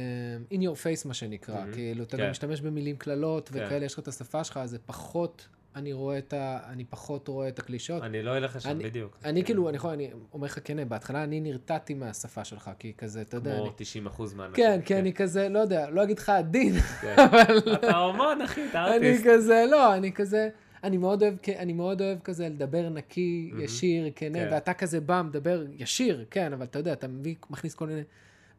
in 0.51 0.57
your 0.57 0.75
face, 0.83 1.07
מה 1.07 1.13
שנקרא. 1.13 1.65
כאילו, 1.73 2.03
אתה 2.03 2.17
כן. 2.17 2.23
גם 2.23 2.31
משתמש 2.31 2.61
במילים 2.61 2.97
קללות 2.97 3.49
כן. 3.49 3.65
וכאלה, 3.65 3.85
יש 3.85 3.93
לך 3.93 3.99
את 3.99 4.07
השפה 4.07 4.43
שלך, 4.43 4.57
אז 4.57 4.69
זה 4.69 4.79
פחות, 4.85 5.47
אני 5.75 5.93
רואה 5.93 6.17
את 6.17 6.33
ה... 6.33 6.59
אני 6.69 6.83
פחות 6.85 7.27
רואה 7.27 7.47
את 7.47 7.59
הקלישות. 7.59 8.03
אני 8.03 8.23
לא 8.23 8.37
אלך 8.37 8.55
לשם 8.55 8.69
אני- 8.69 8.83
בדיוק. 8.83 9.17
אני 9.25 9.39
כן. 9.41 9.45
כאילו, 9.45 9.69
אני 9.69 9.77
יכול, 9.77 9.91
אני 9.91 10.09
אומר 10.33 10.45
לך 10.45 10.59
כן, 10.63 10.89
בהתחלה 10.89 11.23
אני 11.23 11.39
נרתעתי 11.39 11.93
מהשפה 11.93 12.43
שלך, 12.43 12.71
כי 12.79 12.93
כזה, 12.97 13.21
אתה 13.21 13.37
יודע, 13.37 13.51
אני... 13.51 13.59
כמו 13.61 13.71
90 13.75 14.05
אחוז 14.07 14.33
מהאנשים. 14.33 14.65
כן, 14.65 14.81
כי 14.85 14.95
אני 14.95 15.13
כזה, 15.13 15.49
לא 15.49 15.59
יודע, 15.59 15.89
לא 15.89 16.03
אגיד 16.03 16.19
לך 16.19 16.29
עדין, 16.29 16.73
כן. 16.79 17.15
אתה 17.73 17.97
אומן, 17.99 18.39
אחי, 18.45 18.61
אתה 18.69 18.85
אני 18.85 18.93
ארטיסט. 19.09 19.27
כזה, 19.27 19.65
לא, 19.71 19.95
אני 19.95 20.11
כזה, 20.11 20.49
אני 20.83 20.97
מאוד 20.97 21.23
אוהב, 21.23 21.33
אני 21.59 21.73
מאוד 21.73 22.01
אוהב 22.01 22.19
כזה 22.19 22.49
לדבר 22.49 22.89
נקי. 22.89 23.51
ישיר, 23.59 24.09
כן, 24.15 24.31
כן. 24.33 24.47
ואתה 24.51 24.73
כזה 24.73 24.99
בא, 25.01 25.21
מדבר 25.21 25.63
ישיר, 25.77 26.25
כן, 26.31 26.53
אבל 26.53 26.65
אתה 26.65 26.79
יודע, 26.79 26.93
אתה 26.93 27.07
מכניס 27.49 27.75
כל 27.75 27.87
מיני 27.87 28.01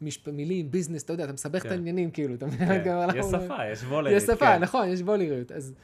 משפ... 0.03 0.29
מילים, 0.29 0.71
ביזנס, 0.71 1.03
אתה 1.03 1.13
יודע, 1.13 1.25
אתה 1.25 1.33
מסבך 1.33 1.61
את 1.61 1.67
כן. 1.67 1.71
העניינים, 1.71 2.11
כאילו, 2.11 2.35
אתה 2.35 2.47
מבין? 2.47 2.85
כן. 2.85 2.97
יש 3.17 3.27
שפה, 3.27 3.67
יש 3.73 3.83
וולרית. 3.83 4.17
יש 4.17 4.23
שפה, 4.23 4.35
כן. 4.37 4.59
נכון, 4.59 4.89
יש 4.89 5.03
בולריות, 5.03 5.53
אז 5.53 5.75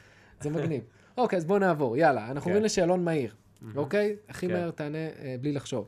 זה 0.41 0.49
מגניב. 0.49 0.81
אוקיי, 1.17 1.37
אז 1.37 1.45
בוא 1.45 1.59
נעבור, 1.59 1.97
יאללה, 1.97 2.25
אנחנו 2.25 2.41
כן. 2.41 2.49
עוברים 2.49 2.63
לשאלון 2.63 3.03
מהיר, 3.03 3.35
אוקיי? 3.75 4.15
הכי 4.29 4.47
כן. 4.47 4.53
מהר 4.53 4.71
תענה 4.71 4.97
אה, 4.97 5.35
בלי 5.41 5.51
לחשוב. 5.51 5.87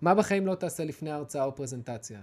מה 0.00 0.14
בחיים 0.14 0.46
לא 0.46 0.54
תעשה 0.54 0.84
לפני 0.84 1.10
הרצאה 1.10 1.44
או 1.44 1.54
פרזנטציה? 1.54 2.20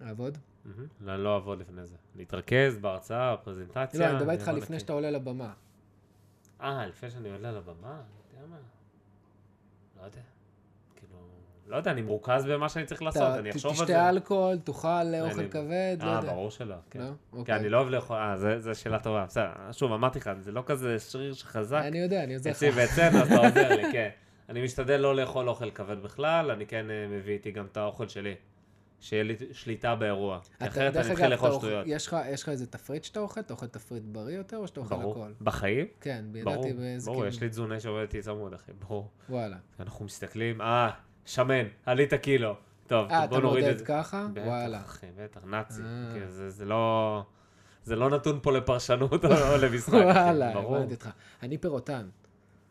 לעבוד? 0.00 0.38
מהמם. 0.64 0.86
לא, 1.00 1.14
אני 1.14 1.24
לא 1.24 1.34
אעבוד 1.34 1.58
לפני 1.60 1.86
זה. 1.86 1.96
להתרכז 2.16 2.78
בהרצאה, 2.78 3.36
בפרזנטציה. 3.36 4.00
לא, 4.00 4.06
אני 4.06 4.16
מדבר 4.16 4.30
איתך 4.32 4.48
אעבוד 4.48 4.62
לפני. 4.62 4.80
שאתה 4.80 4.92
עולה 4.92 5.10
לבמה. 5.10 5.52
אה, 6.60 6.86
לפני 6.86 7.10
שאני 7.10 7.30
עולה 7.30 7.52
לבמה? 7.52 7.90
אני 7.90 8.40
יודע 8.40 8.46
מה. 8.50 8.56
לא 10.00 10.06
יודע. 10.06 10.20
לא 11.66 11.76
יודע, 11.76 11.90
אני 11.90 12.02
מרוכז 12.02 12.44
במה 12.44 12.68
שאני 12.68 12.84
צריך 12.86 13.02
לעשות, 13.02 13.22
אני 13.38 13.50
אחשוב 13.50 13.70
על 13.70 13.76
זה. 13.76 13.84
תשתה 13.84 14.08
אלכוהול, 14.08 14.58
תאכל 14.58 14.88
אוכל 15.20 15.48
כבד, 15.48 15.96
לא 16.00 16.06
אה, 16.10 16.16
יודע. 16.16 16.32
ברור 16.32 16.50
שלא. 16.50 16.74
כן. 16.90 16.98
לא? 16.98 17.04
כי 17.06 17.36
אוקיי. 17.36 17.56
אני 17.56 17.68
לא 17.68 17.76
אוהב 17.76 17.88
לאכול, 17.88 18.16
אה, 18.16 18.58
זו 18.58 18.74
שאלה 18.74 18.98
טובה. 18.98 19.24
בסדר, 19.28 19.50
שוב, 19.72 19.92
אמרתי 19.92 20.18
לך, 20.18 20.30
זה 20.40 20.52
לא 20.52 20.62
כזה 20.66 20.98
שריר 20.98 21.32
שחזק. 21.32 21.82
אני 21.84 21.98
יודע, 21.98 22.24
אני 22.24 22.34
עוזר 22.34 22.50
לך. 22.50 22.56
אצלי 22.56 22.70
ואצלנו, 22.70 23.18
אז 23.18 23.32
אתה 23.32 23.46
עוזר 23.46 23.68
לי, 23.68 23.92
כן. 23.92 24.08
אני 24.48 24.64
משתדל 24.64 24.96
לא 24.96 25.16
לאכול 25.16 25.48
אוכל 25.48 25.70
כבד 25.70 26.02
בכלל, 26.02 26.50
אני 26.50 26.66
כן 26.66 26.90
אה, 26.90 27.06
מביא 27.10 27.32
איתי 27.34 27.50
גם 27.50 27.66
את 27.72 27.76
האוכל 27.76 28.08
שלי. 28.08 28.34
שיהיה 29.00 29.22
לי 29.22 29.36
שליטה 29.52 29.94
באירוע. 29.94 30.38
אחרת 30.58 30.96
אני 30.96 31.14
אתה 31.14 31.28
לאכול 31.28 31.52
שטויות. 31.52 31.86
יש 31.88 32.06
לך- 32.06 32.48
איזה 32.48 32.66
תפריט 32.66 33.04
שאתה 33.04 33.20
אוכל? 33.20 33.40
אתה 33.40 33.54
אוכל 33.54 33.66
תפריט 33.66 34.02
בריא 34.06 34.36
יותר, 34.36 34.56
או 34.56 34.66
שאתה 34.66 34.80
אוכל 34.80 34.94
ברור. 34.96 35.12
הכל? 35.24 35.32
בחיים? 35.40 35.86
כן, 36.00 36.24
ברור, 36.32 36.54
ידעתי 36.54 36.72
באיזה... 36.72 37.10
ברור, 37.10 37.26
יש 37.26 37.40
לי 37.40 37.48
תזונה 37.48 37.80
שעובדת 37.80 38.14
איתי 38.14 38.22
צמוד, 38.22 38.54
אחי, 38.54 38.72
ברור. 38.72 39.10
וואלה. 39.28 39.56
אנחנו 39.80 40.04
מסתכלים, 40.04 40.60
אה, 40.60 40.90
שמן, 41.26 41.64
עלית 41.86 42.14
קילו. 42.14 42.54
טוב, 42.86 43.10
אה, 43.10 43.24
אתה 43.24 43.30
בוא 43.30 43.40
נוריד 43.40 43.64
את 43.64 43.70
מודד 43.70 43.78
זה. 43.78 43.84
ככה? 43.84 44.26
בטח, 44.32 44.42
וואלה. 44.46 44.80
אחי, 44.80 45.06
בטח, 45.16 45.40
נאצי. 45.44 45.82
אה. 45.82 46.12
כאילו, 46.12 46.26
זה 46.28 46.50
זה 46.50 46.64
לא... 46.64 47.22
זה 47.84 47.96
לא 47.96 48.10
נתון 48.10 48.38
פה 48.42 48.52
לפרשנות 48.52 49.24
או 49.24 49.30
למשחק. 49.62 49.94
אחי, 49.94 50.04
וואלה, 50.04 50.52
ברור. 50.54 50.76
הבנתי 50.76 50.94
אותך. 50.94 51.08
אני 51.42 51.58
פירוטן, 51.58 52.08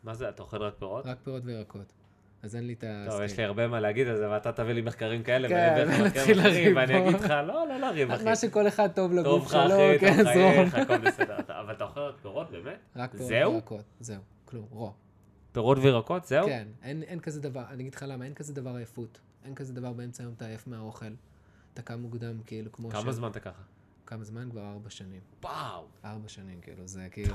מה 0.04 0.14
זה, 0.14 0.28
אתה 0.28 0.42
אוכל 0.42 0.62
רק 0.62 0.74
פירות? 0.78 1.06
רק 1.06 1.16
פירות 1.24 1.42
וירקות. 1.44 1.92
אז 2.42 2.56
אין 2.56 2.66
לי 2.66 2.72
את 2.72 2.84
ה... 2.84 3.04
טוב, 3.10 3.20
יש 3.22 3.36
לי 3.38 3.44
הרבה 3.44 3.68
מה 3.68 3.80
להגיד 3.80 4.08
על 4.08 4.16
זה, 4.16 4.30
ואתה 4.30 4.52
תביא 4.52 4.72
לי 4.72 4.80
מחקרים 4.82 5.22
כאלה, 5.22 5.48
כן, 5.48 5.88
לך 5.88 6.00
ונתחיל 6.00 6.38
לריב 6.38 6.76
ואני. 6.76 6.98
אגיד 7.08 7.20
לך, 7.20 7.30
לא, 7.30 7.44
לא 7.68 7.76
לריב, 7.80 8.10
אחי. 8.10 8.24
מה 8.24 8.36
שכל 8.36 8.68
אחד 8.68 8.86
טוב 8.86 8.94
טוב 8.94 9.12
לגוף 9.12 9.44
לך, 9.44 9.50
שלו, 9.50 9.62
אחי, 9.64 9.98
כן, 10.00 10.16
טוב 10.24 10.32
זרום. 10.34 10.70
חייך, 10.70 10.74
הכל 10.74 10.98
בסדר. 10.98 11.38
אתה- 11.38 11.60
אבל 11.60 11.72
אתה 11.72 11.84
אוכל 11.84 12.00
רק 12.00 12.14
פירות, 12.22 12.50
באמת? 12.50 12.78
רק 12.96 13.10
פירות? 13.10 13.30
וירקות, 13.30 13.84
זהו, 14.00 14.20
כלום, 14.44 14.64
רוע. 14.70 14.92
פירות 15.52 15.78
וירקות, 15.78 16.24
זהו? 16.24 16.46
כן, 16.46 16.68
אין, 16.82 17.02
אין 17.02 17.20
כזה 17.20 17.40
דבר, 17.40 17.64
אני 17.68 17.82
אגיד 17.82 17.94
לך 17.94 18.04
למה, 18.08 18.24
אין 18.24 18.34
כזה 18.34 18.54
דבר 18.54 18.76
עייפות. 18.76 19.20
אין 19.44 19.54
כזה 19.54 19.74
דבר 19.74 19.92
באמצע 19.92 20.22
היום 20.22 20.34
אתה 20.36 20.46
עייף 20.46 20.66
מהאוכל. 20.66 21.06
אתה 21.74 21.82
קם 21.82 22.00
מוקדם, 22.00 22.38
כאילו, 22.46 22.72
כמו 22.72 22.90
כמה 22.90 23.12
זמן 23.12 23.30
אתה 23.30 23.40
ככה? 23.40 23.62
כמה 24.06 24.24
זמן? 24.24 24.50
כבר 24.50 24.70
ארבע 24.70 24.90
שנים. 24.90 25.20
וואו. 25.42 25.86
ארבע 26.04 26.28
שנים, 26.28 26.60
כאילו, 26.60 26.86
זה 26.86 27.08
כאילו, 27.12 27.34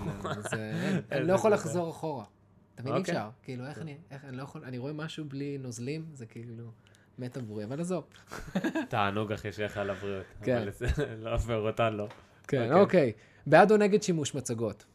זה... 0.50 0.72
אני 1.12 1.28
לא 1.28 1.34
יכול. 1.34 1.54
לחזור 1.54 1.90
אחורה. 1.90 2.26
מבין? 2.80 2.94
אי 2.94 3.00
אוקיי. 3.00 3.14
אפשר. 3.14 3.30
כאילו, 3.44 3.68
איך 3.68 3.80
אני, 3.80 3.98
איך, 4.12 4.26
אני 4.26 4.38
לא 4.38 4.44
יכול, 4.44 4.64
אני 4.64 4.78
רואה 4.78 4.94
משהו 4.94 5.26
בלי 5.26 5.58
נוזלים, 5.58 6.06
זה 6.14 6.26
כאילו 6.26 6.72
מת 7.20 7.38
עבורי, 7.38 7.64
אבל 7.64 7.82
עזוב. 7.82 8.04
תענוג, 8.90 9.32
אחי, 9.32 9.52
שיהיה 9.52 9.70
לך 9.70 9.78
על 9.78 9.90
הבריאות. 9.90 10.26
כן. 10.44 10.58
אבל 10.58 10.70
לא, 11.32 11.38
פירותן 11.38 11.94
לא. 11.94 12.08
כן, 12.48 12.64
אוקיי. 12.64 12.82
אוקיי. 12.82 13.14
בעד 13.48 13.72
או 13.72 13.78
נגד 13.78 14.04
שימוש 14.04 14.36
מצגות? 14.36 14.86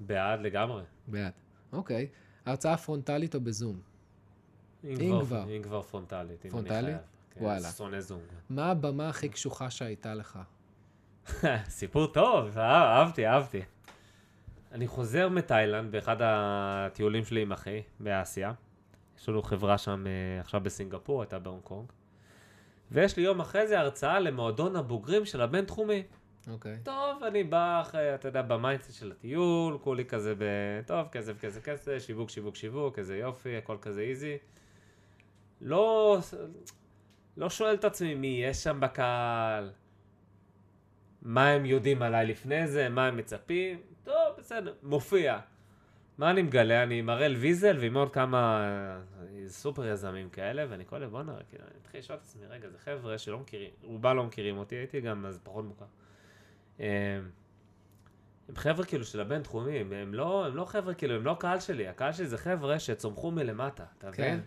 בעד 0.00 0.40
לגמרי. 0.40 0.82
בעד. 1.06 1.32
אוקיי. 1.72 2.08
הרצאה 2.46 2.76
פרונטלית 2.76 3.34
או 3.34 3.40
בזום? 3.40 3.80
אם 4.84 5.20
כבר. 5.20 5.44
אם 5.56 5.62
כבר 5.62 5.82
פרונטלית, 5.82 6.30
אם 6.30 6.34
אני 6.42 6.50
פרונטלית? 6.50 6.84
חייב. 6.84 6.98
כן, 7.30 7.44
וואלה. 7.44 7.68
שונא 7.68 8.00
זום. 8.00 8.20
מה 8.50 8.70
הבמה 8.70 9.08
הכי 9.08 9.28
קשוחה 9.28 9.70
שהייתה 9.70 10.14
לך? 10.14 10.38
סיפור 11.68 12.06
טוב, 12.06 12.58
אה, 12.58 12.98
אהבתי, 12.98 13.26
אהבתי. 13.26 13.62
אני 14.72 14.86
חוזר 14.86 15.28
מתאילנד 15.28 15.92
באחד 15.92 16.16
הטיולים 16.20 17.24
שלי 17.24 17.42
עם 17.42 17.52
אחי 17.52 17.82
באסיה. 18.00 18.52
יש 19.18 19.28
לנו 19.28 19.42
חברה 19.42 19.78
שם 19.78 20.04
אה, 20.06 20.40
עכשיו 20.40 20.60
בסינגפור, 20.60 21.22
הייתה 21.22 21.38
בהונג 21.38 21.62
קונג. 21.62 21.92
ויש 22.90 23.16
לי 23.16 23.22
יום 23.22 23.40
אחרי 23.40 23.66
זה 23.66 23.80
הרצאה 23.80 24.20
למועדון 24.20 24.76
הבוגרים 24.76 25.24
של 25.24 25.40
הבינתחומי. 25.40 26.02
אוקיי. 26.50 26.76
טוב, 26.82 27.22
אני 27.24 27.44
בא 27.44 27.80
אחרי, 27.80 28.14
אתה 28.14 28.28
יודע, 28.28 28.42
ב 28.42 28.49
mindset 28.49 28.94
של 28.94 29.12
הטיול, 29.12 29.78
כולי 29.78 30.04
כזה 30.04 30.34
ב... 30.38 30.44
טוב, 30.86 31.08
כסף, 31.08 31.40
כסף, 31.40 31.64
כסף, 31.64 31.98
שיווק, 31.98 32.30
שיווק, 32.30 32.56
שיווק, 32.56 32.98
איזה 32.98 33.18
יופי, 33.18 33.56
הכל 33.56 33.76
כזה 33.80 34.00
easy. 34.00 34.38
לא, 35.60 36.18
לא 37.36 37.50
שואל 37.50 37.74
את 37.74 37.84
עצמי 37.84 38.14
מי 38.14 38.40
יש 38.44 38.56
שם 38.56 38.80
בקהל, 38.80 39.72
מה 41.22 41.48
הם 41.48 41.66
יודעים 41.66 42.02
עליי 42.02 42.26
לפני 42.26 42.68
זה, 42.68 42.88
מה 42.88 43.06
הם 43.06 43.16
מצפים, 43.16 43.80
טוב, 44.04 44.36
בסדר, 44.38 44.74
מופיע. 44.82 45.38
מה 46.18 46.30
אני 46.30 46.42
מגלה? 46.42 46.82
אני 46.82 46.98
עם 46.98 47.08
הראל 47.08 47.34
ויזל 47.36 47.76
ועם 47.80 47.96
עוד 47.96 48.12
כמה 48.12 48.64
אה, 48.64 49.48
סופר 49.48 49.86
יזמים 49.86 50.30
כאלה, 50.30 50.64
ואני 50.68 50.86
כל 50.86 51.02
הזמן, 51.02 51.26
בואנה, 51.26 51.38
כאילו, 51.48 51.64
אני 51.64 51.78
מתחיל 51.80 52.00
לשאול 52.00 52.18
את 52.18 52.22
עצמי, 52.22 52.46
רגע, 52.46 52.68
זה 52.68 52.78
חבר'ה 52.78 53.18
שלא 53.18 53.38
מכירים, 53.38 53.70
רובם 53.82 54.16
לא 54.16 54.24
מכירים 54.24 54.58
אותי, 54.58 54.74
הייתי 54.74 55.00
גם 55.00 55.26
אז 55.26 55.40
פחות 55.42 55.64
מוכר. 55.64 55.84
אה, 56.80 56.86
הם 58.48 58.56
חבר'ה 58.56 58.84
כאילו 58.84 59.04
של 59.04 59.20
הבינתחומי, 59.20 59.78
הם, 59.78 59.92
הם, 59.92 60.14
לא, 60.14 60.46
הם 60.46 60.56
לא 60.56 60.64
חבר'ה 60.64 60.94
כאילו, 60.94 61.14
הם 61.14 61.24
לא 61.24 61.36
קהל 61.40 61.60
שלי, 61.60 61.88
הקהל 61.88 62.12
שלי 62.12 62.26
זה 62.26 62.38
חבר'ה 62.38 62.78
שצומחו 62.78 63.30
מלמטה, 63.30 63.84
אתה 63.98 64.12
כן. 64.12 64.22
מבין? 64.22 64.40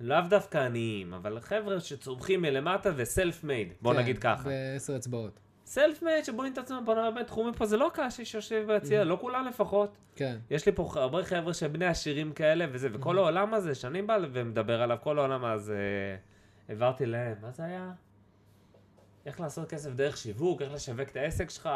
לאו 0.00 0.20
דווקא 0.30 0.58
עניים, 0.58 1.14
אבל 1.14 1.40
חבר'ה 1.40 1.80
שצומחים 1.80 2.42
מלמטה 2.42 2.90
וסלף 2.96 3.44
מייד, 3.44 3.72
בוא 3.80 3.92
כן, 3.92 3.98
נגיד 3.98 4.18
ככה. 4.18 4.48
בעשר 4.48 4.96
אצבעות. 4.96 5.40
סלף 5.64 6.02
מייד 6.02 6.24
שבונים 6.24 6.52
את 6.52 6.58
עצמם 6.58 6.82
בוא 6.84 7.10
בינתחומי 7.10 7.52
פה, 7.52 7.66
זה 7.66 7.76
לא 7.76 7.90
קהל 7.94 8.10
שיושב 8.10 8.64
ביציע, 8.66 9.04
לא 9.04 9.18
כולם 9.20 9.46
לפחות. 9.46 9.96
כן. 10.16 10.36
יש 10.50 10.66
לי 10.66 10.72
פה 10.72 10.92
הרבה 10.94 11.24
חבר'ה 11.24 11.54
שהם 11.54 11.72
בני 11.72 11.86
עשירים 11.86 12.32
כאלה 12.32 12.66
וזה, 12.72 12.88
וכל 12.92 13.18
העולם 13.18 13.54
הזה, 13.54 13.74
שאני 13.74 14.02
בא 14.02 14.18
ומדבר 14.32 14.82
עליו, 14.82 14.98
כל 15.02 15.18
העולם 15.18 15.44
הזה, 15.44 15.76
העברתי 16.68 17.06
להם, 17.06 17.36
מה 17.42 17.50
זה 17.50 17.64
היה? 17.64 17.92
איך 19.26 19.40
לעשות 19.40 19.68
כסף 19.68 19.90
דרך 19.90 20.16
שיווק, 20.16 20.62
איך 20.62 20.72
לשווק 20.72 21.08
את 21.08 21.16
העסק 21.16 21.50
שלך, 21.50 21.66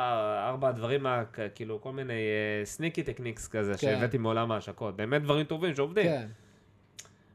ארבע 0.49 0.69
הדברים, 0.69 1.07
כאילו 1.55 1.81
כל 1.81 1.93
מיני 1.93 2.21
סניקי 2.65 3.03
טקניקס 3.03 3.49
כזה, 3.49 3.73
כן. 3.73 3.79
שהבאתי 3.79 4.19
מעולם 4.19 4.53
ההשקות, 4.53 4.97
באמת 4.97 5.23
דברים 5.23 5.47
טובים 5.47 5.75
שעובדים. 5.75 6.07
כן. 6.07 6.27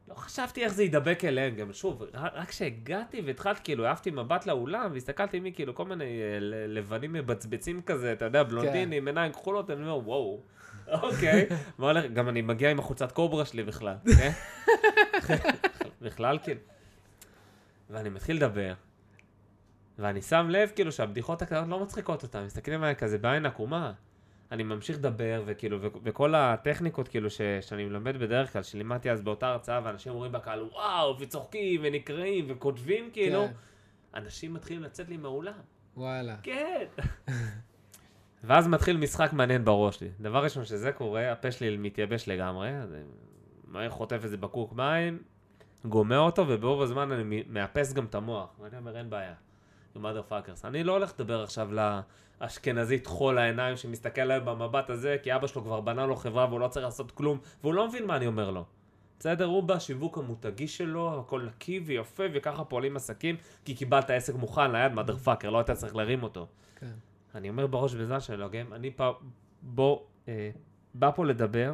לא 0.10 0.14
חשבתי 0.16 0.64
איך 0.64 0.74
זה 0.74 0.84
יידבק 0.84 1.26
אליהם, 1.26 1.56
גם 1.56 1.74
שוב, 1.74 2.04
רק 2.14 2.50
כשהגעתי 2.50 3.22
והתחלתי, 3.22 3.60
כאילו, 3.64 3.86
העפתי 3.86 4.12
מבט 4.12 4.46
לאולם, 4.46 4.90
והסתכלתי 4.94 5.40
מי, 5.40 5.54
כאילו, 5.54 5.76
כל 5.76 5.86
מיני 5.86 6.04
אה, 6.04 6.38
לבנים 6.68 7.14
מבצבצים 7.14 7.82
כזה, 7.82 8.14
אתה 8.14 8.26
יודע, 8.26 8.44
בלונדינים, 8.44 9.08
עיניים 9.08 9.32
כחולות, 9.32 9.70
אני 9.70 9.82
אומר, 9.82 10.08
וואו, 10.08 10.40
אוקיי. 10.88 11.46
מה 11.78 11.92
הולך, 11.92 12.12
גם 12.14 12.30
אני 12.30 12.42
מגיע 12.42 12.72
עם 12.72 12.80
החולצת 12.80 13.12
קוברה 13.12 13.46
שלי 13.46 13.64
בכלל, 13.64 13.96
כן? 14.18 14.32
בכלל, 16.02 16.38
כאילו. 16.44 16.60
ואני 17.90 18.10
מתחיל 18.10 18.36
לדבר, 18.36 18.74
ואני 20.00 20.22
שם 20.22 20.48
לב, 20.50 20.72
כאילו, 20.76 20.92
שהבדיחות 20.92 21.42
הקטנות 21.42 21.68
לא 21.68 21.80
מצחיקות 21.80 22.24
אותם, 22.24 22.46
מסתכלים 22.46 22.84
עליי 22.84 22.96
כזה 22.96 23.18
בעין 23.18 23.46
עקומה. 23.46 23.94
אני 24.52 24.64
ממשיך 24.64 24.98
לדבר, 24.98 25.44
וכאילו, 25.46 25.78
וכל 26.04 26.36
הטכניקות, 26.36 27.08
כאילו, 27.08 27.30
ש- 27.30 27.42
שאני 27.62 27.86
מלמד 27.86 28.18
בדרך 28.18 28.54
כלל, 28.54 28.64
שלימדתי 28.64 29.12
אז 29.12 29.22
באותה 29.22 29.48
הרצאה, 29.48 29.82
ואנשים 29.84 30.12
אומרים 30.12 30.32
בקהל, 30.32 30.64
וואו, 30.64 31.20
וצוחקים, 31.20 31.82
ונקראים, 31.84 32.46
וכותבים, 32.48 33.10
כאילו, 33.14 33.46
כן. 33.48 33.52
אנשים 34.20 34.54
מתחילים 34.54 34.84
לצאת 34.84 35.10
לי 35.10 35.18
מהאולם. 35.18 35.54
וואלה. 35.98 36.36
כן. 36.44 36.86
ואז 38.44 38.68
מתחיל 38.68 38.98
משחק 38.98 39.34
מעניין 39.34 39.66
בראש 39.66 39.96
שלי. 39.96 40.10
דבר 40.20 40.44
ראשון 40.44 40.66
שזה 40.66 40.92
קורה, 40.92 41.32
הפה 41.32 41.52
שלי 41.52 41.78
מתייבש 41.78 42.28
לגמרי, 42.28 42.70
אז 42.70 42.96
אני 43.76 43.90
חוטף 43.90 44.20
איזה 44.24 44.38
בקבוק 44.38 44.74
מים, 44.74 45.20
גומע 45.86 46.18
אותו, 46.18 46.46
וברוב 46.48 46.82
הזמן 46.82 47.12
אני 47.12 47.44
מאפס 47.50 47.94
גם 47.94 48.06
את 48.06 48.16
המוח. 48.16 48.50
ואני 48.60 48.78
אומר, 48.78 48.98
אין 48.98 49.10
בעיה. 49.10 49.34
Mother 49.98 50.32
fuckers. 50.32 50.68
אני 50.68 50.84
לא 50.84 50.92
הולך 50.92 51.14
לדבר 51.16 51.44
עכשיו 51.44 51.70
לאשכנזית 52.42 53.08
חול 53.08 53.38
העיניים 53.38 53.78
שמסתכל 53.78 54.22
עליהם 54.22 54.46
במבט 54.46 54.90
הזה, 54.90 55.18
כי 55.24 55.36
אבא 55.36 55.48
שלו 55.48 55.64
כבר 55.64 55.82
בנה 55.82 56.06
לו 56.06 56.16
חברה 56.16 56.46
והוא 56.50 56.60
לא 56.60 56.68
צריך 56.68 56.86
לעשות 56.86 57.12
כלום, 57.12 57.40
והוא 57.62 57.74
לא 57.74 57.88
מבין 57.88 58.06
מה 58.06 58.16
אני 58.16 58.28
אומר 58.28 58.52
לו. 58.52 58.66
בסדר? 59.20 59.46
הוא 59.46 59.64
בשיווק 59.64 60.18
המותגי 60.18 60.68
שלו, 60.68 61.20
הכל 61.20 61.42
נקי 61.42 61.80
ויפה, 61.80 62.24
וככה 62.34 62.64
פועלים 62.64 62.96
עסקים, 62.96 63.36
כי 63.66 63.76
קיבלת 63.76 64.10
עסק 64.10 64.34
מוכן 64.36 64.72
ליד, 64.72 64.92
mother 64.94 65.28
fucker, 65.28 65.48
לא 65.48 65.58
היית 65.58 65.72
צריך 65.72 65.96
להרים 65.96 66.24
אותו. 66.24 66.48
כן. 66.76 66.92
אני 67.36 67.50
אומר 67.50 67.68
בראש 67.68 67.94
ובזמן 67.94 68.20
של 68.20 68.34
אלוהים, 68.34 68.74
אני 68.74 68.92
פה, 68.92 69.12
בוא, 69.62 70.00
אה, 70.28 70.50
בא 70.94 71.12
פה 71.16 71.26
לדבר, 71.26 71.74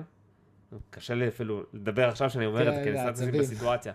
קשה 0.90 1.14
לי 1.14 1.28
אפילו 1.28 1.64
לדבר 1.74 2.08
עכשיו 2.08 2.30
שאני 2.30 2.46
אומר 2.46 2.70
את 2.70 2.74
זה, 2.74 2.80
כן, 2.80 2.84
כי 2.84 2.90
אני 2.90 2.98
שם 2.98 3.04
את 3.04 3.14
עצמי 3.14 3.26
לעצבים. 3.26 3.42
בסיטואציה. 3.42 3.94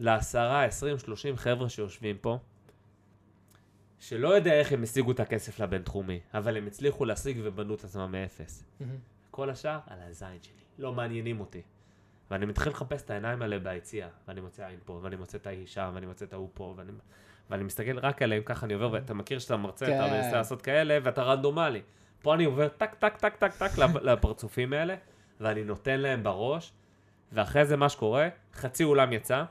לעשרה, 0.00 0.64
עשרים, 0.64 0.98
שלושים 0.98 1.36
חבר'ה 1.36 1.68
שיושבים 1.68 2.16
פה, 2.20 2.38
שלא 4.02 4.28
יודע 4.28 4.52
איך 4.52 4.72
הם 4.72 4.82
השיגו 4.82 5.10
את 5.12 5.20
הכסף 5.20 5.60
לבינתחומי, 5.60 6.20
אבל 6.34 6.56
הם 6.56 6.66
הצליחו 6.66 7.04
להשיג 7.04 7.38
ובנו 7.42 7.74
את 7.74 7.84
עצמם 7.84 8.12
מאפס. 8.12 8.64
כל 9.30 9.50
השאר, 9.50 9.78
על 9.86 9.98
הזין 10.10 10.38
שלי. 10.42 10.52
לא 10.78 10.92
מעניינים 10.92 11.40
אותי. 11.40 11.62
ואני 12.30 12.46
מתחיל 12.46 12.72
לחפש 12.72 13.02
את 13.02 13.10
העיניים 13.10 13.42
האלה 13.42 13.58
ביציאה, 13.58 14.08
ואני 14.28 14.40
מוצא 14.40 14.66
עין 14.66 14.78
פה, 14.84 14.98
ואני 15.02 15.16
מוצא 15.16 15.38
את 15.38 15.46
ההיא 15.46 15.66
שם, 15.66 15.90
ואני 15.94 16.06
מוצא 16.06 16.24
את 16.24 16.32
ההוא 16.32 16.48
פה, 16.54 16.74
ואני, 16.76 16.92
ואני 17.50 17.64
מסתכל 17.64 17.98
רק 17.98 18.22
עליהם, 18.22 18.42
ככה 18.46 18.66
אני 18.66 18.74
עובר, 18.74 18.92
ואתה 18.92 19.14
מכיר 19.14 19.38
שאתה 19.38 19.56
מרצה, 19.56 19.84
אתה 19.86 20.06
כן. 20.08 20.14
מנסה 20.14 20.32
לעשות 20.32 20.62
כאלה, 20.62 20.98
ואתה 21.02 21.22
רנדומלי. 21.22 21.82
פה 22.22 22.34
אני 22.34 22.44
עובר 22.44 22.68
טק, 22.68 22.94
טק, 22.94 23.16
טק, 23.16 23.36
טק, 23.36 23.52
טק 23.56 23.78
לפ- 23.78 24.02
לפרצופים 24.08 24.72
האלה, 24.72 24.94
ואני 25.40 25.64
נותן 25.64 26.00
להם 26.00 26.22
בראש, 26.22 26.72
ואחרי 27.32 27.64
זה 27.66 27.76
מה 27.76 27.88
שקורה, 27.88 28.28
חצי 28.54 28.84
אולם 28.84 29.12
יצא, 29.12 29.44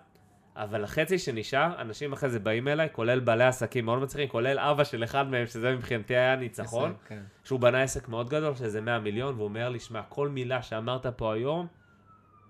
אבל 0.55 0.83
החצי 0.83 1.19
שנשאר, 1.19 1.81
אנשים 1.81 2.13
אחרי 2.13 2.29
זה 2.29 2.39
באים 2.39 2.67
אליי, 2.67 2.87
כולל 2.91 3.19
בעלי 3.19 3.43
עסקים 3.43 3.85
מאוד 3.85 3.99
מצליחים, 3.99 4.29
כולל 4.29 4.59
אבא 4.59 4.83
של 4.83 5.03
אחד 5.03 5.29
מהם, 5.29 5.47
שזה 5.47 5.75
מבחינתי 5.75 6.15
היה 6.15 6.35
ניצחון. 6.35 6.93
כן. 7.07 7.21
שהוא 7.43 7.59
בנה 7.59 7.81
עסק 7.81 8.07
מאוד 8.09 8.29
גדול, 8.29 8.55
שזה 8.55 8.81
100 8.81 8.99
מיליון, 8.99 9.35
והוא 9.35 9.43
אומר 9.43 9.69
לי, 9.69 9.79
שמע, 9.79 10.01
כל 10.09 10.29
מילה 10.29 10.61
שאמרת 10.61 11.05
פה 11.05 11.33
היום, 11.33 11.67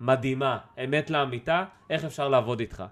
מדהימה, 0.00 0.58
אמת 0.84 1.10
לאמיתה, 1.10 1.64
איך 1.90 2.04
אפשר 2.04 2.28
לעבוד 2.28 2.60
איתך? 2.60 2.84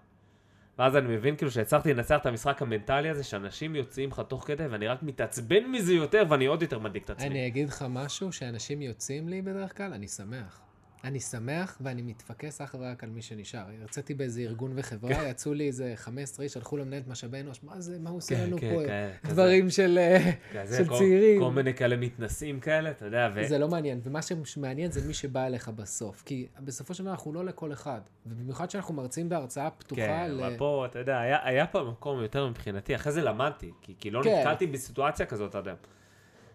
ואז 0.78 0.96
אני 0.96 1.16
מבין 1.16 1.36
כאילו 1.36 1.50
שהצלחתי 1.50 1.94
לנצח 1.94 2.20
את 2.20 2.26
המשחק 2.26 2.62
המנטלי 2.62 3.08
הזה, 3.08 3.24
שאנשים 3.24 3.76
יוצאים 3.76 4.10
לך 4.10 4.22
תוך 4.28 4.46
כדי, 4.46 4.66
ואני 4.66 4.88
רק 4.88 5.02
מתעצבן 5.02 5.64
מזה 5.66 5.92
יותר, 5.92 6.22
ואני 6.28 6.46
עוד 6.46 6.62
יותר 6.62 6.78
מדאיג 6.78 7.02
את 7.02 7.10
עצמי. 7.10 7.26
אני 7.26 7.46
אגיד 7.46 7.68
לך 7.68 7.84
משהו, 7.88 8.32
שאנשים 8.32 8.82
יוצאים 8.82 9.28
לי 9.28 9.42
בדרך 9.42 9.76
כלל, 9.76 9.92
אני 9.92 10.08
שמח. 10.08 10.60
אני 11.04 11.20
שמח 11.20 11.78
ואני 11.80 12.02
מתפקס 12.02 12.60
אך 12.60 12.74
ורק 12.78 13.04
על 13.04 13.10
מי 13.10 13.22
שנשאר. 13.22 13.64
הרציתי 13.80 14.14
באיזה 14.14 14.40
ארגון 14.40 14.72
וחברה, 14.74 15.28
יצאו 15.28 15.54
לי 15.54 15.66
איזה 15.66 15.92
15 15.96 16.44
איש, 16.44 16.56
הלכו 16.56 16.76
למנהלת 16.76 17.08
משאבי 17.08 17.40
אנוש, 17.40 17.60
מה 17.62 17.80
זה, 17.80 17.98
מה 17.98 18.10
הוא 18.10 18.18
עושה 18.18 18.36
כן, 18.36 18.46
לנו 18.46 18.58
כן, 18.58 18.74
פה? 18.74 18.82
כן, 18.86 19.10
כזה. 19.22 19.32
דברים 19.34 19.70
של 19.70 19.98
אה, 19.98 20.30
כזה, 20.54 20.76
של 20.76 20.88
כל- 20.88 20.98
צעירים. 20.98 21.40
כל 21.40 21.50
מיני 21.50 21.74
כאלה 21.74 21.96
מתנשאים 21.96 22.60
כאלה, 22.60 22.90
אתה 22.90 23.04
יודע, 23.04 23.28
ו... 23.34 23.48
זה 23.48 23.58
לא 23.58 23.68
מעניין, 23.68 24.00
ומה 24.04 24.20
שמעניין 24.44 24.90
זה 24.90 25.08
מי 25.08 25.14
שבא 25.14 25.46
אליך 25.46 25.68
בסוף. 25.68 26.22
כי 26.26 26.46
בסופו 26.64 26.94
של 26.94 27.02
דבר 27.02 27.12
אנחנו 27.12 27.32
לא 27.32 27.44
לכל 27.44 27.72
אחד. 27.72 28.00
ובמיוחד 28.26 28.70
שאנחנו 28.70 28.94
מרצים 28.94 29.28
בהרצאה 29.28 29.70
פתוחה 29.70 30.00
כן, 30.06 30.30
ל... 30.30 30.40
אבל 30.40 30.56
פה, 30.58 30.86
אתה 30.90 30.98
יודע, 30.98 31.18
היה, 31.18 31.38
היה 31.42 31.66
פה 31.66 31.82
מקום 31.82 32.22
יותר 32.22 32.48
מבחינתי, 32.48 32.94
אחרי 32.94 33.12
זה 33.12 33.22
למדתי, 33.22 33.70
כי, 33.82 33.94
כי 34.00 34.10
לא 34.10 34.20
כן. 34.24 34.38
נתקלתי 34.38 34.66
בסיטואציה 34.66 35.26
כזאת, 35.26 35.50
אתה 35.50 35.58
יודע. 35.58 35.74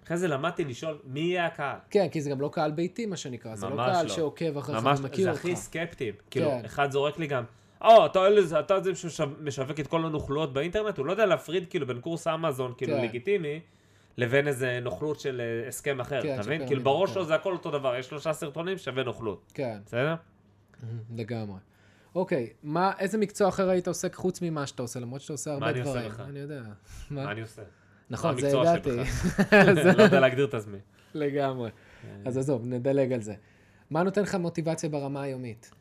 אחרי 0.05 0.17
זה 0.17 0.27
למדתי 0.27 0.63
לשאול, 0.63 0.97
מי 1.03 1.19
יהיה 1.19 1.45
הקהל? 1.45 1.77
כן, 1.89 2.07
כי 2.11 2.21
זה 2.21 2.29
גם 2.29 2.41
לא 2.41 2.49
קהל 2.53 2.71
ביתי, 2.71 3.05
מה 3.05 3.17
שנקרא. 3.17 3.55
זה 3.55 3.69
לא 3.69 3.75
קהל 3.75 4.03
לא. 4.03 4.09
שעוקב 4.09 4.57
אחריך 4.57 4.79
ומכיר 4.99 5.23
זה 5.23 5.29
אותך. 5.29 5.39
הכי 5.39 5.55
סקפטיים. 5.55 6.13
כאילו, 6.29 6.49
כן. 6.49 6.65
אחד 6.65 6.91
זורק 6.91 7.19
לי 7.19 7.27
גם, 7.27 7.43
או, 7.81 8.05
אתה 8.05 8.27
אלה 8.27 8.41
זה, 8.41 8.59
אתה 8.59 8.81
זה 8.81 8.95
שמשווק 8.95 9.79
את 9.79 9.87
כל 9.87 10.05
הנוכלויות 10.05 10.53
באינטרנט, 10.53 10.97
הוא 10.97 11.05
לא 11.05 11.11
יודע 11.11 11.25
להפריד 11.25 11.69
כאילו 11.69 11.87
בין 11.87 12.01
קורס 12.01 12.27
אמזון, 12.27 12.73
כאילו 12.77 12.93
כן. 12.93 13.03
לגיטימי, 13.03 13.59
לבין 14.17 14.47
איזה 14.47 14.79
נוכלות 14.81 15.19
של 15.19 15.41
אה, 15.41 15.67
הסכם 15.67 15.99
אחר, 15.99 16.21
כן, 16.21 16.33
אתה 16.33 16.41
מבין? 16.41 16.67
כאילו 16.67 16.83
בראש 16.83 17.09
כן. 17.09 17.13
שלו 17.13 17.25
זה 17.25 17.35
הכל 17.35 17.53
אותו 17.53 17.71
דבר, 17.71 17.95
יש 17.95 18.07
שלושה 18.07 18.33
סרטונים 18.33 18.77
שווה 18.77 19.03
נוכלות, 19.03 19.51
כן, 19.53 19.77
בסדר? 19.85 20.15
לגמרי. 21.15 21.57
אוקיי, 22.15 22.49
מה, 22.63 22.91
איזה 22.99 23.17
מקצוע 23.17 23.49
אחר 23.49 23.69
היית 23.69 23.87
עוסק 23.87 24.15
חוץ 24.15 24.41
ממה 24.41 24.67
שאתה 24.67 24.81
עושה, 24.81 24.99
למרות 24.99 25.21
שאתה 25.21 25.33
עושה 25.33 25.51
הרבה 25.51 25.65
מה 25.65 25.71
אני 25.71 25.79
עושה 25.79 25.91
דברים. 25.91 26.11
בכלל? 26.11 26.25
אני 26.25 26.39
יודע. 26.39 26.61
מה? 27.09 27.31
אני 27.31 27.41
עושה? 27.41 27.61
נכון, 28.09 28.39
זה 28.39 28.47
ידעתי. 28.47 28.89
לא 29.97 30.03
יודע 30.03 30.19
להגדיר 30.19 30.45
את 30.45 30.53
עצמי. 30.53 30.77
לגמרי. 31.13 31.69
אז 32.25 32.37
עזוב, 32.37 32.65
נדלג 32.65 33.13
על 33.13 33.21
זה. 33.21 33.33
מה 33.89 34.03
נותן 34.03 34.21
לך 34.21 34.35
מוטיבציה 34.35 34.89
ברמה 34.89 35.21
היומית? 35.21 35.71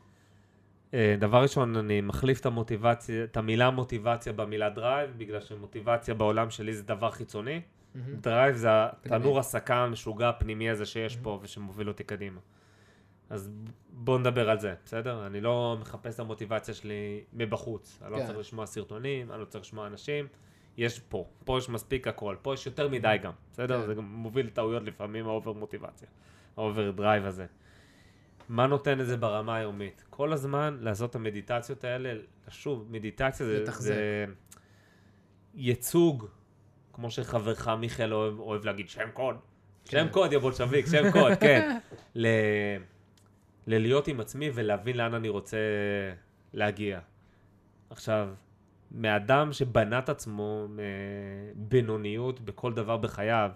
אה, 0.93 1.15
דבר 1.19 1.41
ראשון, 1.41 1.75
אני 1.75 2.01
מחליף 2.01 2.39
את 2.39 2.45
המוטיבציה, 2.45 3.23
את 3.23 3.37
המילה 3.37 3.69
מוטיבציה 3.69 4.33
במילה 4.33 4.69
drive, 4.69 5.09
בגלל 5.17 5.41
שמוטיבציה 5.41 6.13
בעולם 6.13 6.49
שלי 6.49 6.73
זה 6.73 6.83
דבר 6.83 7.11
חיצוני. 7.11 7.61
drive 8.21 8.55
זה. 8.55 8.69
התנור 8.69 9.39
הסקה 9.39 9.75
המשוגע 9.75 10.29
הפנימי 10.29 10.69
הזה 10.69 10.85
שיש 10.85 11.15
פה 11.15 11.39
ושמוביל 11.41 11.87
אותי 11.87 12.03
קדימה. 12.03 12.39
אז 13.29 13.49
בואו 13.89 14.17
נדבר 14.17 14.49
על 14.49 14.59
זה, 14.59 14.73
בסדר? 14.85 15.25
אני 15.27 15.41
לא 15.41 15.77
מחפש 15.81 16.15
את 16.15 16.19
המוטיבציה 16.19 16.73
שלי 16.73 17.23
מבחוץ. 17.33 17.99
אני 18.01 18.11
לא 18.11 18.17
כן. 18.17 18.25
צריך 18.25 18.37
לשמוע 18.37 18.65
סרטונים, 18.65 19.31
אני 19.31 19.39
לא 19.39 19.45
צריך 19.45 19.63
לשמוע 19.63 19.87
אנשים. 19.87 20.27
יש 20.77 20.99
פה, 20.99 21.25
פה 21.45 21.57
יש 21.57 21.69
מספיק 21.69 22.07
הכל, 22.07 22.35
פה 22.41 22.53
יש 22.53 22.65
יותר 22.65 22.89
מדי 22.89 23.15
גם, 23.23 23.31
בסדר? 23.51 23.81
כן. 23.81 23.87
זה 23.87 23.93
גם 23.93 24.05
מוביל 24.05 24.45
לטעויות 24.45 24.83
לפעמים, 24.83 25.27
ה 25.27 25.32
over 25.32 25.53
מוטיבציה, 25.53 26.07
ה 26.57 26.64
over 26.64 26.91
drive 26.91 27.25
הזה. 27.25 27.45
מה 28.49 28.67
נותן 28.67 29.01
את 29.01 29.07
זה 29.07 29.17
ברמה 29.17 29.55
היומית? 29.55 30.03
כל 30.09 30.33
הזמן 30.33 30.77
לעשות 30.81 31.09
את 31.09 31.15
המדיטציות 31.15 31.83
האלה, 31.83 32.13
שוב, 32.49 32.87
מדיטציה 32.89 33.45
זה, 33.45 33.59
לתחזק. 33.59 33.87
זה 33.87 34.25
ייצוג, 35.55 36.27
כמו 36.93 37.11
שחברך 37.11 37.67
מיכאל 37.67 38.13
אוהב, 38.13 38.39
אוהב 38.39 38.65
להגיד, 38.65 38.89
שם 38.89 39.11
קוד. 39.13 39.35
שם 39.85 40.05
כן. 40.05 40.07
קוד, 40.11 40.33
יא 40.33 40.39
בולשביק, 40.39 40.85
שם 40.85 41.11
קוד, 41.11 41.33
כן. 41.41 41.77
ל... 42.15 42.27
ללהיות 43.67 44.07
עם 44.07 44.19
עצמי 44.19 44.49
ולהבין 44.53 44.97
לאן 44.97 45.13
אני 45.13 45.29
רוצה 45.29 45.57
להגיע. 46.53 46.99
עכשיו, 47.89 48.29
מאדם 48.95 49.53
שבנה 49.53 49.99
את 49.99 50.09
עצמו 50.09 50.67
מבינוניות 51.55 52.41
בכל 52.41 52.73
דבר 52.73 52.97
בחייו, 52.97 53.51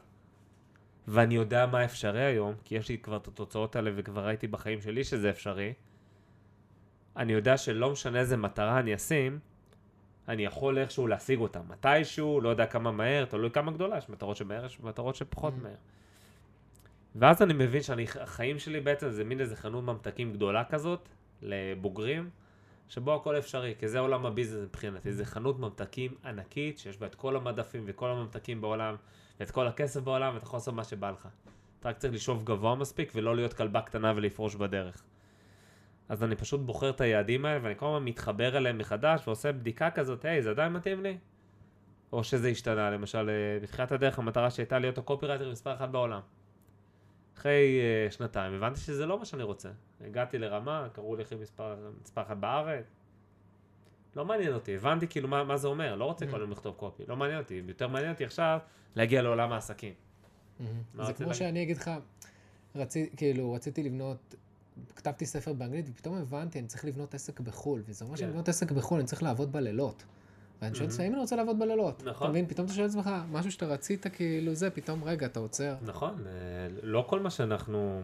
ואני 1.07 1.35
יודע 1.35 1.65
מה 1.65 1.85
אפשרי 1.85 2.25
היום, 2.25 2.53
כי 2.63 2.75
יש 2.75 2.89
לי 2.89 2.97
כבר 2.97 3.17
את 3.17 3.27
התוצאות 3.27 3.75
האלה 3.75 3.91
וכבר 3.95 4.25
ראיתי 4.25 4.47
בחיים 4.47 4.81
שלי 4.81 5.03
שזה 5.03 5.29
אפשרי, 5.29 5.73
אני 7.17 7.33
יודע 7.33 7.57
שלא 7.57 7.91
משנה 7.91 8.19
איזה 8.19 8.37
מטרה 8.37 8.79
אני 8.79 8.95
אשים, 8.95 9.39
אני 10.27 10.45
יכול 10.45 10.77
איכשהו 10.77 11.07
להשיג 11.07 11.39
אותה. 11.39 11.59
מתישהו, 11.69 12.41
לא 12.41 12.49
יודע 12.49 12.65
כמה 12.65 12.91
מהר, 12.91 13.25
תלוי 13.25 13.51
כמה 13.51 13.71
גדולה, 13.71 13.97
יש 13.97 14.09
מטרות 14.09 14.37
שמהר, 14.37 14.65
יש 14.65 14.79
מטרות 14.79 15.15
שפחות 15.15 15.53
Mm. 15.53 15.63
מהר. 15.63 15.75
ואז 17.15 17.41
אני 17.41 17.53
מבין 17.53 17.81
שהחיים 17.81 18.59
שלי 18.59 18.79
בעצם 18.79 19.09
זה 19.09 19.23
מין 19.23 19.39
איזה 19.39 19.55
חנות 19.55 19.83
ממתקים 19.83 20.33
גדולה 20.33 20.63
כזאת, 20.63 21.09
לבוגרים, 21.41 22.29
שבו 22.89 23.15
הכל 23.15 23.37
אפשרי, 23.37 23.75
כי 23.79 23.87
זה 23.87 23.99
עולם 23.99 24.25
ה 24.25 24.29
business 24.29 24.63
מבחינתי, 24.63 25.13
זה 25.13 25.25
חנות 25.25 25.59
ממתקים 25.59 26.15
ענקית, 26.25 26.77
שיש 26.77 26.97
בה 26.97 27.07
את 27.07 27.15
כל 27.15 27.35
המדפים 27.35 27.83
וכל 27.85 28.09
הממתקים 28.09 28.61
בעולם, 28.61 28.95
ואת 29.39 29.51
כל 29.51 29.67
הכסף 29.67 30.01
בעולם, 30.01 30.33
ואתה 30.33 30.45
יכול 30.45 30.57
לעשות 30.57 30.73
מה 30.73 30.83
שבא 30.83 31.11
לך. 31.11 31.27
אתה 31.79 31.89
רק 31.89 31.97
צריך 31.97 32.13
לשאוף 32.13 32.43
גבוה 32.43 32.75
מספיק, 32.75 33.11
ולא 33.15 33.35
להיות 33.35 33.53
כלבה 33.53 33.81
קטנה 33.81 34.13
ולפרוש 34.15 34.55
בדרך. 34.55 35.03
אז 36.09 36.23
אני 36.23 36.35
פשוט 36.35 36.61
בוחר 36.61 36.89
את 36.89 37.01
היעדים 37.01 37.45
האלה, 37.45 37.59
ואני 37.63 37.75
כל 37.77 37.85
הזמן 37.85 38.05
מתחבר 38.05 38.57
אליהם 38.57 38.77
מחדש, 38.77 39.27
ועושה 39.27 39.51
בדיקה 39.51 39.91
כזאת, 39.91 40.25
היי, 40.25 40.41
זה 40.41 40.49
עדיין 40.49 40.73
מתאים 40.73 41.03
לי? 41.03 41.17
או 42.11 42.23
שזה 42.23 42.47
השתנה, 42.47 42.89
למשל, 42.89 43.29
אה, 43.29 43.59
בתחילת 43.61 43.91
הדרך 43.91 44.19
המטרה 44.19 44.51
שהייתה 44.51 44.79
להיות 44.79 44.97
הקופירייטר 44.97 45.51
מספר 45.51 45.73
אחת 45.73 45.89
בעולם. 45.89 46.21
אחרי 47.37 47.81
uh, 48.07 48.11
שנתיים 48.11 48.53
הבנתי 48.53 48.79
שזה 48.79 49.05
לא 49.05 49.19
מה 49.19 49.25
שאני 49.25 49.43
רוצה. 49.43 49.69
הגעתי 50.05 50.37
לרמה, 50.37 50.87
קראו 50.93 51.15
לי 51.15 51.21
הכי 51.21 51.35
מספר, 51.35 51.75
מספר 52.03 52.21
אחת 52.21 52.37
בארץ. 52.37 52.85
לא 54.15 54.25
מעניין 54.25 54.53
אותי, 54.53 54.75
הבנתי 54.75 55.07
כאילו 55.07 55.27
מה, 55.27 55.43
מה 55.43 55.57
זה 55.57 55.67
אומר, 55.67 55.95
לא 55.95 56.05
רוצה 56.05 56.25
Mm. 56.25 56.31
כל 56.31 56.41
היום 56.41 56.51
לכתוב 56.51 56.75
קופי, 56.75 57.03
לא 57.07 57.15
מעניין 57.15 57.39
אותי, 57.39 57.61
יותר 57.67 57.87
מעניין 57.87 58.11
אותי 58.11 58.25
עכשיו 58.25 58.59
להגיע 58.95 59.21
לעולם 59.21 59.51
העסקים. 59.51 59.93
מה 60.59 61.05
זה 61.05 61.13
כמו 61.13 61.25
להגיד? 61.25 61.39
שאני 61.39 61.63
אגיד 61.63 61.77
לך, 61.77 61.91
רצי, 62.75 63.09
כאילו, 63.17 63.53
רציתי 63.53 63.83
לבנות, 63.83 64.35
כתבתי 64.95 65.25
ספר 65.25 65.53
באנגלית, 65.53 65.89
ופתאום 65.89 66.15
הבנתי, 66.15 66.59
אני 66.59 66.67
צריך 66.67 66.85
לבנות 66.85 67.13
עסק 67.13 67.39
בחו"ל, 67.39 67.83
וזה 67.85 68.05
אומר 68.05 68.15
כן. 68.15 68.19
שאני 68.19 68.29
לבנות 68.29 68.49
עסק 68.49 68.71
בחו"ל, 68.71 68.99
אני 68.99 69.07
צריך 69.07 69.23
לעבוד 69.23 69.51
בלילות. 69.51 70.03
ואני 70.61 70.75
שואל 70.75 70.87
את 70.87 70.91
עצמי, 70.91 71.03
מהמם. 71.03 71.11
האם 71.11 71.13
אני 71.13 71.21
רוצה 71.21 71.35
לעבוד 71.35 71.59
בלילות? 71.59 72.03
נכון. 72.05 72.27
אתה 72.27 72.31
מבין? 72.31 72.47
פתאום 72.47 72.65
אתה 72.65 72.73
שואל 72.73 72.85
את 72.85 72.89
עצמך, 72.89 73.09
משהו 73.31 73.51
שאתה 73.51 73.65
רצית, 73.65 74.07
כאילו 74.07 74.55
זה, 74.55 74.69
פתאום, 74.69 75.03
רגע, 75.03 75.25
אתה 75.25 75.39
עוצר. 75.39 75.75
נכון, 75.81 76.15
אה, 76.27 76.31
לא 76.81 77.05
כל 77.07 77.19
מה 77.19 77.29
שאנחנו 77.29 78.01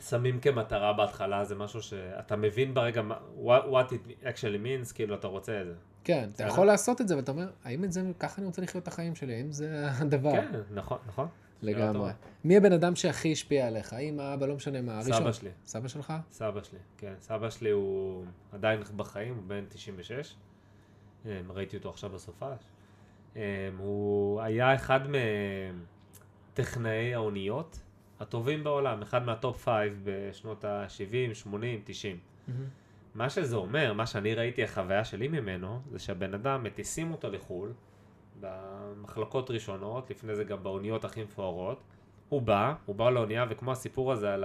שמים 0.00 0.40
כמטרה 0.40 0.92
בהתחלה, 0.92 1.44
זה 1.44 1.54
משהו 1.54 1.82
שאתה 1.82 2.36
מבין 2.36 2.74
ברגע 2.74 3.02
what, 3.44 3.64
what 3.70 3.92
it 3.92 4.24
actually 4.24 4.64
means, 4.64 4.94
כאילו 4.94 5.14
אתה 5.14 5.26
רוצה 5.26 5.60
את 5.60 5.66
זה. 5.66 5.74
כן, 6.04 6.28
אתה. 6.34 6.44
יכול 6.44 6.66
לעשות 6.66 7.00
את 7.00 7.08
זה, 7.08 7.16
ואתה 7.16 7.32
אומר, 7.32 7.50
האם 7.64 7.84
את 7.84 7.92
זה, 7.92 8.02
ככה 8.18 8.38
אני 8.38 8.46
רוצה 8.46 8.62
לחיות 8.62 8.82
את 8.82 8.88
החיים 8.88 9.14
שלי, 9.14 9.34
האם 9.34 9.52
זה 9.52 9.88
הדבר? 9.90 10.32
כן, 10.32 10.60
נכון, 10.70 10.98
נכון. 11.06 11.28
לגמרי. 11.62 12.12
מי 12.44 12.56
הבן 12.56 12.72
אדם 12.72 12.96
שהכי 12.96 13.32
השפיע 13.32 13.66
עליך? 13.66 13.92
האמא, 13.92 14.34
אבא, 14.34 14.46
לא 14.46 14.54
משנה 14.54 14.82
מה, 14.82 14.94
הראשון? 14.94 15.14
סבא 15.14 15.32
שלי. 15.32 15.50
סבא 15.66 15.88
שלך? 15.88 16.12
סבא 16.32 16.62
שלי, 16.62 16.78
כן. 16.98 17.14
סבא 17.20 17.50
שלי 17.50 17.70
הוא 17.70 18.24
עדיין 18.52 18.80
בחיים, 18.96 19.34
הוא 19.34 19.42
בן 19.46 19.64
96. 19.68 20.34
אה, 21.26 21.40
ראיתי 21.48 21.76
אותו 21.76 21.90
עכשיו 21.90 22.10
בסופש. 22.10 22.64
אה, 23.36 23.68
הוא 23.78 24.40
היה 24.40 24.74
אחד 24.74 25.00
מטכנאי 26.52 27.14
האוניות 27.14 27.80
הטובים 28.20 28.64
בעולם, 28.64 29.02
אחד 29.02 29.26
מה 29.26 29.41
top 29.41 29.64
five 29.64 30.00
בשנות 30.04 30.64
ה-70, 30.64 31.34
80, 31.34 31.80
90. 31.84 32.18
מהמם. 32.48 32.64
מה 33.14 33.30
שזה 33.30 33.56
אומר, 33.56 33.92
מה 33.92 34.06
שאני 34.06 34.34
ראיתי, 34.34 34.64
החוויה 34.64 35.04
שלי 35.04 35.28
ממנו, 35.28 35.80
זה 35.90 35.98
שהבן 35.98 36.34
אדם, 36.34 36.62
מטיסים 36.62 37.12
אותו 37.12 37.30
לחו"ל, 37.30 37.72
במחלקות 38.40 39.50
ראשונות, 39.50 40.10
לפני 40.10 40.34
זה 40.34 40.44
גם 40.44 40.62
באוניות 40.62 41.04
הכי 41.04 41.22
מפוארות. 41.24 41.80
הוא 42.28 42.42
בא, 42.42 42.74
הוא 42.86 42.94
בא 42.96 43.10
לאונייה, 43.10 43.44
וכמו 43.48 43.72
הסיפור 43.72 44.12
הזה 44.12 44.34
על 44.34 44.44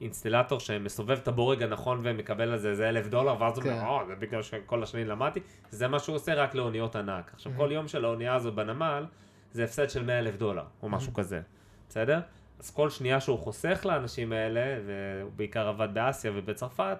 האינסטלטור 0.00 0.60
שמסובב 0.60 1.18
את 1.18 1.28
הבורג 1.28 1.62
הנכון 1.62 2.00
ומקבל 2.02 2.52
על 2.52 2.58
זה 2.58 2.70
איזה 2.70 2.88
אלף 2.88 3.06
דולר, 3.06 3.36
ואז 3.42 3.56
הוא 3.58 3.64
כן. 3.64 3.72
אומר, 3.78 3.88
או, 3.88 4.06
זה 4.06 4.14
בגלל 4.16 4.42
שכל 4.42 4.82
השנים 4.82 5.06
למדתי, 5.06 5.40
זה 5.70 5.88
מה 5.88 5.98
שהוא 5.98 6.16
עושה 6.16 6.34
רק 6.34 6.54
לאוניות 6.54 6.96
ענק. 6.96 7.30
עכשיו, 7.34 7.52
Mhm. 7.52 7.56
כל 7.56 7.68
יום 7.72 7.88
של 7.88 8.04
האונייה 8.04 8.34
הזו 8.34 8.52
בנמל, 8.52 9.06
זה 9.52 9.64
הפסד 9.64 9.90
של 9.90 10.04
100 10.04 10.18
אלף 10.18 10.36
דולר, 10.36 10.64
או 10.82 10.88
משהו 10.88 11.14
כזה, 11.14 11.40
בסדר? 11.88 12.20
אז 12.60 12.70
כל 12.70 12.90
שנייה 12.90 13.20
שהוא 13.20 13.38
חוסך 13.38 13.86
לאנשים 13.88 14.32
האלה, 14.32 14.80
והוא 14.86 15.32
בעיקר 15.36 15.68
עבד 15.68 15.88
באסיה 15.94 16.30
ובצרפת, 16.34 16.98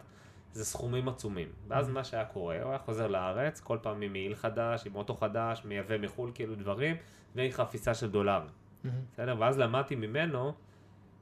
זה 0.52 0.64
סכומים 0.64 1.08
עצומים. 1.08 1.48
ואז 1.68 1.88
מה 1.88 2.04
שהיה 2.04 2.24
קורה, 2.24 2.62
הוא 2.62 2.70
היה 2.70 2.78
חוזר 2.78 3.06
לארץ, 3.06 3.60
כל 3.60 3.78
פעם 3.82 4.02
עם 4.02 4.12
מעיל 4.12 4.34
חדש, 4.34 4.86
עם 4.86 4.94
אוטו 4.94 5.14
חדש, 5.14 5.62
מייבא 5.64 5.98
מחו"ל 5.98 6.30
כאילו 6.34 6.54
דברים, 6.54 6.96
ועם 7.34 7.50
חפיסה 7.50 7.94
של 7.94 8.10
דולרים. 8.10 8.48
מהמם. 8.84 8.96
בסדר? 9.12 9.36
ואז 9.38 9.58
למדתי 9.58 9.94
ממנו, 9.94 10.52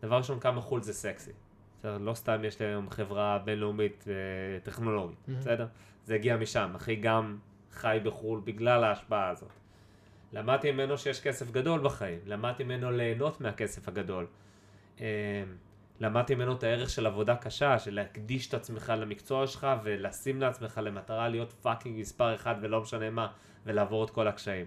דבר 0.02 0.16
ראשון, 0.16 0.40
כמה 0.40 0.60
חו"ל 0.60 0.82
זה 0.82 0.92
סקסי. 0.92 1.30
בסדר? 1.78 1.98
לא 1.98 2.14
סתם 2.14 2.44
יש 2.44 2.60
לי 2.60 2.66
היום 2.66 2.90
חברה 2.90 3.38
בינלאומית 3.44 4.04
אה, 4.08 4.12
טכנולוגית, 4.62 5.18
Mhm. 5.28 5.32
בסדר? 5.38 5.66
זה 6.04 6.14
הגיע 6.14 6.36
משם. 6.36 6.72
אחי 6.76 6.96
גם 6.96 7.38
חי 7.72 7.98
בחו"ל 8.04 8.40
בגלל 8.44 8.84
ההשפעה 8.84 9.28
הזאת. 9.28 9.50
למדתי 10.32 10.72
ממנו 10.72 10.98
שיש 10.98 11.20
כסף 11.20 11.50
גדול 11.50 11.80
בחיים, 11.80 12.18
למדתי 12.26 12.64
ממנו 12.64 12.90
ליהנות 12.90 13.40
מהכסף 13.40 13.88
הגדול. 13.88 14.26
אה, 15.00 15.06
למדתי 16.00 16.34
ממנו 16.34 16.52
את 16.52 16.62
הערך 16.62 16.90
של 16.90 17.06
עבודה 17.06 17.36
קשה, 17.36 17.78
של 17.78 17.94
להקדיש 17.94 18.48
את 18.48 18.54
עצמך 18.54 18.92
למקצוע 18.96 19.46
שלך 19.46 19.66
ולשים 19.84 20.40
לעצמך 20.40 20.80
למטרה 20.82 21.28
להיות 21.28 21.52
fucking 21.52 22.00
מספר 22.00 22.34
אחד 22.34 22.54
ולא 22.62 22.80
משנה 22.80 23.10
מה, 23.10 23.28
ולעבור 23.66 24.04
את 24.04 24.10
כל 24.10 24.28
הקשיים. 24.28 24.66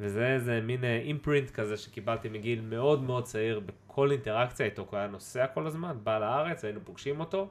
וזה 0.00 0.26
איזה 0.26 0.60
מין 0.60 0.84
imprint 0.84 1.50
כזה 1.50 1.76
שקיבלתי 1.76 2.28
מגיל 2.28 2.60
מאוד 2.60 3.02
מאוד 3.02 3.24
צעיר 3.24 3.60
בכל 3.60 4.10
אינטראקציה 4.10 4.66
איתו, 4.66 4.86
כי 4.86 4.90
הוא 4.90 4.98
היה 4.98 5.08
נוסע 5.08 5.46
כל 5.46 5.66
הזמן, 5.66 5.96
בא 6.02 6.18
לארץ, 6.18 6.64
היינו 6.64 6.80
פוגשים 6.84 7.20
אותו, 7.20 7.50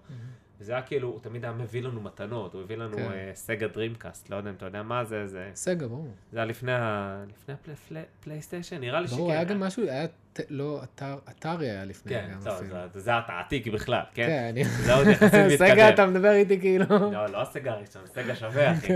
וזה 0.60 0.72
היה 0.72 0.82
כאילו, 0.82 1.08
הוא 1.08 1.20
תמיד 1.20 1.46
היה 1.46 1.54
מביא 1.54 1.82
לנו 1.82 2.02
מתנות, 2.02 2.54
הוא 2.54 2.62
הביא 2.62 2.76
לנו 2.76 2.98
כן. 2.98 3.12
אה, 3.12 3.32
סגה 3.34 3.68
דרימקאסט, 3.68 4.30
לא 4.30 4.36
יודע 4.36 4.50
אם 4.50 4.56
אתה 4.56 4.66
יודע 4.66 4.84
מה 4.84 5.06
זה, 5.06 5.28
זה, 5.28 5.52
סגה, 5.54 5.88
ברור. 5.88 6.08
זה 6.32 6.38
היה 6.38 6.46
לפני, 6.46 6.72
ה... 6.72 7.24
לפני 7.30 7.54
הפלי, 7.54 7.76
פלי, 7.76 8.02
פלייסטיישן, 8.20 8.78
נראה 8.78 9.02
לי 9.02 9.08
שכן. 9.08 9.18
ברור, 9.18 9.32
היה 9.32 9.44
גם 9.44 9.60
משהו, 9.60 9.84
היה, 9.84 10.06
לא, 10.50 10.84
אטר, 10.84 11.18
אטארי 11.30 11.70
היה 11.70 11.86
לפני 11.86 12.12
כן, 12.12 12.30
גם 12.34 12.40
טוב, 12.44 12.54
אפילו. 12.54 12.76
זה, 12.94 13.00
זה 13.00 13.20
אתה 13.20 13.40
עתיק 13.40 13.68
בכלל, 13.68 14.02
כן? 14.14 14.28
כן, 14.28 14.48
אני... 14.50 14.66
זה 14.66 14.94
עוד 14.94 15.08
יחסית 15.08 15.34
מתקדם. 15.52 15.58
סגה, 15.58 15.90
אתה 15.90 16.06
מדבר 16.06 16.32
איתי 16.32 16.60
כאילו... 16.60 16.86
לא, 16.90 17.26
לא 17.26 17.42
הסגה 17.42 17.72
הראשון, 17.72 18.02
סגה 18.06 18.36
שווה, 18.36 18.72
אחי. 18.72 18.94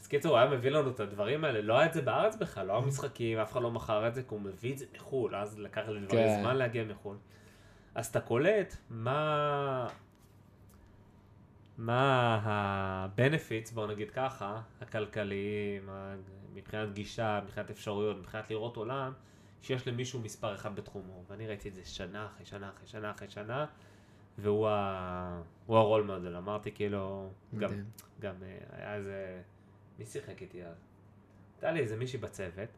אז 0.00 0.06
קיצור, 0.06 0.32
הוא 0.32 0.38
היה 0.38 0.50
מביא 0.50 0.70
לנו 0.70 0.90
את 0.90 1.00
הדברים 1.00 1.44
האלה, 1.44 1.60
לא 1.60 1.78
היה 1.78 1.88
את 1.88 1.94
זה 1.94 2.02
בארץ 2.02 2.36
בכלל, 2.36 2.66
לא 2.66 2.76
המשחקים, 2.78 3.38
אף 3.38 3.52
אחד 3.52 3.62
לא 3.62 3.70
מכר 3.70 4.08
את 4.08 4.14
זה, 4.14 4.22
כי 4.22 4.28
הוא 4.30 4.40
מביא 4.40 4.72
את 4.72 4.78
זה 4.78 4.84
מחו"ל, 4.96 5.36
אז 5.36 5.58
לקח 5.58 5.82
לדברים 5.88 6.26
כן. 6.26 6.40
זמן 6.40 6.56
להגיע 6.56 6.84
מחו"ל. 6.84 7.16
אז 7.94 8.06
אתה 8.06 8.20
קולט 8.20 8.76
מה... 8.90 9.86
מה 11.78 12.34
ה-benefits, 12.44 13.74
בוא 13.74 13.86
נגיד 13.86 14.10
ככה, 14.10 14.60
הכלכליים, 14.80 15.88
מבחינת 16.54 16.92
גישה, 16.92 17.40
מבחינת 17.44 17.70
אפשרויות, 17.70 18.16
מבחינת 18.16 18.50
לראות 18.50 18.76
עולם, 18.76 19.12
שיש 19.62 19.88
למישהו 19.88 20.20
מספר 20.20 20.54
אחד 20.54 20.76
בתחומו. 20.76 21.22
ואני 21.28 21.46
ראיתי 21.46 21.68
את 21.68 21.74
זה 21.74 21.84
שנה 21.84 22.26
אחרי 22.26 22.46
שנה 22.46 22.70
אחרי 22.76 22.86
שנה 22.86 23.10
אחרי 23.10 23.28
שנה, 23.28 23.66
והוא 24.38 24.68
ה- 24.68 25.42
הרול 25.68 26.02
מודל. 26.02 26.36
אמרתי 26.36 26.72
כאילו, 26.72 27.30
גם. 27.58 27.70
גם 28.20 28.34
אה, 28.42 28.58
היה 28.70 28.94
איזה... 28.94 29.42
מי 29.98 30.06
שיחק 30.06 30.42
איתי 30.42 30.64
אז? 30.64 30.76
הייתה 31.56 31.70
לי 31.70 31.80
איזה 31.80 31.96
מישהי 31.96 32.18
בצוות, 32.18 32.68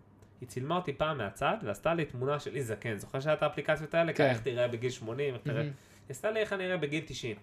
היא 0.41 0.49
צילמה 0.49 0.77
אותי 0.77 0.93
פעם 0.93 1.19
מהצד 1.19 1.57
ועשתה 1.63 1.95
לי 1.95 2.05
תמונה 2.05 2.41
שלי 2.41 2.63
זקן. 2.63 2.97
זוכר 2.99 3.21
שהיה 3.21 3.35
את 3.35 3.43
האפליקציות 3.43 3.95
האלה? 3.95 4.13
כן. 4.13 4.25
איך 4.25 4.41
תראה 4.41 4.69
בגיל 4.69 4.91
80, 4.91 5.35
איך 5.35 5.43
תראה... 5.43 5.63
היא 5.63 5.71
עשתה 6.15 6.31
לי 6.31 6.41
איך 6.41 6.53
אני 6.53 6.67
אראה 6.67 6.77
בגיל 6.77 7.05
90. 7.07 7.37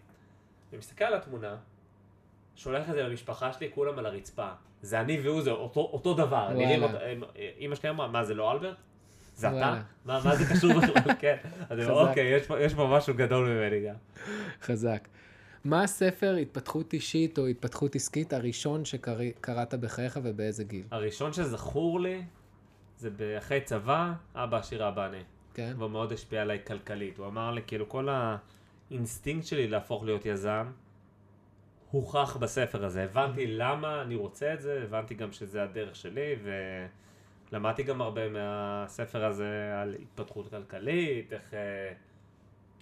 אני 0.76 0.80
מסתכל 0.80 1.04
על 1.06 1.14
התמונה, 1.14 1.56
שולח 2.56 2.90
את 2.90 2.94
זה 2.94 3.04
למשפחה 3.04 3.54
שלי, 3.54 3.70
כולם 3.76 4.00
על 4.00 4.06
הרצפה. 4.06 4.50
זה 4.82 5.02
אני 5.02 5.20
והוא, 5.20 5.42
זה 5.42 5.52
אותו, 5.52 5.80
אותו 5.80 6.14
דבר. 6.14 6.48
הם- 7.02 7.24
אמא 7.60 7.76
שלי 7.76 7.90
אמרה, 7.90 8.08
מה 8.08 8.24
זה 8.24 8.34
לא 8.34 8.52
אלברט? 8.52 8.76
זה 9.36 9.48
אתה? 9.50 9.82
מה, 10.06 10.22
מה 10.26 10.36
זה 10.36 10.54
קשור 10.54 10.74
בכלל? 10.74 11.14
כן. 11.20 11.36
אז 11.70 11.80
אני 11.80 11.90
אומר. 11.90 12.10
אוקיי, 12.10 12.24
יש 12.36 12.48
יש 12.60 12.74
פה 12.74 12.88
משהו 12.98 13.14
גדול 13.14 13.50
ממני 13.50 13.88
גם. 13.88 13.96
חזק. 14.62 15.08
מה 15.66 15.84
הספר 15.84 16.36
התפתחות 16.36 16.94
אישית 16.94 17.38
או 17.38 17.48
התפתחות 17.48 17.96
עסקית 17.96 18.34
הראשון 18.34 18.86
שקראת 18.86 19.74
בחייך 19.74 20.20
ובאיזה 20.24 20.64
גיל? 20.64 20.84
הראשון 20.92 21.34
שזכור 21.34 22.00
לי, 22.00 22.22
זה 22.98 23.10
אחרי 23.38 23.62
צבא, 23.62 24.14
אבא 24.36 24.58
עשיר 24.58 24.88
אבא 24.88 25.06
עני. 25.06 25.24
כן? 25.54 25.74
והוא 25.78 25.90
מאוד 25.90 26.12
השפיע 26.12 26.42
עליי 26.42 26.60
כלכלית. 26.68 27.18
הוא 27.18 27.28
אמר 27.28 27.52
לי, 27.52 27.62
כאילו, 27.68 27.90
כל 27.90 28.08
האינסטינקט 28.92 29.46
שלי 29.48 29.68
להפוך 29.68 30.04
להיות 30.04 30.26
יזם, 30.26 30.72
הוכח 31.92 32.38
בספר 32.38 32.86
הזה. 32.86 33.04
הבנתי 33.04 33.48
למה 33.48 34.02
אני 34.02 34.16
רוצה 34.16 34.54
את 34.54 34.62
זה, 34.62 34.82
הבנתי 34.84 35.14
גם 35.16 35.32
שזה 35.32 35.64
הדרך 35.64 35.96
שלי, 35.96 36.36
ולמדתי 37.52 37.84
גם 37.84 38.02
הרבה 38.02 38.30
מהספר 38.30 39.26
הזה 39.26 39.82
על 39.82 39.96
התפתחות 40.02 40.50
כלכלית, 40.50 41.34
איך, 41.34 41.54
אה, 41.54 41.94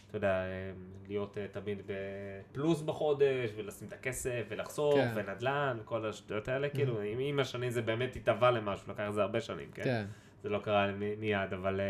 אתה 0.07 0.17
יודע, 0.17 0.33
אה, 0.33 0.71
להיות 1.07 1.37
אה, 1.37 1.45
תמיד 1.51 1.81
בפלוס 1.85 2.81
בחודש, 2.81 3.49
ולשים 3.55 3.87
את 3.87 3.93
הכסף, 3.93 4.45
ולחסוך, 4.49 4.95
כן. 4.95 5.11
ונדל"ן, 5.15 5.77
וכל 5.81 6.05
השטויות 6.05 6.47
האלה, 6.47 6.69
כאילו, 6.69 7.01
עם, 7.01 7.39
השנים 7.39 7.69
זה 7.69 7.81
באמת 7.81 8.15
התהווה 8.15 8.51
למשהו, 8.51 8.91
לקח 8.91 9.03
לזה 9.09 9.21
הרבה 9.21 9.41
שנים, 9.41 9.71
כן? 9.73 9.83
כן. 9.83 10.05
זה 10.43 10.49
לא 10.49 10.59
קרה 10.59 10.91
מיד, 11.17 11.53
אבל 11.53 11.81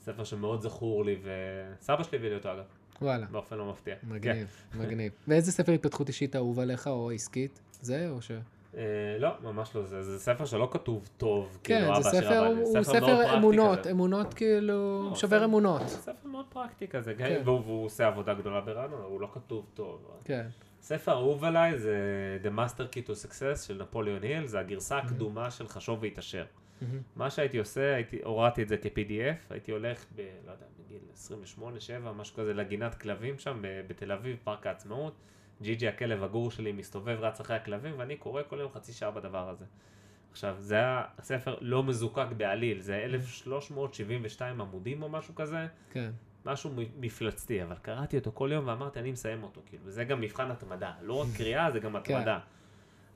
ספר 0.00 0.24
שמאוד 0.24 0.60
זכור 0.60 1.04
לי, 1.04 1.16
וסבא 1.22 2.02
שלי 2.02 2.18
הביא 2.18 2.28
לי 2.28 2.34
אותו 2.34 2.52
אגב, 2.52 2.64
וואלה. 3.02 3.26
באופן 3.26 3.56
לא 3.58 3.70
מפתיע. 3.70 3.94
מגניב, 4.08 4.46
מגניב. 4.74 5.12
ואיזה 5.28 5.52
ספר 5.52 5.72
התפתחות 5.72 6.08
אישית 6.08 6.36
אהוב 6.36 6.60
עליך 6.60 6.86
או 6.86 7.10
עסקית? 7.10 7.60
זה 7.80 8.08
או 8.10 8.22
ש... 8.22 8.28
כן. 8.28 8.38
אה, 8.78 8.82
לא, 9.18 9.28
ממש 9.42 9.70
לא, 9.76 9.82
זה, 9.86 10.02
זה 10.02 10.18
ספר 10.18 10.44
שלא 10.44 10.68
כתוב 10.72 11.08
טוב, 11.16 11.58
כן, 11.64 11.80
כאילו 11.80 12.02
זה 12.02 12.08
אבא 12.10 12.18
של 12.18 12.24
ספר, 12.26 12.38
אבא, 12.46 12.60
הוא 12.60 12.82
ספר 12.82 13.00
פרקטי 13.00 13.36
אמונות, 13.36 13.78
כזה. 13.78 13.90
אמונות 13.90 14.34
כאילו, 14.34 14.66
לא, 15.10 15.14
שובר 15.14 15.36
ספר- 15.36 15.44
אמונות. 15.44 15.82
ספר 15.88 16.28
מאוד 16.28 16.46
פרקטי 16.52 16.88
כזה, 16.88 17.14
כן. 17.14 17.28
כן. 17.28 17.42
והוא, 17.44 17.60
והוא 17.60 17.84
עושה 17.84 18.06
עבודה 18.06 18.34
גדולה 18.34 18.60
ברעננה, 18.60 18.96
הוא 18.96 19.20
לא 19.20 19.28
כתוב 19.34 19.66
טוב. 19.74 20.10
כן. 20.24 20.46
ספר 20.82 21.12
אהוב 21.12 21.44
עליי 21.44 21.78
זה 21.78 21.96
The 22.42 22.58
Master 22.58 22.82
Key 22.94 23.08
to 23.08 23.26
Success 23.26 23.66
של 23.66 23.78
נפוליאון 23.82 24.22
היל, 24.22 24.46
זה 24.46 24.58
הגרסה 24.60 24.98
הקדומה 24.98 25.50
של 25.50 25.68
חשוב 25.68 25.98
והתעשר. 26.02 26.44
מהמם. 26.82 26.98
מה 27.16 27.30
שהייתי 27.30 27.58
עושה, 27.58 27.94
הייתי, 27.94 28.18
הורדתי 28.24 28.62
את 28.62 28.68
זה 28.68 28.76
כ-PDF, 28.76 29.50
הייתי 29.50 29.72
הולך 29.72 30.04
ב... 30.16 30.20
לא 30.46 30.52
יודע, 30.52 30.64
בגיל 30.86 31.00
28-7, 31.58 32.12
משהו 32.16 32.36
כזה, 32.36 32.54
לגינת 32.54 32.94
כלבים 32.94 33.38
שם 33.38 33.62
בתל 33.88 34.12
אביב, 34.12 34.36
פארק 34.44 34.66
העצמאות. 34.66 35.14
ג'י 35.62 35.74
ג'י 35.74 35.88
הכלב 35.88 36.22
הגור 36.22 36.50
שלי 36.50 36.72
מסתובב, 36.72 37.18
רץ 37.20 37.40
אחרי 37.40 37.56
הכלבים, 37.56 37.94
ואני 37.98 38.16
קורא 38.16 38.42
כל 38.48 38.56
יום 38.60 38.72
חצי 38.72 38.92
שעה 38.92 39.10
בדבר 39.10 39.48
הזה. 39.48 39.64
עכשיו, 40.30 40.56
זה 40.58 40.74
היה 40.74 41.04
ספר 41.20 41.56
לא 41.60 41.82
מזוקק 41.82 42.26
בעליל, 42.36 42.80
זה 42.80 42.96
1372 42.96 44.60
עמודים 44.60 45.02
או 45.02 45.08
משהו 45.08 45.34
כזה, 45.34 45.66
כן. 45.90 46.10
משהו 46.44 46.70
מפלצתי, 47.00 47.62
אבל 47.62 47.76
קראתי 47.82 48.18
אותו 48.18 48.30
כל 48.34 48.50
יום 48.52 48.68
ואמרתי, 48.68 49.00
אני 49.00 49.10
מסיים 49.10 49.42
אותו, 49.42 49.60
כאילו, 49.66 49.82
וזה 49.86 50.04
גם 50.04 50.20
מבחן 50.20 50.50
התמדה, 50.50 50.92
לא 51.02 51.20
רק 51.20 51.26
קריאה, 51.38 51.70
זה 51.70 51.78
גם 51.78 51.92
כן. 51.92 52.14
התמדה. 52.14 52.38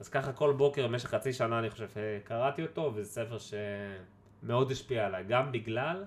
אז 0.01 0.09
ככה 0.09 0.33
כל 0.33 0.53
בוקר 0.53 0.89
במשך 0.89 1.09
חצי 1.09 1.33
שנה, 1.33 1.59
אני 1.59 1.71
חושב, 1.71 1.89
אה, 1.97 2.19
קראתי 2.25 2.63
אותו, 2.63 2.93
וזה 2.95 3.11
ספר 3.11 3.37
שמאוד 3.39 4.71
השפיע 4.71 5.07
עליי, 5.07 5.25
גם 5.25 5.53
בגלל 5.53 6.05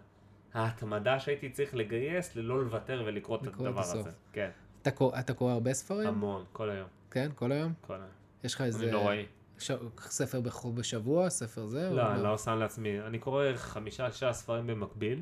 ההתמדה 0.54 1.20
שהייתי 1.20 1.50
צריך 1.50 1.76
לגייס 1.76 2.36
ללא 2.36 2.64
לוותר 2.64 3.04
ולקרוא 3.06 3.38
את 3.38 3.48
הדבר 3.48 3.80
הסוף. 3.80 4.00
הזה. 4.00 4.10
כן, 4.34 4.50
אתה 4.82 4.92
קורא- 4.92 5.20
אתה 5.20 5.34
קורא 5.34 5.52
הרבה 5.54 5.74
ספרים? 5.74 6.08
המון, 6.08 6.44
כל 6.52 6.70
היום, 6.70 6.88
כן, 7.12 7.30
כל 7.36 7.52
היום? 7.52 7.74
כל 7.82 7.94
היום. 7.94 8.06
יש 8.44 8.56
לך 8.56 8.62
איזה... 8.62 8.84
אני 8.84 8.92
נוראי. 8.92 9.26
ש- 9.60 9.72
ספר 10.00 10.42
בשבוע, 10.76 11.30
ספר 11.30 11.66
זה? 11.66 11.90
או 11.90 11.96
לא, 11.96 12.12
אני 12.14 12.24
לא 12.24 12.38
שם 12.38 12.58
לעצמי, 12.60 13.02
אני 13.02 13.20
קורא 13.20 13.46
חמישה, 13.56 14.12
שישה 14.12 14.34
ספרים 14.34 14.68
במקביל. 14.68 15.22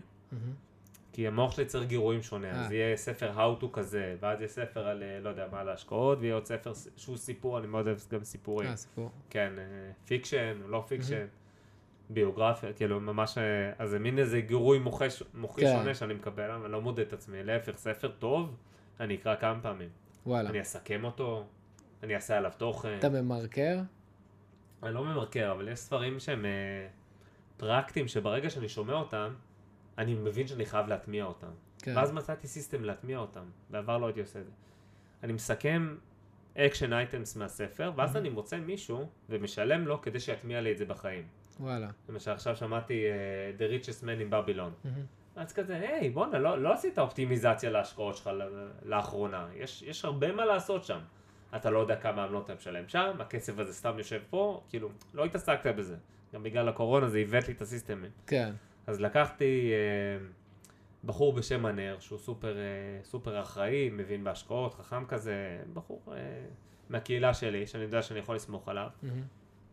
כי 1.13 1.27
המוח 1.27 1.51
שלי 1.55 1.65
צריך 1.65 1.87
גירויים 1.87 2.21
שונה, 2.21 2.51
אה. 2.51 2.65
אז 2.65 2.71
יהיה 2.71 2.97
ספר 2.97 3.31
how 3.35 3.63
to 3.63 3.65
כזה, 3.73 4.15
ואז 4.19 4.39
יהיה 4.39 4.47
ספר 4.49 4.87
על, 4.87 5.03
אה, 5.03 5.19
לא 5.19 5.29
יודע, 5.29 5.47
מה 5.51 5.59
על 5.59 5.69
ההשקעות, 5.69 6.17
ויהיה 6.21 6.33
עוד 6.35 6.45
ספר 6.45 6.71
שהוא 6.97 7.17
סיפור, 7.17 7.59
אני 7.59 7.67
מאוד 7.67 7.87
אוהב 7.87 7.97
גם 8.11 8.23
סיפורים. 8.23 8.69
אה, 8.69 8.75
סיפור. 8.75 9.09
כן, 9.29 9.53
אה, 9.57 9.63
fiction, 10.05 10.57
לא 10.67 10.83
fiction, 10.87 11.25
ביוגרפיה, 12.13 12.73
כאילו 12.73 12.99
ממש, 12.99 13.37
אה, 13.37 13.43
אז 13.79 13.89
זה 13.89 13.99
מין 13.99 14.19
איזה 14.19 14.41
גירוי 14.41 14.79
מוחי, 14.79 15.07
מוחי 15.33 15.61
כן. 15.61 15.77
שונה 15.77 15.95
שאני 15.95 16.13
מקבל, 16.13 16.51
אני 16.51 16.71
לא 16.71 16.81
מודד 16.81 16.99
את 16.99 17.13
עצמי, 17.13 17.43
להפך, 17.43 17.77
ספר 17.77 18.11
טוב, 18.19 18.55
אני 18.99 19.15
אקרא 19.15 19.35
כמה 19.35 19.59
פעמים. 19.61 19.89
וואלה. 20.25 20.49
אני 20.49 20.61
אסכם 20.61 21.03
אותו, 21.03 21.45
אני 22.03 22.15
אעשה 22.15 22.37
עליו 22.37 22.51
תוכן. 22.57 22.95
אתה 22.99 23.09
ממרקר? 23.09 23.79
אני 24.83 24.93
לא 24.93 25.03
ממרקר, 25.03 25.51
אבל 25.51 25.67
יש 25.67 25.79
ספרים 25.79 26.19
שהם 26.19 26.45
אה, 26.45 26.87
פרקטיים, 27.57 28.07
שברגע 28.07 28.49
שאני 28.49 28.69
שומע 28.69 28.93
אותם, 28.93 29.33
אני 29.97 30.13
מבין 30.13 30.47
שאני 30.47 30.65
חייב 30.65 30.87
להטמיע 30.87 31.25
אותם. 31.25 31.51
כן. 31.81 31.93
ואז 31.95 32.11
מצאתי 32.11 32.47
system 32.47 32.83
להטמיע 32.83 33.17
אותם. 33.17 33.43
בעבר 33.69 33.97
לא 33.97 34.05
הייתי 34.05 34.21
עושה 34.21 34.39
את 34.39 34.45
זה. 34.45 34.51
אני 35.23 35.33
מסכם 35.33 35.95
action 36.57 36.93
items 36.93 37.35
מהספר, 37.35 37.91
ואז 37.95 38.17
אני 38.17 38.29
מוצא 38.29 38.59
מישהו 38.59 39.09
ומשלם 39.29 39.87
לו 39.87 40.01
כדי 40.01 40.19
שיטמיע 40.19 40.61
לי 40.61 40.71
את 40.71 40.77
זה 40.77 40.85
בחיים. 40.85 41.27
וואלה. 41.59 41.89
למשל, 42.09 42.31
עכשיו 42.31 42.55
שמעתי 42.55 43.05
uh, 43.05 43.61
The 43.61 43.85
Richest 43.85 44.03
Man 44.03 44.29
in 44.29 44.33
Babylon. 44.33 44.71
מהמם. 44.83 45.05
אז 45.35 45.53
כזה, 45.53 45.75
היי, 45.79 46.09
בואנה, 46.09 46.39
לא, 46.39 46.61
לא 46.61 46.73
עשית 46.73 46.99
אופטימיזציה 46.99 47.69
להשקעות 47.69 48.15
שלך 48.15 48.29
לאחרונה. 48.85 49.47
יש, 49.55 49.81
יש 49.81 50.05
הרבה 50.05 50.31
מה 50.31 50.45
לעשות 50.45 50.83
שם. 50.83 50.99
אתה 51.55 51.69
לא 51.69 51.79
יודע 51.79 51.95
כמה 51.95 52.23
עמלות 52.23 52.45
אתה 52.45 52.55
משלם 52.55 52.87
שם, 52.87 53.17
הכסף 53.19 53.59
הזה 53.59 53.73
סתם 53.73 53.97
יושב 53.97 54.21
פה, 54.29 54.63
כאילו, 54.69 54.89
לא 55.13 55.25
התעסקת 55.25 55.75
בזה. 55.75 55.95
גם 56.33 56.43
בגלל 56.43 56.69
הקורונה 56.69 57.09
זה 57.09 57.17
עיוות 57.17 57.47
לי 57.47 57.53
את 57.53 57.61
ה 57.61 57.66
systemים. 57.66 58.11
כן. 58.27 58.53
אז 58.87 59.01
לקחתי 59.01 59.71
אה, 59.71 60.25
בחור 61.03 61.33
בשם 61.33 61.65
הנר, 61.65 61.97
שהוא 61.99 62.19
סופר, 62.19 62.57
אה, 62.57 63.03
סופר 63.03 63.41
אחראי, 63.41 63.89
מבין 63.89 64.23
בהשקעות, 64.23 64.73
חכם 64.73 65.05
כזה, 65.05 65.63
בחור 65.73 66.01
אה, 66.07 66.17
מהקהילה 66.89 67.33
שלי, 67.33 67.67
שאני 67.67 67.83
יודע 67.83 68.01
שאני 68.01 68.19
יכול 68.19 68.35
לסמוך 68.35 68.67
עליו. 68.67 68.89
מהמם. 69.03 69.21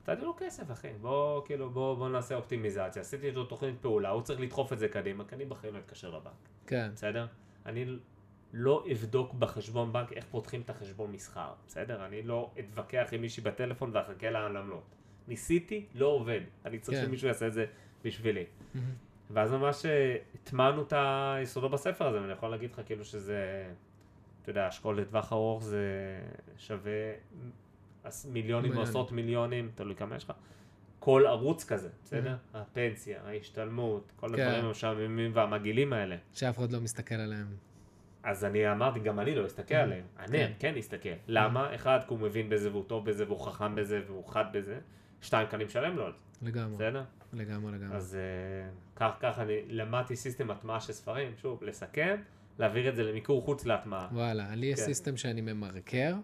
נתתי 0.09 0.25
לו 0.25 0.35
כסף, 0.39 0.71
אחי, 0.73 0.89
בוא, 1.01 1.47
כאילו, 1.47 1.71
בוא, 1.71 1.95
בוא 1.95 2.09
נעשה 2.09 2.35
אופטימיזציה. 2.35 3.03
עשיתי 3.03 3.27
איתו 3.27 3.45
תוכנית 3.45 3.75
פעולה, 3.81 4.09
הוא 4.09 4.23
צריך 4.23 4.41
לדחוף 4.41 4.73
את 4.73 4.79
זה 4.79 4.89
קדימה, 4.89 5.25
כי 5.25 5.35
אני 5.35 5.45
בחיים 5.45 5.75
לא 5.75 5.79
אתקשר 5.79 6.11
לבנק, 6.11 6.49
כן. 6.67 6.91
בסדר? 6.95 7.27
אני 7.67 7.99
לא 8.53 8.85
אבדוק 8.93 9.35
בחשבון 9.35 9.93
בנק 9.93 10.13
איך 10.13 10.25
פותחים 10.31 10.61
את 10.61 10.71
החשבון 10.71 11.13
מסחר, 11.13 11.53
בסדר? 11.67 12.07
אני 12.07 12.23
לא 12.23 12.51
אתווכח 12.59 13.09
עם 13.13 13.21
מישהי 13.21 13.43
בטלפון 13.43 13.91
ואחכה 13.93 14.31
לה 14.31 14.47
על 14.47 14.57
עמלות. 14.57 14.95
ניסיתי, 15.29 15.87
לא 15.95 16.07
עובד. 16.07 16.41
אני 16.65 16.79
צריך 16.79 16.99
כן. 16.99 17.07
שמישהו 17.07 17.29
יעשה 17.29 17.47
את 17.47 17.53
זה 17.53 17.67
בשבילי. 18.05 18.45
ואז 19.31 19.53
ממש 19.53 19.87
אה, 19.87 20.17
הטמענו 20.35 20.83
את 20.83 20.93
היסודות 20.97 21.71
בספר 21.71 22.07
הזה, 22.07 22.21
ואני 22.21 22.33
יכול 22.33 22.49
להגיד 22.49 22.71
לך 22.73 22.81
כאילו 22.87 23.05
שזה, 23.05 23.73
אתה 24.43 24.51
יודע, 24.51 24.69
אשכול 24.69 25.01
לטווח 25.01 25.33
ארוך 25.33 25.63
זה 25.63 25.85
שווה 26.57 27.13
מיליונים 28.33 28.77
או. 28.77 28.83
עשרות 28.83 29.13
מיליונים, 29.13 29.71
תלוי 29.75 29.95
כמה 29.95 30.17
יש 30.17 30.25
לך. 30.25 30.33
כל 30.99 31.25
ערוץ 31.27 31.65
כזה, 31.65 31.89
בסדר? 32.05 32.37
הפנסיה, 32.55 33.21
ההשתלמות, 33.27 34.13
כל 34.17 34.37
כן. 34.37 34.43
הדברים 34.43 34.65
המשעממים 34.65 35.31
והמגעילים 35.35 35.93
האלה. 35.93 36.17
שאף 36.35 36.59
אחד 36.59 36.73
לא 36.73 36.81
מסתכל 36.81 37.15
עליהם. 37.15 37.47
אז 38.23 38.45
אני 38.45 38.73
אמרתי, 38.73 39.01
גם 39.01 39.21
אני 39.21 39.35
לא 39.35 39.47
אסתכל 39.47 39.75
עליהם. 39.75 40.05
הנר 40.19 40.49
כן 40.59 40.73
יסתכל. 40.77 41.09
למה? 41.29 41.75
אחד, 41.75 41.99
כי 42.09 42.15
הוא 42.15 42.19
מבין 42.19 42.49
בזה 42.49 42.71
והוא 42.71 42.85
טוב 42.87 43.11
בזה 43.11 43.25
והוא 43.27 43.41
חכם 43.47 43.75
בזה 43.75 44.01
והוא 44.07 44.29
חד 44.29 44.45
בזה. 44.53 44.79
שתיים, 45.21 45.49
כי 45.49 45.57
אני 45.57 45.65
משלם 45.65 45.97
לו 45.97 46.07
על 46.07 46.13
זה, 46.13 46.47
לגמרי. 46.47 46.75
בסדר? 46.75 47.05
לגמרי, 47.33 47.73
לגמרי. 47.73 47.97
אז 47.97 48.17
אה, 48.17 48.71
כך, 48.97 49.17
כך 49.21 49.39
אני 49.39 49.55
למדתי 49.69 50.17
system 50.17 50.51
הטמעה 50.51 50.81
של 50.81 50.93
ספרים, 50.93 51.33
שוב, 51.37 51.65
לסכם, 51.65 52.17
להעביר 52.59 52.89
את 52.89 52.97
זה 52.97 53.03
למיקור 53.03 53.43
חוץ 53.43 53.65
להטמעה. 53.65 54.09
וואלה, 54.13 54.55
לי 54.55 54.67
יש 54.67 54.79
כן. 54.79 54.85
סיסטם 54.85 55.17
שאני 55.17 55.41
ממרקר. 55.41 56.15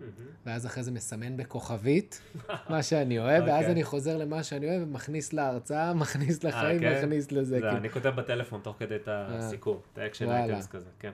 ואז 0.47 0.67
אחרי 0.67 0.83
זה 0.83 0.91
מסמן 0.91 1.37
בכוכבית 1.37 2.21
מה 2.71 2.83
שאני 2.83 3.19
אוהב, 3.19 3.45
ואז 3.45 3.59
אוקיי. 3.59 3.73
אני 3.73 3.85
חוזר 3.85 4.17
למה 4.17 4.43
שאני 4.43 4.69
אוהב, 4.69 4.89
מכניס 4.89 5.33
להרצאה, 5.33 5.95
מכניס 6.05 6.45
לחיים, 6.45 6.81
כן? 6.81 6.99
מכניס 6.99 7.33
לזה. 7.33 7.45
זה, 7.45 7.61
כאילו. 7.61 7.77
אני 7.77 7.89
כותב 7.89 8.09
בטלפון 8.09 8.61
תוך 8.63 8.77
כדי 8.79 8.97
את 8.97 9.09
הסיכום, 9.09 9.79
את 9.93 9.99
ה 9.99 10.03
action. 10.03 10.31
items 10.31 10.67
כזה, 10.67 10.89
כן. 10.99 11.13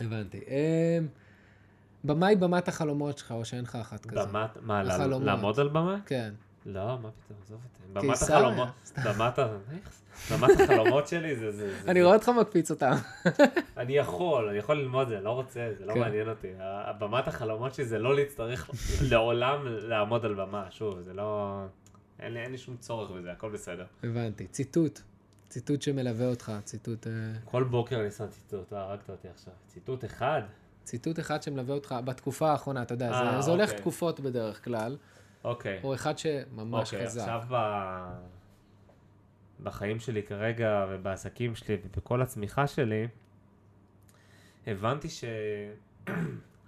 הבנתי. 0.00 0.38
אמ, 0.38 1.06
במאי 2.04 2.36
במת 2.36 2.68
החלומות 2.68 3.18
שלך, 3.18 3.32
או 3.32 3.44
שאין 3.44 3.64
לך 3.64 3.76
אחת 3.76 4.06
כזו? 4.06 4.26
במת, 4.26 4.50
מה. 4.62 4.82
לעמוד 4.82 5.60
על 5.60 5.68
במה? 5.68 5.98
כן. 6.06 6.32
לא, 6.66 6.98
מה 6.98 7.10
פתאום, 7.10 7.38
עזוב 7.42 7.60
אותי. 7.64 8.06
במת 8.06 8.22
החלומות. 8.22 8.68
במת? 9.04 9.38
במת 10.30 10.60
החלומות 10.60 11.08
שלי 11.08 11.36
זה, 11.36 11.52
זה, 11.52 11.82
זה, 11.82 11.90
אני 11.90 12.02
רואה 12.02 12.14
אותך 12.14 12.28
מקפיץ 12.28 12.70
אותם. 12.70 12.92
אני 13.76 13.96
יכול, 13.96 14.48
אני 14.48 14.58
יכול 14.58 14.76
ללמוד 14.76 15.08
זה, 15.08 15.20
לא 15.20 15.30
רוצה, 15.30 15.68
זה 15.78 15.86
לא 15.86 15.94
כן. 15.94 16.00
מעניין 16.00 16.28
אותי. 16.28 16.48
הבמת 16.60 17.28
החלומות 17.28 17.74
שלי 17.74 17.84
זה 17.84 17.98
לא 17.98 18.16
להצטרך 18.16 18.70
לעולם 19.10 19.66
לעמוד 19.66 20.24
על 20.24 20.34
במה, 20.34 20.66
שוב, 20.70 21.00
זה 21.00 21.12
לא... 21.12 21.60
אין 22.20 22.32
לי, 22.32 22.42
אין 22.42 22.52
לי 22.52 22.58
שום 22.58 22.76
צורך 22.76 23.10
בזה, 23.10 23.32
הכל 23.32 23.50
בסדר. 23.50 23.84
הבנתי. 24.02 24.46
ציטוט. 24.46 25.00
ציטוט 25.48 25.82
שמלווה 25.82 26.26
אותך, 26.26 26.52
ציטוט, 26.64 27.06
אה, 27.06 27.12
כל 27.44 27.64
בוקר 27.64 28.00
אני 28.00 28.10
שם 28.10 28.26
ציטוט, 28.28 28.72
אה, 28.72 28.80
הרגת 28.80 29.10
אותי 29.10 29.28
עכשיו. 29.28 29.52
ציטוט 29.66 30.04
אחד? 30.04 30.42
ציטוט 30.84 31.20
אחד 31.20 31.42
שמלווה 31.42 31.74
אותך 31.74 31.94
בתקופה 32.04 32.50
האחרונה, 32.50 32.82
אתה 32.82 32.94
יודע, 32.94 33.12
אה, 33.12 33.36
זה, 33.36 33.40
זה 33.40 33.50
הולך 33.50 33.68
אוקיי. 33.68 33.80
תקופות 33.80 34.20
בדרך 34.20 34.64
כלל, 34.64 34.96
אוקיי. 35.46 35.80
או 35.84 35.94
אחד 35.94 36.18
שממש 36.18 36.94
אוקיי, 36.94 37.06
חזק. 37.06 37.20
עכשיו 37.20 37.42
ב... 37.50 37.56
בחיים 39.62 40.00
שלי 40.00 40.22
כרגע, 40.22 40.86
ובעסקים 40.90 41.54
שלי, 41.54 41.76
ובכל 41.84 42.22
הצמיחה 42.22 42.66
שלי, 42.66 43.08
הבנתי 44.66 45.08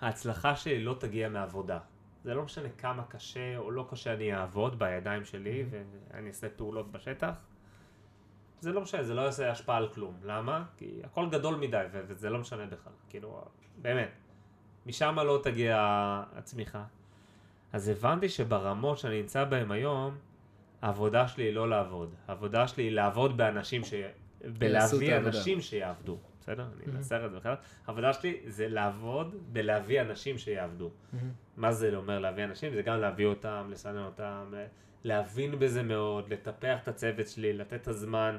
שההצלחה 0.01 0.57
שלי 0.57 0.85
לא 0.85 0.97
תגיע 1.01 1.29
מעבודה. 1.29 1.79
זה 2.25 2.35
לא 2.35 2.43
משנה 2.43 2.69
כמה 2.79 3.05
קשה 3.05 3.57
או 3.57 3.71
לא 3.71 3.87
קשה 3.91 4.13
אני 4.13 4.35
אעבוד 4.35 4.79
בידיים 4.79 5.25
שלי, 5.25 5.65
ואני 5.71 6.29
אעשה 6.29 6.49
פעולות 6.49 6.93
בשטח. 6.93 7.35
זה 8.61 8.73
לא 8.73 8.81
משנה, 8.81 9.03
זה 9.03 9.15
לא 9.15 9.21
יעשה 9.21 9.51
השפעה 9.51 9.77
על 9.77 9.89
כלום. 9.95 10.17
למה? 10.23 10.65
כי 10.77 11.01
הכל 11.05 11.29
גדול 11.31 11.57
מדי, 11.57 11.85
וזה 11.93 12.31
לא 12.31 12.39
משנה 12.39 12.67
בכלל. 12.67 12.93
כאילו, 13.09 13.45
באמת. 13.83 14.11
משם 14.87 15.19
לא 15.19 15.41
תגיע 15.43 15.77
הצמיחה. 16.33 16.85
אז 17.73 17.89
הבנתי 17.89 18.29
שברמות 18.29 18.99
שאני 18.99 19.21
נמצא 19.21 19.45
בהן 19.45 19.71
היום, 19.71 20.17
העבודה 20.83 21.29
שלי 21.29 21.45
היא 21.45 21.55
לא 21.55 21.69
לעבוד. 21.71 22.15
העבודה 22.29 22.69
שלי 22.69 22.85
היא 22.85 22.93
לעבוד 22.93 23.37
באנשים 23.37 23.85
ש... 23.85 23.95
בלהביא. 24.59 25.17
אנשים 25.17 25.61
שיעבדו. 25.61 26.19
בסדר? 26.41 26.67
אני. 26.77 26.97
אנסר 26.97 27.27
את 27.27 27.31
זה 27.31 27.37
בכלל. 27.37 27.55
העבודה 27.87 28.13
שלי 28.13 28.41
זה 28.47 28.69
לעבוד 28.69 29.35
בלהביא 29.53 30.01
אנשים 30.01 30.39
שיעבדו. 30.39 30.91
מה 31.57 31.73
זה 31.73 31.97
אומר 31.97 32.19
להביא 32.19 32.45
אנשים? 32.45 32.75
זה 32.75 32.83
גם 32.83 33.01
להביא 33.01 33.27
אותם, 33.27 33.69
לסנן 33.71 34.05
אותם, 34.05 34.53
להבין 35.05 35.59
בזה 35.59 35.83
מאוד, 35.83 36.33
לטפח 36.33 36.79
את 36.83 36.89
הצוות 36.89 37.29
שלי, 37.29 37.53
לתת 37.53 37.75
את 37.75 37.89
הזמן 37.89 38.37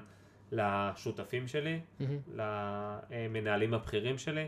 לשותפים 0.51 1.47
שלי. 1.47 1.79
למנהלים 2.35 3.73
הבכירים 3.73 4.17
שלי, 4.17 4.47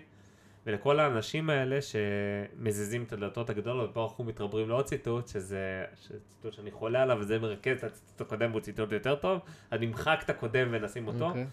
ולכל 0.66 1.00
האנשים 1.00 1.50
האלה 1.50 1.80
שמזיזים 1.82 3.04
את 3.04 3.14
הדלתות 3.14 3.50
הגדולות, 3.50 3.90
ופה 3.90 4.08
אנחנו 4.10 4.24
מתחברים 4.24 4.70
לעוד 4.70 4.86
ציטוט, 4.86 5.28
שזה 5.28 5.86
ציטוט 6.28 6.54
שאני 6.54 6.72
חולה 6.72 7.02
עליו, 7.02 7.18
וזה 7.20 7.40
מרכז 7.40 7.78
את 7.78 7.84
הציטוט 7.84 8.22
הקודם, 8.22 8.52
הוא 8.52 8.62
ציטוט 8.62 8.92
יותר 8.92 9.16
טוב, 9.16 9.40
אז 9.72 9.82
נמחק 9.82 10.22
את 10.26 10.30
הקודם 10.30 10.68
ונשים 10.72 11.08
אותו. 11.08 11.28
אוקיי. 11.28 11.48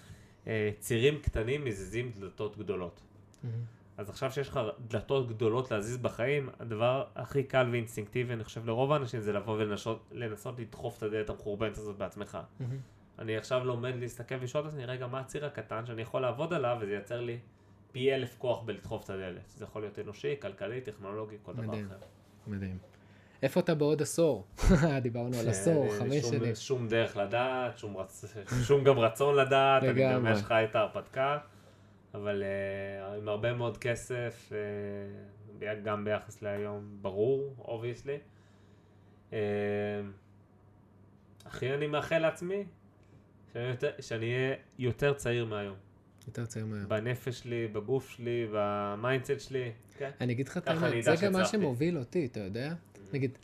אה, 0.47 0.71
צירים 0.79 1.19
קטנים 1.23 1.65
מזיזים 1.65 2.13
דלתות 2.21 2.59
גדולות. 2.59 3.01
מהמם. 3.43 3.79
אז 3.99 4.11
עכשיו 4.11 4.33
שיש 4.33 4.49
לך 4.49 4.61
דלתות 4.89 5.29
גדולות 5.29 5.71
להזיז 5.71 5.97
בחיים, 5.97 6.49
הדבר 6.61 7.05
הכי 7.15 7.43
קל 7.43 7.69
ואינסטינקטיבי, 7.73 8.33
אני 8.33 8.45
חושב, 8.45 8.67
לרוב 8.67 8.93
האנשים 8.93 9.21
זה 9.21 9.33
לבוא 9.33 9.57
ולנסות 9.59 10.09
לנסות 10.13 10.59
לדחוף 10.59 10.99
את 10.99 11.03
הדלת 11.03 11.31
המחורבנת 11.31 11.79
הזאת 11.79 11.97
בעצמך. 11.97 12.39
מהמם. 12.61 12.77
אני 13.19 13.37
עכשיו 13.37 13.65
לומד 13.65 13.95
להסתכל 13.97 14.35
ולשאול 14.41 14.65
את 14.65 14.69
עצמי, 14.69 14.87
רגע, 14.87 15.07
מה 15.07 15.21
הציר 15.21 15.47
הקטן 15.47 15.87
שאני 15.87 16.03
יכול 16.03 16.23
לעבוד 16.23 16.53
עליו, 16.53 16.77
וזה 16.81 16.93
ייצר 16.93 17.21
לי 17.21 17.39
פי 17.93 18.15
אלף 18.15 18.37
כוח 18.39 18.63
בלדחוף 18.63 19.05
את 19.05 19.11
הדלת. 19.11 19.49
זה 19.57 19.65
יכול 19.65 19.83
להיות 19.83 19.99
אנושי, 19.99 20.35
כלכלי, 20.41 20.81
טכנולוגי, 20.81 21.37
כל 21.43 21.53
דבר 21.53 21.63
מדהים. 21.63 21.87
אחר. 21.87 21.97
מדהים. 22.47 22.79
איפה 23.43 23.61
אתה 23.61 23.75
בעוד 23.75 24.03
עשור? 24.03 24.47
דיברנו 25.03 25.37
על 25.39 25.49
עשור, 25.49 25.87
אה, 25.87 25.99
חמש 25.99 26.21
שום- 26.23 26.33
שנים. 26.33 26.55
שום 26.55 26.89
דרך 26.89 27.17
לדעת, 27.17 27.79
שום, 27.79 27.97
רצ... 27.97 28.25
שום 28.69 28.85
גם 28.85 28.99
רצון 28.99 29.35
לדעת, 29.37 29.83
אני 29.83 30.03
גם. 30.03 30.27
יש 30.33 30.41
לך 30.41 30.53
את 30.53 30.77
ההרפתקה, 30.77 31.39
אבל 32.15 32.43
uh, 32.43 33.19
עם 33.19 33.29
הרבה 33.29 33.53
מאוד 33.55 33.77
כסף, 33.77 34.53
uh, 35.61 35.65
גם 35.85 36.05
ביחס 36.05 36.43
להיום, 36.43 36.99
ברור, 37.01 37.55
obviously. 37.59 38.19
Uh, 39.31 39.35
הכי 41.45 41.75
אני 41.75 41.87
מאחל 41.87 42.19
לעצמי, 42.19 42.65
שאני 44.01 44.35
אהיה 44.35 44.55
יותר 44.79 45.15
צעיר 45.15 45.45
מהיום. 45.45 45.77
יותר 46.29 46.47
צעיר 46.47 46.67
מהיום. 46.67 46.89
בנפש 46.89 47.39
שלי, 47.39 47.69
בגוף 47.69 48.11
שלי, 48.11 48.47
ב 48.53 48.64
mindset 48.64 49.41
שלי. 49.41 49.73
כן. 49.99 50.11
אני 50.21 50.33
אגיד 50.33 50.49
לך 50.49 50.57
את 50.57 50.69
האמת, 50.69 51.05
זה 51.05 51.15
גם 51.23 51.33
מה. 51.33 51.45
שמוביל 51.45 51.99
אותי, 51.99 52.27
אתה 52.27 52.41
יודע? 52.41 52.75
נגיד, 53.13 53.39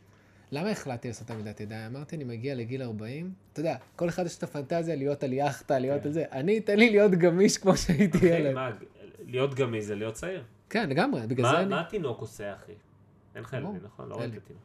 למה 0.53 0.71
החלטתי 0.71 1.09
לעשות 1.09 1.31
עמידת 1.31 1.61
ידיים? 1.61 1.97
אמרתי, 1.97 2.17
אני 2.17 2.25
מגיע 2.25 2.55
לגיל 2.55 2.83
40, 2.83 3.33
אתה 3.53 3.61
יודע, 3.61 3.77
כל 3.97 4.09
אחד 4.09 4.27
יש 4.27 4.39
את 4.39 4.43
הפנטזיה 4.43 4.97
להיות 4.97 5.23
על 5.23 5.33
יאכטה, 5.33 5.79
להיות 5.79 6.01
כן. 6.01 6.07
על 6.07 6.13
זה. 6.13 6.25
אני, 6.33 6.61
תן 6.61 6.79
לי 6.79 6.91
להיות 6.91 7.13
גמיש 7.13 7.59
כמו 7.59 7.77
שהייתי 7.77 8.19
אחי, 8.19 8.27
ילד. 8.27 8.55
מה, 8.55 8.71
להיות 9.27 9.55
גמיש 9.55 9.85
זה 9.85 9.95
להיות 9.95 10.15
צעיר. 10.15 10.43
כן, 10.71 10.91
לגמרי, 10.91 11.27
בגלל 11.27 11.47
זה 11.47 11.53
מה 11.53 11.61
אני... 11.61 11.71
מה 11.71 11.81
התינוק 11.81 12.21
עושה, 12.21 12.55
אחי? 12.55 12.73
אין 13.35 13.43
לך 13.43 13.53
ילדים, 13.53 13.81
נכון? 13.85 14.09
לא 14.09 14.15
אין 14.15 14.23
ראית 14.23 14.35
לי. 14.35 14.41
תינוק. 14.41 14.63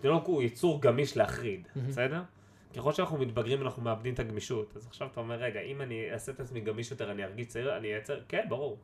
תינוק 0.00 0.26
הוא 0.26 0.42
יצור 0.42 0.82
גמיש 0.82 1.16
להחריד, 1.16 1.68
בסדר? 1.88 2.22
ככל 2.76 2.92
שאנחנו 2.92 3.18
מתבגרים 3.18 3.62
אנחנו 3.62 3.82
מאבדים 3.82 4.14
את 4.14 4.18
הגמישות. 4.18 4.72
אז 4.76 4.86
עכשיו 4.86 5.08
אתה 5.12 5.20
אומר, 5.20 5.34
רגע, 5.34 5.60
אם 5.60 5.80
אני 5.80 6.12
אעשה 6.12 6.32
את 6.32 6.40
עצמי 6.40 6.60
גמיש 6.60 6.90
יותר, 6.90 7.10
אני 7.10 7.24
ארגיש 7.24 7.46
צעיר, 7.46 7.76
אני 7.76 7.94
אעצר, 7.94 8.20
כן, 8.28 8.44
ברור. 8.48 8.78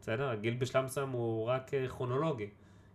בסדר? 0.00 0.28
הגיל 0.30 0.54
בשלב 0.54 0.84
מסוים 0.84 1.08
הוא 1.08 1.44
רק 1.46 1.74
אה, 1.74 1.88
כרונולוגי. 1.88 2.48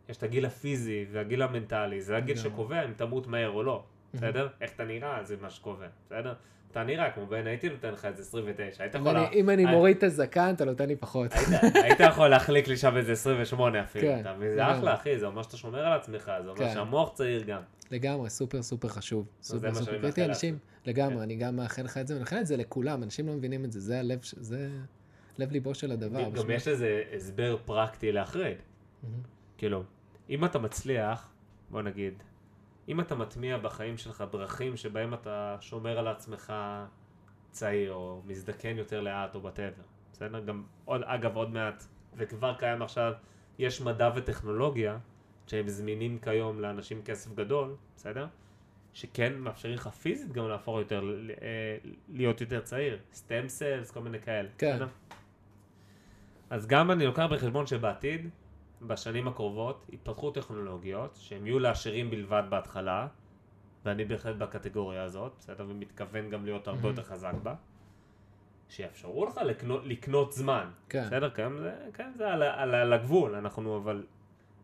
יש 0.09 0.17
את 0.17 0.23
הגיל 0.23 0.45
הפיזי 0.45 1.05
והגיל 1.11 1.41
המנטלי, 1.41 2.01
זה 2.01 2.17
הגיל. 2.17 2.35
שקובע 2.35 2.85
אם 2.85 2.93
תמות 2.93 3.27
מהר 3.27 3.49
או 3.49 3.63
לא, 3.63 3.83
בסדר? 4.13 4.47
איך 4.61 4.71
אתה 4.75 4.83
נראה, 4.85 5.23
זה 5.23 5.35
מה 5.41 5.49
שקובע, 5.49 5.85
בסדר? 6.05 6.33
אתה 6.71 6.83
נראה 6.83 7.11
כמו 7.11 7.25
בן, 7.25 7.47
הייתי 7.47 7.69
נותן 7.69 7.91
לך 7.93 8.05
איזה 8.05 8.21
29, 8.21 8.83
היית 8.83 8.95
יכול... 8.95 9.17
אם 9.33 9.49
אני 9.49 9.61
היית- 9.65 9.69
מוריד 9.75 9.97
את 9.97 10.03
הזקן, 10.03 10.53
אתה 10.55 10.65
נותן 10.65 10.87
לי 10.87 10.95
פחות. 10.95 11.31
היית- 11.83 11.99
יכול 11.99 12.27
להחליק 12.27 12.67
לי 12.67 12.77
שם 12.77 12.97
איזה 12.97 13.11
28 13.11 13.83
אפילו, 13.83 14.07
כן, 14.07 14.19
אתה 14.21 14.33
מבין? 14.33 14.53
זה. 14.53 14.71
אחלה, 14.71 14.93
אחי, 14.93 15.17
זה 15.19 15.25
אומר 15.25 15.41
שאתה 15.43 15.57
שומר 15.57 15.85
על 15.85 15.93
עצמך, 15.93 16.31
זה 16.43 16.49
אומר 16.49 16.59
כן. 16.59 16.73
שהמוח 16.73 17.13
צעיר 17.13 17.43
גם. 17.43 17.61
לגמרי, 17.91 18.29
סופר 18.29 18.61
סופר 18.61 18.87
חשוב. 18.87 19.27
סופר 19.41 19.73
סופר 19.73 20.01
קריטי. 20.01 20.25
אנשים. 20.25 20.57
לגמרי, 20.85 21.15
כן. 21.15 21.21
אני 21.21 21.35
גם 21.35 21.55
מאחל 21.55 21.81
לך 21.81 21.97
את 21.97 22.07
זה, 22.07 22.13
ואני 22.13 22.23
מאחל 22.23 22.37
את 22.39 22.47
זה 22.47 22.57
לכולם, 22.57 23.03
אנשים 23.03 23.27
לא 23.27 23.33
מבינים 23.33 23.65
את 23.65 23.71
זה, 23.71 23.79
זה 23.79 23.99
הלב, 23.99 24.19
זה 24.23 24.69
לב 25.37 25.51
ליבו 25.51 25.75
של 25.75 25.91
הדבר. 25.91 26.29
גם 26.29 26.51
יש 26.51 26.67
לזה 26.67 27.03
הסבר 27.15 27.57
פרקטי. 27.65 28.11
מהמם. 28.11 29.21
כאילו, 29.57 29.83
אם 30.29 30.45
אתה 30.45 30.59
מצליח, 30.59 31.29
בוא 31.69 31.81
נגיד, 31.81 32.23
אם 32.89 32.99
אתה 32.99 33.15
מטמיע 33.15 33.57
בחיים 33.57 33.97
שלך 33.97 34.23
דרכים 34.31 34.77
שבהם 34.77 35.13
אתה 35.13 35.57
שומר 35.59 35.99
על 35.99 36.07
עצמך 36.07 36.53
צעיר, 37.51 37.93
או 37.93 38.21
מזדקן 38.25 38.77
יותר 38.77 39.01
לאט, 39.01 39.35
או 39.35 39.41
בטבע, 39.41 39.83
בסדר? 40.13 40.39
גם, 40.39 40.63
עוד, 40.85 41.01
אגב, 41.05 41.35
עוד 41.35 41.49
מעט, 41.49 41.83
וכבר 42.17 42.53
קיים 42.53 42.81
עכשיו, 42.81 43.13
יש 43.59 43.81
מדע 43.81 44.09
וטכנולוגיה, 44.15 44.97
שהם 45.47 45.67
זמינים 45.67 46.19
כיום 46.19 46.59
לאנשים 46.59 47.01
כסף 47.01 47.35
גדול, 47.35 47.75
בסדר? 47.95 48.27
שכן 48.93 49.33
מאפשרים 49.37 49.73
לך 49.73 49.87
פיזית 49.87 50.31
גם 50.31 50.47
להפוך 50.47 50.77
יותר, 50.77 51.03
אה, 51.41 51.77
להיות 52.09 52.41
יותר 52.41 52.61
צעיר. 52.61 52.99
סטם 53.13 53.47
סלס, 53.47 53.91
כל 53.91 53.99
מיני 53.99 54.19
כאלה. 54.19 54.49
כן. 54.57 54.75
בסדר? 54.75 54.87
אז 56.49 56.67
גם 56.67 56.91
אני 56.91 57.05
לוקח 57.05 57.25
בחשבון 57.31 57.67
שבעתיד, 57.67 58.29
בשנים 58.81 59.27
הקרובות, 59.27 59.85
יתפתחו 59.93 60.31
טכנולוגיות 60.31 61.15
שהן 61.19 61.47
יהיו 61.47 61.59
לעשירים 61.59 62.09
בלבד 62.09 62.43
בהתחלה, 62.49 63.07
ואני 63.85 64.05
בהחלט 64.05 64.35
בקטגוריה 64.35 65.03
הזאת, 65.03 65.33
בסדר? 65.39 65.65
ומתכוון 65.69 66.29
גם 66.29 66.45
להיות 66.45 66.67
הרבה 66.67 66.87
יותר 66.87 67.03
חזק 67.03 67.33
בה, 67.43 67.55
שיאפשרו 68.69 69.25
לך 69.25 69.37
לקנות, 69.45 69.85
לקנות 69.85 70.33
זמן. 70.33 70.69
כן. 70.89 71.03
בסדר? 71.05 71.29
כיום 71.29 71.57
זה, 71.57 71.75
כן, 71.93 72.11
זה 72.17 72.33
על, 72.33 72.43
על, 72.43 72.75
על 72.75 72.93
הגבול, 72.93 73.35
אנחנו, 73.35 73.77
אבל 73.77 74.05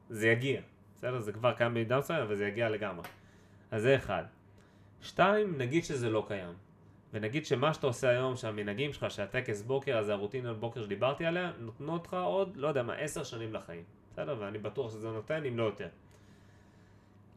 זה 0.10 0.28
יגיע. 0.28 0.62
בסדר? 1.04 1.20
זה 1.20 1.32
כבר 1.32 1.54
קיים 1.54 1.74
מסוימת, 1.74 2.22
אבל 2.22 2.36
זה 2.36 2.48
יגיע 2.48 2.70
לגמרי. 2.70 3.06
אז 3.72 3.82
זה 3.82 3.96
אחד. 3.96 4.24
שתיים, 5.02 5.58
נגיד 5.58 5.84
שזה 5.84 6.10
לא 6.10 6.26
קיים. 6.28 6.54
ונגיד 7.14 7.46
שמה 7.46 7.74
שאתה 7.74 7.88
עושה 7.88 8.10
היום, 8.10 8.36
שהמנהגים 8.36 8.94
שלך, 8.94 9.12
שהטקס 9.12 9.62
בוקר, 9.62 9.98
אז 9.98 10.10
הרוטינה 10.10 10.54
בוקר 10.54 10.84
שדיברתי 10.84 11.26
עליה, 11.26 11.52
נותנות 11.60 12.08
לך 12.08 12.14
עוד, 12.14 12.58
לא 12.58 12.68
יודע 12.68 12.84
מה, 12.84 12.94
עשר 12.94 13.24
שנים 13.24 13.54
לחיים. 13.54 13.84
בסדר? 14.12 14.36
ואני 14.40 14.58
בטוח 14.58 14.92
שזה 14.92 15.08
נותן, 15.08 15.46
אם 15.46 15.58
לא 15.58 15.64
יותר. 15.64 15.88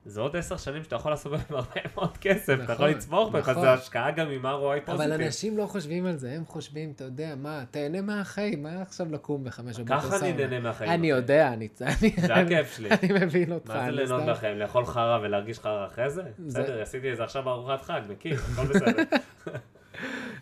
זה 0.09 0.21
עוד 0.21 0.37
עשר 0.37 0.57
שנים 0.57 0.85
שאתה 0.85 0.97
יכול 0.97 1.13
לעשות 1.13 1.33
בהם 1.33 1.41
הרבה 1.51 1.71
מאוד 1.95 2.17
כסף, 2.17 2.55
אתה 2.55 2.73
יכול 2.73 2.75
נכון, 2.75 2.91
לצמוח 2.91 3.29
בך, 3.29 3.49
נכון. 3.49 3.63
זה 3.63 3.73
השקעה 3.73 4.11
גם 4.11 4.31
עם 4.31 4.47
ROI 4.47 4.81
פוזיטיב. 4.87 4.95
אבל 5.13 5.23
אנשים 5.23 5.59
לא 5.59 5.67
חושבים 5.67 6.07
על 6.07 6.17
זה, 6.17 6.33
הם 6.33 6.45
חושבים, 6.47 6.93
אתה 6.97 7.05
יודע, 7.05 7.35
מה, 7.37 7.65
תהנה 7.71 8.01
מהחיים, 8.01 8.63
מה 8.63 8.83
עכשיו 8.83 9.07
לקום 9.13 9.45
בחמש 9.45 9.77
בבוקר 9.79 10.01
ככה 10.01 10.09
אני 10.09 10.19
סאונה? 10.19 10.37
נהנה 10.37 10.61
מהחיים. 10.61 10.91
אני 10.91 11.13
אחי. 11.13 11.19
יודע, 11.19 11.49
אני... 11.49 11.69
אני- 11.81 12.13
זה 12.27 12.35
הכיף 12.35 12.77
שלי. 12.77 12.89
אני 12.91 13.25
מבין 13.25 13.53
אותך. 13.53 13.71
מה 13.71 13.85
זה 13.85 13.91
ליהנות 13.91 14.23
מהחיים? 14.23 14.59
לאכול 14.59 14.87
חרא 14.87 15.19
ולהרגיש 15.23 15.59
חרא 15.59 15.87
אחרי 15.87 16.11
זה? 16.11 16.23
בסדר, 16.39 16.83
עשיתי 16.83 17.13
את 17.13 17.17
זה 17.17 17.25
עכשיו 17.25 17.43
בארוחת 17.43 17.83
חג, 17.83 18.01
מכיר, 18.09 18.39
הכל 18.53 18.67
בסדר. 18.67 19.03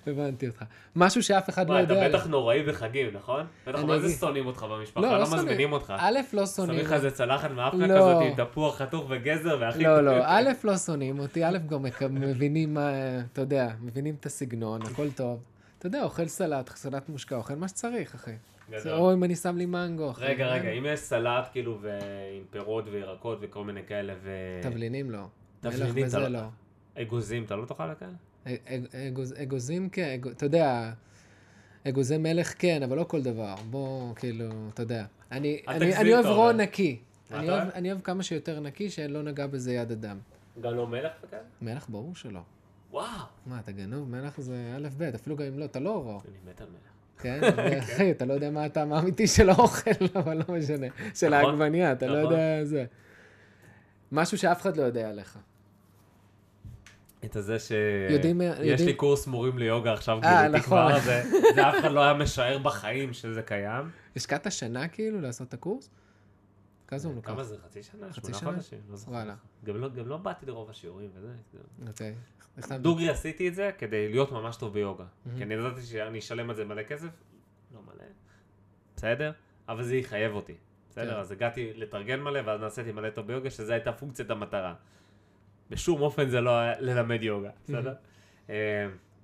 הבנתי 0.08 0.46
אותך. 0.48 0.64
משהו 0.96 1.22
שאף 1.22 1.48
אחד 1.50 1.68
לא 1.68 1.72
וואי, 1.72 1.84
אתה 1.84 1.92
יודע. 1.94 2.08
בטח 2.08 2.26
נוראי 2.26 2.62
בחגים, 2.62 3.06
נכון? 3.16 3.46
בטח 3.66 3.78
אני 3.78 3.86
מה 3.86 3.98
זה 3.98 4.06
אגיד- 4.06 4.18
שונאים 4.18 4.46
אותך 4.46 4.62
במשפחה? 4.62 5.00
לא, 5.00 5.12
לא 5.12 5.18
לא. 5.18 5.24
מזמינים 5.24 5.72
אותך. 5.72 5.94
א', 5.98 6.18
לא 6.32 6.46
שמים 6.46 6.66
שונאים. 6.66 6.84
לך 6.84 6.92
איזה 6.92 7.10
צלחת 7.10 7.50
מאפלה 7.50 7.86
לא. 7.86 7.94
כזאת, 7.94 8.22
עם 8.22 8.44
תפוח 8.44 8.76
חתוך 8.78 9.06
וגזר, 9.08 9.56
והכי... 9.60 9.82
לא, 9.82 10.00
לא, 10.00 10.12
א', 10.24 10.50
לא 10.64 10.76
שונאים 10.76 11.18
אותי, 11.18 11.44
א', 11.44 11.58
גם 11.68 11.84
מבינים 12.10 12.74
מה, 12.74 12.90
אתה 13.32 13.40
יודע, 13.40 13.68
מבינים 13.80 14.14
את 14.20 14.26
הסגנון, 14.26 14.82
הכל 14.82 15.10
טוב. 15.10 15.42
אתה 15.78 15.86
יודע, 15.86 16.02
אוכל 16.02 16.26
סלט, 16.26 16.68
סלט 16.76 17.08
מושקע, 17.08 17.36
אוכל 17.36 17.54
מה 17.54 17.68
שצריך, 17.68 18.14
אחי. 18.14 18.30
גדול. 18.70 18.92
או 18.92 19.12
אם 19.12 19.24
אני 19.24 19.36
שם 19.36 19.56
לי 19.56 19.66
מנגו. 19.66 20.12
רגע, 20.18 20.46
רגע, 20.46 20.70
אם 20.70 20.86
יש 20.88 21.00
סלט 21.00 21.48
כאילו 21.52 21.78
עם 22.38 22.44
פירות 22.50 22.84
וירקות 22.92 23.38
וכל 23.40 23.64
מיני 23.64 23.80
כאלה 23.88 24.12
ו... 24.22 24.30
תבלינים 24.62 25.10
לא. 25.10 25.26
תבלינים 25.60 26.06
אתה 26.06 26.18
לא- 26.18 26.28
לא. 26.28 26.40
אגוזים, 27.02 27.44
אתה 27.44 27.56
לא 27.56 27.64
תאכל 27.64 27.82
כאלה? 27.98 28.10
אג- 28.46 28.56
אגוז- 28.94 29.42
אגוזים 29.42 29.88
כן, 29.88 30.08
אג- 30.14 30.28
אתה 30.28 30.46
יודע, 30.46 30.92
אגוזי 31.88 32.18
מלך 32.18 32.54
כן, 32.58 32.82
אבל 32.82 32.96
לא 32.96 33.04
כל 33.04 33.22
דבר. 33.22 33.54
בוא, 33.70 34.14
כאילו, 34.14 34.44
אתה 34.74 34.82
יודע. 34.82 35.04
אני 35.32 35.60
אני- 35.68 35.96
אני 35.96 36.14
אוהב 36.14 36.26
רוע. 36.26 36.52
נקי. 36.52 36.98
אני 37.32 37.50
אוהב-? 37.50 37.68
אני 37.74 37.92
אוהב 37.92 38.02
כמה 38.02 38.22
שיותר 38.22 38.60
נקי, 38.60 38.90
שלא 38.90 39.22
נגע 39.22 39.46
בזה 39.46 39.72
יד 39.74 39.92
אדם. 39.92 40.18
גם 40.60 40.74
לא 40.74 40.86
מלח 40.86 41.12
וכאלה? 41.24 41.42
מלח 41.62 41.86
ברור 41.88 42.14
שלא. 42.16 42.40
וואו. 42.90 43.06
מה, 43.46 43.60
אתה 43.60 43.72
גנוב? 43.72 44.10
מלח 44.10 44.40
זה 44.40 44.72
א' 44.76 44.88
ב', 44.98 45.02
אפילו 45.02 45.36
גם 45.36 45.44
אם 45.46 45.58
לא, 45.58 45.64
אתה 45.64 45.80
לא 45.80 46.02
רוע. 46.02 46.20
אני 46.28 46.50
מת 46.50 46.60
על 46.60 46.66
מלח. 46.70 46.80
כן? 47.22 47.40
אחי, 47.78 48.10
אתה 48.10 48.24
לא 48.24 48.32
יודע 48.32 48.50
מה 48.50 48.64
הטעם 48.64 48.92
האמיתי 48.92 49.26
של 49.26 49.50
האוכל, 49.50 49.90
אבל 50.20 50.42
לא 50.48 50.54
משנה. 50.54 50.86
של 51.14 51.38
נכון, 51.38 51.50
העגבנייה, 51.50 51.92
אתה 51.92 52.06
לא 52.06 52.18
נכון. 52.20 52.32
יודע 52.32 52.64
זה. 52.64 52.84
משהו 54.12 54.38
שאף 54.38 54.60
אחד 54.62 54.76
לא 54.76 54.82
יודע 54.82 55.08
עליך. 55.10 55.38
את 57.26 57.36
הזה 57.36 57.58
ש... 57.58 57.72
יודעים- 58.10 58.40
יש 58.40 58.48
יודעים- 58.58 58.88
לי 58.88 58.94
קורס 58.94 59.26
מורים 59.26 59.58
ליוגה 59.58 59.92
עכשיו, 59.92 60.18
אה, 60.24 60.42
גיליתי 60.42 60.58
נכון. 60.66 60.88
כבר, 60.92 61.00
זה 61.00 61.22
זה 61.54 61.68
אף 61.68 61.74
אחד 61.80 61.90
לא 61.92 62.00
היה 62.00 62.14
משער 62.14 62.58
בחיים 62.58 63.12
שזה 63.12 63.42
קיים. 63.42 63.90
השקעת 64.16 64.52
שנה 64.52 64.88
כאילו 64.88 65.20
לעשות 65.20 65.48
את 65.48 65.54
הקורס? 65.54 65.90
כמה? 66.86 66.98
כמה 67.22 67.44
זה, 67.44 67.56
חצי 67.64 67.82
שנה? 67.82 68.12
חצי 68.12 68.20
שמונה 68.20 68.38
שנה? 68.40 68.50
חודשים? 68.52 68.78
לא 68.90 68.96
זוכר. 68.96 69.12
וואלה. 69.12 69.34
גם 69.64 69.76
לא- 69.76 69.88
גם 69.88 70.08
לא 70.08 70.16
באתי 70.16 70.46
לרוב 70.46 70.70
השיעורים 70.70 71.10
וזה. 71.14 71.32
אוקיי. 71.88 72.14
החתמת- 72.58 72.80
דוגרי 72.80 73.08
עשיתי 73.10 73.48
את 73.48 73.54
זה 73.54 73.70
כדי 73.78 74.08
להיות 74.08 74.32
ממש 74.32 74.56
טוב 74.56 74.72
ביוגה. 74.72 75.04
כי 75.36 75.42
אני 75.42 75.54
ידעתי 75.54 75.82
שאני 75.82 76.18
אשלם 76.18 76.50
על 76.50 76.56
זה 76.56 76.64
מלא 76.64 76.82
כסף, 76.82 77.08
לא 77.74 77.80
מלא, 77.86 78.04
בסדר? 78.96 79.32
אבל 79.68 79.82
זה 79.84 79.96
יחייב 79.96 80.34
אותי. 80.34 80.54
בסדר? 80.90 81.14
כן. 81.14 81.20
אז 81.20 81.32
הגעתי 81.32 81.72
לתרגל 81.76 82.16
מלא, 82.16 82.40
ואז 82.44 82.60
נעשיתי 82.60 82.92
מלא 82.92 83.10
טוב 83.10 83.26
ביוגה, 83.26 83.50
שזו 83.50 83.72
הייתה 83.72 83.92
פונקציית 83.92 84.30
המטרה. 84.30 84.74
בשום 85.70 86.00
אופן 86.02 86.28
זה 86.28 86.40
לא 86.40 86.52
ללמד 86.80 87.22
יוגה, 87.22 87.50
בסדר? 87.64 87.94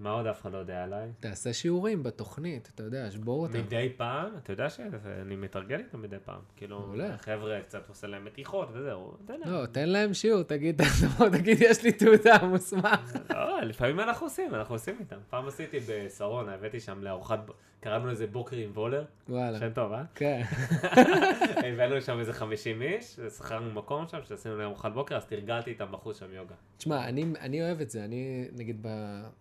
מה 0.00 0.10
עוד 0.10 0.26
אף 0.26 0.40
אחד 0.40 0.52
לא 0.52 0.58
יודע 0.58 0.84
עליי? 0.84 1.08
תעשה 1.20 1.52
שיעורים 1.52 2.02
בתוכנית, 2.02 2.70
אתה 2.74 2.82
יודע, 2.82 3.10
שבור 3.10 3.42
אותם. 3.42 3.58
מדי 3.58 3.92
פעם, 3.96 4.36
אתה 4.36 4.52
יודע 4.52 4.70
שאני 4.70 5.36
מתרגל 5.36 5.78
איתם 5.78 6.02
מדי 6.02 6.16
פעם. 6.24 6.40
כאילו. 6.56 6.94
חבר'ה 7.18 7.60
קצת 7.60 7.88
עושה 7.88 8.06
להם 8.06 8.24
מתיחות 8.24 8.68
וזהו, 8.72 9.14
אתה 9.24 9.32
יודע. 9.32 9.50
לא, 9.50 9.66
תן 9.66 9.88
להם 9.88 10.14
שיעור, 10.14 10.42
תגיד, 10.42 10.82
תגיד, 11.38 11.58
יש 11.60 11.84
לי 11.84 11.92
תעודה 11.92 12.38
מוסמך. 12.42 13.16
לא, 13.30 13.60
לפעמים 13.60 14.00
אנחנו 14.00 14.26
עושים, 14.26 14.54
אנחנו 14.54 14.74
עושים 14.74 14.96
איתם. 15.00 15.16
פעם 15.30 15.48
עשיתי 15.48 15.78
בשרונה, 15.88 16.54
הבאתי 16.54 16.80
שם 16.80 17.02
לארוחת, 17.02 17.38
קראנו 17.80 18.06
לזה 18.06 18.26
בוקר 18.26 18.56
עם 18.56 18.70
וולר, 18.74 19.04
וואלה. 19.28 19.58
שם 19.58 19.70
טוב, 19.72 19.92
אה? 19.92 20.02
כן. 20.14 20.42
הבאנו 21.72 22.00
שם 22.00 22.18
איזה 22.18 22.32
50 22.32 22.82
איש, 22.82 23.20
שכרנו 23.36 23.70
מקום 23.72 24.08
שם, 24.08 24.18
שעשינו 24.24 24.56
להם 24.56 24.66
ארוחת 24.66 24.92
בוקר, 24.92 25.16
אז 25.16 25.24
תרגלתי 25.24 25.70
איתם 25.70 25.86
בחוץ 25.92 26.18
שם 26.18 26.32
יוגה. 26.32 26.54
תשמע, 26.76 27.08
אני, 27.08 27.62
אוהב 27.62 27.80
את 27.80 27.90
זה. 27.90 28.04
אני, 28.04 28.48
נגיד, 28.52 28.86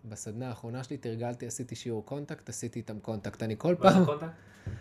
בסדנה 0.06 0.49
האחרונה 0.50 0.84
שלי 0.84 0.98
תרגלתי, 0.98 1.48
עשיתי 1.48 1.76
שיעור 1.76 2.06
contact, 2.06 2.49
עשיתי 2.50 2.80
איתם 2.80 3.00
contact. 2.99 3.44
אני 3.44 3.56
כל 3.58 3.76
מה 3.80 3.90
זה 3.92 3.96
פעם... 3.96 4.06
contact? 4.06 4.30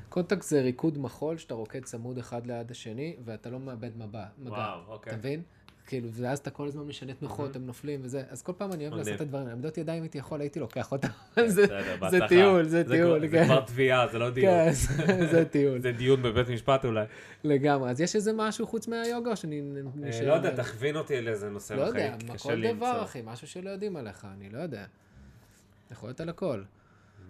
contact 0.08 0.42
זה 0.42 0.60
ריקוד 0.60 0.98
מחול, 0.98 1.36
שאתה 1.38 1.54
רוקד 1.54 1.84
צמוד 1.84 2.18
אחד 2.18 2.46
ליד 2.46 2.70
השני, 2.70 3.16
ואתה 3.24 3.50
לא 3.50 3.60
מאבד 3.60 3.90
מבע, 3.98 4.24
מגע. 4.38 4.50
וואו, 4.50 4.80
אוקיי. 4.88 5.10
אתה 5.10 5.18
מבין? 5.18 5.42
כאילו, 5.86 6.08
ואז 6.12 6.38
אתה 6.38 6.50
כל 6.50 6.66
הזמן 6.66 6.82
משנה 6.82 7.14
תנוחות, 7.14 7.56
הם 7.56 7.66
נופלים 7.66 8.00
וזה. 8.02 8.22
אז 8.30 8.42
כל 8.42 8.52
פעם 8.56 8.72
אני 8.72 8.84
אוהב. 8.88 8.94
לעשות 8.98 9.14
את 9.14 9.20
הדברים. 9.20 9.46
עמידות 9.48 9.78
ידיים 9.78 10.02
הייתי 10.02 10.18
יכול, 10.18 10.40
הייתי 10.40 10.60
לוקח 10.60 10.92
אותם. 10.92 11.08
כן, 11.34 11.48
זה- 11.48 11.66
זה. 12.10 12.18
טיול, 12.28 12.64
זה 12.68 12.84
טיול, 12.84 13.20
זה 13.20 13.28
כן. 13.28 13.44
כבר 13.44 13.60
תביעה, 13.60 14.08
זה 14.08 14.18
לא 14.18 14.30
דיון. 14.30 14.54
כן, 14.54 14.72
זה- 15.06 15.26
זה 15.30 15.44
טיול. 15.44 15.80
זה 15.80 15.92
דיון 15.92 16.22
בבית 16.22 16.48
משפט 16.48 16.84
אולי. 16.84 17.04
לגמרי. 17.44 17.90
אז 17.90 18.00
יש 18.00 18.16
איזה 18.16 18.32
משהו 18.32 18.66
חוץ 18.66 18.88
מהיוגה, 18.88 19.36
שאני... 19.36 19.62
אה, 20.04 20.26
לא 20.26 20.32
יודע, 20.32 20.56
תכווין 20.56 20.96
אותי 20.96 21.20
לאיזה 21.20 21.50
נושא 21.50 21.74
לא 21.74 21.82
יודע, 21.82 21.90
בחיים. 22.16 22.28
מה, 22.28 22.34
קשה 22.34 22.44
כל 22.48 22.62
דבר. 22.74 23.02
אחי, 23.04 23.20
משהו 23.24 23.46
שלא 23.48 23.70
יודעים 23.70 23.96
עליך, 23.96 24.26
אני 24.36 24.50
לא 24.50 24.58
יודע. 24.58 24.84
יכול 25.90 26.08
להיות 26.08 26.20
על 26.20 26.28
הכל. 26.28 26.62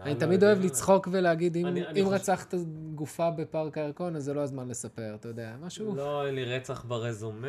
אני 0.00 0.14
לא 0.14 0.18
תמיד 0.18 0.44
אוהב? 0.44 0.60
לצחוק 0.60 1.08
ולהגיד, 1.12 1.56
אם 1.56 1.66
אני- 1.66 1.86
אני 1.86 2.00
אם 2.00 2.04
חושב- 2.04 2.16
רצחת 2.16 2.54
גופה 2.94 3.30
בפארק 3.30 3.78
הירקון, 3.78 4.16
אז 4.16 4.24
זה 4.24 4.34
לא 4.34 4.40
הזמן 4.40 4.68
לספר, 4.68 5.14
אתה 5.14 5.28
יודע, 5.28 5.56
משהו... 5.60 5.94
לא, 5.96 6.26
אין 6.26 6.34
לי 6.34 6.44
רצח 6.44 6.84
ברזומה, 6.84 7.48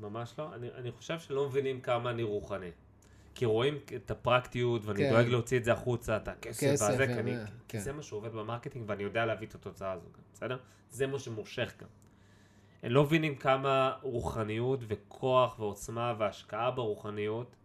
ממש 0.00 0.34
לא. 0.38 0.54
אני, 0.54 0.68
אני 0.74 0.92
חושב 0.92 1.18
שלא 1.18 1.46
מבינים 1.48 1.80
כמה 1.80 2.10
אני 2.10 2.22
רוחני. 2.22 2.70
כי 3.34 3.44
רואים 3.44 3.78
את 3.96 4.10
הפרקטיות, 4.10 4.84
ואני 4.84 4.98
כן. 4.98 5.10
דואג 5.10 5.26
להוציא 5.26 5.58
את 5.58 5.64
זה 5.64 5.72
החוצה, 5.72 6.16
את 6.16 6.28
הכסף 6.28 6.60
כסף, 6.66 6.86
והזה, 6.90 7.06
כי 7.06 7.12
אני, 7.12 7.36
כי 7.46 7.52
כן. 7.68 7.78
זה 7.78 7.92
מה 7.92 8.02
שעובד 8.02 8.32
ב 8.32 8.37
marketing, 8.37 8.84
ואני 8.88 9.02
יודע 9.02 9.26
להביא 9.26 9.46
את 9.46 9.54
התוצאה 9.54 9.92
הזו 9.92 10.06
גם, 10.14 10.20
בסדר? 10.34 10.56
זה 10.90 11.06
מה 11.06 11.18
שמושך 11.18 11.72
גם. 11.80 11.88
הם 12.82 12.92
לא 12.92 13.02
מבינים 13.04 13.34
כמה 13.36 13.92
רוחניות 14.02 14.80
וכוח 14.88 15.58
ועוצמה 15.60 16.14
והשקעה 16.18 16.70
ברוחניות, 16.70 17.56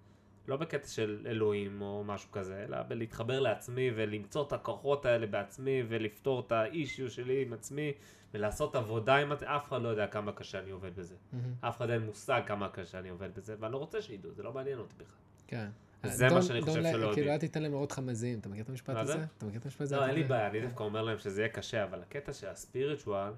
לא 0.48 0.58
בקטע 0.58 0.88
של 0.88 1.24
אלוהים 1.26 1.82
או 1.82 2.04
משהו 2.06 2.32
כזה, 2.32 2.64
אלא 2.68 2.82
בלהתחבר 2.84 3.40
לעצמי 3.40 3.92
ולמצוא 3.96 4.48
את 4.48 4.54
הכוחות 4.54 5.06
האלה 5.06 5.28
בעצמי 5.28 5.84
ולפתור 5.88 6.40
את 6.48 6.52
האישיו 6.52 7.10
שלי 7.10 7.42
עם 7.42 7.54
עצמי 7.54 7.92
ולעשות 8.34 8.76
עבודה 8.76 9.16
עם 9.16 9.32
עצמי, 9.32 9.48
אף 9.48 9.68
אחד 9.68 9.82
לא 9.82 9.90
יודע 9.90 10.08
כמה 10.08 10.32
קשה 10.32 10.60
אני 10.60 10.72
עובד 10.72 10.96
בזה. 10.96 11.16
מהמם. 11.34 11.54
אף 11.62 11.78
אחד 11.78 11.90
אין 11.90 12.02
מושג 12.02 12.42
כמה 12.46 12.70
קשה 12.70 13.00
אני 13.00 13.10
עובד 13.10 13.30
בזה, 13.36 13.56
ואני 13.60 13.74
לא 13.74 13.78
רוצה 13.78 14.02
שידעו, 14.02 14.32
זה 14.34 14.44
לא 14.44 14.54
מעניין 14.54 14.80
אותי 14.80 14.94
בכלל. 14.98 15.16
כן. 15.48 15.68
זה 16.04 16.30
מה 16.30 16.40
Don't- 16.40 16.42
שאני 16.42 16.62
חושב 16.62 16.82
שלא 16.82 16.90
כאילו, 16.92 17.08
יודעים. 17.08 17.28
אל 17.30 17.38
תיתן 17.38 17.62
להם 17.62 17.72
לראות 17.72 17.92
לך 17.92 18.00
מזיעים, 18.00 18.40
אתה 18.40 18.50
מכיר 18.50 18.64
את 18.64 18.70
המשפט 18.70 18.90
מה 18.96 19.02
הזה? 19.02 19.14
זה? 19.14 19.24
אתה 19.38 19.46
מכיר 19.46 19.60
את 19.60 19.66
המשפט 19.66 19.82
הזה? 19.82 19.96
לא, 19.96 20.06
אין 20.06 20.16
לי? 20.16 20.24
בעיה, 20.24 20.48
אני 20.48 20.62
דווקא 20.62 20.84
אומר 20.84 21.02
להם 21.02 21.18
שזה 21.18 21.42
יהיה 21.42 21.50
קשה, 21.50 21.84
אבל 21.84 22.02
הקטע 22.02 22.34
של 22.34 22.48
הספיריטואל, 22.48 23.32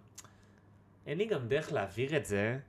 אין 1.07 1.17
לי 1.17 1.25
גם 1.25 1.47
דרך 1.47 1.71
להעביר 1.73 2.17
את 2.17 2.25
זה 2.25 2.59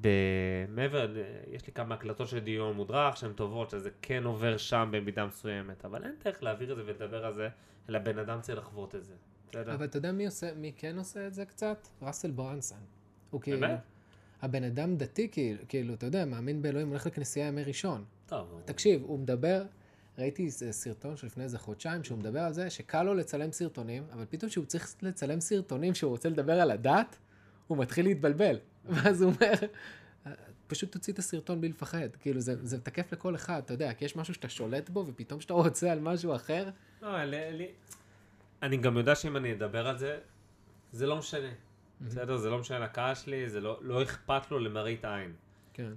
במעבר, 0.00 1.06
ל- 1.06 1.22
יש 1.54 1.66
לי 1.66 1.72
כמה 1.72 1.94
הקלטות 1.94 2.28
של 2.28 2.38
דיון 2.38 2.76
מודרך 2.76 3.16
שהן 3.16 3.32
טובות, 3.32 3.70
שזה 3.70 3.90
כן 4.02 4.24
עובר 4.24 4.56
שם 4.56 4.88
במידה 4.92 5.26
מסוימת, 5.26 5.84
אבל 5.84 6.04
אין 6.04 6.14
דרך 6.24 6.42
להעביר 6.42 6.72
את 6.72 6.76
זה 6.76 6.82
ולדבר 6.86 7.26
על 7.26 7.34
זה, 7.34 7.48
אלא 7.88 7.98
בן 7.98 8.18
אדם 8.18 8.40
צריך 8.40 8.58
לחוות 8.58 8.94
את 8.94 9.04
זה. 9.04 9.12
בסדר? 9.50 9.74
אבל 9.74 9.84
אתה 9.84 9.96
יודע 9.98 10.12
מי 10.12 10.26
עושה, 10.26 10.54
מי 10.54 10.72
כן 10.76 10.98
עושה 10.98 11.26
את 11.26 11.34
זה 11.34 11.44
קצת? 11.44 11.88
ראסל 12.02 12.30
ברנסון. 12.30 12.78
הוא 13.30 13.40
כאילו, 13.40 13.60
באמת? 13.60 13.80
הבן 14.42 14.64
אדם 14.64 14.96
דתי, 14.96 15.28
כאילו, 15.32 15.62
כאילו, 15.68 15.94
אתה 15.94 16.06
יודע, 16.06 16.24
מאמין 16.24 16.62
באלוהים, 16.62 16.88
הולך 16.88 17.06
לכנסייה 17.06 17.46
ימי 17.46 17.62
ראשון. 17.64 18.04
טוב, 18.26 18.60
תקשיב, 18.64 19.02
הוא 19.04 19.18
מדבר, 19.18 19.64
ראיתי 20.18 20.50
סרטון 20.50 21.16
שלפני 21.16 21.44
איזה 21.44 21.58
חודשיים, 21.58 22.04
שהוא 22.04 22.18
מדבר 22.18 22.40
על 22.40 22.52
זה 22.52 22.70
שקל 22.70 23.02
לו 23.02 23.14
לצלם 23.14 23.52
סרטונים, 23.52 24.02
אבל 24.12 24.24
פתאום 24.30 24.50
כשהוא 24.50 24.64
צריך 24.64 24.94
לצלם 25.02 25.40
סרטונים 25.40 25.94
שהוא 25.94 26.10
רוצה 26.10 26.28
לדבר 26.28 26.60
על 26.60 26.70
הדת, 26.70 27.16
הוא 27.66 27.78
מתחיל 27.78 28.06
להתבלבל. 28.06 28.58
ואז 28.88 29.22
הוא 29.22 29.32
אומר, 29.32 29.52
פשוט 30.66 30.92
תוציא 30.92 31.12
את 31.12 31.18
הסרטון 31.18 31.60
בלי 31.60 31.68
לפחד. 31.68 32.08
כאילו, 32.20 32.40
זה, 32.40 32.66
זה 32.66 32.80
תקף 32.80 33.12
לכל 33.12 33.34
אחד, 33.34 33.62
אתה 33.64 33.74
יודע, 33.74 33.94
כי 33.94 34.04
יש 34.04 34.16
משהו 34.16 34.34
שאתה 34.34 34.48
שולט 34.48 34.90
בו, 34.90 35.04
ופתאום 35.06 35.38
כשאתה 35.38 35.54
רוצה 35.54 35.92
על 35.92 36.00
משהו 36.00 36.34
אחר, 36.34 36.70
לא, 37.02 37.24
לי, 37.24 37.52
לי... 37.52 37.68
אני 38.62 38.76
גם 38.76 38.96
יודע 38.96 39.14
שאם 39.14 39.36
אני 39.36 39.52
אדבר 39.52 39.86
על 39.86 39.98
זה, 39.98 40.18
זה 40.92 41.06
לא 41.06 41.16
משנה. 41.16 41.48
בסדר? 42.00 42.36
זה 42.36 42.50
לא 42.50 42.58
משנה 42.58 42.78
לקהל 42.78 43.14
שלי, 43.14 43.48
זה 43.48 43.60
לא, 43.60 43.78
לא 43.82 44.02
אכפת 44.02 44.50
לו 44.50 44.58
למראית 44.58 45.04
עין. 45.04 45.32
כן. 45.72 45.92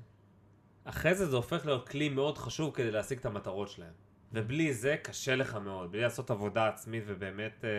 אחרי 0.84 1.16
זה 1.16 1.26
זה 1.26 1.36
הופך 1.36 1.66
להיות 1.66 1.90
כלי 1.90 2.10
מאוד 2.10 2.38
חשוב 2.38 2.76
כדי 2.76 2.92
להשיג 2.92 3.20
את 3.20 3.26
המטרות 3.26 3.70
שלהם. 3.70 3.94
ובלי 4.34 4.74
זה 4.74 4.96
קשה 5.04 5.36
לך 5.36 5.56
מאוד. 5.56 5.92
בלי 5.92 6.02
לעשות 6.02 6.32
עבודה 6.32 6.68
עצמית 6.68 7.04
ובאמת 7.08 7.66
אה, 7.66 7.70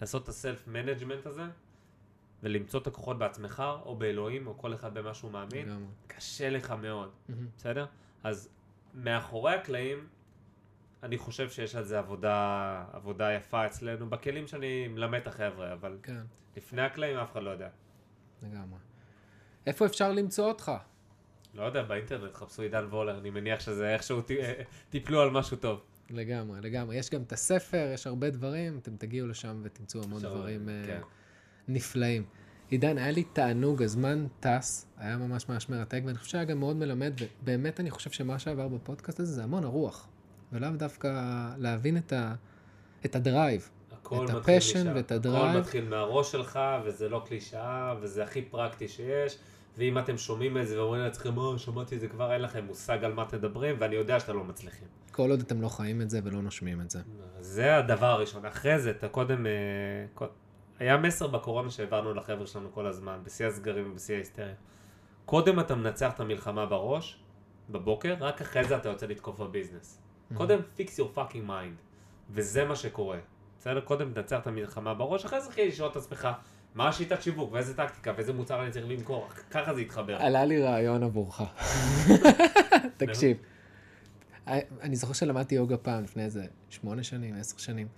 לעשות 0.00 0.22
את 0.22 0.28
ה 0.28 0.36
self 0.36 0.66
management 0.66 1.26
הזה, 1.26 1.42
ולמצוא 2.42 2.80
את 2.80 2.86
הכוחות 2.86 3.18
בעצמך, 3.18 3.62
או 3.84 3.96
באלוהים, 3.96 4.46
או 4.46 4.58
כל 4.58 4.74
אחד 4.74 4.94
במה 4.94 5.14
שהוא 5.14 5.30
מאמין, 5.30 5.68
לגמרי. 5.68 5.86
קשה 6.06 6.50
לך 6.50 6.70
מאוד. 6.70 7.10
מהמם. 7.28 7.46
בסדר? 7.56 7.86
אז 8.24 8.48
מאחורי 8.94 9.54
הקלעים, 9.54 10.06
אני 11.02 11.18
חושב 11.18 11.50
שיש 11.50 11.74
על 11.74 11.84
זה 11.84 11.98
עבודה, 11.98 12.84
עבודה 12.92 13.32
יפה 13.32 13.66
אצלנו, 13.66 14.10
בכלים 14.10 14.46
שאני 14.46 14.88
מלמד 14.88 15.18
את 15.20 15.26
החבר'ה, 15.26 15.72
אבל 15.72 15.98
כן, 16.02 16.20
לפני 16.56 16.82
הקלעים 16.82 17.16
אף 17.16 17.32
אחד 17.32 17.42
לא 17.42 17.50
יודע. 17.50 17.68
לגמרי. 18.42 18.78
איפה 19.66 19.86
אפשר 19.86 20.12
למצוא 20.12 20.48
אותך? 20.48 20.72
לא 21.54 21.62
יודע, 21.62 21.82
באינטרנט 21.82 22.34
חפשו 22.34 22.62
עידן 22.62 22.84
וולר, 22.84 23.18
אני 23.18 23.30
מניח 23.30 23.60
שזה 23.60 23.92
איכשהו 23.94 24.22
ט- 24.22 24.30
טיפלו 24.90 25.20
על 25.22 25.30
משהו 25.30 25.56
טוב. 25.56 25.80
לגמרי, 26.10 26.60
לגמרי. 26.60 26.96
יש 26.96 27.10
גם 27.10 27.22
את 27.22 27.32
הספר, 27.32 27.90
יש 27.94 28.06
הרבה 28.06 28.30
דברים, 28.30 28.78
אתם 28.78 28.96
תגיעו 28.96 29.26
לשם 29.28 29.60
ותמצאו 29.64 30.02
המון 30.02 30.22
דברים 30.22 30.68
אה, 30.68 30.82
כן. 30.86 31.00
נפלאים. 31.68 32.24
עידן, 32.68 32.98
היה 32.98 33.10
לי 33.10 33.24
תענוג, 33.24 33.82
הזמן 33.82 34.26
טס, 34.40 34.86
היה 34.96 35.16
ממש 35.16 35.48
ממש 35.48 35.68
מרתק, 35.68 36.02
ואני 36.06 36.18
חושב 36.18 36.30
שהיה 36.30 36.44
גם 36.44 36.58
מאוד 36.58 36.76
מלמד, 36.76 37.12
ובאמת 37.42 37.80
אני 37.80 37.90
חושב 37.90 38.10
שמה 38.10 38.38
שעבר 38.38 38.68
בפודקאסט 38.68 39.20
הזה 39.20 39.32
זה 39.32 39.42
המון 39.42 39.64
הרוח, 39.64 40.08
ולאו 40.52 40.70
דווקא 40.70 41.08
להבין 41.58 41.96
את, 41.96 42.12
ה, 42.12 42.34
את 43.04 43.16
ה 43.16 43.24
drive. 43.24 43.70
הכל 43.92 44.24
את 44.24 44.30
ה 44.30 44.37
passion. 44.37 44.92
ואת 44.94 45.04
הכל 45.04 45.14
ה 45.14 45.20
drive. 45.20 45.58
מתחיל 45.58 45.88
מהראש 45.88 46.32
שלך, 46.32 46.58
וזה 46.84 47.08
לא 47.08 47.22
קלישאה, 47.26 47.94
וזה 48.00 48.24
הכי 48.24 48.42
פרקטי 48.42 48.88
שיש. 48.88 49.38
ואם 49.78 49.98
אתם 49.98 50.18
שומעים 50.18 50.58
את 50.58 50.68
זה 50.68 50.80
ואומרים 50.80 51.02
לעצמכם, 51.02 51.38
אה, 51.38 51.58
שמעתי 51.58 51.94
את 51.94 52.00
זה 52.00 52.08
כבר, 52.08 52.32
אין 52.32 52.42
לכם 52.42 52.64
מושג 52.64 53.04
על 53.04 53.12
מה 53.12 53.24
אתם 53.28 53.42
מדברים, 53.42 53.76
ואני 53.78 53.94
יודע 53.94 54.20
שאתם 54.20 54.36
לא 54.36 54.44
מצליחים. 54.44 54.88
כל 55.12 55.30
עוד 55.30 55.40
אתם 55.40 55.62
לא 55.62 55.68
חיים 55.68 56.02
את 56.02 56.10
זה 56.10 56.20
ולא 56.24 56.42
נושמים 56.42 56.80
את 56.80 56.90
זה. 56.90 57.00
זה 57.40 57.76
הדבר 57.76 58.06
הראשון. 58.06 58.46
אחרי 58.46 58.78
זה, 58.78 58.90
אתה 58.90 59.08
קודם... 59.08 59.46
אה, 60.82 60.86
היה 60.86 60.96
מסר 60.96 61.26
בקורונה 61.26 61.70
שהעברנו 61.70 62.14
לחבר'ה 62.14 62.46
שלנו 62.46 62.72
כל 62.72 62.86
הזמן, 62.86 63.18
בשיא 63.24 63.46
הסגרים 63.46 63.90
ובשיא 63.90 64.14
ההיסטריה. 64.14 64.54
קודם 65.24 65.60
אתה 65.60 65.74
מנצח 65.74 66.12
את 66.14 66.20
המלחמה 66.20 66.66
בראש, 66.66 67.22
בבוקר, 67.70 68.14
רק 68.20 68.40
אחרי 68.40 68.64
זה 68.64 68.76
אתה 68.76 68.88
יוצא 68.88 69.06
לתקוף 69.06 69.40
בביזנס. 69.40 70.02
קודם 70.34 70.58
fix 70.78 70.88
your 70.88 71.16
fucking 71.16 71.48
mind, 71.48 71.76
וזה 72.30 72.64
מה 72.64 72.76
שקורה. 72.76 73.18
בסדר? 73.58 73.80
קודם 73.80 74.12
תנצח 74.12 74.40
את 74.40 74.46
המלחמה 74.46 74.94
בראש, 74.94 75.24
אחרי 75.24 75.40
זה 75.40 75.48
תתחיל 75.48 75.68
לשאול 75.68 75.90
את 75.90 75.96
עצמך, 75.96 76.28
מה 76.74 76.88
השיטת 76.88 77.22
שיווק, 77.22 77.52
ואיזה 77.52 77.76
טקטיקה, 77.76 78.12
ואיזה 78.16 78.32
מוצר 78.32 78.62
אני 78.62 78.70
צריך 78.70 78.86
למכור, 78.88 79.28
ככה 79.50 79.74
זה 79.74 79.80
יתחבר. 79.80 80.16
עלה 80.16 80.44
לי 80.44 80.62
רעיון 80.62 81.02
עבורך. 81.02 81.40
תקשיב, 82.96 83.36
אני 84.80 84.96
זוכר 84.96 85.12
שלמדתי 85.12 85.54
יוגה 85.54 85.76
פעם, 85.76 86.04
לפני 86.04 86.24
איזה 86.24 86.44
שמונה 86.70 87.02
שנים, 87.02 87.34
עשר 87.34 87.58
שנים. 87.58 87.88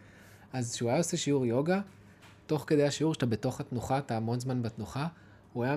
אז 0.52 0.74
כשהוא 0.74 0.90
היה 0.90 0.98
עושה 0.98 1.16
שיעור 1.16 1.46
יוגה, 1.46 1.80
תוך 2.46 2.64
כדי 2.66 2.84
השיעור, 2.84 3.14
שאתה 3.14 3.26
בתוך 3.26 3.60
התנוחה, 3.60 3.98
אתה 3.98 4.16
המון 4.16 4.40
זמן 4.40 4.62
בתנוחה, 4.62 5.06
הוא 5.52 5.64
היה 5.64 5.76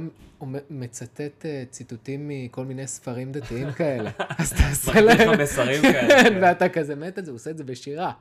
מצטט 0.70 1.46
אה, 1.46 1.64
ציטוטים 1.70 2.28
מכל 2.28 2.66
מיני 2.66 2.88
ספרים 2.88 3.32
דתיים 3.32 3.72
כאלה. 3.80 4.12
אז 4.38 4.54
תעשה 4.54 5.02
להם... 5.02 5.32
לך 5.32 5.40
מסרים 5.40 5.82
כאלה, 5.82 6.24
כן. 6.24 6.40
ואתה 6.42 6.70
כזה 6.70 6.96
מת 6.96 7.18
על 7.18 7.26
זה, 7.26 7.32
הוא 7.32 7.36
עושה 7.36 7.50
את 7.50 7.58
זה 7.58 7.64
בשירה. 7.64 8.12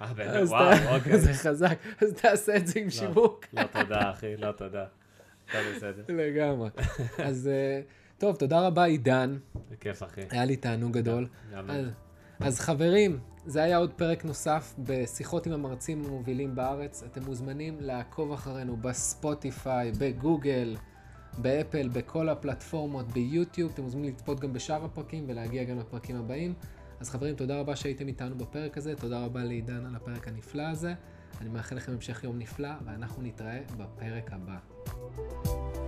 אה, 0.00 0.14
באמת? 0.14 0.48
וואו, 0.48 0.96
אוקיי. 0.96 1.18
זה 1.18 1.32
חזק, 1.32 1.78
אז 2.02 2.12
תעשה 2.12 2.56
את 2.56 2.66
זה 2.66 2.80
עם 2.80 2.90
שיווק. 2.90 3.44
לא 3.52 3.62
תודה, 3.62 4.10
אחי, 4.10 4.36
לא 4.36 4.52
תודה. 4.52 4.84
אתה 5.50 5.58
בסדר. 5.76 6.02
לגמרי. 6.08 6.70
אז 7.18 7.48
אה, 7.52 7.80
טוב, 8.18 8.36
תודה 8.36 8.66
רבה, 8.66 8.84
עידן. 8.84 9.38
בכיף, 9.70 10.02
אחי. 10.02 10.20
היה 10.30 10.44
לי 10.44 10.56
תענוג 10.56 10.92
גדול. 10.92 11.26
אז 12.40 12.60
חברים, 12.60 13.18
זה 13.46 13.62
היה 13.62 13.76
עוד 13.76 13.92
פרק 13.92 14.24
נוסף 14.24 14.74
בשיחות 14.78 15.46
עם 15.46 15.52
המרצים 15.52 16.04
המובילים 16.04 16.54
בארץ. 16.54 17.02
אתם 17.02 17.24
מוזמנים 17.24 17.76
לעקוב 17.80 18.32
אחרינו 18.32 18.76
בספוטיפיי, 18.76 19.92
בגוגל, 19.98 20.76
באפל, 21.38 21.88
בכל 21.88 22.28
הפלטפורמות, 22.28 23.08
ביוטיוב. 23.12 23.72
אתם 23.74 23.82
מוזמנים 23.82 24.10
לצפות 24.10 24.40
גם 24.40 24.52
בשאר 24.52 24.84
הפרקים 24.84 25.24
ולהגיע 25.28 25.64
גם 25.64 25.78
לפרקים 25.78 26.16
הבאים. 26.16 26.54
אז 27.00 27.10
חברים, 27.10 27.34
תודה 27.34 27.60
רבה 27.60 27.76
שהייתם 27.76 28.08
איתנו 28.08 28.38
בפרק 28.38 28.78
הזה. 28.78 28.96
תודה 28.96 29.24
רבה 29.24 29.44
לעידן 29.44 29.86
על 29.86 29.96
הפרק 29.96 30.28
הנפלא 30.28 30.62
הזה. 30.62 30.94
אני 31.40 31.48
מאחל 31.48 31.76
לכם 31.76 31.92
המשך 31.92 32.24
יום 32.24 32.38
נפלא, 32.38 32.70
ואנחנו 32.84 33.22
נתראה 33.22 33.60
בפרק 33.76 34.32
הבא. 34.32 35.79